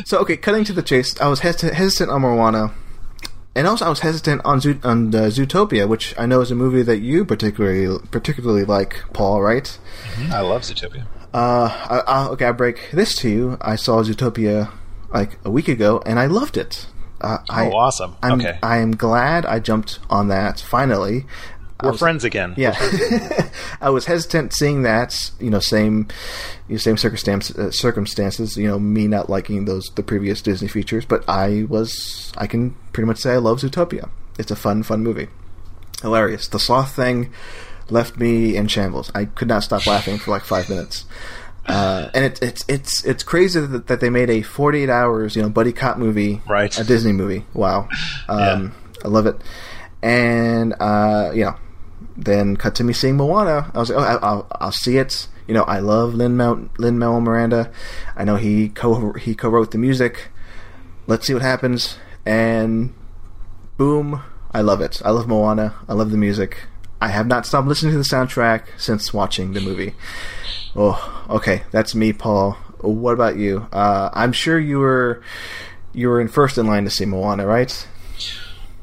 So 0.06 0.20
okay, 0.20 0.38
cutting 0.38 0.64
to 0.66 0.74
the 0.74 0.84
chase, 0.84 1.20
I 1.20 1.28
was 1.28 1.40
hesitant, 1.40 1.74
hesitant 1.76 2.12
on 2.12 2.22
Moana, 2.22 2.74
and 3.56 3.68
also 3.68 3.86
I 3.86 3.90
was 3.90 4.02
hesitant 4.02 4.42
on 4.44 4.60
Zoot- 4.60 4.84
on 4.86 5.14
uh, 5.16 5.20
Zootopia, 5.30 5.88
which 5.88 6.14
I 6.20 6.26
know 6.26 6.42
is 6.42 6.52
a 6.52 6.56
movie 6.56 6.84
that 6.84 7.00
you 7.00 7.24
particularly 7.26 8.00
particularly 8.12 8.66
like, 8.66 9.02
Paul. 9.14 9.42
Right? 9.42 9.78
I 10.30 10.42
love 10.42 10.64
Zootopia. 10.64 11.06
Uh, 11.34 11.70
I, 11.70 12.00
I, 12.08 12.28
okay, 12.30 12.46
I 12.46 12.52
break 12.52 12.90
this 12.92 13.16
to 13.18 13.30
you. 13.30 13.58
I 13.62 13.76
saw 13.76 14.04
Zootopia 14.04 14.72
like 15.14 15.38
a 15.46 15.52
week 15.52 15.68
ago, 15.68 16.02
and 16.06 16.20
I 16.20 16.26
loved 16.26 16.58
it. 16.58 16.88
Uh, 17.22 17.38
I, 17.50 17.68
Oh, 17.68 17.72
awesome. 17.74 18.16
I'm, 18.24 18.40
Okay. 18.42 18.58
I 18.64 18.78
am 18.78 18.96
glad 18.96 19.46
I 19.46 19.60
jumped 19.60 20.00
on 20.10 20.28
that 20.30 20.60
finally. 20.60 21.26
We're 21.82 21.92
was- 21.92 22.00
friends 22.00 22.24
again. 22.24 22.54
Yeah, 22.58 22.76
I 23.82 23.90
was 23.90 24.06
hesitant 24.06 24.54
seeing 24.54 24.84
that. 24.84 25.16
You 25.40 25.50
know, 25.50 25.60
same, 25.60 26.08
you 26.68 26.76
know, 26.76 26.78
same 26.78 26.98
circumstance, 26.98 27.50
uh, 27.52 27.72
circumstances. 27.72 28.56
You 28.58 28.68
know, 28.68 28.78
me 28.80 29.08
not 29.08 29.30
liking 29.30 29.66
those 29.66 29.86
the 29.96 30.04
previous 30.04 30.42
Disney 30.44 30.68
features, 30.68 31.06
but 31.06 31.24
I 31.28 31.64
was. 31.70 32.32
I 32.38 32.46
can 32.46 32.76
pretty 32.94 33.08
much 33.08 33.18
say 33.20 33.34
I 33.34 33.38
love 33.38 33.60
Zootopia. 33.62 34.10
It's 34.38 34.52
a 34.52 34.56
fun, 34.56 34.84
fun 34.84 35.02
movie. 35.04 35.28
Hilarious. 36.04 36.48
The 36.48 36.60
sloth 36.60 36.96
thing 36.96 37.32
left 37.92 38.18
me 38.18 38.56
in 38.56 38.68
shambles. 38.68 39.12
I 39.14 39.26
could 39.26 39.48
not 39.48 39.64
stop 39.64 39.86
laughing 39.86 40.18
for 40.18 40.32
like 40.32 40.44
five 40.44 40.70
minutes. 40.70 41.06
Uh, 41.68 42.10
and 42.16 42.26
it's 42.26 42.42
it's 42.42 42.66
it's 42.68 43.06
it's 43.06 43.24
crazy 43.24 43.60
that, 43.60 43.88
that 43.88 44.00
they 44.00 44.10
made 44.10 44.30
a 44.32 44.42
48 44.42 44.90
hours, 44.90 45.36
you 45.36 45.42
know, 45.44 45.50
buddy 45.50 45.72
cop 45.72 45.98
movie, 45.98 46.42
Right. 46.48 46.76
A 46.80 46.84
Disney 46.84 47.12
movie. 47.12 47.46
Wow, 47.54 47.88
um, 48.28 48.74
I 49.06 49.08
love 49.08 49.28
it. 49.28 49.36
And 50.02 50.74
uh, 50.80 51.32
you 51.36 51.46
know, 51.46 51.56
then 52.18 52.58
cut 52.58 52.74
to 52.76 52.84
me 52.84 52.94
seeing 52.94 53.16
Moana. 53.16 53.70
I 53.76 53.80
was 53.80 53.90
like, 53.92 54.00
oh, 54.00 54.02
I- 54.18 54.28
I'll, 54.28 54.48
I'll 54.60 54.72
see 54.72 54.98
it. 54.98 55.28
You 55.48 55.54
know, 55.54 55.64
I 55.64 55.80
love 55.80 56.16
Lin 56.16 56.38
Lin 56.38 56.98
Manuel 56.98 57.22
Miranda. 57.22 57.72
I 58.16 58.24
know 58.24 58.38
he 58.38 58.70
co 58.70 59.14
he 59.14 59.36
co-wrote 59.36 59.70
the 59.72 59.78
music. 59.78 60.30
Let's 61.08 61.28
see 61.28 61.34
what 61.34 61.44
happens. 61.44 61.98
And 62.26 62.94
boom, 63.78 64.24
I 64.52 64.62
love 64.62 64.82
it. 64.82 65.02
I 65.06 65.12
love 65.12 65.28
Moana. 65.28 65.76
I 65.88 65.94
love 65.94 66.10
the 66.12 66.18
music. 66.18 66.64
I 67.02 67.08
have 67.10 67.28
not 67.28 67.46
stopped 67.48 67.68
listening 67.68 67.94
to 67.94 67.98
the 67.98 68.04
soundtrack 68.04 68.66
since 68.78 69.14
watching 69.14 69.54
the 69.54 69.60
movie. 69.60 69.96
Oh, 70.76 71.26
okay, 71.30 71.64
that's 71.72 71.96
me, 71.96 72.14
Paul. 72.14 72.54
what 72.80 73.14
about 73.14 73.36
you? 73.38 73.68
Uh, 73.74 74.10
I'm 74.14 74.32
sure 74.32 74.58
you 74.60 74.80
were 74.80 75.22
you 75.94 76.08
were 76.08 76.22
in 76.22 76.28
first 76.30 76.58
in 76.58 76.68
line 76.68 76.84
to 76.86 76.90
see 76.90 77.06
Moana, 77.06 77.46
right? 77.46 77.88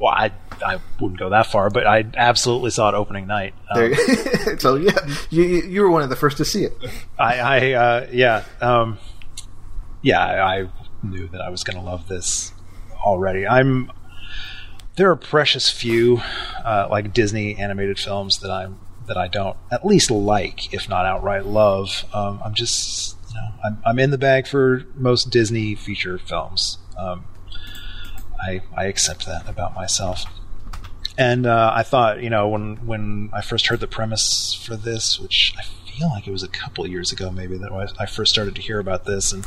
Well, 0.01 0.13
I 0.13 0.33
I 0.65 0.79
wouldn't 1.01 1.19
go 1.19 1.31
that 1.31 1.47
far, 1.47 1.71
but 1.71 1.87
I 1.87 2.05
absolutely 2.17 2.71
saw 2.71 2.89
it 2.89 2.95
opening 2.95 3.27
night. 3.27 3.55
Um, 3.71 3.81
There- 3.93 4.59
so 4.59 4.75
yeah, 4.77 4.99
you 5.31 5.45
you 5.45 5.63
you 5.63 5.83
were 5.83 5.91
one 5.91 6.03
of 6.03 6.11
the 6.11 6.17
first 6.17 6.37
to 6.39 6.45
see 6.45 6.65
it. 6.65 6.77
I, 7.19 7.39
I 7.39 7.73
uh, 7.73 8.07
yeah, 8.13 8.45
um, 8.61 8.99
yeah, 10.03 10.21
I, 10.21 10.61
I 10.63 10.69
knew 11.03 11.29
that 11.29 11.41
I 11.41 11.49
was 11.51 11.65
going 11.65 11.79
to 11.79 11.83
love 11.85 12.09
this 12.09 12.53
already. 13.05 13.47
I'm 13.47 13.91
there 14.99 15.11
are 15.11 15.17
precious 15.17 15.71
few 15.71 16.21
uh, 16.65 16.89
like 16.91 17.15
Disney 17.15 17.57
animated 17.57 17.99
films 17.99 18.41
that 18.41 18.51
I'm 18.51 18.81
that 19.07 19.17
I 19.17 19.29
don't 19.29 19.57
at 19.71 19.87
least 19.87 20.11
like, 20.11 20.75
if 20.75 20.89
not 20.89 21.07
outright 21.07 21.47
love. 21.47 22.05
Um, 22.13 22.43
I'm 22.45 22.53
just 22.53 23.17
you 23.29 23.35
know 23.37 23.49
I'm, 23.65 23.83
I'm 23.87 23.99
in 23.99 24.11
the 24.11 24.19
bag 24.19 24.47
for 24.47 24.85
most 24.97 25.31
Disney 25.31 25.75
feature 25.77 26.19
films. 26.19 26.79
Um, 26.99 27.25
I 28.41 28.61
I 28.77 28.85
accept 28.87 29.25
that 29.27 29.49
about 29.49 29.75
myself. 29.75 30.25
And 31.17 31.47
uh, 31.47 31.73
I 31.75 31.83
thought, 31.83 32.23
you 32.23 32.31
know, 32.31 32.49
when 32.49 32.87
when 32.87 33.31
I 33.33 33.41
first 33.41 33.69
heard 33.69 33.81
the 33.81 33.87
premise 33.87 34.53
for 34.55 34.77
this, 34.77 35.19
which 35.19 35.55
I 35.59 35.63
feel 35.63 36.09
like 36.09 36.27
it 36.27 36.31
was 36.33 36.43
a 36.43 36.49
couple 36.49 36.87
years 36.87 37.13
ago, 37.13 37.31
maybe 37.31 37.57
that 37.59 37.73
I 37.73 38.03
I 38.03 38.07
first 38.07 38.33
started 38.33 38.57
to 38.57 38.63
hear 38.63 38.81
about 38.81 39.05
this, 39.05 39.33
and 39.33 39.47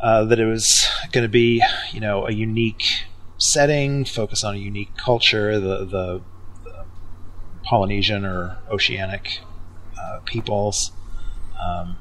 uh, 0.00 0.24
that 0.24 0.38
it 0.38 0.46
was 0.46 0.86
going 1.12 1.24
to 1.24 1.28
be, 1.28 1.62
you 1.92 2.00
know, 2.00 2.26
a 2.26 2.32
unique 2.32 3.04
setting, 3.42 4.04
focus 4.04 4.44
on 4.44 4.54
a 4.54 4.58
unique 4.58 4.96
culture, 4.96 5.58
the 5.58 5.84
the, 5.84 6.20
the 6.64 6.84
Polynesian 7.64 8.24
or 8.24 8.58
Oceanic 8.70 9.40
uh, 10.00 10.20
peoples. 10.24 10.92
Um, 11.60 11.96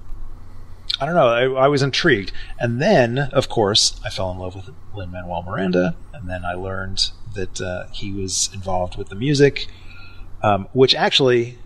I 0.99 1.05
don't 1.05 1.15
know. 1.15 1.27
I, 1.27 1.65
I 1.65 1.67
was 1.67 1.81
intrigued, 1.81 2.31
and 2.59 2.79
then, 2.79 3.17
of 3.17 3.49
course, 3.49 3.99
I 4.05 4.09
fell 4.09 4.31
in 4.31 4.37
love 4.37 4.55
with 4.55 4.69
Lin 4.93 5.11
Manuel 5.11 5.41
Miranda, 5.41 5.95
and 6.13 6.29
then 6.29 6.45
I 6.45 6.53
learned 6.53 7.11
that 7.33 7.59
uh, 7.59 7.87
he 7.91 8.11
was 8.11 8.49
involved 8.53 8.97
with 8.97 9.09
the 9.09 9.15
music, 9.15 9.67
um, 10.43 10.67
which 10.73 10.93
actually, 10.93 11.57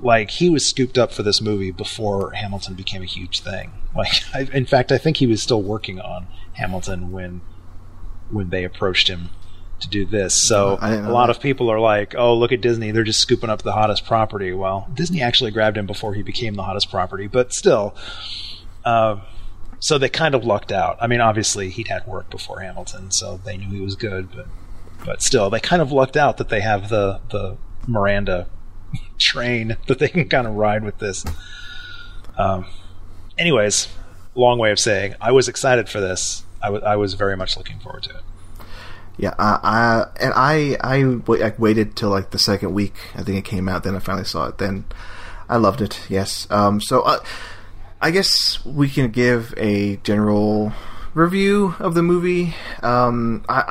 like, 0.00 0.30
he 0.30 0.48
was 0.48 0.64
scooped 0.64 0.96
up 0.96 1.12
for 1.12 1.22
this 1.22 1.40
movie 1.42 1.70
before 1.70 2.30
Hamilton 2.30 2.74
became 2.74 3.02
a 3.02 3.06
huge 3.06 3.40
thing. 3.40 3.72
Like, 3.94 4.12
I, 4.32 4.48
in 4.54 4.64
fact, 4.64 4.92
I 4.92 4.96
think 4.98 5.18
he 5.18 5.26
was 5.26 5.42
still 5.42 5.62
working 5.62 6.00
on 6.00 6.28
Hamilton 6.54 7.12
when 7.12 7.42
when 8.30 8.50
they 8.50 8.64
approached 8.64 9.08
him 9.08 9.30
to 9.80 9.88
do 9.88 10.04
this. 10.04 10.34
So 10.34 10.78
a 10.80 11.08
lot 11.10 11.26
that. 11.26 11.36
of 11.36 11.42
people 11.42 11.70
are 11.70 11.80
like, 11.80 12.14
"Oh, 12.16 12.34
look 12.34 12.52
at 12.52 12.60
Disney; 12.60 12.90
they're 12.90 13.04
just 13.04 13.20
scooping 13.20 13.50
up 13.50 13.62
the 13.62 13.72
hottest 13.72 14.04
property." 14.04 14.52
Well, 14.52 14.88
Disney 14.92 15.22
actually 15.22 15.50
grabbed 15.50 15.76
him 15.76 15.86
before 15.86 16.14
he 16.14 16.22
became 16.22 16.54
the 16.54 16.64
hottest 16.64 16.90
property, 16.90 17.26
but 17.26 17.52
still. 17.52 17.94
Uh, 18.84 19.20
so 19.80 19.98
they 19.98 20.08
kind 20.08 20.34
of 20.34 20.44
lucked 20.44 20.72
out. 20.72 20.96
I 21.00 21.06
mean, 21.06 21.20
obviously 21.20 21.70
he'd 21.70 21.88
had 21.88 22.06
work 22.06 22.30
before 22.30 22.60
Hamilton, 22.60 23.10
so 23.10 23.40
they 23.44 23.56
knew 23.56 23.68
he 23.70 23.80
was 23.80 23.94
good, 23.94 24.28
but 24.34 24.46
but 25.04 25.22
still, 25.22 25.50
they 25.50 25.60
kind 25.60 25.80
of 25.80 25.92
lucked 25.92 26.16
out 26.16 26.38
that 26.38 26.48
they 26.48 26.60
have 26.60 26.88
the 26.88 27.20
the 27.30 27.56
Miranda 27.86 28.48
train 29.18 29.76
that 29.86 29.98
they 29.98 30.08
can 30.08 30.28
kind 30.28 30.46
of 30.46 30.54
ride 30.54 30.84
with 30.84 30.98
this. 30.98 31.24
Um, 32.36 32.66
anyways, 33.36 33.88
long 34.34 34.58
way 34.58 34.70
of 34.70 34.78
saying 34.78 35.14
I 35.20 35.32
was 35.32 35.48
excited 35.48 35.88
for 35.88 36.00
this. 36.00 36.44
I 36.62 36.70
wa- 36.70 36.78
I 36.84 36.96
was 36.96 37.14
very 37.14 37.36
much 37.36 37.56
looking 37.56 37.78
forward 37.78 38.02
to 38.04 38.10
it. 38.10 38.22
Yeah, 39.18 39.34
I, 39.36 39.58
I 39.62 40.06
and 40.20 40.32
I 40.36 40.76
I, 40.80 41.50
waited 41.58 41.96
till 41.96 42.10
like 42.10 42.30
the 42.30 42.38
second 42.38 42.72
week. 42.72 42.94
I 43.16 43.22
think 43.22 43.36
it 43.36 43.44
came 43.44 43.68
out. 43.68 43.82
Then 43.82 43.96
I 43.96 43.98
finally 43.98 44.24
saw 44.24 44.46
it. 44.46 44.58
Then 44.58 44.84
I 45.48 45.56
loved 45.56 45.80
it. 45.80 46.00
Yes. 46.08 46.46
Um. 46.50 46.80
So 46.80 47.02
uh, 47.02 47.18
I 48.00 48.12
guess 48.12 48.64
we 48.64 48.88
can 48.88 49.10
give 49.10 49.52
a 49.56 49.96
general 49.98 50.72
review 51.14 51.74
of 51.80 51.94
the 51.94 52.02
movie. 52.02 52.54
Um. 52.82 53.44
I 53.48 53.64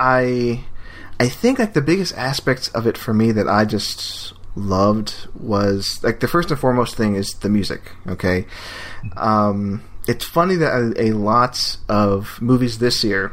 I, 1.19 1.25
I 1.25 1.29
think 1.29 1.59
like 1.59 1.73
the 1.73 1.81
biggest 1.81 2.13
aspects 2.17 2.67
of 2.69 2.85
it 2.85 2.97
for 2.97 3.13
me 3.13 3.31
that 3.31 3.47
I 3.47 3.63
just 3.63 4.33
loved 4.55 5.27
was 5.39 5.99
like 6.03 6.19
the 6.19 6.27
first 6.27 6.51
and 6.51 6.59
foremost 6.59 6.95
thing 6.97 7.15
is 7.15 7.29
the 7.39 7.49
music. 7.49 7.93
Okay. 8.05 8.45
Um. 9.15 9.81
It's 10.07 10.25
funny 10.25 10.55
that 10.55 10.71
a, 10.97 11.03
a 11.07 11.11
lot 11.11 11.77
of 11.89 12.41
movies 12.41 12.79
this 12.79 13.03
year 13.03 13.31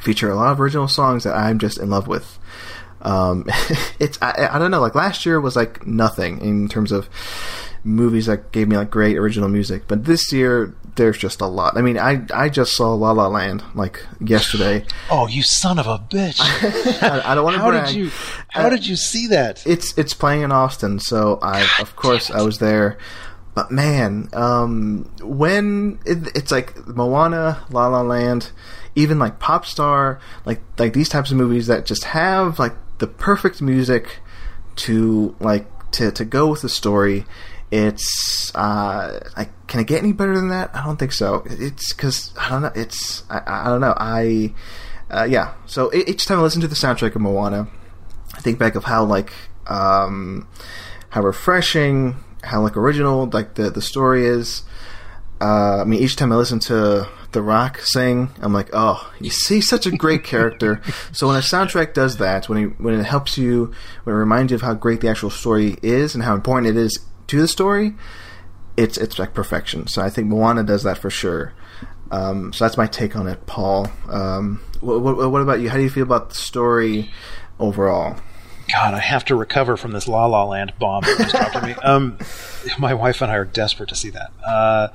feature 0.00 0.30
a 0.30 0.34
lot 0.36 0.52
of 0.52 0.60
original 0.60 0.88
songs 0.88 1.24
that 1.24 1.34
I'm 1.34 1.58
just 1.58 1.78
in 1.78 1.88
love 1.90 2.06
with. 2.06 2.38
Um, 3.02 3.44
it's 3.98 4.18
I, 4.22 4.48
I 4.52 4.58
don't 4.58 4.70
know 4.70 4.80
like 4.80 4.94
last 4.94 5.24
year 5.26 5.40
was 5.40 5.56
like 5.56 5.86
nothing 5.86 6.40
in 6.40 6.68
terms 6.68 6.92
of 6.92 7.08
movies 7.84 8.26
that 8.26 8.50
gave 8.52 8.66
me 8.68 8.76
like 8.76 8.90
great 8.90 9.16
original 9.16 9.48
music, 9.48 9.84
but 9.88 10.04
this 10.04 10.32
year 10.32 10.74
there's 10.96 11.18
just 11.18 11.40
a 11.40 11.46
lot. 11.46 11.76
I 11.76 11.82
mean, 11.82 11.98
I 11.98 12.22
I 12.32 12.48
just 12.48 12.76
saw 12.76 12.94
La 12.94 13.10
La 13.12 13.26
Land 13.28 13.62
like 13.74 14.04
yesterday. 14.20 14.84
Oh, 15.10 15.26
you 15.26 15.42
son 15.42 15.78
of 15.78 15.86
a 15.86 15.98
bitch! 15.98 16.38
I, 17.02 17.32
I 17.32 17.34
don't 17.34 17.44
want 17.44 17.56
to 17.56 17.60
how 17.62 17.70
brag. 17.70 17.86
did 17.88 17.94
you 17.96 18.10
how 18.48 18.66
Uh, 18.66 18.70
did 18.70 18.86
you 18.86 18.96
see 18.96 19.26
that? 19.28 19.66
It's 19.66 19.96
it's 19.98 20.14
playing 20.14 20.42
in 20.42 20.52
Austin, 20.52 20.98
so 20.98 21.38
I 21.42 21.60
of 21.80 21.94
course 21.96 22.30
I 22.30 22.42
was 22.42 22.58
there. 22.58 22.96
But 23.54 23.70
man, 23.70 24.28
um, 24.32 25.10
when 25.22 26.00
it, 26.04 26.36
it's 26.36 26.50
like 26.50 26.86
Moana, 26.88 27.64
La 27.70 27.86
La 27.86 28.02
Land, 28.02 28.50
even 28.94 29.18
like 29.18 29.38
Pop 29.38 29.64
Star, 29.64 30.20
like 30.44 30.60
like 30.78 30.92
these 30.92 31.08
types 31.08 31.30
of 31.30 31.36
movies 31.36 31.68
that 31.68 31.86
just 31.86 32.04
have 32.04 32.58
like 32.58 32.74
the 32.98 33.06
perfect 33.06 33.62
music 33.62 34.18
to 34.76 35.36
like 35.38 35.66
to 35.92 36.10
to 36.10 36.24
go 36.24 36.48
with 36.48 36.62
the 36.62 36.68
story. 36.68 37.24
It's 37.70 38.54
uh, 38.54 39.20
like 39.36 39.50
can 39.66 39.80
it 39.80 39.86
get 39.86 40.02
any 40.02 40.12
better 40.12 40.34
than 40.34 40.48
that? 40.48 40.70
I 40.74 40.84
don't 40.84 40.96
think 40.96 41.12
so. 41.12 41.44
It's 41.46 41.92
because 41.92 42.32
I 42.38 42.48
don't 42.48 42.62
know. 42.62 42.72
It's 42.74 43.22
I, 43.30 43.42
I 43.46 43.68
don't 43.68 43.80
know. 43.80 43.94
I 43.96 44.52
uh, 45.10 45.24
yeah. 45.24 45.54
So 45.66 45.92
each 45.94 46.26
time 46.26 46.38
I 46.40 46.42
listen 46.42 46.60
to 46.60 46.68
the 46.68 46.74
soundtrack 46.74 47.14
of 47.14 47.20
Moana, 47.20 47.68
I 48.34 48.40
think 48.40 48.58
back 48.58 48.74
of 48.74 48.84
how 48.84 49.04
like 49.04 49.32
um, 49.66 50.48
how 51.10 51.22
refreshing, 51.22 52.16
how 52.44 52.62
like 52.62 52.76
original 52.76 53.28
like 53.32 53.54
the 53.54 53.70
the 53.70 53.82
story 53.82 54.26
is. 54.26 54.62
Uh, 55.40 55.80
I 55.80 55.84
mean, 55.84 56.00
each 56.00 56.16
time 56.16 56.32
I 56.32 56.36
listen 56.36 56.60
to 56.60 57.08
The 57.32 57.42
Rock 57.42 57.80
sing, 57.80 58.30
I'm 58.40 58.54
like, 58.54 58.70
oh, 58.72 59.12
you 59.20 59.30
see, 59.30 59.60
such 59.60 59.84
a 59.84 59.90
great 59.90 60.22
character. 60.22 60.80
so 61.12 61.26
when 61.26 61.36
a 61.36 61.40
soundtrack 61.40 61.92
does 61.92 62.16
that, 62.18 62.48
when 62.48 62.58
it, 62.58 62.80
when 62.80 62.98
it 62.98 63.04
helps 63.04 63.36
you, 63.36 63.74
when 64.04 64.14
it 64.14 64.18
reminds 64.18 64.52
you 64.52 64.54
of 64.54 64.62
how 64.62 64.74
great 64.74 65.00
the 65.00 65.08
actual 65.08 65.30
story 65.30 65.76
is 65.82 66.14
and 66.14 66.22
how 66.22 66.34
important 66.34 66.68
it 66.68 66.80
is 66.80 66.98
to 67.26 67.40
the 67.40 67.48
story, 67.48 67.94
it's 68.76 68.96
it's 68.96 69.18
like 69.18 69.34
perfection. 69.34 69.86
So 69.86 70.02
I 70.02 70.08
think 70.08 70.28
Moana 70.28 70.62
does 70.62 70.84
that 70.84 70.98
for 70.98 71.10
sure. 71.10 71.52
Um, 72.10 72.52
so 72.52 72.64
that's 72.64 72.76
my 72.76 72.86
take 72.86 73.16
on 73.16 73.26
it, 73.26 73.44
Paul. 73.46 73.88
Um, 74.08 74.62
what, 74.80 75.00
what, 75.00 75.30
what 75.30 75.42
about 75.42 75.60
you? 75.60 75.68
How 75.68 75.76
do 75.76 75.82
you 75.82 75.90
feel 75.90 76.04
about 76.04 76.28
the 76.28 76.36
story 76.36 77.10
overall? 77.58 78.16
God, 78.72 78.94
I 78.94 79.00
have 79.00 79.24
to 79.26 79.34
recover 79.34 79.76
from 79.76 79.92
this 79.92 80.08
La 80.08 80.26
La 80.26 80.44
Land 80.44 80.72
bomb 80.78 81.02
that 81.02 81.18
just 81.18 81.34
dropped 81.34 81.56
on 81.56 81.64
me. 81.64 81.74
Um, 81.82 82.18
my 82.78 82.94
wife 82.94 83.20
and 83.20 83.30
I 83.30 83.36
are 83.36 83.44
desperate 83.44 83.90
to 83.90 83.94
see 83.94 84.10
that. 84.10 84.32
Uh, 84.44 84.88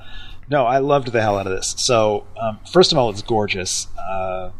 no, 0.48 0.66
I 0.66 0.78
loved 0.78 1.12
the 1.12 1.20
hell 1.20 1.38
out 1.38 1.46
of 1.46 1.52
this. 1.52 1.76
So, 1.78 2.26
um, 2.40 2.58
first 2.72 2.90
of 2.90 2.98
all, 2.98 3.10
it's 3.10 3.22
gorgeous. 3.22 3.86
Uh, 3.96 4.50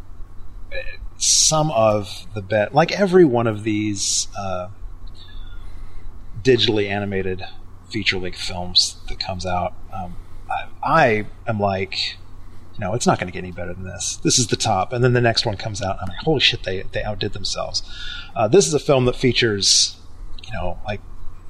some 1.17 1.71
of 1.71 2.25
the 2.33 2.41
bet, 2.41 2.73
like 2.73 2.91
every 2.93 3.25
one 3.25 3.47
of 3.47 3.63
these 3.63 4.27
uh, 4.37 4.69
digitally 6.41 6.89
animated 6.89 7.43
feature 7.89 8.17
length 8.17 8.39
films 8.39 8.97
that 9.09 9.19
comes 9.19 9.45
out, 9.45 9.73
um, 9.93 10.15
I, 10.49 10.67
I 10.81 11.25
am 11.47 11.59
like, 11.59 12.17
know, 12.81 12.93
it's 12.93 13.07
not 13.07 13.17
going 13.19 13.27
to 13.27 13.33
get 13.33 13.43
any 13.43 13.51
better 13.51 13.73
than 13.73 13.85
this. 13.85 14.17
This 14.17 14.37
is 14.37 14.47
the 14.47 14.57
top, 14.57 14.91
and 14.91 15.03
then 15.03 15.13
the 15.13 15.21
next 15.21 15.45
one 15.45 15.55
comes 15.55 15.81
out. 15.81 15.97
I'm 16.01 16.09
like, 16.09 16.17
holy 16.17 16.41
shit, 16.41 16.63
they 16.63 16.83
they 16.91 17.03
outdid 17.03 17.33
themselves. 17.33 17.81
Uh, 18.35 18.47
this 18.47 18.67
is 18.67 18.73
a 18.73 18.79
film 18.79 19.05
that 19.05 19.15
features, 19.15 19.95
you 20.43 20.51
know, 20.51 20.79
like 20.85 20.99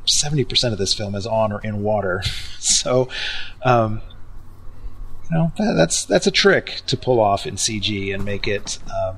seventy 0.05 0.43
percent 0.43 0.73
of 0.73 0.77
this 0.77 0.93
film 0.93 1.15
is 1.15 1.25
on 1.25 1.51
or 1.51 1.59
in 1.61 1.81
water. 1.81 2.21
so, 2.59 3.09
um, 3.63 4.01
you 5.29 5.37
know, 5.37 5.51
that, 5.57 5.73
that's 5.73 6.05
that's 6.05 6.27
a 6.27 6.31
trick 6.31 6.81
to 6.85 6.95
pull 6.95 7.19
off 7.19 7.47
in 7.47 7.55
CG 7.55 8.13
and 8.13 8.23
make 8.23 8.47
it. 8.47 8.77
Um, 8.85 9.17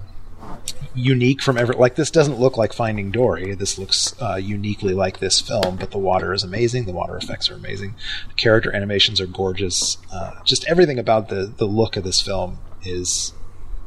unique 0.96 1.42
from 1.42 1.58
every 1.58 1.76
like 1.76 1.96
this 1.96 2.12
doesn't 2.12 2.40
look 2.40 2.58
like 2.58 2.74
finding 2.74 3.12
dory. 3.12 3.56
This 3.56 3.78
looks 3.78 4.16
uh, 4.22 4.36
uniquely 4.36 4.94
like 4.94 5.20
this 5.20 5.42
film 5.42 5.78
but 5.78 5.92
the 5.92 5.98
water 5.98 6.34
is 6.34 6.44
amazing. 6.44 6.86
The 6.86 6.92
water 6.92 7.18
effects 7.18 7.50
are 7.50 7.56
amazing. 7.56 7.96
The 8.30 8.36
character 8.36 8.76
animations 8.76 9.20
are 9.20 9.28
gorgeous. 9.28 9.98
Uh, 10.12 10.42
just 10.44 10.66
everything 10.66 11.00
about 11.00 11.30
the 11.30 11.52
the 11.58 11.66
look 11.66 11.98
of 11.98 12.04
this 12.04 12.22
film 12.22 12.60
is 12.84 13.34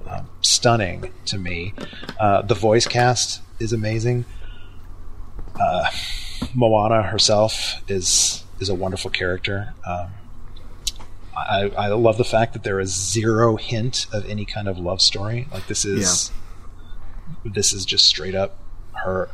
um, 0.08 0.28
stunning 0.40 1.12
to 1.26 1.38
me. 1.38 1.74
Uh, 2.18 2.42
the 2.42 2.54
voice 2.54 2.86
cast 2.86 3.40
is 3.60 3.72
amazing. 3.72 4.24
Uh, 5.58 5.90
moana 6.54 7.02
herself 7.02 7.82
is 7.88 8.44
is 8.60 8.68
a 8.68 8.74
wonderful 8.74 9.10
character. 9.10 9.74
Um, 9.86 10.08
I, 11.36 11.70
I 11.76 11.88
love 11.88 12.16
the 12.16 12.24
fact 12.24 12.54
that 12.54 12.64
there 12.64 12.80
is 12.80 12.90
zero 12.90 13.56
hint 13.56 14.06
of 14.12 14.28
any 14.28 14.46
kind 14.46 14.68
of 14.68 14.78
love 14.78 15.02
story. 15.02 15.46
Like 15.52 15.66
this 15.66 15.84
is 15.84 16.32
this 17.44 17.72
is 17.72 17.84
just 17.84 18.06
straight 18.06 18.34
up 18.34 18.58
her. 19.04 19.28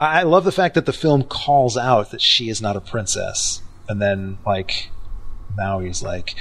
I 0.00 0.20
I 0.20 0.22
love 0.22 0.44
the 0.44 0.52
fact 0.52 0.74
that 0.74 0.86
the 0.86 0.92
film 0.92 1.24
calls 1.24 1.76
out 1.76 2.10
that 2.10 2.22
she 2.22 2.48
is 2.48 2.62
not 2.62 2.76
a 2.76 2.80
princess, 2.80 3.62
and 3.88 4.00
then 4.00 4.38
like 4.46 4.90
Maui's 5.56 6.02
like, 6.02 6.34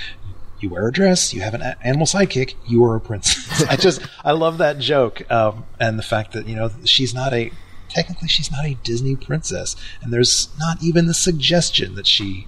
you 0.60 0.70
wear 0.70 0.88
a 0.88 0.92
dress, 0.92 1.34
you 1.34 1.42
have 1.42 1.54
an 1.54 1.62
animal 1.84 2.06
sidekick, 2.06 2.56
you 2.66 2.84
are 2.86 2.96
a 2.96 3.02
princess. 3.02 3.64
I 3.70 3.76
just 3.76 4.02
I 4.24 4.32
love 4.32 4.58
that 4.60 4.80
joke 4.80 5.30
um, 5.32 5.66
and 5.80 5.98
the 5.98 6.04
fact 6.04 6.34
that 6.34 6.48
you 6.48 6.56
know 6.56 6.72
she's 6.86 7.14
not 7.14 7.34
a 7.34 7.52
technically 7.90 8.28
she's 8.28 8.52
not 8.52 8.66
a 8.66 8.76
Disney 8.84 9.16
princess, 9.16 9.76
and 10.02 10.14
there's 10.14 10.50
not 10.58 10.82
even 10.82 11.08
the 11.08 11.14
suggestion 11.14 11.96
that 11.96 12.08
she 12.08 12.48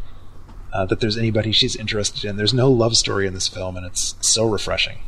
uh, 0.74 0.86
that 0.86 1.00
there's 1.00 1.18
anybody 1.18 1.52
she's 1.52 1.76
interested 1.76 2.26
in. 2.26 2.38
There's 2.38 2.54
no 2.54 2.72
love 2.72 2.96
story 2.96 3.28
in 3.28 3.34
this 3.34 3.48
film, 3.48 3.78
and 3.78 3.86
it's 3.86 4.16
so 4.22 4.48
refreshing. 4.48 5.00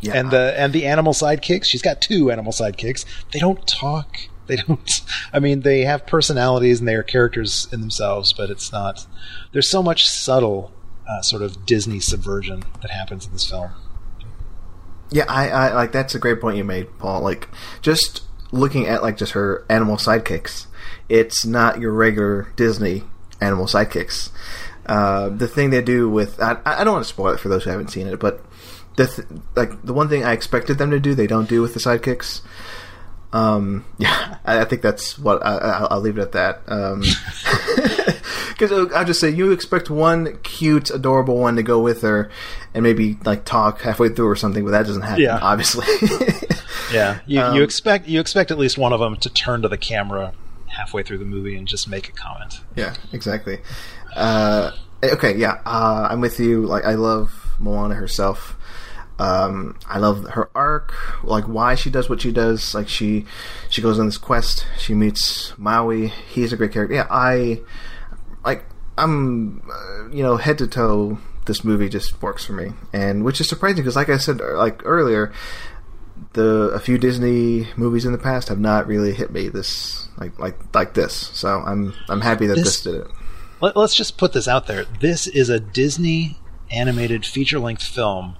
Yeah. 0.00 0.14
And 0.14 0.30
the 0.30 0.54
and 0.58 0.72
the 0.72 0.86
animal 0.86 1.12
sidekicks, 1.12 1.64
she's 1.64 1.82
got 1.82 2.00
two 2.00 2.30
animal 2.30 2.52
sidekicks. 2.52 3.04
They 3.32 3.38
don't 3.38 3.66
talk. 3.66 4.18
They 4.46 4.54
don't. 4.54 5.00
I 5.32 5.40
mean, 5.40 5.62
they 5.62 5.80
have 5.80 6.06
personalities 6.06 6.78
and 6.78 6.86
they 6.86 6.94
are 6.94 7.02
characters 7.02 7.66
in 7.72 7.80
themselves, 7.80 8.32
but 8.32 8.48
it's 8.48 8.70
not. 8.70 9.04
There's 9.50 9.68
so 9.68 9.82
much 9.82 10.08
subtle 10.08 10.72
uh, 11.08 11.20
sort 11.22 11.42
of 11.42 11.66
Disney 11.66 11.98
subversion 11.98 12.62
that 12.80 12.92
happens 12.92 13.26
in 13.26 13.32
this 13.32 13.50
film. 13.50 13.72
Yeah, 15.10 15.24
I, 15.28 15.48
I 15.48 15.74
like 15.74 15.90
that's 15.90 16.14
a 16.14 16.20
great 16.20 16.40
point 16.40 16.56
you 16.56 16.62
made, 16.62 16.96
Paul. 16.98 17.22
Like 17.22 17.48
just 17.82 18.22
looking 18.52 18.86
at 18.86 19.02
like 19.02 19.16
just 19.16 19.32
her 19.32 19.64
animal 19.68 19.96
sidekicks, 19.96 20.66
it's 21.08 21.44
not 21.44 21.80
your 21.80 21.92
regular 21.92 22.52
Disney 22.56 23.02
animal 23.40 23.66
sidekicks. 23.66 24.30
Uh, 24.86 25.28
the 25.28 25.48
thing 25.48 25.70
they 25.70 25.82
do 25.82 26.08
with 26.08 26.40
I, 26.40 26.58
I 26.64 26.84
don't 26.84 26.94
want 26.94 27.04
to 27.04 27.12
spoil 27.12 27.34
it 27.34 27.40
for 27.40 27.48
those 27.48 27.64
who 27.64 27.70
haven't 27.70 27.90
seen 27.90 28.06
it, 28.06 28.20
but 28.20 28.44
the 28.96 29.06
th- 29.06 29.28
like 29.54 29.82
the 29.82 29.92
one 29.92 30.08
thing 30.08 30.24
I 30.24 30.32
expected 30.32 30.78
them 30.78 30.90
to 30.90 30.98
do 31.00 31.14
they 31.14 31.26
don't 31.26 31.48
do 31.48 31.62
with 31.62 31.74
the 31.74 31.80
sidekicks. 31.80 32.40
Um, 33.32 33.84
yeah, 33.98 34.38
I, 34.44 34.60
I 34.60 34.64
think 34.64 34.82
that's 34.82 35.18
what 35.18 35.44
I, 35.44 35.56
I, 35.56 35.70
I'll 35.90 36.00
leave 36.00 36.18
it 36.18 36.22
at 36.22 36.32
that. 36.32 36.62
Um, 36.68 37.00
because 38.50 38.72
I'll 38.72 39.04
just 39.04 39.20
say 39.20 39.28
you 39.30 39.52
expect 39.52 39.90
one 39.90 40.38
cute, 40.42 40.90
adorable 40.90 41.36
one 41.36 41.56
to 41.56 41.62
go 41.62 41.78
with 41.80 42.02
her 42.02 42.30
and 42.72 42.82
maybe 42.82 43.18
like 43.24 43.44
talk 43.44 43.82
halfway 43.82 44.08
through 44.08 44.28
or 44.28 44.36
something, 44.36 44.64
but 44.64 44.70
that 44.70 44.86
doesn't 44.86 45.02
happen, 45.02 45.22
Yeah. 45.24 45.38
obviously. 45.42 45.86
Yeah, 46.92 47.18
you, 47.26 47.40
Um, 47.40 47.56
you 47.56 47.64
expect 47.64 48.06
you 48.06 48.20
expect 48.20 48.52
at 48.52 48.58
least 48.58 48.78
one 48.78 48.92
of 48.92 49.00
them 49.00 49.16
to 49.16 49.28
turn 49.28 49.62
to 49.62 49.68
the 49.68 49.76
camera 49.76 50.32
halfway 50.68 51.02
through 51.02 51.18
the 51.18 51.24
movie 51.24 51.56
and 51.56 51.66
just 51.66 51.88
make 51.88 52.08
a 52.08 52.12
comment. 52.12 52.60
yeah, 52.76 52.94
exactly. 53.12 53.58
Uh, 54.14 54.70
okay, 55.02 55.36
yeah, 55.36 55.60
uh, 55.66 56.06
I'm 56.08 56.20
with 56.20 56.38
you. 56.38 56.64
Like, 56.64 56.84
I 56.84 56.94
love 56.94 57.54
Moana 57.58 57.96
herself. 57.96 58.56
Um, 59.18 59.78
I 59.88 59.98
love 59.98 60.24
her 60.30 60.50
arc, 60.54 60.92
like 61.24 61.44
why 61.44 61.74
she 61.74 61.88
does 61.90 62.08
what 62.10 62.20
she 62.20 62.32
does. 62.32 62.74
Like 62.74 62.88
she, 62.88 63.24
she 63.70 63.80
goes 63.80 63.98
on 63.98 64.06
this 64.06 64.18
quest. 64.18 64.66
She 64.78 64.94
meets 64.94 65.56
Maui. 65.58 66.08
He's 66.08 66.52
a 66.52 66.56
great 66.56 66.72
character. 66.72 66.94
Yeah, 66.94 67.06
I, 67.10 67.62
like, 68.44 68.64
I'm, 68.98 69.62
uh, 69.70 70.08
you 70.10 70.22
know, 70.22 70.36
head 70.36 70.58
to 70.58 70.66
toe. 70.66 71.18
This 71.46 71.64
movie 71.64 71.88
just 71.88 72.20
works 72.20 72.44
for 72.44 72.54
me, 72.54 72.72
and 72.92 73.24
which 73.24 73.40
is 73.40 73.48
surprising 73.48 73.76
because, 73.76 73.94
like 73.94 74.08
I 74.08 74.16
said, 74.16 74.40
uh, 74.40 74.56
like 74.56 74.82
earlier, 74.84 75.32
the 76.32 76.70
a 76.74 76.80
few 76.80 76.98
Disney 76.98 77.68
movies 77.76 78.04
in 78.04 78.10
the 78.10 78.18
past 78.18 78.48
have 78.48 78.58
not 78.58 78.88
really 78.88 79.12
hit 79.12 79.30
me 79.30 79.48
this 79.48 80.08
like 80.18 80.36
like 80.40 80.58
like 80.74 80.94
this. 80.94 81.14
So 81.14 81.48
I'm 81.60 81.94
I'm 82.08 82.20
happy 82.20 82.46
that 82.48 82.56
This- 82.56 82.64
this, 82.64 82.80
did 82.82 82.94
it. 83.02 83.06
Let, 83.60 83.76
let's 83.76 83.94
just 83.94 84.18
put 84.18 84.32
this 84.32 84.48
out 84.48 84.66
there. 84.66 84.84
This 85.00 85.26
is 85.28 85.48
a 85.48 85.60
Disney 85.60 86.36
animated 86.70 87.24
feature 87.24 87.58
length 87.60 87.84
film 87.84 88.36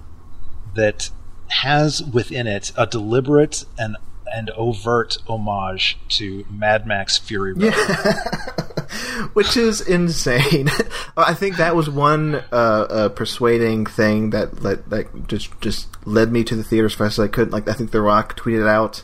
that 0.77 1.09
has 1.49 2.01
within 2.01 2.47
it 2.47 2.71
a 2.77 2.87
deliberate 2.87 3.65
and 3.77 3.97
and 4.33 4.49
overt 4.51 5.17
homage 5.27 5.97
to 6.09 6.45
Mad 6.49 6.85
Max 6.85 7.17
Fury 7.17 7.53
Road. 7.53 7.73
which 9.33 9.57
is 9.57 9.81
insane. 9.81 10.69
I 11.17 11.33
think 11.33 11.57
that 11.57 11.75
was 11.75 11.89
one 11.89 12.35
uh, 12.51 12.55
uh, 12.55 13.09
persuading 13.09 13.85
thing 13.85 14.31
that 14.31 14.55
that, 14.61 14.89
that 14.89 15.27
just 15.27 15.59
just 15.61 15.87
led 16.05 16.31
me 16.31 16.43
to 16.43 16.55
the 16.55 16.63
theater 16.63 16.85
as 16.85 16.93
fast 16.93 17.19
as 17.19 17.25
I 17.25 17.27
could. 17.27 17.51
Like 17.51 17.67
I 17.67 17.73
think 17.73 17.91
The 17.91 18.01
Rock 18.01 18.37
tweeted 18.39 18.67
out, 18.67 19.03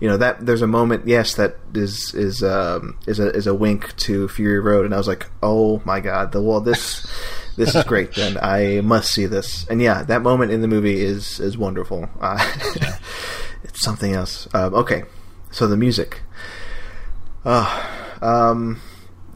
you 0.00 0.08
know 0.08 0.16
that 0.16 0.44
there's 0.44 0.62
a 0.62 0.66
moment, 0.66 1.06
yes, 1.06 1.34
that 1.34 1.56
is 1.74 2.14
is 2.14 2.42
um, 2.42 2.98
is 3.06 3.18
a 3.18 3.30
is 3.30 3.46
a 3.46 3.54
wink 3.54 3.96
to 3.98 4.28
Fury 4.28 4.60
Road, 4.60 4.84
and 4.84 4.94
I 4.94 4.98
was 4.98 5.08
like, 5.08 5.26
oh 5.42 5.82
my 5.84 6.00
god, 6.00 6.32
the 6.32 6.42
well 6.42 6.60
this. 6.60 7.06
This 7.60 7.74
is 7.74 7.84
great. 7.84 8.14
Then 8.14 8.38
I 8.40 8.80
must 8.80 9.12
see 9.12 9.26
this, 9.26 9.66
and 9.68 9.82
yeah, 9.82 10.02
that 10.04 10.22
moment 10.22 10.50
in 10.50 10.62
the 10.62 10.68
movie 10.68 11.00
is 11.00 11.38
is 11.40 11.58
wonderful. 11.58 12.08
Uh, 12.18 12.38
it's 13.64 13.82
something 13.82 14.14
else. 14.14 14.48
Um, 14.54 14.74
okay, 14.74 15.02
so 15.50 15.66
the 15.66 15.76
music. 15.76 16.22
Uh, 17.44 17.86
um, 18.22 18.80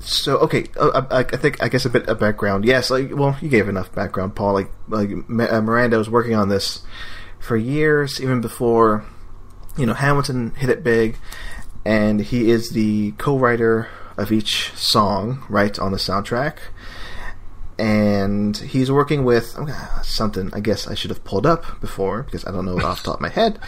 so 0.01 0.39
okay, 0.39 0.65
uh, 0.81 1.03
I, 1.11 1.19
I 1.19 1.25
think 1.25 1.63
I 1.63 1.69
guess 1.69 1.85
a 1.85 1.91
bit 1.91 2.09
of 2.09 2.19
background. 2.19 2.65
Yes, 2.65 2.91
like 2.91 3.11
well, 3.13 3.37
you 3.43 3.51
gave 3.51 3.69
enough 3.69 3.95
background, 3.95 4.35
Paul. 4.35 4.55
Like 4.55 4.71
like 4.89 5.11
uh, 5.11 5.61
Miranda 5.61 5.99
was 5.99 6.09
working 6.09 6.35
on 6.35 6.49
this 6.49 6.83
for 7.39 7.59
years, 7.59 8.23
even 8.23 8.41
before 8.41 9.05
you 9.77 9.85
know 9.85 9.95
Hamilton 9.95 10.55
hit 10.57 10.71
it 10.71 10.83
big, 10.83 11.19
and 11.85 12.21
he 12.21 12.51
is 12.51 12.71
the 12.71 13.13
co-writer 13.13 13.89
of 14.17 14.33
each 14.33 14.73
song, 14.75 15.45
right 15.51 15.79
on 15.79 15.93
the 15.93 15.99
soundtrack. 15.99 16.57
And 17.79 18.57
he's 18.57 18.91
working 18.91 19.25
with 19.25 19.59
okay, 19.59 19.75
something. 20.03 20.51
I 20.55 20.61
guess 20.61 20.87
I 20.87 20.95
should 20.95 21.11
have 21.11 21.25
pulled 21.25 21.47
up 21.47 21.81
before 21.81 22.23
because 22.23 22.45
I 22.45 22.53
don't 22.53 22.65
know 22.65 22.79
off 22.79 23.03
the 23.03 23.07
top 23.07 23.17
of 23.17 23.21
my 23.21 23.29
head. 23.29 23.59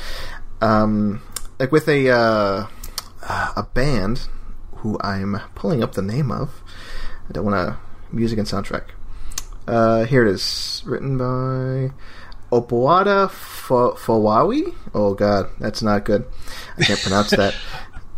Um, 0.61 1.23
like 1.59 1.73
with 1.73 1.89
a 1.89 2.11
uh, 2.11 2.67
a 3.57 3.67
band 3.75 4.29
who 4.77 4.99
I'm 5.01 5.41
pulling 5.55 5.83
up 5.83 5.95
the 5.95 6.03
name 6.03 6.31
of. 6.31 6.63
I 7.29 7.33
don't 7.33 7.45
want 7.45 7.57
to 7.57 7.79
music 8.15 8.39
and 8.39 8.47
soundtrack. 8.47 8.85
Uh, 9.67 10.05
here 10.05 10.25
it 10.25 10.31
is, 10.31 10.83
written 10.87 11.19
by 11.19 11.93
Opoada 12.53 13.29
Fo- 13.29 13.95
Fowawi. 13.95 14.75
Oh 14.95 15.15
God, 15.15 15.51
that's 15.59 15.83
not 15.83 16.05
good. 16.05 16.25
I 16.79 16.85
can't 16.85 17.01
pronounce 17.01 17.31
that. 17.31 17.55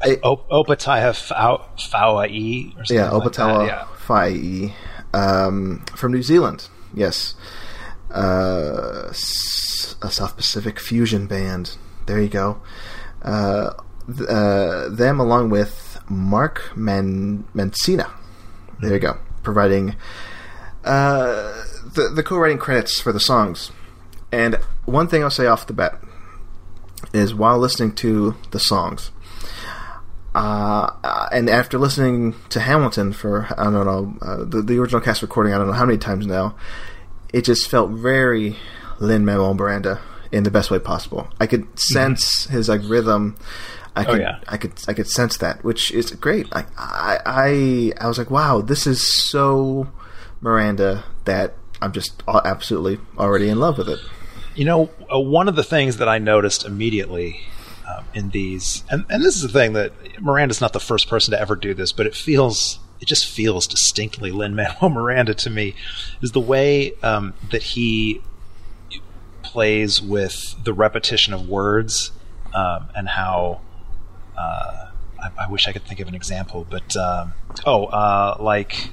Opataya 0.02 1.16
Fau- 1.16 1.64
Fauai 1.76 2.76
or 2.76 2.84
something 2.84 2.96
yeah, 2.96 3.10
like 3.10 3.32
that. 3.32 3.88
Um, 5.14 5.84
from 5.96 6.12
New 6.12 6.22
Zealand. 6.22 6.68
Yes, 6.94 7.34
uh, 8.14 9.08
a 9.10 10.10
South 10.10 10.36
Pacific 10.36 10.78
fusion 10.78 11.26
band. 11.26 11.76
There 12.06 12.20
you 12.20 12.28
go. 12.28 12.60
Uh, 13.22 13.72
th- 14.06 14.28
uh, 14.28 14.88
them 14.90 15.20
along 15.20 15.50
with 15.50 15.98
Mark 16.08 16.76
Man- 16.76 17.44
Mancina. 17.54 18.10
There 18.80 18.92
you 18.92 18.98
go, 18.98 19.16
providing 19.42 19.96
uh, 20.84 21.64
the 21.94 22.10
the 22.14 22.22
co-writing 22.22 22.58
credits 22.58 23.00
for 23.00 23.12
the 23.12 23.20
songs. 23.20 23.70
And 24.30 24.56
one 24.84 25.08
thing 25.08 25.22
I'll 25.22 25.30
say 25.30 25.46
off 25.46 25.66
the 25.66 25.72
bat 25.72 26.00
is 27.12 27.34
while 27.34 27.58
listening 27.58 27.92
to 27.96 28.36
the 28.50 28.60
songs, 28.60 29.10
uh, 30.38 30.92
uh, 31.02 31.28
and 31.32 31.50
after 31.50 31.78
listening 31.78 32.34
to 32.50 32.60
Hamilton 32.60 33.12
for 33.12 33.46
I 33.58 33.64
don't 33.64 33.86
know 33.86 34.14
uh, 34.22 34.44
the 34.44 34.62
the 34.62 34.78
original 34.78 35.00
cast 35.00 35.20
recording 35.20 35.52
I 35.52 35.58
don't 35.58 35.66
know 35.66 35.72
how 35.72 35.84
many 35.86 35.98
times 35.98 36.26
now, 36.26 36.54
it 37.32 37.42
just 37.44 37.68
felt 37.68 37.90
very 37.90 38.56
Lin 39.00 39.24
Manuel 39.24 39.54
Miranda 39.54 40.00
in 40.30 40.44
the 40.44 40.50
best 40.50 40.70
way 40.70 40.78
possible. 40.78 41.26
I 41.40 41.46
could 41.46 41.66
sense 41.78 42.44
his 42.44 42.68
like 42.68 42.82
rhythm. 42.84 43.36
I 43.96 44.02
Oh, 44.02 44.12
could, 44.12 44.20
yeah. 44.20 44.38
I 44.46 44.56
could, 44.58 44.72
I 44.86 44.92
could 44.92 45.08
sense 45.08 45.38
that, 45.38 45.64
which 45.64 45.90
is 45.90 46.12
great. 46.12 46.54
Like 46.54 46.68
I, 46.78 47.18
I, 47.26 47.92
I 48.00 48.06
was 48.06 48.16
like, 48.16 48.30
wow, 48.30 48.60
this 48.60 48.86
is 48.86 49.02
so 49.28 49.88
Miranda 50.40 51.02
that 51.24 51.54
I'm 51.82 51.90
just 51.90 52.22
absolutely 52.28 53.00
already 53.18 53.48
in 53.48 53.58
love 53.58 53.76
with 53.76 53.88
it. 53.88 53.98
You 54.54 54.66
know, 54.66 54.90
uh, 55.12 55.18
one 55.18 55.48
of 55.48 55.56
the 55.56 55.64
things 55.64 55.96
that 55.96 56.08
I 56.08 56.18
noticed 56.18 56.64
immediately 56.64 57.40
um, 57.88 58.04
in 58.14 58.30
these, 58.30 58.84
and, 58.90 59.04
and 59.08 59.22
this 59.22 59.36
is 59.36 59.42
the 59.42 59.48
thing 59.48 59.72
that 59.74 59.92
Miranda's 60.20 60.60
not 60.60 60.72
the 60.72 60.80
first 60.80 61.08
person 61.08 61.32
to 61.32 61.40
ever 61.40 61.56
do 61.56 61.74
this, 61.74 61.92
but 61.92 62.06
it 62.06 62.14
feels, 62.14 62.78
it 63.00 63.06
just 63.06 63.26
feels 63.26 63.66
distinctly 63.66 64.30
Lin 64.30 64.54
Manuel 64.54 64.88
Miranda 64.90 65.34
to 65.34 65.50
me, 65.50 65.74
is 66.20 66.32
the 66.32 66.40
way 66.40 66.92
um, 67.02 67.34
that 67.50 67.62
he 67.62 68.22
plays 69.42 70.02
with 70.02 70.54
the 70.64 70.72
repetition 70.72 71.32
of 71.32 71.48
words 71.48 72.12
um, 72.54 72.88
and 72.94 73.08
how. 73.08 73.60
Uh, 74.36 74.90
I, 75.20 75.46
I 75.46 75.50
wish 75.50 75.66
I 75.66 75.72
could 75.72 75.82
think 75.82 75.98
of 75.98 76.06
an 76.06 76.14
example, 76.14 76.64
but 76.68 76.96
um, 76.96 77.32
oh, 77.66 77.86
uh, 77.86 78.36
like 78.38 78.92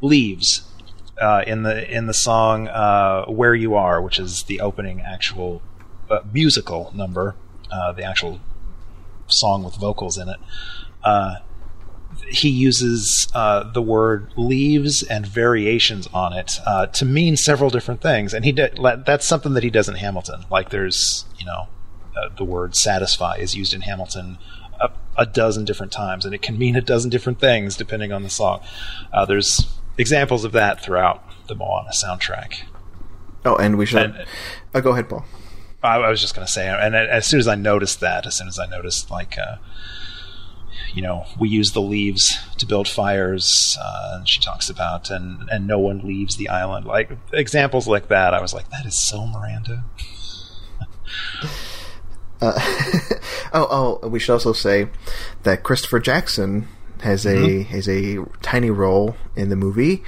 leaves 0.00 0.62
uh, 1.20 1.42
in 1.46 1.62
the 1.62 1.90
in 1.90 2.06
the 2.06 2.14
song 2.14 2.68
uh, 2.68 3.24
"Where 3.26 3.54
You 3.54 3.74
Are," 3.74 4.00
which 4.00 4.18
is 4.18 4.44
the 4.44 4.60
opening 4.60 5.00
actual 5.00 5.62
uh, 6.10 6.20
musical 6.32 6.92
number, 6.94 7.34
uh, 7.74 7.92
the 7.92 8.04
actual 8.04 8.40
song 9.26 9.64
with 9.64 9.74
vocals 9.76 10.16
in 10.18 10.28
it. 10.28 10.38
Uh, 11.02 11.36
he 12.28 12.48
uses 12.48 13.26
uh, 13.34 13.70
the 13.72 13.82
word 13.82 14.32
leaves 14.36 15.02
and 15.02 15.26
variations 15.26 16.06
on 16.14 16.32
it 16.32 16.60
uh, 16.64 16.86
to 16.86 17.04
mean 17.04 17.36
several 17.36 17.70
different 17.70 18.00
things, 18.00 18.32
and 18.32 18.44
he 18.44 18.52
did, 18.52 18.78
that's 19.04 19.26
something 19.26 19.54
that 19.54 19.62
he 19.64 19.70
does 19.70 19.88
in 19.88 19.96
Hamilton. 19.96 20.44
Like 20.50 20.70
there's 20.70 21.24
you 21.38 21.44
know 21.44 21.68
uh, 22.16 22.28
the 22.36 22.44
word 22.44 22.76
satisfy 22.76 23.36
is 23.36 23.54
used 23.56 23.74
in 23.74 23.80
Hamilton 23.82 24.38
a, 24.80 24.90
a 25.18 25.26
dozen 25.26 25.64
different 25.64 25.92
times, 25.92 26.24
and 26.24 26.34
it 26.34 26.42
can 26.42 26.56
mean 26.56 26.76
a 26.76 26.80
dozen 26.80 27.10
different 27.10 27.40
things 27.40 27.76
depending 27.76 28.12
on 28.12 28.22
the 28.22 28.30
song. 28.30 28.60
Uh, 29.12 29.24
there's 29.24 29.76
examples 29.98 30.44
of 30.44 30.52
that 30.52 30.82
throughout 30.82 31.22
the 31.48 31.54
Moana 31.54 31.90
soundtrack. 31.90 32.62
Oh, 33.44 33.56
and 33.56 33.76
we 33.76 33.86
should. 33.86 34.02
And- 34.02 34.26
oh, 34.74 34.80
go 34.80 34.92
ahead, 34.92 35.08
Paul. 35.08 35.24
I, 35.84 35.96
I 35.96 36.10
was 36.10 36.20
just 36.20 36.34
going 36.34 36.46
to 36.46 36.52
say, 36.52 36.68
and 36.68 36.96
as 36.96 37.26
soon 37.26 37.40
as 37.40 37.46
I 37.46 37.54
noticed 37.54 38.00
that, 38.00 38.26
as 38.26 38.36
soon 38.36 38.48
as 38.48 38.58
I 38.58 38.66
noticed, 38.66 39.10
like, 39.10 39.36
uh, 39.38 39.56
you 40.94 41.02
know, 41.02 41.26
we 41.38 41.48
use 41.48 41.72
the 41.72 41.82
leaves 41.82 42.38
to 42.58 42.66
build 42.66 42.88
fires, 42.88 43.76
uh, 43.80 44.14
and 44.16 44.28
she 44.28 44.40
talks 44.40 44.70
about, 44.70 45.10
and 45.10 45.48
and 45.50 45.66
no 45.66 45.78
one 45.78 45.98
leaves 45.98 46.36
the 46.36 46.48
island. 46.48 46.86
Like 46.86 47.10
examples 47.32 47.86
like 47.86 48.08
that, 48.08 48.32
I 48.32 48.40
was 48.40 48.54
like, 48.54 48.70
that 48.70 48.86
is 48.86 48.98
so 48.98 49.26
Miranda. 49.26 49.84
Oh, 53.56 54.00
oh, 54.02 54.08
we 54.08 54.18
should 54.18 54.32
also 54.32 54.52
say 54.52 54.88
that 55.44 55.62
Christopher 55.62 56.00
Jackson 56.00 56.66
has 57.02 57.24
a 57.24 57.62
has 57.62 57.88
a 57.88 58.24
tiny 58.42 58.68
role 58.68 59.14
in 59.36 59.48
the 59.48 59.54
movie 59.54 60.02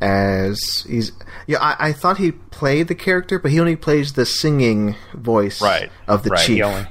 as 0.00 0.84
he's 0.88 1.12
yeah. 1.46 1.58
I, 1.60 1.88
I 1.88 1.92
thought 1.92 2.18
he 2.18 2.32
played 2.32 2.88
the 2.88 2.94
character, 2.94 3.38
but 3.38 3.50
he 3.50 3.60
only 3.60 3.76
plays 3.76 4.12
the 4.12 4.26
singing 4.26 4.94
voice 5.14 5.60
Right. 5.60 5.90
of 6.06 6.22
the 6.22 6.30
right. 6.30 6.46
chief. 6.46 6.62
Only, 6.64 6.86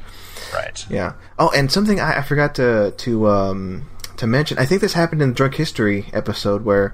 right. 0.54 0.86
Yeah. 0.90 1.14
Oh, 1.40 1.50
and 1.56 1.72
something 1.72 2.00
I, 2.00 2.20
I 2.20 2.22
forgot 2.22 2.56
to 2.56 2.92
to 2.98 3.28
um 3.28 3.88
to 4.18 4.28
mention. 4.28 4.58
I 4.58 4.66
think 4.66 4.82
this 4.82 4.94
happened 4.94 5.22
in 5.22 5.30
the 5.30 5.36
Drunk 5.36 5.56
History 5.56 6.06
episode 6.14 6.66
where 6.66 6.94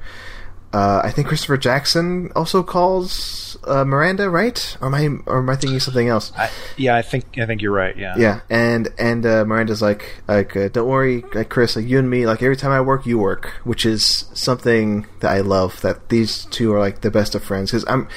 uh, 0.74 1.02
I 1.04 1.12
think 1.12 1.28
Christopher 1.28 1.58
Jackson 1.58 2.32
also 2.36 2.64
calls 2.64 3.58
uh, 3.66 3.86
Miranda, 3.86 4.28
right? 4.28 4.76
Or 4.82 4.88
am 4.88 4.96
I 4.96 5.08
or 5.28 5.38
am 5.38 5.50
I 5.50 5.56
thinking 5.56 5.80
something 5.80 6.08
else? 6.08 6.32
I, 6.36 6.50
yeah, 6.78 6.96
I 6.96 7.04
think 7.04 7.38
I 7.38 7.46
think 7.46 7.62
you're 7.62 7.72
right. 7.72 7.96
Yeah. 7.96 8.16
Yeah, 8.18 8.40
and 8.50 8.90
and 8.98 9.24
uh, 9.24 9.46
Miranda's 9.46 9.84
like 9.84 10.24
like 10.28 10.58
uh, 10.58 10.70
don't 10.70 10.88
worry, 10.88 11.24
like 11.34 11.50
Chris, 11.50 11.76
like 11.76 11.88
you 11.88 12.00
and 12.00 12.10
me, 12.10 12.26
like 12.26 12.42
every 12.42 12.58
time 12.58 12.72
I 12.72 12.82
work, 12.82 13.06
you 13.06 13.20
work, 13.20 13.54
which 13.64 13.86
is 13.86 14.26
something 14.34 15.06
that 15.20 15.32
I 15.32 15.42
love. 15.42 15.80
That 15.82 16.10
these 16.10 16.46
two 16.46 16.74
are 16.74 16.80
like 16.80 17.02
the 17.02 17.12
best 17.12 17.36
of 17.36 17.44
friends 17.44 17.70
because 17.70 17.86
I'm, 17.88 18.08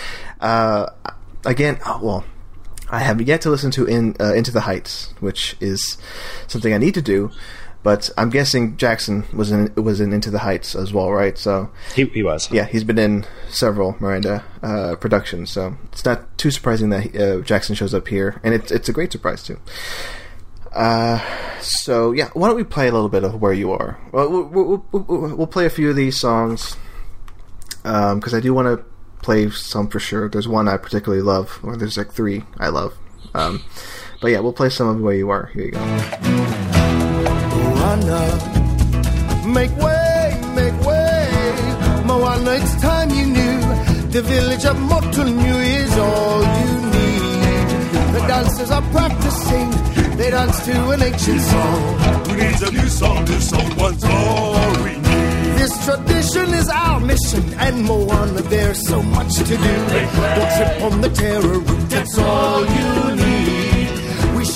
uh, 0.41 0.87
again, 1.45 1.79
oh, 1.85 2.01
well, 2.03 2.25
I 2.89 3.01
have 3.01 3.21
yet 3.21 3.43
to 3.43 3.51
listen 3.51 3.71
to 3.73 3.85
in 3.85 4.17
uh, 4.19 4.33
Into 4.33 4.51
the 4.51 4.61
Heights, 4.63 5.13
which 5.21 5.57
is 5.61 5.99
something 6.47 6.73
I 6.73 6.79
need 6.79 6.95
to 6.95 7.03
do. 7.03 7.31
But 7.87 8.11
I'm 8.19 8.31
guessing 8.31 8.77
Jackson 8.77 9.23
was 9.33 9.53
in 9.53 9.73
was 9.77 10.01
in 10.01 10.13
Into 10.13 10.29
the 10.29 10.41
Heights 10.41 10.75
as 10.75 10.93
well, 10.93 11.13
right? 11.13 11.39
So 11.39 11.71
He 11.95 12.05
he 12.07 12.25
was. 12.25 12.51
yeah, 12.51 12.65
he's 12.65 12.83
been 12.83 12.99
in 12.99 13.25
several 13.49 13.95
Miranda 14.01 14.43
uh, 14.61 14.97
productions, 14.97 15.53
so 15.53 15.77
it's 15.93 16.05
not 16.05 16.37
too 16.37 16.51
surprising 16.51 16.91
that 16.91 17.15
uh, 17.15 17.43
Jackson 17.43 17.77
shows 17.77 17.95
up 17.95 18.09
here, 18.09 18.41
and 18.43 18.55
it's 18.55 18.73
it's 18.73 18.89
a 18.89 18.93
great 18.93 19.13
surprise 19.13 19.45
too. 19.45 19.61
Uh, 20.73 21.21
so 21.61 22.11
yeah, 22.11 22.31
why 22.35 22.49
don't 22.49 22.57
we 22.57 22.65
play 22.65 22.89
a 22.89 22.93
little 22.93 23.09
bit 23.09 23.23
of 23.23 23.41
Where 23.41 23.53
You 23.53 23.71
Are? 23.71 24.01
Well, 24.11 24.31
we'll, 24.31 24.85
we'll, 24.91 25.37
we'll, 25.37 25.47
play 25.47 25.65
a 25.65 25.71
few 25.71 25.89
of 25.89 25.95
these 25.95 26.19
songs 26.19 26.77
because 27.85 28.35
I 28.35 28.41
do 28.41 28.53
want 28.53 28.67
to 28.67 28.85
play 29.23 29.49
some 29.51 29.87
for 29.87 30.01
sure. 30.01 30.29
There's 30.29 30.49
one 30.49 30.67
I 30.67 30.77
particularly 30.77 31.23
love, 31.23 31.61
or 31.63 31.77
there's 31.77 31.97
like 31.97 32.13
three 32.13 32.43
I 32.59 32.67
love. 32.67 32.99
Um, 33.33 33.63
but 34.21 34.33
yeah, 34.33 34.41
we'll 34.41 34.53
play 34.53 34.71
some 34.71 34.89
of 34.89 35.01
Where 35.01 35.15
You 35.15 35.31
Are. 35.31 35.47
Here 35.55 35.67
you 35.67 35.71
go. 35.71 36.83
Moana. 37.87 38.21
Make 39.47 39.77
way, 39.77 40.41
make 40.57 40.79
way. 40.85 41.53
Moana, 42.05 42.53
it's 42.61 42.75
time 42.81 43.11
you 43.11 43.27
knew. 43.27 43.61
The 44.11 44.23
village 44.23 44.65
of 44.65 44.77
Motunui 44.77 45.71
is 45.85 45.97
all 45.97 46.43
you 46.61 46.73
need. 46.95 47.69
The 48.15 48.23
dancers 48.27 48.71
are 48.73 48.87
practicing. 48.91 49.71
They 50.17 50.31
dance 50.31 50.65
to 50.65 50.91
an 50.91 51.03
ancient 51.03 51.41
song. 51.41 51.99
Who 52.27 52.37
needs 52.37 52.63
a 52.63 52.73
new 52.73 52.89
song? 52.89 53.25
This 53.25 53.53
old 53.53 53.77
one's 53.77 54.05
all 54.05 54.85
we 54.85 54.95
need. 54.97 55.59
This 55.61 55.85
tradition 55.85 56.55
is 56.55 56.69
our 56.69 57.01
mission, 57.01 57.45
and 57.55 57.85
Moana, 57.85 58.43
there's 58.55 58.89
so 58.89 59.01
much 59.01 59.33
to 59.35 59.45
do. 59.45 59.75
Don't 60.37 60.53
trip 60.57 60.83
on 60.87 61.01
the 61.03 61.11
taro 61.15 61.59
root, 61.61 61.89
that's 61.89 62.19
all 62.19 62.61
you 62.67 63.17
need. 63.17 63.66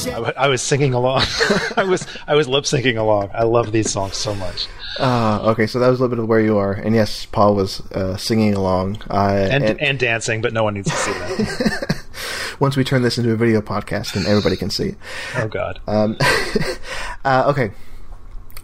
I, 0.07 0.11
share. 0.11 0.15
w- 0.15 0.35
I 0.37 0.49
was 0.49 0.63
singing 0.63 0.95
along. 0.95 1.23
I 1.77 1.85
was 1.85 2.07
I 2.27 2.35
was 2.35 2.49
lip 2.49 2.65
syncing 2.65 2.97
along. 2.99 3.31
I 3.35 3.45
love 3.45 3.73
these 3.73 3.91
songs 3.91 4.17
so 4.17 4.35
much. 4.35 4.67
Uh, 4.99 5.41
okay, 5.53 5.67
so 5.67 5.79
that 5.79 5.89
was 5.89 5.99
a 5.99 6.03
little 6.03 6.15
bit 6.17 6.23
of 6.23 6.29
Where 6.29 6.41
You 6.41 6.59
Are, 6.59 6.73
and 6.73 6.95
yes, 6.95 7.25
Paul 7.27 7.55
was 7.55 7.81
uh, 7.93 8.17
singing 8.17 8.55
along. 8.55 9.01
Uh, 9.09 9.49
And, 9.51 9.65
and 9.81 9.99
dancing, 9.99 10.43
but 10.43 10.53
no 10.53 10.65
one 10.65 10.75
needs 10.75 10.91
to 10.91 10.97
see 10.97 11.13
that. 11.13 12.05
once 12.61 12.77
we 12.77 12.85
turn 12.85 13.01
this 13.03 13.17
into 13.17 13.31
a 13.33 13.37
video 13.37 13.61
podcast, 13.63 14.13
then 14.15 14.27
everybody 14.27 14.57
can 14.57 14.69
see. 14.69 14.89
It. 14.89 14.99
Oh 15.37 15.49
God. 15.49 15.81
Um, 15.87 16.19
uh, 17.25 17.45
okay. 17.49 17.71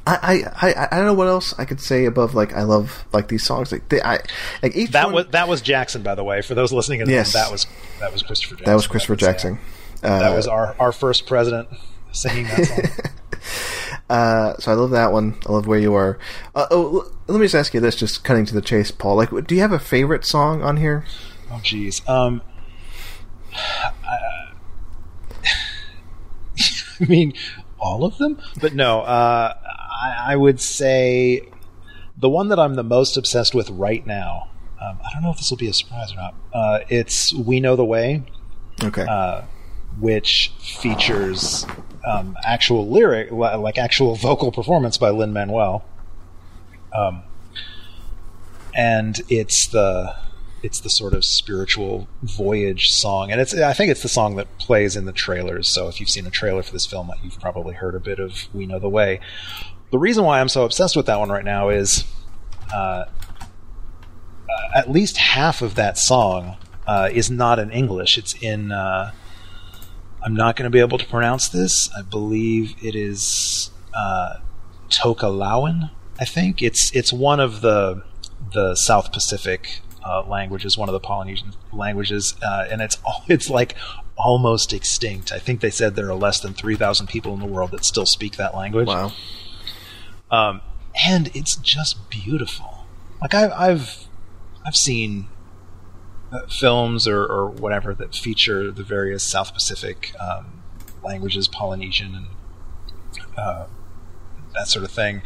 I, 0.08 0.44
I, 0.62 0.70
I, 0.70 0.88
I 0.92 0.96
don't 0.98 1.06
know 1.06 1.14
what 1.14 1.26
else 1.26 1.52
I 1.58 1.64
could 1.64 1.80
say 1.80 2.04
above 2.04 2.32
like 2.34 2.52
I 2.54 2.62
love 2.62 3.04
like 3.12 3.26
these 3.26 3.44
songs 3.44 3.72
like 3.72 3.88
they, 3.88 4.00
I 4.00 4.20
like 4.62 4.76
each 4.76 4.92
that 4.92 5.06
one, 5.06 5.14
was 5.14 5.26
that 5.28 5.48
was 5.48 5.60
Jackson, 5.62 6.02
by 6.02 6.14
the 6.14 6.22
way. 6.22 6.42
For 6.42 6.54
those 6.54 6.72
listening, 6.72 7.00
at 7.00 7.08
Yes. 7.08 7.32
that 7.32 7.50
was 7.50 7.66
that 7.98 8.12
was 8.12 8.22
Christopher. 8.22 8.54
Jackson. 8.54 8.66
that 8.70 8.74
was 8.76 8.86
Christopher 8.86 9.16
Jackson. 9.16 9.58
Uh, 10.02 10.18
That 10.20 10.36
was 10.36 10.46
our 10.46 10.74
our 10.78 10.92
first 10.92 11.26
president 11.26 11.68
singing 12.12 12.44
that 12.44 12.64
song. 12.64 13.10
uh, 14.10 14.56
so 14.58 14.70
I 14.72 14.74
love 14.74 14.90
that 14.90 15.12
one. 15.12 15.36
I 15.46 15.52
love 15.52 15.66
where 15.66 15.78
you 15.78 15.94
are. 15.94 16.18
Uh, 16.54 16.66
oh, 16.70 16.98
l- 17.00 17.12
let 17.28 17.38
me 17.40 17.44
just 17.46 17.54
ask 17.54 17.74
you 17.74 17.80
this, 17.80 17.96
just 17.96 18.24
cutting 18.24 18.44
to 18.46 18.54
the 18.54 18.60
chase, 18.62 18.90
Paul. 18.90 19.16
Like, 19.16 19.30
do 19.46 19.54
you 19.54 19.60
have 19.60 19.72
a 19.72 19.78
favorite 19.78 20.24
song 20.24 20.62
on 20.62 20.76
here? 20.78 21.04
Oh, 21.50 21.60
jeez. 21.62 22.06
Um, 22.08 22.42
I 27.00 27.04
mean, 27.08 27.32
all 27.78 28.04
of 28.04 28.16
them, 28.18 28.40
but 28.60 28.74
no. 28.74 29.00
Uh, 29.00 29.54
I, 30.02 30.32
I 30.32 30.36
would 30.36 30.60
say 30.60 31.42
the 32.16 32.28
one 32.28 32.48
that 32.48 32.58
I'm 32.58 32.74
the 32.74 32.82
most 32.84 33.16
obsessed 33.16 33.54
with 33.54 33.68
right 33.70 34.06
now. 34.06 34.48
Um, 34.80 34.98
I 35.04 35.12
don't 35.12 35.22
know 35.22 35.30
if 35.30 35.38
this 35.38 35.50
will 35.50 35.56
be 35.58 35.68
a 35.68 35.72
surprise 35.72 36.12
or 36.12 36.16
not. 36.16 36.34
Uh, 36.52 36.80
it's 36.88 37.32
"We 37.34 37.60
Know 37.60 37.76
the 37.76 37.84
Way," 37.84 38.24
Okay. 38.82 39.02
Which 39.98 40.52
features 40.60 41.66
um, 42.06 42.36
actual 42.44 42.88
lyric, 42.88 43.30
like 43.32 43.78
actual 43.78 44.14
vocal 44.14 44.52
performance 44.52 44.96
by 44.96 45.10
Lin 45.10 45.32
Manuel. 45.32 45.84
Um, 46.94 47.22
and 48.74 49.20
it's 49.28 49.66
the 49.68 50.14
it's 50.62 50.80
the 50.80 50.90
sort 50.90 51.14
of 51.14 51.24
spiritual 51.24 52.08
voyage 52.22 52.90
song, 52.90 53.30
and 53.30 53.40
it's 53.40 53.54
I 53.54 53.72
think 53.72 53.90
it's 53.90 54.02
the 54.02 54.08
song 54.08 54.36
that 54.36 54.58
plays 54.58 54.96
in 54.96 55.04
the 55.04 55.12
trailers. 55.12 55.68
So 55.68 55.88
if 55.88 56.00
you've 56.00 56.10
seen 56.10 56.26
a 56.26 56.30
trailer 56.30 56.62
for 56.62 56.72
this 56.72 56.86
film, 56.86 57.10
you've 57.22 57.40
probably 57.40 57.74
heard 57.74 57.94
a 57.94 58.00
bit 58.00 58.18
of 58.18 58.48
"We 58.54 58.66
Know 58.66 58.78
the 58.78 58.88
Way." 58.88 59.20
The 59.90 59.98
reason 59.98 60.24
why 60.24 60.40
I'm 60.40 60.48
so 60.48 60.64
obsessed 60.64 60.96
with 60.96 61.06
that 61.06 61.18
one 61.18 61.30
right 61.30 61.44
now 61.44 61.68
is. 61.68 62.04
Uh, 62.72 63.04
uh, 64.48 64.68
at 64.74 64.90
least 64.90 65.16
half 65.16 65.62
of 65.62 65.74
that 65.74 65.98
song 65.98 66.56
uh, 66.86 67.08
is 67.12 67.30
not 67.30 67.58
in 67.58 67.70
English. 67.70 68.16
It's 68.18 68.34
in. 68.34 68.72
Uh, 68.72 69.12
I'm 70.26 70.34
not 70.34 70.56
going 70.56 70.64
to 70.64 70.70
be 70.70 70.80
able 70.80 70.98
to 70.98 71.06
pronounce 71.06 71.48
this. 71.48 71.88
I 71.96 72.02
believe 72.02 72.74
it 72.82 72.96
is 72.96 73.70
uh, 73.94 74.40
Tokelauan. 74.90 75.90
I 76.18 76.24
think 76.24 76.60
it's 76.60 76.90
it's 76.96 77.12
one 77.12 77.38
of 77.38 77.60
the 77.60 78.02
the 78.52 78.74
South 78.74 79.12
Pacific 79.12 79.82
uh, 80.04 80.24
languages, 80.26 80.76
one 80.76 80.88
of 80.88 80.94
the 80.94 81.00
Polynesian 81.00 81.52
languages, 81.72 82.34
uh, 82.42 82.66
and 82.68 82.82
it's 82.82 82.98
it's 83.28 83.48
like 83.48 83.76
almost 84.16 84.72
extinct. 84.72 85.30
I 85.30 85.38
think 85.38 85.60
they 85.60 85.70
said 85.70 85.94
there 85.94 86.08
are 86.08 86.14
less 86.16 86.40
than 86.40 86.54
three 86.54 86.74
thousand 86.74 87.06
people 87.06 87.32
in 87.32 87.38
the 87.38 87.46
world 87.46 87.70
that 87.70 87.84
still 87.84 88.06
speak 88.06 88.34
that 88.36 88.52
language. 88.56 88.88
wow. 88.88 89.12
Um, 90.28 90.60
and 91.06 91.30
it's 91.36 91.54
just 91.54 92.10
beautiful. 92.10 92.84
Like 93.20 93.32
I've 93.32 93.52
I've 93.52 94.08
I've 94.66 94.74
seen 94.74 95.28
films 96.48 97.06
or, 97.06 97.24
or 97.24 97.48
whatever 97.48 97.94
that 97.94 98.14
feature 98.14 98.70
the 98.70 98.82
various 98.82 99.24
South 99.24 99.54
Pacific 99.54 100.12
um, 100.20 100.62
languages, 101.02 101.48
Polynesian 101.48 102.14
and 102.14 102.26
uh, 103.36 103.66
that 104.54 104.68
sort 104.68 104.84
of 104.84 104.90
thing. 104.90 105.22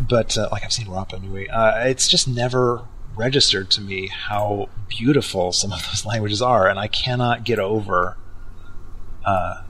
But, 0.00 0.36
uh, 0.36 0.48
like 0.52 0.64
I've 0.64 0.72
seen 0.72 0.86
Rapa 0.86 1.20
Nui, 1.20 1.48
uh, 1.48 1.86
it's 1.86 2.08
just 2.08 2.28
never 2.28 2.86
registered 3.16 3.70
to 3.72 3.80
me 3.80 4.08
how 4.08 4.68
beautiful 4.88 5.52
some 5.52 5.72
of 5.72 5.84
those 5.86 6.04
languages 6.10 6.40
are, 6.42 6.68
and 6.68 6.78
I 6.78 6.88
cannot 6.88 7.44
get 7.44 7.58
over 7.58 8.16
uh, 9.24 9.62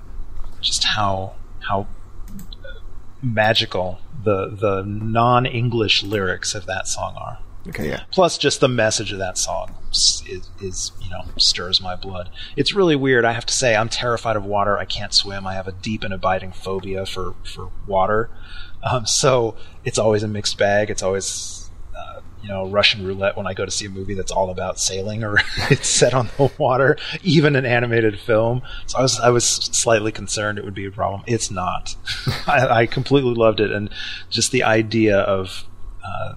just 0.60 0.84
how 0.84 1.34
how 1.68 1.86
magical 3.22 3.98
the 4.24 4.48
the 4.48 4.82
non 4.84 5.46
English 5.46 6.02
lyrics 6.02 6.54
of 6.54 6.66
that 6.66 6.86
song 6.86 7.14
are. 7.16 7.38
Okay, 7.68 7.88
yeah. 7.88 8.04
Plus, 8.10 8.38
just 8.38 8.60
the 8.60 8.68
message 8.68 9.12
of 9.12 9.18
that 9.18 9.36
song 9.36 9.74
is, 9.90 10.22
is, 10.60 10.92
you 11.02 11.10
know, 11.10 11.24
stirs 11.36 11.80
my 11.80 11.94
blood. 11.94 12.30
It's 12.56 12.74
really 12.74 12.96
weird. 12.96 13.24
I 13.24 13.32
have 13.32 13.44
to 13.46 13.54
say, 13.54 13.76
I'm 13.76 13.88
terrified 13.88 14.36
of 14.36 14.44
water. 14.44 14.78
I 14.78 14.86
can't 14.86 15.12
swim. 15.12 15.46
I 15.46 15.54
have 15.54 15.68
a 15.68 15.72
deep 15.72 16.02
and 16.02 16.14
abiding 16.14 16.52
phobia 16.52 17.04
for, 17.04 17.34
for 17.44 17.70
water. 17.86 18.30
Um, 18.82 19.04
so 19.04 19.56
it's 19.84 19.98
always 19.98 20.22
a 20.22 20.28
mixed 20.28 20.56
bag. 20.56 20.88
It's 20.88 21.02
always, 21.02 21.70
uh, 21.94 22.20
you 22.42 22.48
know, 22.48 22.66
Russian 22.66 23.06
roulette 23.06 23.36
when 23.36 23.46
I 23.46 23.52
go 23.52 23.66
to 23.66 23.70
see 23.70 23.84
a 23.84 23.90
movie 23.90 24.14
that's 24.14 24.32
all 24.32 24.48
about 24.50 24.80
sailing 24.80 25.22
or 25.22 25.36
it's 25.70 25.88
set 25.88 26.14
on 26.14 26.30
the 26.38 26.50
water, 26.56 26.96
even 27.22 27.56
an 27.56 27.66
animated 27.66 28.18
film. 28.18 28.62
So 28.86 28.98
I 28.98 29.02
was, 29.02 29.20
I 29.20 29.28
was 29.28 29.46
slightly 29.46 30.12
concerned 30.12 30.58
it 30.58 30.64
would 30.64 30.74
be 30.74 30.86
a 30.86 30.90
problem. 30.90 31.24
It's 31.26 31.50
not. 31.50 31.94
I, 32.46 32.68
I 32.68 32.86
completely 32.86 33.34
loved 33.34 33.60
it. 33.60 33.70
And 33.70 33.90
just 34.30 34.50
the 34.50 34.62
idea 34.62 35.18
of, 35.18 35.64
uh, 36.02 36.36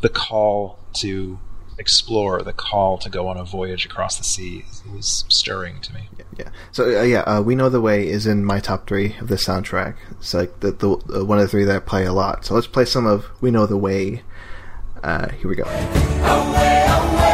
the 0.00 0.08
call 0.08 0.78
to 1.00 1.38
explore, 1.78 2.42
the 2.42 2.52
call 2.52 2.98
to 2.98 3.08
go 3.08 3.26
on 3.28 3.36
a 3.36 3.44
voyage 3.44 3.86
across 3.86 4.18
the 4.18 4.24
sea, 4.24 4.64
it 4.84 4.92
was 4.92 5.24
stirring 5.28 5.80
to 5.80 5.94
me. 5.94 6.08
Yeah. 6.36 6.50
So 6.72 7.00
uh, 7.00 7.02
yeah, 7.02 7.20
uh, 7.20 7.42
we 7.42 7.54
know 7.54 7.68
the 7.68 7.80
way 7.80 8.06
is 8.06 8.26
in 8.26 8.44
my 8.44 8.60
top 8.60 8.86
three 8.86 9.16
of 9.18 9.28
the 9.28 9.36
soundtrack. 9.36 9.96
It's 10.12 10.34
like 10.34 10.60
the, 10.60 10.72
the 10.72 10.90
uh, 10.90 11.24
one 11.24 11.38
of 11.38 11.42
the 11.44 11.48
three 11.48 11.64
that 11.64 11.76
I 11.76 11.80
play 11.80 12.04
a 12.04 12.12
lot. 12.12 12.44
So 12.44 12.54
let's 12.54 12.66
play 12.66 12.84
some 12.84 13.06
of 13.06 13.26
We 13.40 13.50
Know 13.50 13.66
the 13.66 13.78
Way. 13.78 14.22
Uh, 15.02 15.30
here 15.30 15.48
we 15.48 15.56
go. 15.56 15.64
We 15.64 17.29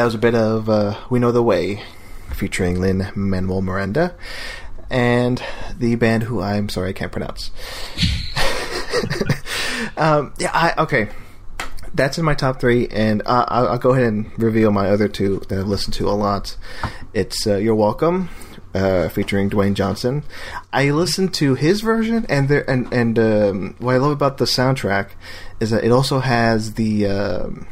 That 0.00 0.06
was 0.06 0.14
a 0.14 0.18
bit 0.18 0.34
of 0.34 0.70
uh, 0.70 0.98
We 1.10 1.18
Know 1.18 1.30
the 1.30 1.42
Way, 1.42 1.82
featuring 2.32 2.80
Lin 2.80 3.12
Manuel 3.14 3.60
Miranda, 3.60 4.14
and 4.88 5.42
the 5.78 5.94
band 5.96 6.22
who 6.22 6.40
I'm 6.40 6.70
sorry 6.70 6.88
I 6.88 6.92
can't 6.94 7.12
pronounce. 7.12 7.50
um, 9.98 10.32
yeah, 10.38 10.52
I, 10.54 10.72
okay. 10.78 11.10
That's 11.92 12.16
in 12.16 12.24
my 12.24 12.32
top 12.32 12.60
three, 12.60 12.88
and 12.88 13.20
I'll, 13.26 13.68
I'll 13.68 13.78
go 13.78 13.90
ahead 13.90 14.06
and 14.06 14.30
reveal 14.38 14.70
my 14.70 14.88
other 14.88 15.06
two 15.06 15.40
that 15.50 15.58
I've 15.58 15.66
listened 15.66 15.92
to 15.96 16.08
a 16.08 16.16
lot. 16.16 16.56
It's 17.12 17.46
uh, 17.46 17.58
You're 17.58 17.74
Welcome, 17.74 18.30
uh, 18.72 19.10
featuring 19.10 19.50
Dwayne 19.50 19.74
Johnson. 19.74 20.22
I 20.72 20.92
listened 20.92 21.34
to 21.34 21.56
his 21.56 21.82
version, 21.82 22.24
and 22.30 22.48
there, 22.48 22.64
and 22.70 22.90
and 22.90 23.18
um, 23.18 23.74
what 23.78 23.96
I 23.96 23.98
love 23.98 24.12
about 24.12 24.38
the 24.38 24.46
soundtrack 24.46 25.10
is 25.60 25.68
that 25.68 25.84
it 25.84 25.92
also 25.92 26.20
has 26.20 26.72
the 26.72 27.06
um, 27.06 27.66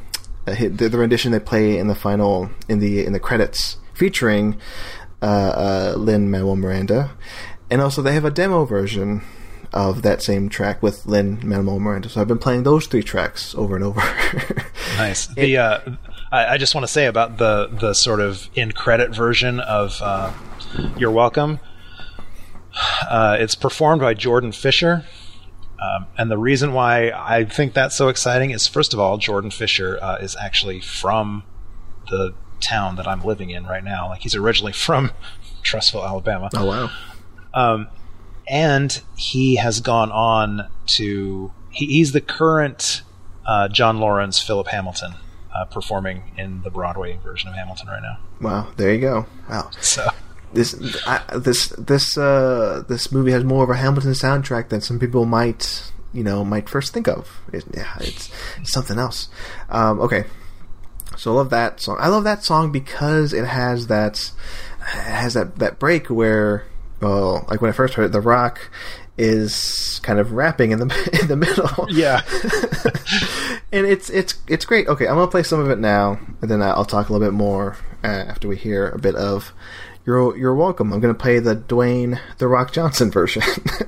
the, 0.54 0.88
the 0.88 0.98
rendition 0.98 1.32
they 1.32 1.40
play 1.40 1.78
in 1.78 1.88
the 1.88 1.94
final 1.94 2.50
in 2.68 2.78
the 2.78 3.04
in 3.04 3.12
the 3.12 3.20
credits 3.20 3.76
featuring 3.94 4.58
uh, 5.20 5.24
uh, 5.24 5.94
Lin 5.96 6.30
Manuel 6.30 6.56
Miranda, 6.56 7.10
and 7.70 7.80
also 7.80 8.02
they 8.02 8.14
have 8.14 8.24
a 8.24 8.30
demo 8.30 8.64
version 8.64 9.22
of 9.72 10.02
that 10.02 10.22
same 10.22 10.48
track 10.48 10.82
with 10.82 11.04
Lin 11.06 11.40
Manuel 11.46 11.78
Miranda. 11.78 12.08
So 12.08 12.20
I've 12.20 12.28
been 12.28 12.38
playing 12.38 12.62
those 12.62 12.86
three 12.86 13.02
tracks 13.02 13.54
over 13.54 13.74
and 13.76 13.84
over. 13.84 14.00
Nice. 14.96 15.26
The 15.28 15.56
uh, 15.56 15.80
I, 16.32 16.46
I 16.54 16.58
just 16.58 16.74
want 16.74 16.82
to 16.84 16.92
say 16.92 17.06
about 17.06 17.36
the 17.38 17.68
the 17.68 17.94
sort 17.94 18.20
of 18.20 18.48
in 18.54 18.72
credit 18.72 19.14
version 19.14 19.60
of 19.60 20.00
uh, 20.02 20.32
"You're 20.96 21.10
Welcome." 21.10 21.60
Uh, 23.10 23.36
it's 23.40 23.56
performed 23.56 24.00
by 24.00 24.14
Jordan 24.14 24.52
Fisher, 24.52 25.04
um, 25.80 26.06
and 26.16 26.30
the 26.30 26.38
reason 26.38 26.72
why 26.72 27.10
I 27.10 27.44
think 27.44 27.72
that's 27.72 27.94
so 27.96 28.08
exciting 28.08 28.50
is, 28.50 28.66
first 28.66 28.92
of 28.92 29.00
all, 29.00 29.16
Jordan 29.16 29.50
Fisher 29.50 29.98
uh, 30.02 30.16
is 30.16 30.36
actually 30.36 30.80
from 30.80 31.44
the 32.10 32.34
town 32.60 32.96
that 32.96 33.06
I'm 33.06 33.22
living 33.22 33.50
in 33.50 33.64
right 33.64 33.84
now. 33.84 34.08
Like 34.08 34.22
he's 34.22 34.34
originally 34.34 34.72
from 34.86 35.12
Trussville, 35.62 36.06
Alabama. 36.06 36.50
oh 36.54 36.64
wow! 36.64 36.90
Um, 37.54 37.88
and 38.48 39.00
he 39.16 39.56
has 39.56 39.80
gone 39.80 40.10
on 40.10 40.68
to 40.86 41.52
he, 41.70 41.86
he's 41.86 42.12
the 42.12 42.20
current 42.20 43.02
uh, 43.46 43.68
John 43.68 43.98
Laurens 43.98 44.40
Philip 44.40 44.68
Hamilton 44.68 45.14
uh, 45.54 45.64
performing 45.66 46.32
in 46.36 46.62
the 46.62 46.70
Broadway 46.70 47.18
version 47.22 47.48
of 47.48 47.54
Hamilton 47.54 47.88
right 47.88 48.02
now. 48.02 48.18
Wow, 48.40 48.68
there 48.76 48.92
you 48.92 49.00
go. 49.00 49.26
Wow. 49.48 49.70
So 49.80 50.08
This 50.52 50.74
I, 51.06 51.22
this 51.36 51.68
this 51.70 52.16
uh, 52.16 52.84
this 52.88 53.12
movie 53.12 53.32
has 53.32 53.44
more 53.44 53.64
of 53.64 53.70
a 53.70 53.76
Hamilton 53.76 54.12
soundtrack 54.12 54.68
than 54.68 54.80
some 54.80 54.98
people 54.98 55.24
might 55.24 55.92
you 56.12 56.24
know 56.24 56.44
might 56.44 56.68
first 56.68 56.92
think 56.92 57.08
of. 57.08 57.40
It, 57.52 57.64
yeah, 57.74 57.94
it's, 58.00 58.30
it's 58.60 58.72
something 58.72 58.98
else. 58.98 59.28
Um, 59.68 60.00
okay, 60.00 60.24
so 61.16 61.32
I 61.32 61.34
love 61.34 61.50
that 61.50 61.80
song. 61.80 61.96
I 62.00 62.08
love 62.08 62.24
that 62.24 62.44
song 62.44 62.72
because 62.72 63.32
it 63.32 63.44
has 63.44 63.88
that 63.88 64.30
it 64.80 64.84
has 64.84 65.34
that 65.34 65.56
that 65.56 65.78
break 65.78 66.08
where 66.08 66.64
well, 67.00 67.46
like 67.48 67.60
when 67.60 67.68
I 67.68 67.72
first 67.72 67.94
heard 67.94 68.04
it, 68.04 68.12
The 68.12 68.20
Rock 68.20 68.70
is 69.16 70.00
kind 70.04 70.20
of 70.20 70.32
rapping 70.32 70.70
in 70.70 70.78
the 70.78 71.18
in 71.20 71.28
the 71.28 71.36
middle. 71.36 71.86
yeah, 71.90 72.22
and 73.72 73.86
it's 73.86 74.10
it's 74.10 74.34
it's 74.46 74.64
great. 74.64 74.88
Okay, 74.88 75.06
I'm 75.06 75.16
gonna 75.16 75.30
play 75.30 75.42
some 75.42 75.60
of 75.60 75.70
it 75.70 75.78
now, 75.78 76.18
and 76.40 76.50
then 76.50 76.62
I'll 76.62 76.84
talk 76.84 77.08
a 77.08 77.12
little 77.12 77.26
bit 77.26 77.34
more 77.34 77.76
uh, 78.02 78.06
after 78.06 78.48
we 78.48 78.56
hear 78.56 78.88
a 78.88 78.98
bit 78.98 79.14
of. 79.14 79.52
You're 80.08 80.34
you're 80.38 80.54
welcome. 80.54 80.90
I'm 80.90 81.00
gonna 81.00 81.12
play 81.12 81.38
the 81.38 81.54
Dwayne 81.54 82.18
the 82.38 82.48
Rock 82.48 82.72
Johnson 82.72 83.10
version, 83.10 83.42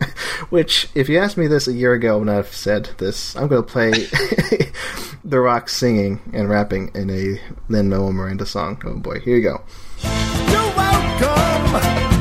which 0.51 0.87
if 0.95 1.09
you 1.09 1.19
asked 1.19 1.39
me 1.39 1.47
this 1.47 1.67
a 1.67 1.73
year 1.73 1.95
ago 1.95 2.19
when 2.19 2.29
I've 2.29 2.55
said 2.55 2.91
this, 2.99 3.35
I'm 3.37 3.49
gonna 3.49 3.63
play 3.63 3.91
the 5.25 5.41
Rock 5.41 5.71
singing 5.71 6.21
and 6.35 6.51
rapping 6.51 6.91
in 6.95 7.09
a 7.09 7.41
Lin 7.71 7.89
Manuel 7.89 8.13
Miranda 8.13 8.45
song. 8.45 8.83
Oh 8.85 8.99
boy, 8.99 9.21
here 9.21 9.35
you 9.35 9.43
go. 9.43 9.63
You're 10.03 10.77
welcome. 10.77 12.20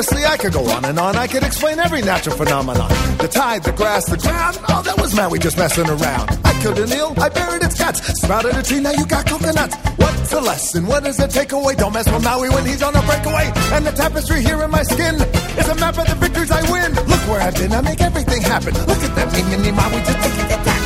Honestly, 0.00 0.24
I 0.24 0.36
could 0.38 0.54
go 0.54 0.64
on 0.70 0.84
and 0.86 0.98
on. 0.98 1.14
I 1.16 1.26
could 1.26 1.42
explain 1.42 1.78
every 1.78 2.00
natural 2.00 2.34
phenomenon. 2.34 2.88
The 3.18 3.28
tide, 3.28 3.62
the 3.64 3.72
grass, 3.72 4.06
the 4.08 4.16
ground. 4.16 4.56
Oh, 4.70 4.80
that 4.80 4.96
was 4.96 5.14
Maui 5.14 5.38
just 5.38 5.58
messing 5.58 5.88
around. 5.90 6.26
I 6.42 6.52
killed 6.62 6.78
an 6.78 6.90
eel, 6.90 7.12
I 7.18 7.28
buried 7.28 7.62
its 7.62 7.78
guts. 7.78 8.00
Sprouted 8.22 8.56
a 8.56 8.62
tree, 8.62 8.80
now 8.80 8.92
you 8.92 9.04
got 9.04 9.26
coconuts. 9.26 9.76
What's 10.00 10.30
the 10.30 10.40
lesson? 10.40 10.86
What 10.86 11.06
is 11.06 11.18
the 11.18 11.26
takeaway? 11.26 11.76
Don't 11.76 11.92
mess 11.92 12.10
with 12.10 12.24
Maui 12.24 12.48
when 12.48 12.64
he's 12.64 12.82
on 12.82 12.96
a 12.96 13.02
breakaway. 13.02 13.52
And 13.76 13.84
the 13.84 13.92
tapestry 13.92 14.40
here 14.42 14.62
in 14.62 14.70
my 14.70 14.84
skin 14.84 15.16
is 15.60 15.68
a 15.68 15.74
map 15.74 15.98
of 15.98 16.06
the 16.08 16.14
victories 16.14 16.50
I 16.50 16.62
win. 16.72 16.94
Look 16.94 17.22
where 17.28 17.42
I've 17.42 17.54
been, 17.54 17.72
I 17.72 17.82
make 17.82 18.00
everything 18.00 18.40
happen. 18.40 18.72
Look 18.88 19.02
at 19.04 19.14
that, 19.16 19.28
me, 19.34 19.42
me, 19.52 19.56
me, 19.64 19.70
Maui, 19.70 20.00
just 20.00 20.18
taking 20.24 20.50
it 20.50 20.79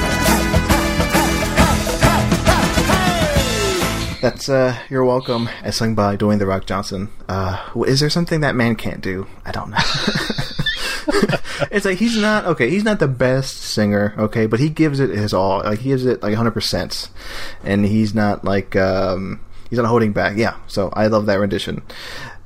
That's 4.25 4.49
uh, 4.49 4.75
you're 4.89 5.05
welcome. 5.05 5.51
As 5.63 5.77
sung 5.77 5.95
by 5.95 6.17
Dwayne 6.17 6.39
the 6.39 6.47
Rock 6.47 6.65
Johnson. 6.65 7.11
Uh, 7.29 7.63
is 7.87 8.01
there 8.01 8.09
something 8.09 8.41
that 8.41 8.55
man 8.55 8.75
can't 8.75 9.03
do? 9.03 9.27
I 9.45 9.53
don't 9.53 9.69
know. 9.69 9.77
it's 11.71 11.85
like 11.85 11.99
he's 11.99 12.17
not 12.17 12.47
okay. 12.47 12.71
He's 12.71 12.85
not 12.85 13.01
the 13.01 13.07
best 13.07 13.59
singer, 13.59 14.15
okay, 14.17 14.47
but 14.47 14.61
he 14.61 14.71
gives 14.71 14.99
it 14.99 15.11
his 15.11 15.35
all. 15.35 15.59
Like 15.63 15.81
he 15.81 15.91
gives 15.91 16.07
it 16.07 16.23
like 16.23 16.31
100, 16.31 16.53
percent 16.53 17.11
and 17.65 17.85
he's 17.85 18.15
not 18.15 18.47
like 18.47 18.75
um, 18.77 19.41
he's 19.69 19.79
not 19.79 19.89
holding 19.89 20.13
back. 20.13 20.39
Yeah, 20.39 20.57
so 20.69 20.89
I 20.95 21.09
love 21.09 21.27
that 21.27 21.39
rendition. 21.39 21.83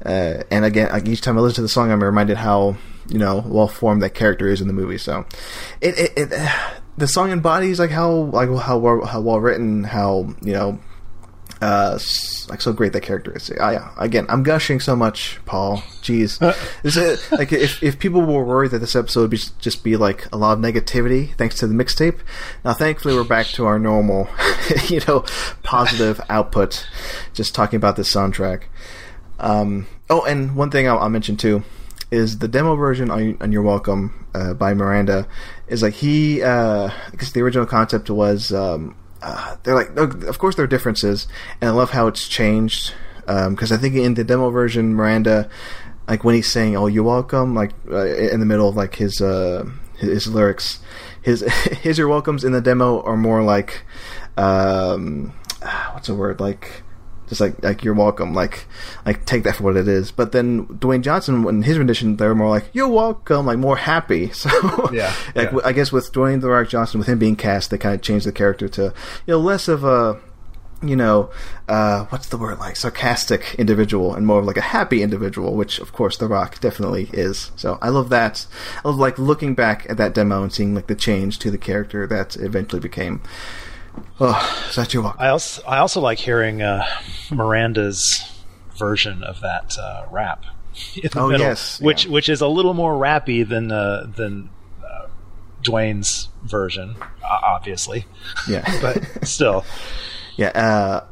Uh, 0.04 0.42
and 0.50 0.64
again, 0.64 0.90
like 0.90 1.06
each 1.06 1.20
time 1.20 1.38
I 1.38 1.42
listen 1.42 1.58
to 1.58 1.62
the 1.62 1.68
song, 1.68 1.92
I'm 1.92 2.02
reminded 2.02 2.38
how 2.38 2.76
you 3.08 3.20
know 3.20 3.44
well 3.46 3.68
formed 3.68 4.02
that 4.02 4.14
character 4.14 4.48
is 4.48 4.60
in 4.60 4.66
the 4.66 4.74
movie. 4.74 4.98
So 4.98 5.26
it, 5.80 5.96
it, 5.96 6.12
it 6.16 6.50
the 6.96 7.06
song 7.06 7.30
embodies 7.30 7.78
like 7.78 7.90
how 7.90 8.10
like 8.10 8.48
how 8.48 9.04
how 9.04 9.20
well 9.20 9.38
written, 9.38 9.84
how 9.84 10.34
you 10.42 10.54
know 10.54 10.80
uh, 11.60 11.98
like 12.48 12.60
so 12.60 12.72
great 12.72 12.92
that 12.92 13.02
character 13.02 13.36
is. 13.36 13.50
Uh, 13.50 13.54
yeah, 13.70 13.90
again, 13.98 14.26
I'm 14.28 14.42
gushing 14.42 14.80
so 14.80 14.94
much, 14.94 15.38
Paul. 15.44 15.78
Jeez, 16.02 16.40
like 17.38 17.52
if 17.52 17.82
if 17.82 17.98
people 17.98 18.22
were 18.22 18.44
worried 18.44 18.70
that 18.70 18.78
this 18.78 18.94
episode 18.94 19.22
would 19.22 19.30
be, 19.30 19.40
just 19.58 19.82
be 19.82 19.96
like 19.96 20.32
a 20.32 20.36
lot 20.36 20.52
of 20.52 20.58
negativity 20.64 21.34
thanks 21.34 21.56
to 21.56 21.66
the 21.66 21.74
mixtape, 21.74 22.18
now 22.64 22.74
thankfully 22.74 23.14
we're 23.14 23.24
back 23.24 23.46
to 23.46 23.66
our 23.66 23.78
normal, 23.78 24.28
you 24.88 25.00
know, 25.08 25.24
positive 25.62 26.20
output. 26.28 26.86
Just 27.34 27.54
talking 27.54 27.76
about 27.76 27.96
this 27.96 28.12
soundtrack. 28.12 28.64
Um, 29.40 29.86
oh, 30.10 30.24
and 30.24 30.56
one 30.56 30.70
thing 30.70 30.88
I'll, 30.88 30.98
I'll 30.98 31.10
mention 31.10 31.36
too 31.36 31.64
is 32.10 32.38
the 32.38 32.48
demo 32.48 32.74
version 32.74 33.10
on, 33.10 33.36
on 33.40 33.52
You're 33.52 33.62
Welcome 33.62 34.26
uh, 34.34 34.54
by 34.54 34.74
Miranda 34.74 35.26
is 35.66 35.82
like 35.82 35.94
he 35.94 36.42
uh, 36.42 36.90
because 37.10 37.32
the 37.32 37.42
original 37.42 37.66
concept 37.66 38.10
was 38.10 38.52
um, 38.52 38.96
uh, 39.22 39.56
they're 39.62 39.74
like 39.74 39.96
of 39.96 40.38
course 40.38 40.56
there 40.56 40.64
are 40.64 40.68
differences 40.68 41.26
and 41.60 41.70
I 41.70 41.72
love 41.72 41.90
how 41.90 42.06
it's 42.06 42.28
changed 42.28 42.94
because 43.26 43.72
I 43.72 43.76
think 43.76 43.94
in 43.94 44.14
the 44.14 44.24
demo 44.24 44.50
version 44.50 44.94
Miranda 44.94 45.48
like 46.06 46.24
when 46.24 46.34
he's 46.34 46.50
saying 46.50 46.76
oh 46.76 46.86
you're 46.86 47.04
welcome 47.04 47.54
like 47.54 47.72
uh, 47.90 48.06
in 48.06 48.40
the 48.40 48.46
middle 48.46 48.68
of 48.68 48.76
like 48.76 48.94
his 48.96 49.20
uh, 49.20 49.68
his, 49.96 50.10
his 50.10 50.26
lyrics 50.28 50.80
his 51.20 51.40
his 51.82 51.98
you're 51.98 52.08
welcomes 52.08 52.44
in 52.44 52.52
the 52.52 52.60
demo 52.60 53.02
are 53.02 53.16
more 53.16 53.42
like 53.42 53.82
um, 54.38 55.34
what's 55.92 56.06
the 56.06 56.14
word? 56.14 56.40
Like 56.40 56.82
just 57.28 57.40
like 57.40 57.62
like 57.62 57.84
you're 57.84 57.94
welcome, 57.94 58.34
like 58.34 58.66
like 59.06 59.24
take 59.24 59.44
that 59.44 59.56
for 59.56 59.64
what 59.64 59.76
it 59.76 59.88
is. 59.88 60.10
But 60.10 60.32
then 60.32 60.66
Dwayne 60.66 61.02
Johnson, 61.02 61.46
in 61.48 61.62
his 61.62 61.78
rendition, 61.78 62.16
they're 62.16 62.34
more 62.34 62.50
like 62.50 62.66
you're 62.72 62.88
welcome, 62.88 63.46
like 63.46 63.58
more 63.58 63.76
happy. 63.76 64.30
So 64.38 64.90
Yeah, 64.92 65.12
like 65.34 65.50
yeah. 65.52 65.58
I 65.64 65.72
guess 65.72 65.90
with 65.90 66.12
Dwayne 66.12 66.40
the 66.40 66.48
Rock 66.48 66.68
Johnson, 66.68 66.98
with 66.98 67.08
him 67.08 67.18
being 67.18 67.36
cast, 67.36 67.70
they 67.70 67.78
kind 67.78 67.94
of 67.94 68.02
changed 68.02 68.26
the 68.26 68.32
character 68.32 68.68
to 68.68 68.94
you 69.26 69.34
know 69.34 69.38
less 69.38 69.68
of 69.68 69.84
a 69.84 70.20
you 70.82 70.94
know, 70.94 71.30
uh, 71.68 72.04
what's 72.06 72.28
the 72.28 72.36
word 72.36 72.58
like 72.58 72.76
sarcastic 72.76 73.56
individual 73.58 74.14
and 74.14 74.26
more 74.26 74.38
of 74.38 74.44
like 74.44 74.56
a 74.56 74.62
happy 74.62 75.02
individual, 75.02 75.54
which 75.54 75.78
of 75.80 75.92
course 75.92 76.16
The 76.16 76.28
Rock 76.28 76.60
definitely 76.60 77.10
is. 77.12 77.50
So 77.56 77.78
I 77.82 77.88
love 77.88 78.10
that. 78.10 78.46
I 78.84 78.88
love 78.88 78.98
like 78.98 79.18
looking 79.18 79.54
back 79.54 79.86
at 79.88 79.96
that 79.96 80.14
demo 80.14 80.42
and 80.42 80.52
seeing 80.52 80.74
like 80.74 80.86
the 80.86 80.94
change 80.94 81.38
to 81.40 81.50
the 81.50 81.58
character 81.58 82.06
that 82.06 82.36
eventually 82.36 82.80
became. 82.80 83.22
Oh, 84.20 84.66
is 84.68 84.76
that 84.76 84.92
your 84.94 85.02
walk? 85.02 85.16
I 85.18 85.28
also 85.28 85.62
I 85.66 85.78
also 85.78 86.00
like 86.00 86.18
hearing 86.18 86.62
uh, 86.62 86.84
Miranda's 87.30 88.24
version 88.76 89.22
of 89.22 89.40
that 89.40 89.76
uh, 89.78 90.06
rap. 90.10 90.44
In 90.96 91.10
the 91.12 91.20
Oh, 91.20 91.28
middle, 91.28 91.46
yes, 91.46 91.80
which 91.80 92.06
which 92.06 92.28
is 92.28 92.40
a 92.40 92.48
little 92.48 92.74
more 92.74 92.92
rappy 92.94 93.46
than 93.48 93.72
uh, 93.72 94.06
than 94.14 94.50
uh, 94.84 95.06
Dwayne's 95.62 96.28
version, 96.44 96.96
obviously. 97.22 98.06
Yeah. 98.48 98.64
but 98.82 99.26
still, 99.26 99.64
Yeah. 100.36 100.48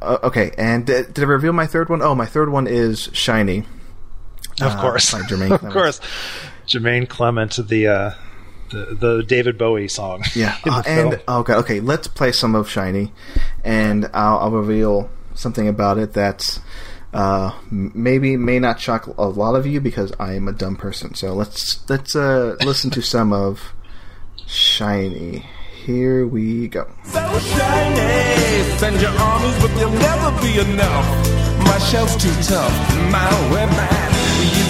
Uh, 0.00 0.18
okay. 0.24 0.52
And 0.56 0.86
did, 0.86 1.14
did 1.14 1.24
I 1.24 1.26
reveal 1.26 1.52
my 1.52 1.66
third 1.66 1.88
one? 1.88 2.00
Oh, 2.02 2.14
my 2.14 2.26
third 2.26 2.48
one 2.50 2.66
is 2.68 3.08
Shiny. 3.12 3.64
of 4.60 4.72
Uh, 4.72 4.80
course, 4.80 5.12
by 5.12 5.20
Jermaine 5.22 5.50
of 5.62 5.72
course, 5.72 6.00
Jermaine 6.68 7.08
Clement, 7.08 7.56
the 7.68 7.86
uh, 7.88 8.10
the 8.70 8.96
the 8.98 9.22
David 9.22 9.58
Bowie 9.58 9.88
song. 9.88 10.24
Yeah, 10.34 10.56
uh, 10.68 10.82
and 10.86 11.10
film. 11.10 11.22
okay, 11.28 11.54
okay. 11.54 11.80
Let's 11.80 12.08
play 12.08 12.32
some 12.32 12.54
of 12.54 12.68
Shiny, 12.68 13.12
and 13.64 14.10
I'll, 14.12 14.38
I'll 14.38 14.50
reveal 14.50 15.08
something 15.34 15.66
about 15.68 15.98
it 15.98 16.12
that 16.12 16.60
uh, 17.14 17.52
maybe 17.70 18.36
may 18.36 18.58
not 18.58 18.80
shock 18.80 19.06
a 19.06 19.26
lot 19.26 19.54
of 19.54 19.66
you 19.66 19.80
because 19.80 20.12
I 20.18 20.34
am 20.34 20.48
a 20.48 20.52
dumb 20.52 20.76
person. 20.76 21.14
So 21.14 21.32
let's 21.32 21.88
let's 21.88 22.14
uh, 22.14 22.56
listen 22.60 22.90
to 22.90 23.02
some 23.02 23.32
of 23.32 23.72
Shiny. 24.46 25.46
Here 25.86 26.26
we 26.26 26.68
go. 26.68 26.86
So 27.04 27.38
shiny, 27.38 28.76
send 28.76 29.00
your 29.00 29.12
armies, 29.12 29.62
but 29.62 29.72
they'll 29.76 29.90
never 29.90 30.42
be 30.42 30.58
enough. 30.58 31.06
My 31.64 31.78
shell's 31.78 32.16
too 32.16 32.34
tough, 32.42 32.72
Maui 33.10 33.66
man. 33.66 34.05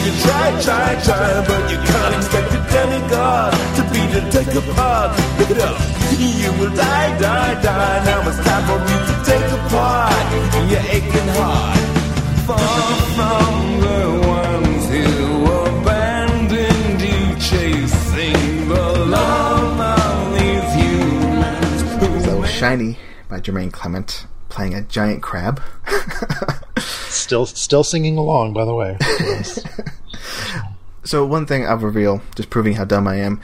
You 0.07 0.13
try, 0.23 0.63
try, 0.63 1.03
try, 1.03 1.45
but 1.49 1.63
you 1.69 1.79
can't 1.79 2.15
expect 2.15 2.55
a 2.55 2.61
demigod 2.71 3.53
to 3.75 3.83
be 3.91 4.03
the 4.15 4.23
take 4.31 4.55
apart. 4.55 5.19
Pick 5.37 5.51
it 5.51 5.59
up, 5.59 5.77
you 6.17 6.53
will 6.61 6.71
die, 6.77 7.19
die, 7.19 7.61
die. 7.61 8.05
Now 8.05 8.29
it's 8.29 8.39
time 8.39 8.65
for 8.69 8.79
you 8.87 8.99
to 9.09 9.15
take 9.27 9.51
apart 9.59 10.27
your 10.71 10.85
aching 10.95 11.31
heart. 11.35 11.79
Far 12.47 12.87
from 13.17 13.81
the 13.81 14.01
ones 14.29 14.85
who 14.95 15.09
abandoned 15.67 17.01
you, 17.03 17.23
chasing 17.51 18.69
the 18.69 19.07
love 19.07 19.81
of 19.81 20.39
these 20.39 20.73
humans. 20.75 22.25
So 22.25 22.45
Shiny 22.45 22.97
by 23.29 23.41
Jermaine 23.41 23.73
Clement 23.73 24.29
playing 24.49 24.75
a 24.75 24.83
giant 24.83 25.23
crab. 25.23 25.63
still 26.79 27.47
still 27.47 27.85
singing 27.85 28.17
along. 28.17 28.53
By 28.53 28.65
the 28.65 28.75
way, 28.75 28.99
So 31.07 31.25
one 31.25 31.47
thing 31.47 31.65
I'll 31.65 31.79
reveal, 31.79 32.21
just 32.35 32.51
proving 32.51 32.75
how 32.75 32.85
dumb 32.85 33.07
I 33.07 33.17
am, 33.17 33.41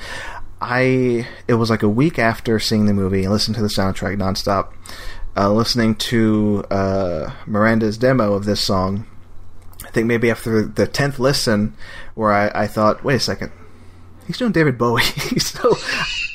I 0.61 1.29
it 1.47 1.55
was 1.55 1.71
like 1.71 1.85
a 1.85 1.89
week 1.89 2.19
after 2.19 2.59
seeing 2.59 2.87
the 2.87 2.93
movie 2.93 3.23
and 3.23 3.33
listening 3.33 3.55
to 3.55 3.63
the 3.63 3.69
soundtrack 3.69 4.17
nonstop, 4.17 4.73
uh, 5.37 5.51
listening 5.53 5.95
to 5.97 6.65
uh, 6.71 7.33
Miranda's 7.47 7.97
demo 7.97 8.33
of 8.35 8.45
this 8.47 8.61
song. 8.61 9.07
I 9.85 9.91
think 9.91 10.07
maybe 10.07 10.31
after 10.31 10.63
the 10.63 10.87
tenth 10.89 11.21
listen, 11.21 11.77
where 12.15 12.33
I, 12.33 12.63
I 12.63 12.67
thought, 12.67 13.05
wait 13.05 13.17
a 13.17 13.21
second, 13.21 13.53
he's 14.27 14.39
doing 14.39 14.53
David 14.53 14.77
Bowie. 14.77 15.03
so 15.39 15.77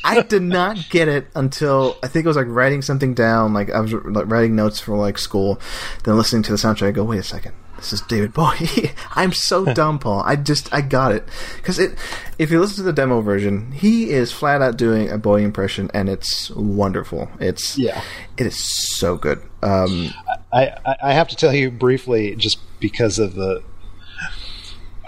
I 0.07 0.21
did 0.21 0.41
not 0.41 0.77
get 0.89 1.07
it 1.07 1.27
until 1.35 1.97
I 2.03 2.07
think 2.07 2.25
it 2.25 2.27
was 2.27 2.37
like 2.37 2.47
writing 2.49 2.81
something 2.81 3.13
down, 3.13 3.53
like 3.53 3.69
I 3.71 3.79
was 3.79 3.93
like, 3.93 4.27
writing 4.29 4.55
notes 4.55 4.79
for 4.79 4.95
like 4.97 5.17
school, 5.17 5.59
then 6.03 6.15
listening 6.17 6.43
to 6.43 6.51
the 6.51 6.57
soundtrack. 6.57 6.87
I 6.87 6.91
go, 6.91 7.03
wait 7.03 7.19
a 7.19 7.23
second, 7.23 7.53
this 7.75 7.93
is 7.93 8.01
David 8.01 8.33
Bowie. 8.33 8.91
I'm 9.15 9.33
so 9.33 9.65
dumb, 9.73 9.99
Paul. 9.99 10.21
I 10.25 10.35
just 10.35 10.73
I 10.73 10.81
got 10.81 11.11
it 11.11 11.27
because 11.57 11.77
it. 11.79 11.97
If 12.39 12.51
you 12.51 12.59
listen 12.59 12.77
to 12.77 12.83
the 12.83 12.93
demo 12.93 13.21
version, 13.21 13.71
he 13.71 14.11
is 14.11 14.31
flat 14.31 14.61
out 14.61 14.77
doing 14.77 15.09
a 15.09 15.17
Bowie 15.17 15.43
impression, 15.43 15.89
and 15.93 16.07
it's 16.09 16.49
wonderful. 16.51 17.29
It's 17.39 17.77
Yeah. 17.77 18.01
it 18.37 18.45
is 18.45 18.57
so 18.97 19.17
good. 19.17 19.41
Um, 19.63 20.09
I, 20.53 20.67
I 20.85 20.95
I 21.03 21.13
have 21.13 21.27
to 21.29 21.35
tell 21.35 21.53
you 21.53 21.71
briefly, 21.71 22.35
just 22.35 22.59
because 22.79 23.17
of 23.19 23.33
the, 23.33 23.63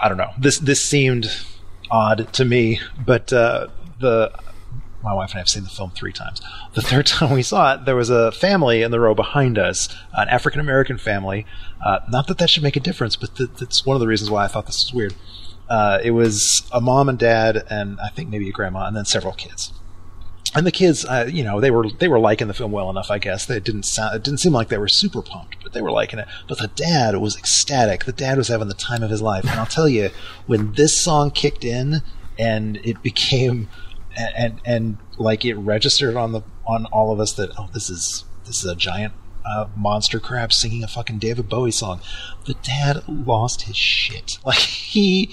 I 0.02 0.08
don't 0.08 0.18
know. 0.18 0.30
This 0.38 0.58
this 0.58 0.82
seemed 0.82 1.26
odd 1.90 2.32
to 2.34 2.44
me, 2.44 2.80
but 3.06 3.32
uh, 3.32 3.68
the 4.00 4.32
my 5.02 5.12
wife 5.12 5.30
and 5.30 5.36
I 5.36 5.40
have 5.40 5.48
seen 5.48 5.64
the 5.64 5.70
film 5.70 5.90
three 5.90 6.12
times. 6.12 6.40
The 6.74 6.82
third 6.82 7.06
time 7.06 7.32
we 7.32 7.42
saw 7.42 7.74
it, 7.74 7.84
there 7.84 7.96
was 7.96 8.10
a 8.10 8.32
family 8.32 8.82
in 8.82 8.90
the 8.90 9.00
row 9.00 9.14
behind 9.14 9.58
us, 9.58 9.94
an 10.12 10.28
African 10.28 10.60
American 10.60 10.98
family. 10.98 11.46
Uh, 11.84 12.00
not 12.08 12.26
that 12.26 12.38
that 12.38 12.50
should 12.50 12.62
make 12.62 12.76
a 12.76 12.80
difference, 12.80 13.16
but 13.16 13.34
th- 13.36 13.50
that's 13.58 13.86
one 13.86 13.96
of 13.96 14.00
the 14.00 14.06
reasons 14.06 14.30
why 14.30 14.44
I 14.44 14.48
thought 14.48 14.66
this 14.66 14.84
was 14.84 14.94
weird. 14.94 15.14
Uh, 15.68 16.00
it 16.02 16.10
was 16.10 16.68
a 16.72 16.80
mom 16.80 17.08
and 17.08 17.18
dad, 17.18 17.64
and 17.70 17.98
I 18.00 18.08
think 18.08 18.28
maybe 18.28 18.48
a 18.48 18.52
grandma, 18.52 18.86
and 18.86 18.96
then 18.96 19.04
several 19.04 19.32
kids 19.32 19.72
and 20.54 20.66
the 20.66 20.72
kids, 20.72 21.04
uh, 21.04 21.28
you 21.30 21.44
know, 21.44 21.60
they 21.60 21.70
were 21.70 21.88
they 21.90 22.08
were 22.08 22.18
liking 22.18 22.48
the 22.48 22.54
film 22.54 22.72
well 22.72 22.90
enough, 22.90 23.10
I 23.10 23.18
guess. 23.18 23.46
They 23.46 23.60
didn't 23.60 23.84
sound, 23.84 24.16
it 24.16 24.24
didn't 24.24 24.40
seem 24.40 24.52
like 24.52 24.68
they 24.68 24.78
were 24.78 24.88
super 24.88 25.22
pumped, 25.22 25.62
but 25.62 25.72
they 25.72 25.82
were 25.82 25.92
liking 25.92 26.18
it. 26.18 26.26
But 26.48 26.58
the 26.58 26.68
dad 26.68 27.16
was 27.16 27.36
ecstatic. 27.36 28.04
The 28.04 28.12
dad 28.12 28.36
was 28.36 28.48
having 28.48 28.68
the 28.68 28.74
time 28.74 29.02
of 29.02 29.10
his 29.10 29.22
life. 29.22 29.44
And 29.44 29.60
I'll 29.60 29.66
tell 29.66 29.88
you, 29.88 30.10
when 30.46 30.72
this 30.72 30.96
song 30.96 31.30
kicked 31.30 31.64
in 31.64 32.02
and 32.38 32.78
it 32.78 33.02
became 33.02 33.68
and 34.16 34.34
and, 34.36 34.60
and 34.64 34.98
like 35.18 35.44
it 35.44 35.54
registered 35.54 36.16
on 36.16 36.32
the 36.32 36.42
on 36.66 36.86
all 36.86 37.12
of 37.12 37.20
us 37.20 37.32
that 37.34 37.50
oh, 37.58 37.68
this 37.72 37.90
is 37.90 38.24
this 38.46 38.58
is 38.58 38.64
a 38.64 38.76
giant 38.76 39.12
uh, 39.46 39.66
monster 39.76 40.20
crab 40.20 40.52
singing 40.52 40.84
a 40.84 40.88
fucking 40.88 41.18
David 41.18 41.48
Bowie 41.48 41.70
song. 41.70 42.00
The 42.46 42.54
dad 42.54 43.02
lost 43.08 43.62
his 43.62 43.76
shit. 43.76 44.38
Like 44.44 44.58
he 44.58 45.30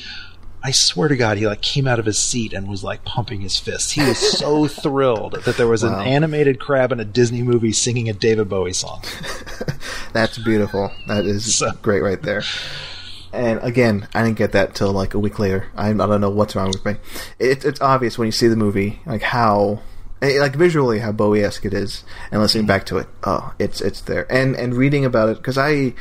I 0.64 0.72
swear 0.72 1.08
to 1.08 1.16
God, 1.16 1.38
he 1.38 1.45
like 1.48 1.62
came 1.62 1.88
out 1.88 1.99
of 1.99 2.06
his 2.06 2.18
seat 2.20 2.52
and 2.52 2.68
was 2.68 2.84
like 2.84 3.06
pumping 3.06 3.41
his 3.41 3.58
fists. 3.58 3.91
He 3.91 4.02
was 4.04 4.18
so 4.18 4.68
thrilled 4.84 5.44
that 5.45 5.56
there 5.56 5.68
was 5.68 5.84
Wow. 5.84 5.99
an 5.99 6.08
animated 6.08 6.60
crab 6.60 6.91
in 6.91 6.99
a 6.99 7.06
Disney 7.06 7.41
movie 7.44 7.72
singing 7.72 8.10
a 8.10 8.14
David 8.14 8.49
Bowie 8.49 8.74
song. 8.74 9.02
That's 10.14 10.38
beautiful. 10.40 10.91
That 11.08 11.26
is 11.26 11.64
great 11.82 12.02
right 12.02 12.22
there. 12.22 12.41
And 13.38 13.59
again, 13.61 14.07
I 14.15 14.23
didn't 14.23 14.38
get 14.38 14.53
that 14.53 14.73
till 14.73 14.91
like 14.91 15.14
a 15.14 15.19
week 15.19 15.38
later. 15.38 15.68
I, 15.76 15.89
I 15.89 15.93
don't 15.93 16.22
know 16.22 16.31
what's 16.31 16.55
wrong 16.55 16.69
with 16.69 16.84
me. 16.84 16.95
It, 17.38 17.64
it's 17.64 17.80
obvious 17.80 18.18
when 18.18 18.26
you 18.26 18.31
see 18.31 18.47
the 18.47 18.55
movie, 18.55 18.99
like 19.05 19.22
how, 19.22 19.81
eh, 20.23 20.39
like 20.39 20.55
visually 20.55 20.97
how 20.99 21.11
Bowie-esque 21.11 21.64
it 21.64 21.73
is, 21.73 22.03
and 22.31 22.41
listening 22.41 22.65
back 22.65 22.88
to 22.88 22.97
it, 22.97 23.07
oh, 23.23 23.53
it's 23.59 23.80
it's 23.80 24.01
there. 24.01 24.26
And 24.31 24.55
and 24.55 24.73
reading 24.73 25.05
about 25.05 25.30
it 25.30 25.38
because 25.38 25.57
I. 25.57 25.93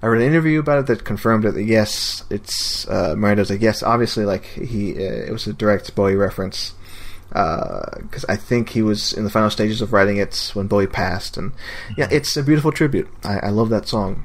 I 0.00 0.06
read 0.06 0.22
an 0.22 0.28
interview 0.28 0.60
about 0.60 0.78
it 0.78 0.86
that 0.86 1.02
confirmed 1.02 1.44
it. 1.44 1.54
That 1.54 1.64
yes, 1.64 2.22
it's 2.30 2.86
uh, 2.86 3.16
Miranda's 3.16 3.50
like 3.50 3.60
yes, 3.60 3.82
obviously 3.82 4.24
like 4.24 4.44
he 4.44 4.92
uh, 4.94 5.26
it 5.26 5.32
was 5.32 5.48
a 5.48 5.52
direct 5.52 5.92
Bowie 5.96 6.14
reference 6.14 6.74
because 7.30 8.24
I 8.28 8.36
think 8.36 8.68
he 8.68 8.80
was 8.80 9.12
in 9.12 9.24
the 9.24 9.30
final 9.30 9.50
stages 9.50 9.82
of 9.82 9.92
writing 9.92 10.18
it 10.18 10.52
when 10.54 10.68
Bowie 10.68 10.86
passed, 10.86 11.36
and 11.36 11.50
yeah, 11.96 12.06
it's 12.12 12.36
a 12.36 12.44
beautiful 12.44 12.70
tribute. 12.70 13.08
I, 13.24 13.38
I 13.38 13.48
love 13.48 13.70
that 13.70 13.88
song 13.88 14.24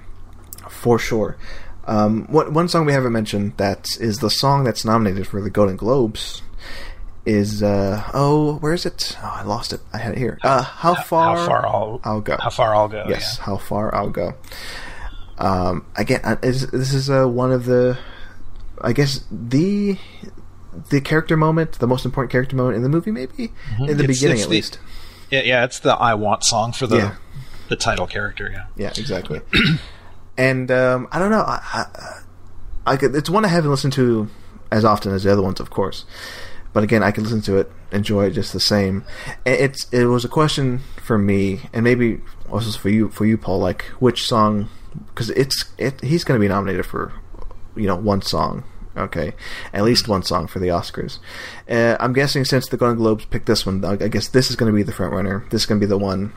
for 0.69 0.99
sure. 0.99 1.37
Um, 1.85 2.25
one 2.27 2.53
one 2.53 2.67
song 2.69 2.85
we 2.85 2.93
haven't 2.93 3.11
mentioned 3.11 3.57
that 3.57 3.87
is 3.99 4.19
the 4.19 4.29
song 4.29 4.63
that's 4.63 4.85
nominated 4.85 5.27
for 5.27 5.41
the 5.41 5.49
Golden 5.49 5.75
Globes 5.75 6.41
is 7.25 7.63
uh 7.63 8.03
oh 8.13 8.55
where 8.57 8.73
is 8.73 8.85
it? 8.85 9.17
Oh, 9.21 9.33
I 9.39 9.43
lost 9.43 9.73
it. 9.73 9.81
I 9.93 9.97
had 9.97 10.13
it 10.13 10.17
here. 10.17 10.39
Uh, 10.43 10.61
how 10.61 10.95
far? 10.95 11.37
How 11.37 11.45
far 11.45 11.67
I'll 11.67 12.01
I'll 12.03 12.21
go. 12.21 12.37
How 12.39 12.49
far 12.49 12.73
I'll 12.75 12.87
go? 12.87 13.05
Yes, 13.07 13.37
how 13.37 13.57
far 13.57 13.93
I'll 13.93 14.09
go. 14.09 14.33
Um, 15.37 15.85
again, 15.97 16.21
uh, 16.23 16.35
is, 16.43 16.67
this 16.67 16.93
is 16.93 17.09
uh, 17.09 17.25
one 17.25 17.51
of 17.51 17.65
the, 17.65 17.97
I 18.79 18.93
guess 18.93 19.25
the 19.31 19.97
the 20.89 21.01
character 21.01 21.35
moment, 21.35 21.73
the 21.79 21.87
most 21.87 22.05
important 22.05 22.31
character 22.31 22.55
moment 22.55 22.77
in 22.77 22.83
the 22.83 22.89
movie, 22.89 23.11
maybe 23.11 23.51
in 23.79 23.85
the 23.87 24.03
It's- 24.03 24.07
beginning 24.07 24.37
it's 24.37 24.43
at 24.43 24.49
the- 24.49 24.55
least. 24.55 24.79
Yeah, 25.31 25.41
yeah, 25.43 25.63
it's 25.65 25.79
the 25.79 25.93
"I 25.95 26.13
Want" 26.13 26.43
song 26.43 26.71
for 26.73 26.87
the 26.87 26.97
Yeah. 26.97 27.15
the 27.69 27.75
title 27.75 28.05
character. 28.07 28.49
Yeah, 28.51 28.65
Yeah, 28.77 28.93
exactly. 28.95 29.41
and 30.37 30.69
um, 30.71 31.07
I 31.11 31.19
don't 31.19 31.31
know. 31.31 31.41
I, 31.41 31.61
I, 31.73 32.21
I 32.85 32.97
could, 32.97 33.15
it's 33.15 33.29
one 33.29 33.45
I 33.45 33.49
haven't 33.49 33.69
listened 33.71 33.93
to 33.93 34.29
as 34.71 34.83
often 34.83 35.13
as 35.13 35.23
the 35.23 35.31
other 35.31 35.41
ones, 35.41 35.59
of 35.59 35.69
course. 35.69 36.05
But 36.73 36.83
again, 36.83 37.03
I 37.03 37.11
can 37.11 37.23
listen 37.23 37.41
to 37.43 37.57
it, 37.57 37.71
enjoy 37.91 38.25
it 38.25 38.31
just 38.31 38.51
the 38.51 38.59
same. 38.59 39.05
It's 39.45 39.87
it 39.93 40.05
was 40.05 40.25
a 40.25 40.29
question 40.29 40.79
for 41.03 41.17
me, 41.19 41.61
and 41.71 41.83
maybe 41.83 42.21
also 42.49 42.77
for 42.77 42.89
you, 42.89 43.09
for 43.09 43.25
you, 43.25 43.37
Paul. 43.37 43.59
Like 43.59 43.83
which 43.99 44.25
song? 44.27 44.69
Because 45.07 45.29
it's 45.31 45.65
it. 45.77 46.01
He's 46.01 46.23
going 46.23 46.39
to 46.39 46.43
be 46.43 46.47
nominated 46.47 46.85
for 46.87 47.13
you 47.75 47.85
know 47.85 47.95
one 47.95 48.23
song. 48.23 48.63
Okay, 48.97 49.33
at 49.71 49.83
least 49.83 50.07
one 50.07 50.23
song 50.23 50.47
for 50.47 50.59
the 50.59 50.67
Oscars. 50.67 51.19
Uh, 51.69 51.95
I'm 51.99 52.13
guessing 52.13 52.43
since 52.45 52.67
the 52.67 52.77
Golden 52.77 52.97
Globes 52.97 53.25
picked 53.25 53.45
this 53.47 53.65
one, 53.65 53.83
I 53.85 53.95
guess 54.07 54.27
this 54.27 54.49
is 54.49 54.55
going 54.55 54.71
to 54.71 54.75
be 54.75 54.83
the 54.83 54.91
front 54.91 55.13
runner. 55.13 55.45
This 55.49 55.63
is 55.63 55.65
going 55.65 55.79
to 55.79 55.85
be 55.85 55.89
the 55.89 55.97
one 55.97 56.31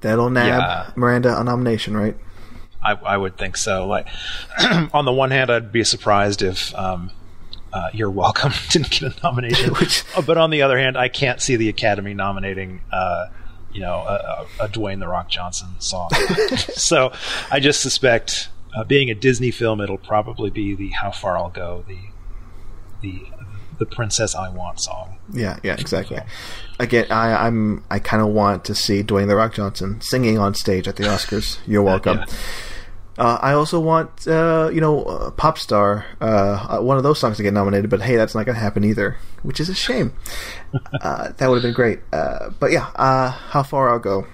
that'll 0.00 0.30
nab 0.30 0.46
Yeah. 0.46 0.90
Miranda 0.96 1.40
a 1.40 1.44
nomination, 1.44 1.96
right? 1.96 2.16
I, 2.86 3.14
I 3.14 3.16
would 3.16 3.36
think 3.36 3.56
so. 3.56 3.86
Like, 3.86 4.06
on 4.94 5.04
the 5.04 5.12
one 5.12 5.30
hand, 5.30 5.50
I'd 5.50 5.72
be 5.72 5.84
surprised 5.84 6.42
if 6.42 6.74
um, 6.74 7.10
uh, 7.72 7.90
"You're 7.92 8.10
Welcome" 8.10 8.52
didn't 8.70 8.90
get 8.90 9.02
a 9.02 9.14
nomination. 9.22 9.74
Uh, 10.14 10.22
but 10.22 10.38
on 10.38 10.50
the 10.50 10.62
other 10.62 10.78
hand, 10.78 10.96
I 10.96 11.08
can't 11.08 11.40
see 11.40 11.56
the 11.56 11.68
Academy 11.68 12.14
nominating 12.14 12.82
uh, 12.92 13.26
you 13.76 13.82
know, 13.82 13.94
a, 14.08 14.46
a, 14.60 14.64
a 14.64 14.68
Dwayne 14.68 15.00
the 15.00 15.06
Rock 15.06 15.28
Johnson 15.28 15.68
song. 15.78 16.08
so 16.74 17.12
I 17.50 17.60
just 17.60 17.82
suspect, 17.82 18.48
uh, 18.74 18.84
being 18.84 19.10
a 19.10 19.14
Disney 19.14 19.50
film, 19.50 19.82
it'll 19.82 19.98
probably 19.98 20.48
be 20.48 20.74
the 20.74 20.88
"How 20.88 21.10
Far 21.10 21.36
I'll 21.36 21.50
Go," 21.50 21.84
the 21.86 21.98
the 23.02 23.22
the 23.78 23.84
Princess 23.86 24.34
I 24.34 24.48
Want 24.48 24.80
song. 24.80 25.18
Yeah, 25.30 25.58
yeah, 25.62 25.76
exactly. 25.78 26.18
Again, 26.80 27.06
I, 27.10 27.46
I'm 27.46 27.84
I 27.90 27.98
kind 27.98 28.22
of 28.22 28.28
want 28.28 28.64
to 28.64 28.74
see 28.74 29.02
Dwayne 29.02 29.28
the 29.28 29.36
Rock 29.36 29.54
Johnson 29.54 30.00
singing 30.00 30.38
on 30.38 30.54
stage 30.54 30.88
at 30.88 30.96
the 30.96 31.04
Oscars. 31.04 31.58
You're 31.66 31.82
welcome. 31.92 32.18
Yeah. 32.18 32.34
Uh, 33.18 33.38
I 33.40 33.52
also 33.52 33.80
want, 33.80 34.28
uh, 34.28 34.70
you 34.72 34.80
know, 34.80 35.04
uh, 35.04 35.30
pop 35.30 35.58
star, 35.58 36.04
uh, 36.20 36.78
uh, 36.78 36.82
one 36.82 36.96
of 36.96 37.02
those 37.02 37.18
songs 37.18 37.38
to 37.38 37.42
get 37.42 37.54
nominated. 37.54 37.88
But 37.88 38.02
hey, 38.02 38.16
that's 38.16 38.34
not 38.34 38.44
going 38.44 38.56
to 38.56 38.62
happen 38.62 38.84
either, 38.84 39.16
which 39.42 39.60
is 39.60 39.68
a 39.68 39.74
shame. 39.74 40.12
uh, 41.00 41.32
that 41.36 41.48
would 41.48 41.56
have 41.56 41.62
been 41.62 41.74
great. 41.74 42.00
Uh, 42.12 42.50
but 42.60 42.72
yeah, 42.72 42.90
uh, 42.96 43.30
how 43.30 43.62
far 43.62 43.88
I'll 43.88 43.98
go. 43.98 44.26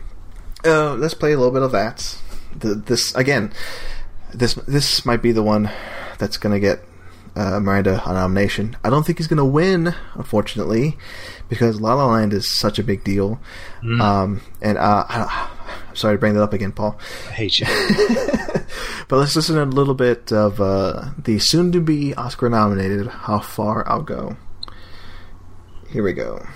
Uh, 0.64 0.94
let's 0.94 1.14
play 1.14 1.32
a 1.32 1.36
little 1.36 1.52
bit 1.52 1.62
of 1.62 1.72
that. 1.72 2.18
The, 2.56 2.74
this 2.74 3.14
again, 3.14 3.52
this 4.34 4.54
this 4.54 5.04
might 5.06 5.22
be 5.22 5.32
the 5.32 5.42
one 5.42 5.70
that's 6.18 6.36
going 6.36 6.52
to 6.52 6.60
get 6.60 6.84
uh, 7.36 7.60
Miranda 7.60 8.02
a 8.04 8.12
nomination. 8.12 8.76
I 8.84 8.90
don't 8.90 9.04
think 9.04 9.18
he's 9.18 9.26
going 9.26 9.38
to 9.38 9.44
win, 9.44 9.94
unfortunately, 10.14 10.96
because 11.48 11.80
La 11.80 11.94
La 11.94 12.06
Land 12.06 12.32
is 12.32 12.58
such 12.58 12.78
a 12.78 12.84
big 12.84 13.04
deal. 13.04 13.40
Mm. 13.82 14.00
Um, 14.00 14.40
and 14.60 14.78
uh, 14.78 15.04
I, 15.08 15.50
I'm 15.88 15.96
sorry 15.96 16.16
to 16.16 16.18
bring 16.18 16.34
that 16.34 16.42
up 16.42 16.52
again, 16.52 16.72
Paul. 16.72 16.98
I 17.28 17.32
hate 17.32 17.60
you. 17.60 17.66
But 19.08 19.16
let's 19.16 19.36
listen 19.36 19.56
to 19.56 19.62
a 19.62 19.64
little 19.64 19.94
bit 19.94 20.32
of 20.32 20.60
uh, 20.60 21.10
the 21.18 21.38
soon-to-be 21.38 22.14
Oscar-nominated 22.14 23.06
"How 23.06 23.40
Far 23.40 23.86
I'll 23.88 24.02
Go." 24.02 24.36
Here 25.90 26.02
we 26.02 26.12
go. 26.14 26.46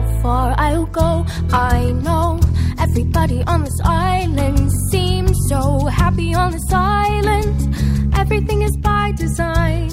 How 0.00 0.20
far 0.22 0.54
I'll 0.58 0.86
go. 0.86 1.26
I 1.50 1.90
know 1.90 2.38
everybody 2.78 3.42
on 3.44 3.64
this 3.64 3.80
island 3.84 4.70
seems 4.90 5.36
so 5.48 5.86
happy 5.86 6.34
on 6.34 6.52
this 6.52 6.72
island. 6.72 8.14
Everything 8.14 8.62
is 8.62 8.76
by 8.76 9.12
design. 9.16 9.88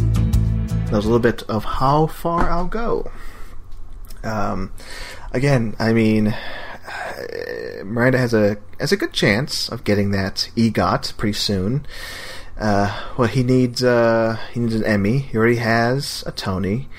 That 0.85 0.91
was 0.91 1.05
a 1.05 1.09
little 1.09 1.19
bit 1.19 1.41
of 1.43 1.65
how 1.65 2.05
far 2.07 2.49
I'll 2.51 2.67
go. 2.67 3.09
Um, 4.23 4.71
again, 5.31 5.75
I 5.79 5.93
mean, 5.93 6.27
uh, 6.27 7.83
Miranda 7.83 8.19
has 8.19 8.33
a 8.33 8.57
has 8.79 8.91
a 8.91 8.97
good 8.97 9.13
chance 9.13 9.69
of 9.69 9.83
getting 9.83 10.11
that 10.11 10.49
EGOT 10.55 11.17
pretty 11.17 11.33
soon. 11.33 11.85
Uh, 12.59 12.93
well, 13.17 13.27
he 13.27 13.41
needs 13.41 13.83
uh, 13.83 14.37
he 14.53 14.59
needs 14.59 14.75
an 14.75 14.83
Emmy. 14.83 15.19
He 15.19 15.37
already 15.37 15.57
has 15.57 16.23
a 16.27 16.31
Tony. 16.31 16.89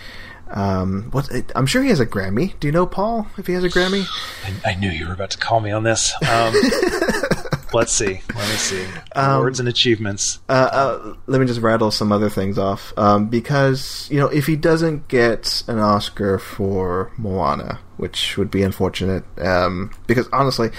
Um, 0.48 1.08
what? 1.10 1.28
I'm 1.54 1.66
sure 1.66 1.82
he 1.82 1.88
has 1.88 2.00
a 2.00 2.06
Grammy. 2.06 2.58
Do 2.60 2.68
you 2.68 2.72
know 2.72 2.86
Paul 2.86 3.26
if 3.36 3.46
he 3.46 3.52
has 3.54 3.64
a 3.64 3.68
Grammy? 3.68 4.06
I, 4.44 4.72
I 4.72 4.74
knew 4.74 4.90
you 4.90 5.06
were 5.06 5.14
about 5.14 5.30
to 5.30 5.38
call 5.38 5.60
me 5.60 5.70
on 5.70 5.82
this. 5.82 6.12
Um, 6.28 6.54
let's 7.72 7.92
see. 7.92 8.20
Let 8.34 8.48
me 8.48 8.56
see. 8.56 8.84
Um, 9.14 9.36
Awards 9.36 9.60
and 9.60 9.68
achievements. 9.68 10.40
Uh, 10.48 10.68
uh, 10.72 11.14
let 11.26 11.40
me 11.40 11.46
just 11.46 11.60
rattle 11.60 11.90
some 11.90 12.12
other 12.12 12.30
things 12.30 12.58
off. 12.58 12.92
Um, 12.96 13.28
because, 13.28 14.08
you 14.10 14.18
know, 14.18 14.28
if 14.28 14.46
he 14.46 14.56
doesn't 14.56 15.08
get 15.08 15.62
an 15.68 15.78
Oscar 15.78 16.38
for 16.38 17.12
Moana, 17.16 17.80
which 17.96 18.36
would 18.36 18.50
be 18.50 18.62
unfortunate, 18.62 19.24
um, 19.38 19.92
because 20.06 20.28
honestly, 20.32 20.70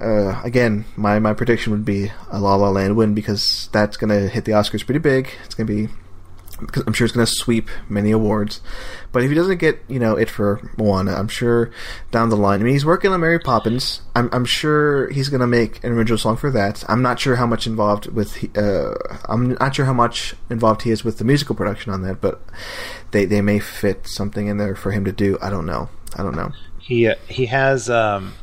uh, 0.00 0.40
again, 0.42 0.84
my, 0.96 1.18
my 1.18 1.34
prediction 1.34 1.72
would 1.72 1.84
be 1.84 2.10
a 2.30 2.40
La 2.40 2.54
La 2.54 2.70
Land 2.70 2.96
win 2.96 3.14
because 3.14 3.68
that's 3.72 3.96
going 3.96 4.10
to 4.10 4.28
hit 4.28 4.44
the 4.44 4.52
Oscars 4.52 4.84
pretty 4.84 5.00
big. 5.00 5.30
It's 5.44 5.54
going 5.54 5.66
to 5.66 5.72
be 5.72 5.92
I'm 6.86 6.92
sure 6.92 7.04
it's 7.04 7.14
going 7.14 7.26
to 7.26 7.32
sweep 7.32 7.68
many 7.88 8.10
awards. 8.10 8.60
But 9.12 9.22
if 9.22 9.30
he 9.30 9.34
doesn't 9.34 9.58
get, 9.58 9.80
you 9.88 9.98
know, 9.98 10.16
it 10.16 10.30
for 10.30 10.60
Moana, 10.76 11.14
I'm 11.14 11.28
sure 11.28 11.70
down 12.10 12.28
the 12.28 12.36
line. 12.36 12.60
I 12.60 12.64
mean, 12.64 12.72
he's 12.74 12.84
working 12.84 13.12
on 13.12 13.20
Mary 13.20 13.38
Poppins. 13.38 14.02
I'm, 14.14 14.28
I'm 14.32 14.44
sure 14.44 15.10
he's 15.10 15.28
going 15.28 15.40
to 15.40 15.46
make 15.46 15.82
an 15.82 15.92
original 15.92 16.18
song 16.18 16.36
for 16.36 16.50
that. 16.52 16.84
I'm 16.88 17.02
not 17.02 17.18
sure 17.18 17.36
how 17.36 17.46
much 17.46 17.66
involved 17.66 18.06
with. 18.06 18.56
Uh, 18.56 18.94
I'm 19.28 19.54
not 19.54 19.74
sure 19.74 19.84
how 19.84 19.92
much 19.92 20.34
involved 20.48 20.82
he 20.82 20.90
is 20.90 21.04
with 21.04 21.18
the 21.18 21.24
musical 21.24 21.54
production 21.54 21.92
on 21.92 22.02
that, 22.02 22.20
but 22.20 22.40
they 23.10 23.24
they 23.24 23.40
may 23.40 23.58
fit 23.58 24.06
something 24.06 24.46
in 24.46 24.58
there 24.58 24.76
for 24.76 24.92
him 24.92 25.04
to 25.04 25.12
do. 25.12 25.38
I 25.40 25.50
don't 25.50 25.66
know. 25.66 25.88
I 26.16 26.22
don't 26.22 26.36
know. 26.36 26.52
He 26.78 27.08
uh, 27.08 27.14
he 27.28 27.46
has 27.46 27.90
um, 27.90 28.34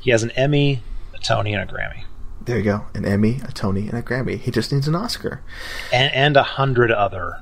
he 0.00 0.10
has 0.10 0.22
an 0.22 0.30
Emmy, 0.32 0.82
a 1.14 1.18
Tony, 1.18 1.54
and 1.54 1.68
a 1.68 1.72
Grammy, 1.72 2.04
There 2.50 2.58
you 2.58 2.64
go. 2.64 2.84
An 2.94 3.04
Emmy, 3.04 3.40
a 3.46 3.52
Tony, 3.52 3.88
and 3.88 3.96
a 3.98 4.02
Grammy. 4.02 4.38
He 4.38 4.50
just 4.50 4.72
needs 4.72 4.86
an 4.88 4.94
Oscar. 4.94 5.40
and 5.92 6.12
and 6.12 6.36
a 6.36 6.42
hundred 6.42 6.90
other 6.90 7.40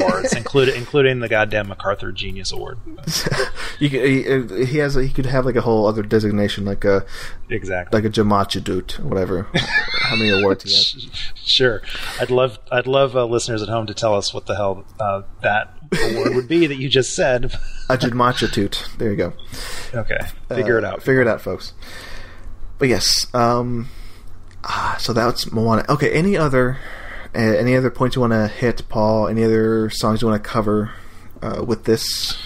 awards, 0.00 0.32
including 0.34 0.74
including 0.76 1.20
the 1.20 1.28
goddamn 1.28 1.68
MacArthur 1.68 2.12
Genius 2.12 2.52
Award. 2.52 2.78
You 3.78 3.90
could, 3.90 4.04
he, 4.04 4.66
he 4.66 4.78
has. 4.78 4.94
A, 4.96 5.02
he 5.02 5.12
could 5.12 5.26
have 5.26 5.44
like 5.44 5.56
a 5.56 5.60
whole 5.60 5.86
other 5.86 6.02
designation, 6.02 6.64
like 6.64 6.84
a 6.84 7.04
Exactly. 7.48 7.98
like 8.00 8.04
a 8.08 8.12
Jamachadut, 8.12 9.00
whatever. 9.00 9.48
how 9.54 10.14
many 10.14 10.28
awards 10.30 10.62
he 10.62 10.70
has? 10.70 11.08
Sure, 11.34 11.82
I'd 12.20 12.30
love 12.30 12.60
I'd 12.70 12.86
love 12.86 13.16
uh, 13.16 13.24
listeners 13.24 13.60
at 13.60 13.68
home 13.68 13.86
to 13.88 13.94
tell 13.94 14.14
us 14.14 14.32
what 14.32 14.46
the 14.46 14.54
hell 14.54 14.84
uh, 15.00 15.22
that 15.40 15.74
award 16.12 16.34
would 16.36 16.46
be 16.46 16.68
that 16.68 16.76
you 16.76 16.88
just 16.88 17.16
said. 17.16 17.52
A 17.88 17.96
Jamachadut. 17.96 18.96
There 18.98 19.10
you 19.10 19.16
go. 19.16 19.32
okay, 19.94 20.18
figure 20.48 20.78
it 20.78 20.84
Uh, 20.84 20.88
out. 20.88 21.02
Figure 21.02 21.22
it 21.22 21.26
out, 21.26 21.40
folks. 21.40 21.72
But 22.78 22.88
yes, 22.88 23.26
um, 23.34 23.88
ah, 24.64 24.96
so 24.98 25.12
that's 25.12 25.50
Moana. 25.52 25.84
Okay, 25.88 26.10
any 26.12 26.36
other, 26.36 26.78
uh, 27.34 27.38
any 27.38 27.76
other 27.76 27.90
points 27.90 28.16
you 28.16 28.20
want 28.20 28.32
to 28.32 28.48
hit, 28.48 28.88
Paul? 28.88 29.28
Any 29.28 29.44
other 29.44 29.90
songs 29.90 30.22
you 30.22 30.28
want 30.28 30.42
to 30.42 30.48
cover 30.48 30.92
uh, 31.40 31.64
with 31.66 31.84
this? 31.84 32.36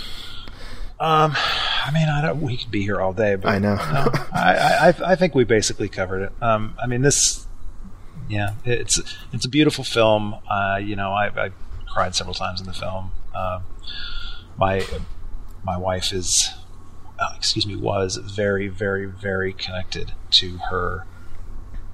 Um, 0.99 1.35
I 1.37 1.91
mean, 1.93 2.09
I 2.09 2.23
don't. 2.23 2.41
We 2.41 2.57
could 2.57 2.71
be 2.71 2.83
here 2.83 3.01
all 3.01 3.13
day, 3.13 3.37
but 3.37 3.49
I 3.51 3.59
know. 3.59 3.75
no, 3.75 3.81
I, 4.33 4.95
I, 4.99 5.13
I 5.13 5.17
think 5.17 5.35
we 5.35 5.45
basically 5.45 5.89
covered 5.89 6.23
it. 6.23 6.33
Um, 6.41 6.75
I 6.83 6.87
mean, 6.87 7.03
this, 7.03 7.47
yeah, 8.29 8.55
it's 8.65 9.01
it's 9.33 9.45
a 9.45 9.49
beautiful 9.49 9.85
film. 9.85 10.37
Uh, 10.51 10.81
you 10.83 10.97
know, 10.97 11.13
I, 11.13 11.27
I 11.27 11.51
cried 11.93 12.15
several 12.15 12.35
times 12.35 12.61
in 12.61 12.67
the 12.67 12.73
film. 12.73 13.13
Uh, 13.35 13.61
my 14.57 14.87
my 15.65 15.77
wife 15.77 16.13
is, 16.13 16.51
uh, 17.19 17.35
excuse 17.37 17.67
me, 17.67 17.77
was 17.77 18.17
very, 18.17 18.69
very, 18.69 19.05
very 19.05 19.53
connected 19.53 20.13
to 20.31 20.59
her 20.71 21.05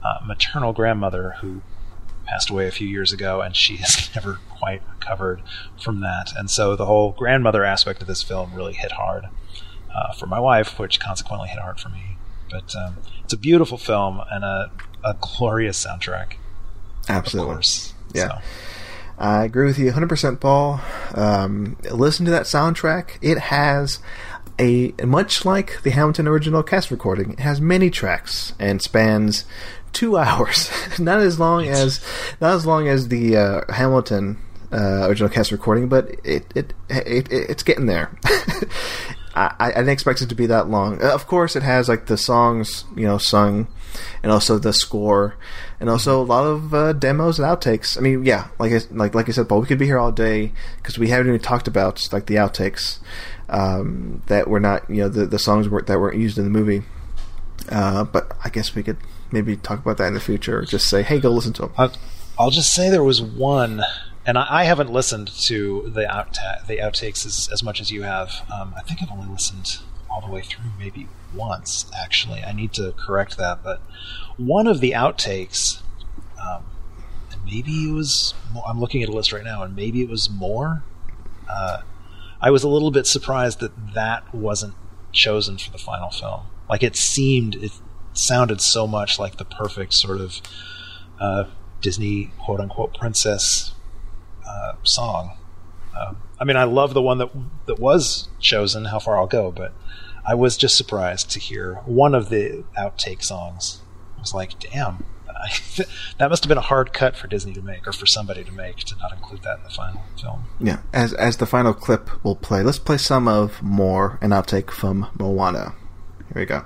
uh, 0.05 0.19
maternal 0.25 0.73
grandmother 0.73 1.37
who 1.41 1.63
passed 2.25 2.51
away 2.51 2.67
a 2.67 2.71
few 2.71 2.87
years 2.87 3.13
ago, 3.13 3.41
and 3.41 3.57
she 3.57 3.77
has 3.77 4.11
never 4.15 4.41
quite 4.49 4.83
recovered 4.91 5.43
from 5.81 6.01
that. 6.01 6.33
And 6.37 6.51
so 6.51 6.77
the 6.77 6.87
whole 6.87 7.13
grandmother 7.13 7.65
aspect 7.65 8.01
of 8.01 8.09
this 8.09 8.23
film 8.23 8.55
really 8.55 8.75
hit 8.75 8.93
hard 8.93 9.27
uh, 9.95 10.13
for 10.15 10.27
my 10.27 10.41
wife, 10.41 10.79
which 10.79 11.01
consequently 11.01 11.49
hit 11.49 11.59
hard 11.59 11.81
for 11.81 11.89
me. 11.89 12.17
But 12.51 12.75
um, 12.77 12.97
it's 13.25 13.33
a 13.33 13.39
beautiful 13.39 13.79
film 13.79 14.21
and 14.31 14.45
a, 14.45 14.71
a 15.05 15.17
glorious 15.21 15.85
soundtrack. 15.85 16.35
Absolutely. 17.09 17.55
Course. 17.55 17.95
Yeah. 18.13 18.29
So, 18.29 18.39
I 19.19 19.45
agree 19.45 19.67
with 19.67 19.79
you 19.79 19.91
100%, 19.93 20.41
Paul. 20.41 20.81
Um, 21.15 21.77
listen 21.91 22.25
to 22.27 22.31
that 22.33 22.45
soundtrack. 22.45 23.19
It 23.21 23.39
has 23.39 24.01
a 24.59 24.93
much 25.05 25.45
like 25.45 25.83
the 25.83 25.91
Hamilton 25.91 26.27
original 26.29 26.63
cast 26.63 26.91
recording. 26.91 27.33
It 27.33 27.41
has 27.41 27.61
many 27.61 27.91
tracks 27.91 28.53
and 28.59 28.83
spans 28.83 29.45
two 29.93 30.17
hours. 30.25 30.71
not 30.99 31.21
as 31.21 31.39
long 31.39 31.67
as 31.67 32.01
not 32.41 32.55
as 32.55 32.67
long 32.67 32.89
as 32.89 33.09
the 33.09 33.37
uh, 33.37 33.73
Hamilton 33.73 34.39
uh, 34.73 35.07
original 35.09 35.29
cast 35.29 35.53
recording, 35.53 35.89
but 35.89 36.11
it 36.25 36.51
it, 36.55 36.73
it, 36.89 37.31
it 37.31 37.51
it's 37.51 37.63
getting 37.63 37.87
there. 37.87 38.11
I, 39.35 39.55
I 39.59 39.69
didn't 39.71 39.89
expect 39.89 40.21
it 40.21 40.29
to 40.29 40.35
be 40.35 40.45
that 40.47 40.69
long. 40.69 41.03
Uh, 41.03 41.09
Of 41.15 41.27
course, 41.27 41.57
it 41.57 41.63
has 41.63 41.89
like 41.89 42.05
the 42.07 42.19
songs, 42.19 42.85
you 42.95 43.07
know, 43.07 43.17
sung, 43.17 43.67
and 44.23 44.31
also 44.31 44.59
the 44.59 44.75
score, 44.75 45.37
and 45.81 45.89
also 45.89 46.21
a 46.21 46.25
lot 46.25 46.45
of 46.45 46.75
uh, 46.75 46.93
demos 46.93 47.39
and 47.39 47.49
outtakes. 47.49 47.97
I 47.97 48.03
mean, 48.03 48.27
yeah, 48.27 48.49
like 48.59 48.73
I, 48.73 48.81
like 48.91 49.15
like 49.15 49.29
I 49.31 49.33
said, 49.33 49.49
Paul, 49.49 49.61
we 49.61 49.67
could 49.67 49.79
be 49.79 49.87
here 49.87 49.99
all 49.99 50.13
day 50.13 50.53
because 50.77 50.99
we 50.99 51.09
haven't 51.09 51.29
even 51.29 51.41
talked 51.41 51.67
about 51.67 52.07
like 52.13 52.27
the 52.27 52.35
outtakes 52.35 52.99
um, 53.49 54.23
that 54.27 54.49
were 54.49 54.61
not, 54.61 54.89
you 54.91 54.97
know, 54.97 55.09
the 55.09 55.25
the 55.25 55.39
songs 55.39 55.67
were, 55.67 55.81
that 55.81 55.99
weren't 55.99 56.19
used 56.19 56.37
in 56.37 56.45
the 56.45 56.51
movie. 56.51 56.83
Uh, 57.71 58.05
but 58.05 58.33
I 58.45 58.51
guess 58.51 58.75
we 58.75 58.83
could 58.83 58.99
maybe 59.33 59.57
talk 59.57 59.81
about 59.81 59.99
that 59.99 60.07
in 60.07 60.15
the 60.15 60.21
future. 60.21 60.59
Or 60.59 60.63
just 60.65 60.89
say, 60.89 61.03
hey, 61.03 61.19
go 61.19 61.31
listen 61.31 61.53
to 61.55 61.63
them. 61.63 61.91
I'll, 62.39 62.51
just 62.51 62.75
say 62.75 62.91
there 62.91 63.03
was 63.03 63.23
one, 63.23 63.83
and 64.27 64.39
I, 64.39 64.47
I 64.51 64.65
haven't 64.65 64.91
listened 64.91 65.29
to 65.29 65.91
the 65.91 66.11
out 66.11 66.39
the 66.67 66.79
outtakes 66.79 67.27
as, 67.27 67.49
as 67.53 67.63
much 67.63 67.81
as 67.81 67.91
you 67.91 68.03
have. 68.03 68.33
Um, 68.53 68.75
I 68.77 68.83
think 68.83 69.03
I've 69.03 69.11
only 69.11 69.31
listened 69.31 69.79
all 70.11 70.21
the 70.21 70.33
way 70.33 70.43
through 70.43 70.71
maybe 70.79 71.09
once. 71.35 71.91
Actually, 71.99 72.43
I 72.43 72.53
need 72.53 72.73
to 72.75 72.93
correct 72.93 73.37
that. 73.39 73.63
But 73.63 73.81
one 74.37 74.67
of 74.67 74.81
the 74.81 74.93
outtakes, 74.93 75.83
um, 76.41 76.65
maybe 77.45 77.89
it 77.89 77.93
was. 77.93 78.35
I'm 78.67 78.81
looking 78.81 79.03
at 79.03 79.09
a 79.09 79.13
list 79.13 79.33
right 79.33 79.45
now, 79.45 79.63
and 79.63 79.75
maybe 79.75 80.03
it 80.03 80.09
was 80.09 80.31
more. 80.31 80.83
Uh, 81.49 81.83
I 82.41 82.51
was 82.51 82.65
a 82.65 82.69
little 82.69 82.91
bit 82.91 83.07
surprised 83.07 83.61
that 83.61 83.95
that 83.95 84.35
wasn't 84.35 84.75
chosen 85.13 85.59
for 85.59 85.71
the 85.71 85.79
final 85.79 86.11
film. 86.11 86.43
Like 86.69 86.83
it 86.83 86.97
seemed, 86.97 87.55
it 87.57 87.73
sounded 88.15 88.61
so 88.61 88.87
much 88.87 89.19
like 89.19 89.37
the 89.37 89.45
perfect 89.45 89.95
sort 89.95 90.21
of 90.21 90.41
uh, 91.21 91.45
Disney 91.81 92.33
quote 92.39 92.61
unquote 92.61 92.95
princess 92.95 93.73
uh, 94.47 94.75
song. 94.83 95.37
Um, 95.99 96.17
I 96.39 96.45
mean, 96.45 96.57
I 96.57 96.65
love 96.65 96.95
the 96.95 97.03
one 97.03 97.19
that 97.19 97.31
that 97.67 97.79
was 97.79 98.29
chosen. 98.39 98.87
How 98.87 98.99
far 98.99 99.17
I'll 99.17 99.27
go, 99.27 99.51
but 99.53 99.75
I 100.27 100.35
was 100.35 100.57
just 100.57 100.77
surprised 100.77 101.31
to 101.31 101.41
hear 101.41 101.77
one 101.85 102.15
of 102.15 102.29
the 102.29 102.65
outtake 102.79 103.23
songs. 103.23 103.83
I 104.17 104.21
was 104.21 104.35
like, 104.35 104.59
damn, 104.59 105.05
that 106.19 106.31
must 106.31 106.45
have 106.45 106.49
been 106.49 106.59
a 106.59 106.63
hard 106.63 106.93
cut 106.93 107.17
for 107.17 107.27
Disney 107.27 107.53
to 107.55 107.63
make, 107.63 107.87
or 107.87 107.93
for 107.93 108.07
somebody 108.07 108.45
to 108.45 108.53
make, 108.53 108.77
to 108.79 108.97
not 108.97 109.13
include 109.13 109.43
that 109.43 109.59
in 109.59 109.65
the 109.65 109.71
final 109.71 110.03
film. 110.21 110.45
Yeah, 110.61 110.81
as 110.93 111.13
as 111.15 111.37
the 111.39 111.47
final 111.47 111.75
clip 111.75 112.25
will 112.25 112.37
play, 112.37 112.63
let's 112.63 112.79
play 112.79 112.99
some 112.99 113.29
of 113.29 113.63
more 113.63 114.19
an 114.23 114.31
outtake 114.31 114.71
from 114.71 115.09
Moana. 115.19 115.75
Here 116.33 116.43
we 116.43 116.47
go. 116.47 116.65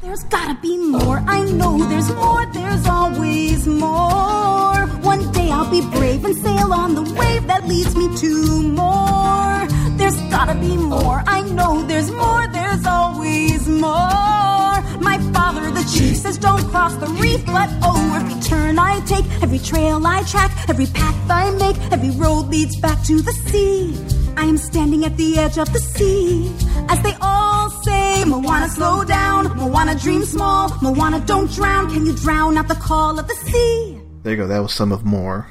There's 0.00 0.22
gotta 0.24 0.54
be 0.60 0.76
more. 0.76 1.18
I 1.26 1.42
know 1.42 1.76
there's 1.88 2.12
more. 2.14 2.46
There's 2.52 2.86
always 2.86 3.66
more. 3.66 4.86
One 5.02 5.32
day 5.32 5.50
I'll 5.50 5.68
be 5.68 5.80
brave 5.80 6.24
and 6.24 6.36
sail 6.36 6.72
on 6.72 6.94
the 6.94 7.02
wave 7.02 7.48
that 7.48 7.66
leads 7.66 7.96
me 7.96 8.06
to 8.18 8.62
more. 8.62 9.66
There's 9.98 10.16
gotta 10.30 10.54
be 10.54 10.76
more. 10.76 11.24
I 11.26 11.42
know 11.42 11.82
there's 11.82 12.12
more. 12.12 12.46
There's 12.46 12.86
always 12.86 13.66
more. 13.66 14.74
My 15.02 15.18
father, 15.32 15.68
the 15.72 15.82
chief, 15.92 16.18
says 16.18 16.38
don't 16.38 16.62
cross 16.70 16.94
the 16.96 17.08
reef, 17.20 17.44
but 17.46 17.68
oh, 17.82 18.20
every 18.20 18.40
turn 18.42 18.78
I 18.78 19.00
take, 19.00 19.24
every 19.42 19.58
trail 19.58 20.06
I 20.06 20.22
track, 20.22 20.52
every 20.68 20.86
path 20.86 21.28
I 21.28 21.50
make, 21.50 21.76
every 21.90 22.10
road 22.10 22.46
leads 22.46 22.76
back 22.76 23.02
to 23.06 23.20
the 23.20 23.32
sea. 23.32 24.27
I 24.38 24.44
am 24.44 24.56
standing 24.56 25.04
at 25.04 25.16
the 25.16 25.36
edge 25.36 25.58
of 25.58 25.72
the 25.72 25.80
sea 25.80 26.54
as 26.88 27.02
they 27.02 27.12
all 27.20 27.70
say, 27.82 28.24
Moana, 28.24 28.68
slow 28.68 29.02
down. 29.02 29.48
Moana, 29.56 29.98
dream 29.98 30.22
small. 30.22 30.72
Moana, 30.80 31.18
don't 31.26 31.50
drown. 31.50 31.90
Can 31.90 32.06
you 32.06 32.14
drown 32.14 32.56
out 32.56 32.68
the 32.68 32.76
call 32.76 33.18
of 33.18 33.26
the 33.26 33.34
sea? 33.34 34.00
There 34.22 34.34
you 34.34 34.36
go. 34.36 34.46
That 34.46 34.60
was 34.60 34.72
some 34.72 34.92
of 34.92 35.04
more. 35.04 35.48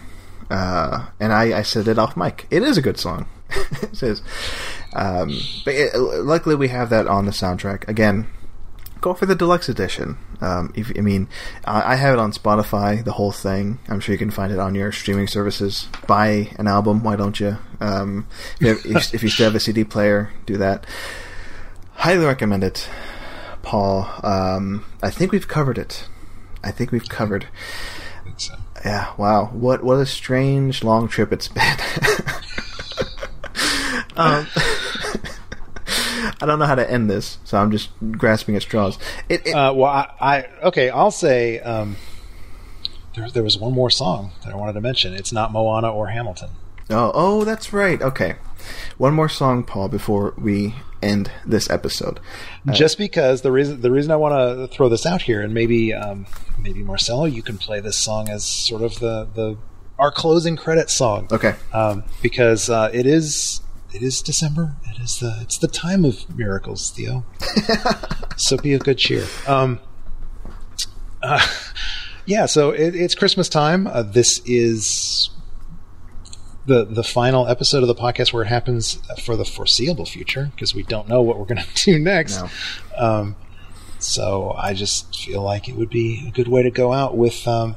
Uh, 0.49 1.05
and 1.19 1.33
I, 1.33 1.57
I 1.57 1.61
said 1.63 1.89
it 1.89 1.99
off 1.99 2.15
mic. 2.15 2.47
It 2.49 2.63
is 2.63 2.77
a 2.77 2.81
good 2.81 2.97
song. 2.97 3.25
it 3.81 3.93
says, 3.93 4.21
um, 4.93 5.37
but 5.65 5.73
it, 5.73 5.93
luckily 5.97 6.55
we 6.55 6.69
have 6.69 6.89
that 6.91 7.07
on 7.07 7.25
the 7.25 7.31
soundtrack. 7.31 7.89
Again, 7.89 8.25
go 9.01 9.13
for 9.13 9.25
the 9.25 9.35
deluxe 9.35 9.69
edition. 9.69 10.17
Um, 10.41 10.71
if, 10.75 10.91
I 10.97 11.01
mean, 11.01 11.27
I, 11.65 11.95
have 11.95 12.13
it 12.13 12.19
on 12.19 12.31
Spotify, 12.31 13.03
the 13.03 13.13
whole 13.13 13.31
thing. 13.31 13.79
I'm 13.87 13.99
sure 13.99 14.13
you 14.13 14.19
can 14.19 14.31
find 14.31 14.51
it 14.51 14.59
on 14.59 14.75
your 14.75 14.91
streaming 14.91 15.27
services. 15.27 15.87
Buy 16.07 16.51
an 16.57 16.67
album, 16.67 17.03
why 17.03 17.15
don't 17.15 17.39
you? 17.39 17.57
Um, 17.79 18.27
if, 18.59 18.85
if, 19.13 19.23
you 19.23 19.29
still 19.29 19.45
have 19.45 19.55
a 19.55 19.59
CD 19.59 19.83
player, 19.83 20.31
do 20.45 20.57
that. 20.57 20.85
Highly 21.93 22.25
recommend 22.25 22.63
it, 22.63 22.87
Paul. 23.63 24.09
Um, 24.23 24.85
I 25.01 25.09
think 25.09 25.31
we've 25.31 25.47
covered 25.47 25.77
it. 25.77 26.07
I 26.63 26.71
think 26.71 26.91
we've 26.91 27.09
covered. 27.09 27.47
Yeah. 28.85 29.13
Wow. 29.17 29.45
What 29.47 29.83
what 29.83 29.99
a 29.99 30.05
strange 30.05 30.83
long 30.83 31.07
trip 31.07 31.33
it's 31.33 31.47
been. 31.47 31.63
I 36.41 36.45
don't 36.45 36.59
know 36.59 36.65
how 36.65 36.75
to 36.75 36.89
end 36.89 37.09
this, 37.09 37.37
so 37.43 37.57
I'm 37.57 37.71
just 37.71 37.89
grasping 38.11 38.55
at 38.55 38.61
straws. 38.61 38.97
It, 39.29 39.45
it, 39.47 39.53
Uh, 39.53 39.73
well, 39.73 39.91
I, 39.91 40.11
I 40.19 40.45
okay, 40.67 40.89
I'll 40.89 41.11
say 41.11 41.59
um, 41.59 41.95
there, 43.15 43.29
there 43.29 43.43
was 43.43 43.57
one 43.57 43.73
more 43.73 43.89
song 43.89 44.31
that 44.43 44.53
I 44.53 44.57
wanted 44.57 44.73
to 44.73 44.81
mention. 44.81 45.13
It's 45.13 45.31
not 45.31 45.51
Moana 45.51 45.91
or 45.91 46.07
Hamilton. 46.07 46.49
oh, 46.89 47.11
oh, 47.13 47.43
that's 47.43 47.73
right. 47.73 48.01
Okay, 48.01 48.35
one 48.97 49.13
more 49.13 49.29
song, 49.29 49.63
Paul, 49.63 49.89
before 49.89 50.33
we 50.37 50.75
end 51.01 51.31
this 51.45 51.69
episode. 51.69 52.19
Uh, 52.67 52.73
Just 52.73 52.97
because 52.97 53.41
the 53.41 53.51
reason 53.51 53.81
the 53.81 53.91
reason 53.91 54.11
I 54.11 54.15
want 54.15 54.33
to 54.33 54.67
throw 54.75 54.89
this 54.89 55.05
out 55.05 55.21
here, 55.23 55.41
and 55.41 55.53
maybe 55.53 55.93
um, 55.93 56.25
maybe 56.59 56.83
Marcelo, 56.83 57.25
you 57.25 57.43
can 57.43 57.57
play 57.57 57.79
this 57.79 57.97
song 57.97 58.29
as 58.29 58.43
sort 58.45 58.81
of 58.81 58.99
the 58.99 59.27
the 59.33 59.57
our 59.99 60.11
closing 60.11 60.55
credit 60.55 60.89
song. 60.89 61.27
Okay. 61.31 61.55
um, 61.73 62.03
because 62.21 62.69
uh, 62.69 62.89
it 62.93 63.05
is 63.07 63.61
it 63.97 64.03
is 64.03 64.21
December. 64.21 64.75
It 64.85 65.01
is 65.01 65.17
the 65.17 65.39
it's 65.41 65.57
the 65.57 65.67
time 65.67 66.05
of 66.05 66.37
miracles, 66.37 66.91
Theo. 66.91 67.25
so 68.37 68.55
be 68.57 68.73
of 68.73 68.83
good 68.83 68.99
cheer. 68.99 69.25
Um, 69.47 69.79
uh, 71.23 71.45
yeah, 72.27 72.45
so 72.45 72.69
it, 72.69 72.95
it's 72.95 73.15
Christmas 73.15 73.49
time. 73.49 73.87
Uh, 73.87 74.03
this 74.03 74.39
is 74.45 75.31
the 76.67 76.85
the 76.85 77.03
final 77.03 77.47
episode 77.47 77.81
of 77.81 77.87
the 77.87 77.95
podcast 77.95 78.33
where 78.33 78.43
it 78.43 78.47
happens 78.47 78.99
for 79.23 79.35
the 79.35 79.45
foreseeable 79.45 80.05
future 80.05 80.51
because 80.53 80.75
we 80.75 80.83
don't 80.83 81.09
know 81.09 81.23
what 81.23 81.39
we're 81.39 81.45
going 81.45 81.63
to 81.73 81.83
do 81.83 81.97
next. 81.97 82.43
Um, 82.95 83.35
so 83.97 84.53
I 84.55 84.75
just 84.75 85.19
feel 85.19 85.41
like 85.41 85.67
it 85.67 85.75
would 85.75 85.89
be 85.89 86.27
a 86.27 86.31
good 86.31 86.47
way 86.47 86.61
to 86.61 86.69
go 86.69 86.93
out 86.93 87.17
with. 87.17 87.47
Um, 87.47 87.75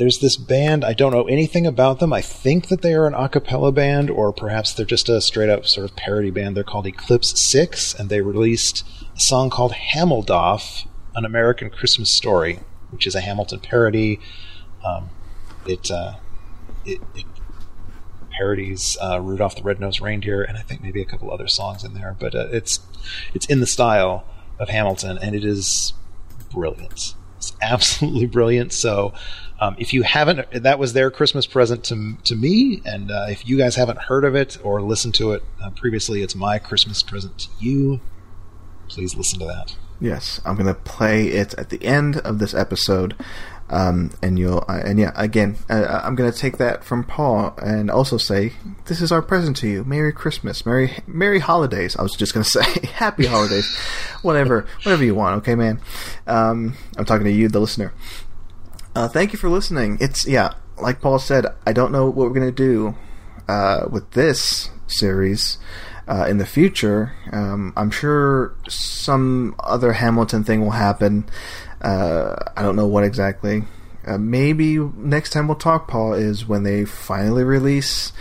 there's 0.00 0.18
this 0.20 0.38
band. 0.38 0.82
I 0.82 0.94
don't 0.94 1.12
know 1.12 1.28
anything 1.28 1.66
about 1.66 1.98
them. 1.98 2.10
I 2.10 2.22
think 2.22 2.68
that 2.68 2.80
they 2.80 2.94
are 2.94 3.06
an 3.06 3.12
a 3.12 3.28
cappella 3.28 3.70
band, 3.70 4.08
or 4.08 4.32
perhaps 4.32 4.72
they're 4.72 4.86
just 4.86 5.10
a 5.10 5.20
straight 5.20 5.50
up 5.50 5.66
sort 5.66 5.90
of 5.90 5.94
parody 5.94 6.30
band. 6.30 6.56
They're 6.56 6.64
called 6.64 6.86
Eclipse 6.86 7.34
Six, 7.44 7.92
and 7.92 8.08
they 8.08 8.22
released 8.22 8.82
a 9.14 9.20
song 9.20 9.50
called 9.50 9.72
Hamildolph, 9.72 10.86
an 11.14 11.26
American 11.26 11.68
Christmas 11.68 12.16
Story, 12.16 12.60
which 12.88 13.06
is 13.06 13.14
a 13.14 13.20
Hamilton 13.20 13.60
parody. 13.60 14.20
Um, 14.82 15.10
it, 15.66 15.90
uh, 15.90 16.14
it 16.86 17.02
it 17.14 17.26
parodies 18.30 18.96
uh, 19.02 19.20
Rudolph 19.20 19.56
the 19.56 19.62
Red-Nosed 19.62 20.00
Reindeer, 20.00 20.42
and 20.42 20.56
I 20.56 20.62
think 20.62 20.82
maybe 20.82 21.02
a 21.02 21.04
couple 21.04 21.30
other 21.30 21.46
songs 21.46 21.84
in 21.84 21.92
there. 21.92 22.16
But 22.18 22.34
uh, 22.34 22.48
it's 22.50 22.80
it's 23.34 23.44
in 23.44 23.60
the 23.60 23.66
style 23.66 24.24
of 24.58 24.70
Hamilton, 24.70 25.18
and 25.18 25.36
it 25.36 25.44
is 25.44 25.92
brilliant. 26.50 27.14
It's 27.40 27.56
absolutely 27.62 28.26
brilliant. 28.26 28.74
So, 28.74 29.14
um, 29.60 29.74
if 29.78 29.94
you 29.94 30.02
haven't, 30.02 30.62
that 30.62 30.78
was 30.78 30.92
their 30.92 31.10
Christmas 31.10 31.46
present 31.46 31.84
to 31.84 32.18
to 32.24 32.36
me. 32.36 32.82
And 32.84 33.10
uh, 33.10 33.26
if 33.30 33.48
you 33.48 33.56
guys 33.56 33.76
haven't 33.76 33.98
heard 33.98 34.26
of 34.26 34.34
it 34.34 34.58
or 34.62 34.82
listened 34.82 35.14
to 35.14 35.32
it 35.32 35.42
uh, 35.62 35.70
previously, 35.70 36.22
it's 36.22 36.34
my 36.34 36.58
Christmas 36.58 37.02
present 37.02 37.38
to 37.38 37.48
you. 37.58 38.00
Please 38.88 39.16
listen 39.16 39.38
to 39.38 39.46
that. 39.46 39.74
Yes, 40.00 40.40
I'm 40.44 40.56
gonna 40.56 40.74
play 40.74 41.28
it 41.28 41.54
at 41.54 41.70
the 41.70 41.82
end 41.82 42.18
of 42.18 42.40
this 42.40 42.52
episode, 42.52 43.16
um, 43.70 44.10
and 44.20 44.38
you'll 44.38 44.64
uh, 44.68 44.80
and 44.84 44.98
yeah, 44.98 45.12
again, 45.14 45.56
uh, 45.70 46.00
I'm 46.04 46.16
gonna 46.16 46.32
take 46.32 46.58
that 46.58 46.84
from 46.84 47.04
Paul 47.04 47.54
and 47.62 47.90
also 47.90 48.16
say 48.16 48.52
this 48.86 49.00
is 49.00 49.12
our 49.12 49.22
present 49.22 49.56
to 49.58 49.68
you. 49.68 49.84
Merry 49.84 50.12
Christmas, 50.12 50.66
Merry 50.66 50.98
Merry 51.06 51.38
Holidays. 51.38 51.96
I 51.96 52.02
was 52.02 52.12
just 52.12 52.34
gonna 52.34 52.44
say 52.44 52.64
Happy 52.94 53.26
Holidays, 53.26 53.72
whatever, 54.22 54.66
whatever 54.82 55.04
you 55.04 55.14
want. 55.14 55.36
Okay, 55.38 55.54
man. 55.54 55.80
Um, 56.26 56.76
I'm 56.98 57.04
talking 57.04 57.24
to 57.24 57.32
you, 57.32 57.48
the 57.48 57.60
listener. 57.60 57.94
Uh, 58.94 59.06
thank 59.06 59.32
you 59.32 59.38
for 59.38 59.48
listening. 59.48 59.98
It's 60.00 60.26
yeah, 60.26 60.54
like 60.80 61.00
Paul 61.00 61.20
said, 61.20 61.46
I 61.64 61.72
don't 61.72 61.92
know 61.92 62.06
what 62.06 62.16
we're 62.16 62.34
gonna 62.34 62.50
do 62.50 62.96
uh, 63.48 63.86
with 63.88 64.10
this 64.12 64.70
series 64.88 65.58
uh, 66.08 66.26
in 66.28 66.38
the 66.38 66.46
future. 66.46 67.12
Um, 67.32 67.72
I'm 67.76 67.92
sure 67.92 68.56
some 68.68 69.54
other 69.60 69.92
Hamilton 69.92 70.42
thing 70.42 70.60
will 70.60 70.72
happen. 70.72 71.24
Uh, 71.80 72.36
I 72.56 72.62
don't 72.62 72.76
know 72.76 72.86
what 72.86 73.04
exactly. 73.04 73.64
Uh, 74.06 74.18
maybe 74.18 74.78
next 74.78 75.30
time 75.30 75.46
we'll 75.46 75.56
talk, 75.56 75.88
Paul, 75.88 76.14
is 76.14 76.46
when 76.46 76.62
they 76.62 76.84
finally 76.84 77.44
release 77.44 78.12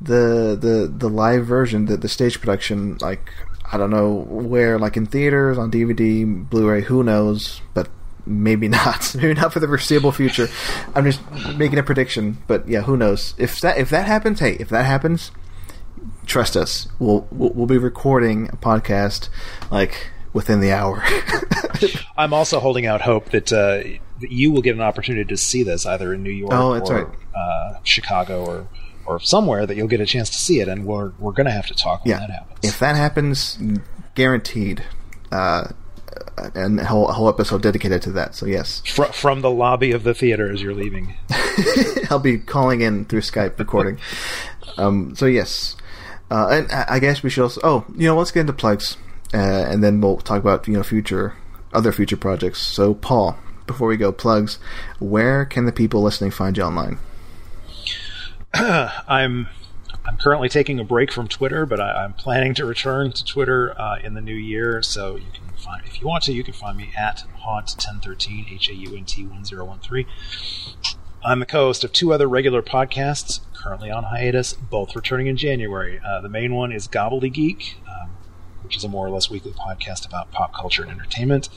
the 0.00 0.56
the 0.60 0.92
the 0.96 1.08
live 1.08 1.46
version, 1.46 1.86
the 1.86 1.96
the 1.96 2.08
stage 2.08 2.40
production. 2.40 2.98
Like 3.00 3.30
I 3.70 3.76
don't 3.76 3.90
know 3.90 4.12
where, 4.28 4.78
like 4.78 4.96
in 4.96 5.06
theaters, 5.06 5.58
on 5.58 5.70
DVD, 5.70 6.48
Blu-ray, 6.48 6.82
who 6.82 7.02
knows, 7.02 7.60
but 7.72 7.88
maybe 8.26 8.68
not. 8.80 9.14
maybe 9.14 9.34
not 9.34 9.52
for 9.52 9.60
the 9.60 9.66
foreseeable 9.66 10.12
future. 10.12 10.48
I'm 10.94 11.04
just 11.04 11.20
making 11.56 11.78
a 11.78 11.82
prediction, 11.82 12.38
but 12.46 12.68
yeah, 12.68 12.82
who 12.82 12.96
knows? 12.96 13.34
If 13.38 13.60
that 13.60 13.78
if 13.78 13.90
that 13.90 14.06
happens, 14.06 14.40
hey, 14.40 14.56
if 14.60 14.68
that 14.68 14.84
happens, 14.84 15.30
trust 16.26 16.56
us, 16.56 16.88
we'll 16.98 17.26
we'll, 17.30 17.50
we'll 17.50 17.66
be 17.66 17.78
recording 17.78 18.48
a 18.50 18.56
podcast 18.56 19.28
like 19.70 20.10
within 20.34 20.60
the 20.60 20.72
hour. 20.72 21.02
I'm 22.18 22.34
also 22.34 22.60
holding 22.60 22.84
out 22.84 23.00
hope 23.00 23.30
that, 23.30 23.50
uh, 23.52 23.78
that 24.20 24.30
you 24.30 24.50
will 24.52 24.60
get 24.62 24.74
an 24.74 24.82
opportunity 24.82 25.24
to 25.24 25.36
see 25.38 25.62
this 25.62 25.86
either 25.86 26.12
in 26.12 26.22
New 26.22 26.30
York 26.30 26.52
Oh, 26.52 26.74
that's 26.74 26.90
or 26.90 27.04
right. 27.06 27.14
uh, 27.34 27.78
Chicago 27.84 28.44
or 28.44 28.68
or 29.06 29.20
somewhere 29.20 29.66
that 29.66 29.76
you'll 29.76 29.86
get 29.88 30.00
a 30.00 30.06
chance 30.06 30.30
to 30.30 30.38
see 30.38 30.60
it, 30.60 30.68
and 30.68 30.86
we're 30.86 31.12
we're 31.18 31.32
going 31.32 31.44
to 31.46 31.52
have 31.52 31.66
to 31.66 31.74
talk 31.74 32.04
when 32.04 32.12
yeah, 32.12 32.20
that 32.20 32.30
happens. 32.30 32.58
if 32.62 32.78
that 32.78 32.96
happens, 32.96 33.58
guaranteed. 34.14 34.82
Uh, 35.32 35.68
and 36.54 36.80
a 36.80 36.84
whole, 36.84 37.08
a 37.08 37.12
whole 37.12 37.28
episode 37.28 37.60
dedicated 37.62 38.00
to 38.02 38.12
that. 38.12 38.34
So 38.34 38.46
yes, 38.46 38.82
Fr- 38.86 39.04
from 39.04 39.40
the 39.42 39.50
lobby 39.50 39.92
of 39.92 40.04
the 40.04 40.14
theater 40.14 40.50
as 40.50 40.62
you're 40.62 40.74
leaving. 40.74 41.14
I'll 42.10 42.18
be 42.18 42.38
calling 42.38 42.80
in 42.80 43.04
through 43.04 43.20
Skype 43.20 43.58
recording. 43.58 43.98
um, 44.78 45.14
so 45.16 45.26
yes, 45.26 45.76
uh, 46.30 46.48
and 46.50 46.72
I 46.72 46.98
guess 46.98 47.22
we 47.22 47.28
should 47.30 47.42
also. 47.42 47.60
Oh, 47.62 47.84
you 47.96 48.06
know, 48.06 48.16
let's 48.16 48.30
get 48.30 48.40
into 48.40 48.52
plugs, 48.54 48.96
uh, 49.34 49.66
and 49.68 49.82
then 49.82 50.00
we'll 50.00 50.18
talk 50.18 50.40
about 50.40 50.66
you 50.68 50.74
know 50.74 50.82
future 50.82 51.34
other 51.72 51.92
future 51.92 52.16
projects. 52.16 52.60
So 52.60 52.94
Paul, 52.94 53.36
before 53.66 53.88
we 53.88 53.96
go, 53.96 54.12
plugs. 54.12 54.58
Where 55.00 55.44
can 55.44 55.66
the 55.66 55.72
people 55.72 56.02
listening 56.02 56.30
find 56.30 56.56
you 56.56 56.62
online? 56.62 56.98
I'm 58.54 59.48
I'm 60.06 60.16
currently 60.18 60.48
taking 60.48 60.78
a 60.78 60.84
break 60.84 61.10
from 61.10 61.28
Twitter, 61.28 61.66
but 61.66 61.80
I, 61.80 62.04
I'm 62.04 62.12
planning 62.12 62.54
to 62.54 62.64
return 62.64 63.10
to 63.12 63.24
Twitter 63.24 63.78
uh, 63.80 63.98
in 63.98 64.14
the 64.14 64.20
new 64.20 64.34
year. 64.34 64.82
So 64.82 65.16
you 65.16 65.26
can 65.32 65.56
find, 65.56 65.82
if 65.86 66.00
you 66.00 66.06
want 66.06 66.24
to, 66.24 66.32
you 66.32 66.44
can 66.44 66.54
find 66.54 66.76
me 66.76 66.92
at 66.96 67.24
haunt1013 67.44 68.52
h 68.52 68.68
a 68.68 68.74
u 68.74 68.96
n 68.96 69.04
t 69.04 69.24
1013. 69.24 70.06
I'm 71.24 71.40
the 71.40 71.46
co-host 71.46 71.84
of 71.84 71.92
two 71.92 72.12
other 72.12 72.28
regular 72.28 72.60
podcasts 72.60 73.40
currently 73.54 73.90
on 73.90 74.04
hiatus, 74.04 74.52
both 74.52 74.94
returning 74.94 75.26
in 75.26 75.38
January. 75.38 75.98
Uh, 76.04 76.20
the 76.20 76.28
main 76.28 76.54
one 76.54 76.70
is 76.70 76.86
Gobbledygeek, 76.86 77.83
um, 77.83 77.83
which 78.64 78.76
is 78.76 78.84
a 78.84 78.88
more 78.88 79.06
or 79.06 79.10
less 79.10 79.30
weekly 79.30 79.52
podcast 79.52 80.06
about 80.06 80.32
pop 80.32 80.52
culture 80.52 80.82
and 80.82 80.90
entertainment. 80.90 81.48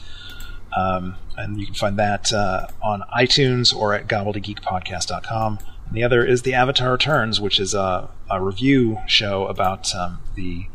Um, 0.76 1.16
and 1.38 1.60
you 1.60 1.66
can 1.66 1.76
find 1.76 1.98
that 1.98 2.32
uh, 2.32 2.68
on 2.84 3.02
iTunes 3.16 3.76
or 3.76 3.94
at 3.94 4.08
gobbledygeekpodcast.com. 4.08 5.60
And 5.88 5.96
the 5.96 6.04
other 6.04 6.26
is 6.26 6.42
The 6.42 6.54
Avatar 6.54 6.92
Returns, 6.92 7.40
which 7.40 7.60
is 7.60 7.74
a, 7.74 8.10
a 8.30 8.42
review 8.42 9.00
show 9.08 9.48
about 9.48 9.96
um, 9.96 10.20
the 10.36 10.68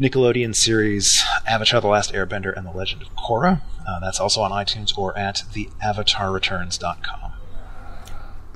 Nickelodeon 0.00 0.54
series 0.56 1.22
Avatar 1.46 1.80
The 1.80 1.88
Last 1.88 2.12
Airbender 2.12 2.56
and 2.56 2.66
The 2.66 2.72
Legend 2.72 3.02
of 3.02 3.14
Korra. 3.14 3.60
Uh, 3.86 4.00
that's 4.00 4.18
also 4.18 4.40
on 4.40 4.50
iTunes 4.50 4.96
or 4.96 5.16
at 5.18 5.42
theavatarreturns.com. 5.52 7.32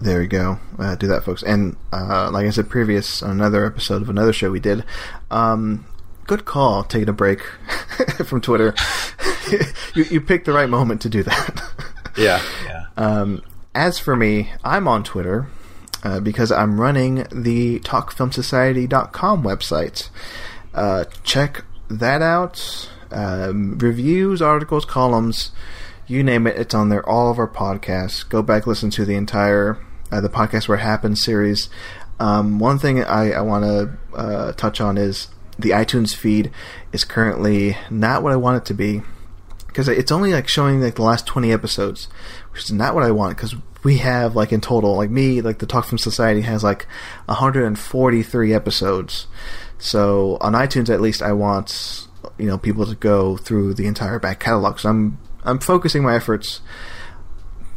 There 0.00 0.20
you 0.20 0.28
go. 0.28 0.58
Uh, 0.78 0.94
do 0.94 1.06
that, 1.06 1.24
folks. 1.24 1.42
And 1.42 1.76
uh, 1.92 2.30
like 2.30 2.46
I 2.46 2.50
said 2.50 2.68
previous, 2.68 3.22
on 3.22 3.30
another 3.30 3.64
episode 3.64 4.02
of 4.02 4.10
another 4.10 4.32
show 4.32 4.50
we 4.50 4.60
did, 4.60 4.84
um, 5.30 5.86
good 6.26 6.44
call 6.44 6.84
taking 6.84 7.08
a 7.08 7.12
break 7.12 7.40
from 8.26 8.40
Twitter. 8.40 8.74
you, 9.94 10.04
you 10.04 10.20
picked 10.20 10.46
the 10.46 10.52
right 10.52 10.68
moment 10.68 11.00
to 11.02 11.08
do 11.08 11.22
that. 11.22 11.62
Yeah, 12.18 12.40
yeah. 12.64 12.86
Um, 12.96 13.42
as 13.74 13.98
for 13.98 14.16
me, 14.16 14.50
I'm 14.64 14.88
on 14.88 15.04
Twitter 15.04 15.48
uh, 16.02 16.18
because 16.18 16.50
I'm 16.50 16.80
running 16.80 17.26
the 17.30 17.78
TalkFilmSociety.com 17.80 19.42
website. 19.42 20.08
Uh, 20.72 21.04
check 21.24 21.62
that 21.90 22.22
out. 22.22 22.90
Um, 23.10 23.76
reviews, 23.76 24.40
articles, 24.40 24.86
columns, 24.86 25.50
you 26.06 26.22
name 26.22 26.46
it, 26.46 26.56
it's 26.56 26.74
on 26.74 26.88
there. 26.88 27.06
All 27.06 27.30
of 27.30 27.38
our 27.38 27.48
podcasts. 27.48 28.26
Go 28.26 28.40
back, 28.40 28.66
listen 28.66 28.88
to 28.92 29.04
the 29.04 29.14
entire 29.14 29.78
uh, 30.10 30.20
the 30.20 30.28
podcast 30.30 30.68
where 30.68 30.78
it 30.78 30.82
happens 30.82 31.22
series. 31.22 31.68
Um, 32.18 32.58
one 32.58 32.78
thing 32.78 33.02
I, 33.04 33.32
I 33.32 33.40
want 33.42 33.64
to 33.64 34.16
uh, 34.16 34.52
touch 34.52 34.80
on 34.80 34.96
is 34.96 35.28
the 35.58 35.70
iTunes 35.70 36.14
feed 36.14 36.50
is 36.92 37.04
currently 37.04 37.76
not 37.90 38.22
what 38.22 38.32
I 38.32 38.36
want 38.36 38.58
it 38.58 38.64
to 38.66 38.74
be 38.74 39.02
because 39.76 39.88
it's 39.88 40.10
only 40.10 40.32
like 40.32 40.48
showing 40.48 40.80
like 40.80 40.94
the 40.94 41.02
last 41.02 41.26
20 41.26 41.52
episodes 41.52 42.08
which 42.50 42.64
is 42.64 42.72
not 42.72 42.94
what 42.94 43.04
i 43.04 43.10
want 43.10 43.36
because 43.36 43.54
we 43.84 43.98
have 43.98 44.34
like 44.34 44.50
in 44.50 44.58
total 44.58 44.96
like 44.96 45.10
me 45.10 45.42
like 45.42 45.58
the 45.58 45.66
Talk 45.66 45.84
Film 45.84 45.98
Society 45.98 46.40
has 46.40 46.64
like 46.64 46.86
143 47.26 48.54
episodes 48.54 49.26
so 49.78 50.38
on 50.40 50.54
itunes 50.54 50.88
at 50.88 51.02
least 51.02 51.20
i 51.20 51.30
want 51.30 52.08
you 52.38 52.46
know 52.46 52.56
people 52.56 52.86
to 52.86 52.94
go 52.94 53.36
through 53.36 53.74
the 53.74 53.86
entire 53.86 54.18
back 54.18 54.40
catalog 54.40 54.78
so 54.78 54.88
i'm 54.88 55.18
i'm 55.44 55.58
focusing 55.58 56.02
my 56.02 56.16
efforts 56.16 56.62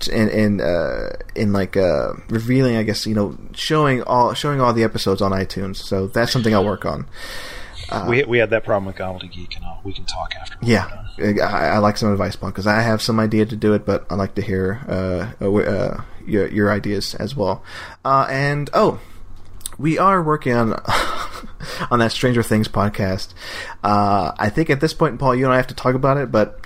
in 0.08 0.30
in 0.30 0.62
uh, 0.62 1.10
in 1.36 1.52
like 1.52 1.76
uh, 1.76 2.14
revealing, 2.30 2.78
I 2.78 2.84
guess 2.84 3.06
you 3.06 3.14
know, 3.14 3.38
showing 3.54 4.02
all 4.04 4.34
showing 4.34 4.62
all 4.62 4.72
the 4.72 4.86
episodes 4.86 5.22
on 5.22 5.34
iTunes. 5.34 5.76
So 5.76 6.08
that's 6.08 6.32
something 6.32 6.54
I'll 6.54 6.64
work 6.64 6.86
on. 6.86 7.06
Uh, 7.92 8.06
we 8.08 8.24
we 8.24 8.38
had 8.38 8.50
that 8.52 8.64
problem 8.64 8.86
with 8.86 8.96
Gobbledygeek, 8.96 9.56
and 9.56 9.66
I'll, 9.66 9.82
we 9.84 9.94
can 9.94 10.06
talk 10.06 10.36
after. 10.36 10.58
Yeah, 10.62 11.06
I, 11.20 11.68
I 11.70 11.78
like 11.80 11.98
some 11.98 12.12
advice, 12.12 12.36
Paul, 12.36 12.52
because 12.52 12.68
I 12.68 12.82
have 12.82 13.02
some 13.02 13.20
idea 13.20 13.46
to 13.46 13.56
do 13.56 13.74
it, 13.74 13.86
but 13.86 14.06
I 14.10 14.16
like 14.16 14.36
to 14.36 14.42
hear 14.42 14.82
uh, 14.88 15.44
uh, 15.44 16.04
your 16.26 16.48
your 16.48 16.72
ideas 16.72 17.16
as 17.16 17.36
well. 17.36 17.64
Uh, 18.06 18.28
and 18.30 18.70
oh, 18.74 19.00
we 19.78 19.98
are 19.98 20.22
working 20.22 20.54
on 20.54 20.74
on 21.92 22.00
that 22.00 22.12
Stranger 22.12 22.44
Things 22.44 22.68
podcast. 22.68 23.34
Uh, 23.84 24.34
I 24.38 24.50
think 24.50 24.70
at 24.70 24.82
this 24.82 24.94
point, 24.94 25.20
Paul, 25.20 25.36
you 25.36 25.46
and 25.46 25.54
I 25.54 25.58
have 25.58 25.68
to 25.68 25.76
talk 25.76 25.96
about 25.96 26.18
it, 26.18 26.32
but 26.32 26.60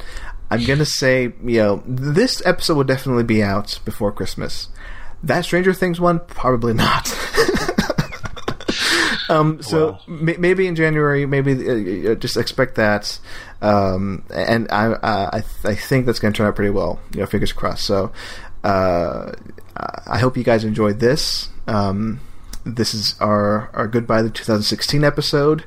I'm 0.51 0.65
gonna 0.65 0.85
say, 0.85 1.33
you 1.43 1.59
know, 1.59 1.83
this 1.85 2.45
episode 2.45 2.75
will 2.75 2.83
definitely 2.83 3.23
be 3.23 3.41
out 3.41 3.79
before 3.85 4.11
Christmas. 4.11 4.67
That 5.21 5.45
Stranger 5.45 5.73
Things 5.73 6.01
one, 6.01 6.19
probably 6.19 6.73
not. 6.73 7.07
um, 9.33 9.61
so 9.61 9.97
m- 10.07 10.35
maybe 10.39 10.67
in 10.67 10.75
January, 10.75 11.25
maybe 11.25 12.07
uh, 12.07 12.15
just 12.15 12.37
expect 12.37 12.75
that. 12.75 13.19
Um, 13.61 14.23
and 14.33 14.69
I, 14.71 14.87
uh, 14.87 15.29
I, 15.33 15.39
th- 15.39 15.65
I 15.65 15.75
think 15.75 16.05
that's 16.05 16.19
going 16.19 16.33
to 16.33 16.37
turn 16.37 16.47
out 16.47 16.55
pretty 16.55 16.71
well. 16.71 16.99
You 17.13 17.21
know, 17.21 17.25
fingers 17.25 17.53
crossed. 17.53 17.85
So, 17.85 18.11
uh, 18.63 19.31
I 20.07 20.19
hope 20.19 20.37
you 20.37 20.43
guys 20.43 20.63
enjoyed 20.63 20.99
this. 20.99 21.49
Um, 21.67 22.19
this 22.65 22.93
is 22.93 23.15
our, 23.19 23.69
our 23.73 23.87
goodbye 23.87 24.21
the 24.21 24.29
2016 24.29 25.03
episode. 25.03 25.65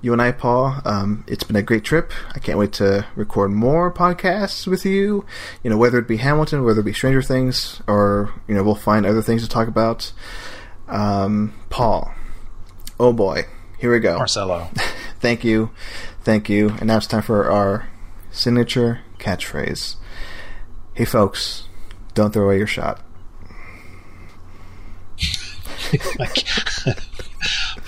You 0.00 0.12
and 0.12 0.22
I, 0.22 0.32
Paul. 0.32 0.80
Um, 0.84 1.24
it's 1.26 1.44
been 1.44 1.56
a 1.56 1.62
great 1.62 1.84
trip. 1.84 2.12
I 2.34 2.38
can't 2.38 2.58
wait 2.58 2.72
to 2.74 3.06
record 3.16 3.50
more 3.50 3.92
podcasts 3.92 4.66
with 4.66 4.84
you. 4.84 5.24
You 5.62 5.70
know, 5.70 5.76
whether 5.76 5.98
it 5.98 6.06
be 6.06 6.18
Hamilton, 6.18 6.64
whether 6.64 6.80
it 6.80 6.84
be 6.84 6.92
Stranger 6.92 7.22
Things, 7.22 7.80
or 7.88 8.32
you 8.46 8.54
know, 8.54 8.62
we'll 8.62 8.74
find 8.76 9.04
other 9.06 9.22
things 9.22 9.42
to 9.42 9.48
talk 9.48 9.66
about. 9.68 10.12
Um, 10.88 11.54
Paul. 11.70 12.12
Oh 12.98 13.12
boy, 13.12 13.46
here 13.78 13.92
we 13.92 14.00
go. 14.00 14.16
Marcelo. 14.16 14.68
Thank 15.20 15.44
you, 15.44 15.70
thank 16.22 16.48
you. 16.50 16.68
And 16.78 16.86
now 16.86 16.98
it's 16.98 17.06
time 17.06 17.22
for 17.22 17.50
our 17.50 17.88
signature 18.30 19.00
catchphrase. 19.18 19.96
Hey, 20.94 21.06
folks, 21.06 21.68
don't 22.14 22.32
throw 22.32 22.44
away 22.44 22.58
your 22.58 22.66
shot. 22.66 23.00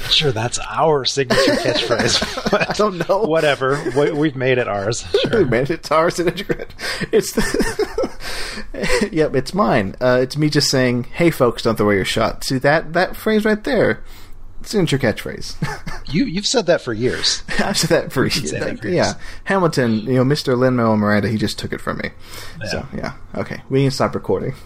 sure, 0.09 0.32
that's 0.32 0.59
our 0.70 1.05
signature 1.05 1.52
catchphrase. 1.52 2.68
I 2.70 2.72
don't 2.72 3.09
know. 3.09 3.24
Whatever, 3.24 3.80
we, 3.97 4.10
we've 4.10 4.36
made 4.36 4.56
it 4.59 4.68
ours. 4.68 5.05
Sure. 5.22 5.44
we 5.44 5.44
made 5.44 5.70
it 5.70 5.93
our 5.93 6.10
signature. 6.10 6.66
It's 7.12 7.32
the 7.32 9.09
yep, 9.12 9.35
it's 9.36 9.52
mine. 9.52 9.97
Uh, 10.01 10.18
it's 10.22 10.36
me 10.36 10.48
just 10.48 10.70
saying, 10.70 11.05
"Hey, 11.05 11.30
folks, 11.30 11.62
don't 11.62 11.76
throw 11.76 11.86
away 11.86 11.97
your 11.97 12.05
shot." 12.05 12.43
See 12.44 12.59
that 12.59 12.94
that 12.94 13.16
phrase 13.16 13.44
right 13.44 13.62
there. 13.62 14.02
Signature 14.62 14.98
catchphrase. 14.98 15.56
you 16.12 16.24
you've 16.24 16.47
said 16.47 16.66
that 16.66 16.80
for 16.80 16.93
years. 16.93 17.43
I've 17.59 17.78
said 17.78 17.90
that 17.90 18.12
for 18.12 18.26
years. 18.26 18.51
that 18.51 18.82
years. 18.82 18.94
Yeah, 18.94 19.14
Hamilton. 19.44 20.01
You 20.01 20.14
know, 20.14 20.24
Mr. 20.24 20.56
Lin 20.56 20.76
Manuel 20.76 20.97
Miranda. 20.97 21.28
He 21.28 21.36
just 21.36 21.59
took 21.59 21.72
it 21.72 21.80
from 21.80 21.98
me. 21.98 22.10
Yeah. 22.60 22.66
So 22.68 22.86
yeah, 22.94 23.12
okay, 23.36 23.62
we 23.70 23.82
can 23.82 23.90
stop 23.90 24.14
recording. 24.14 24.55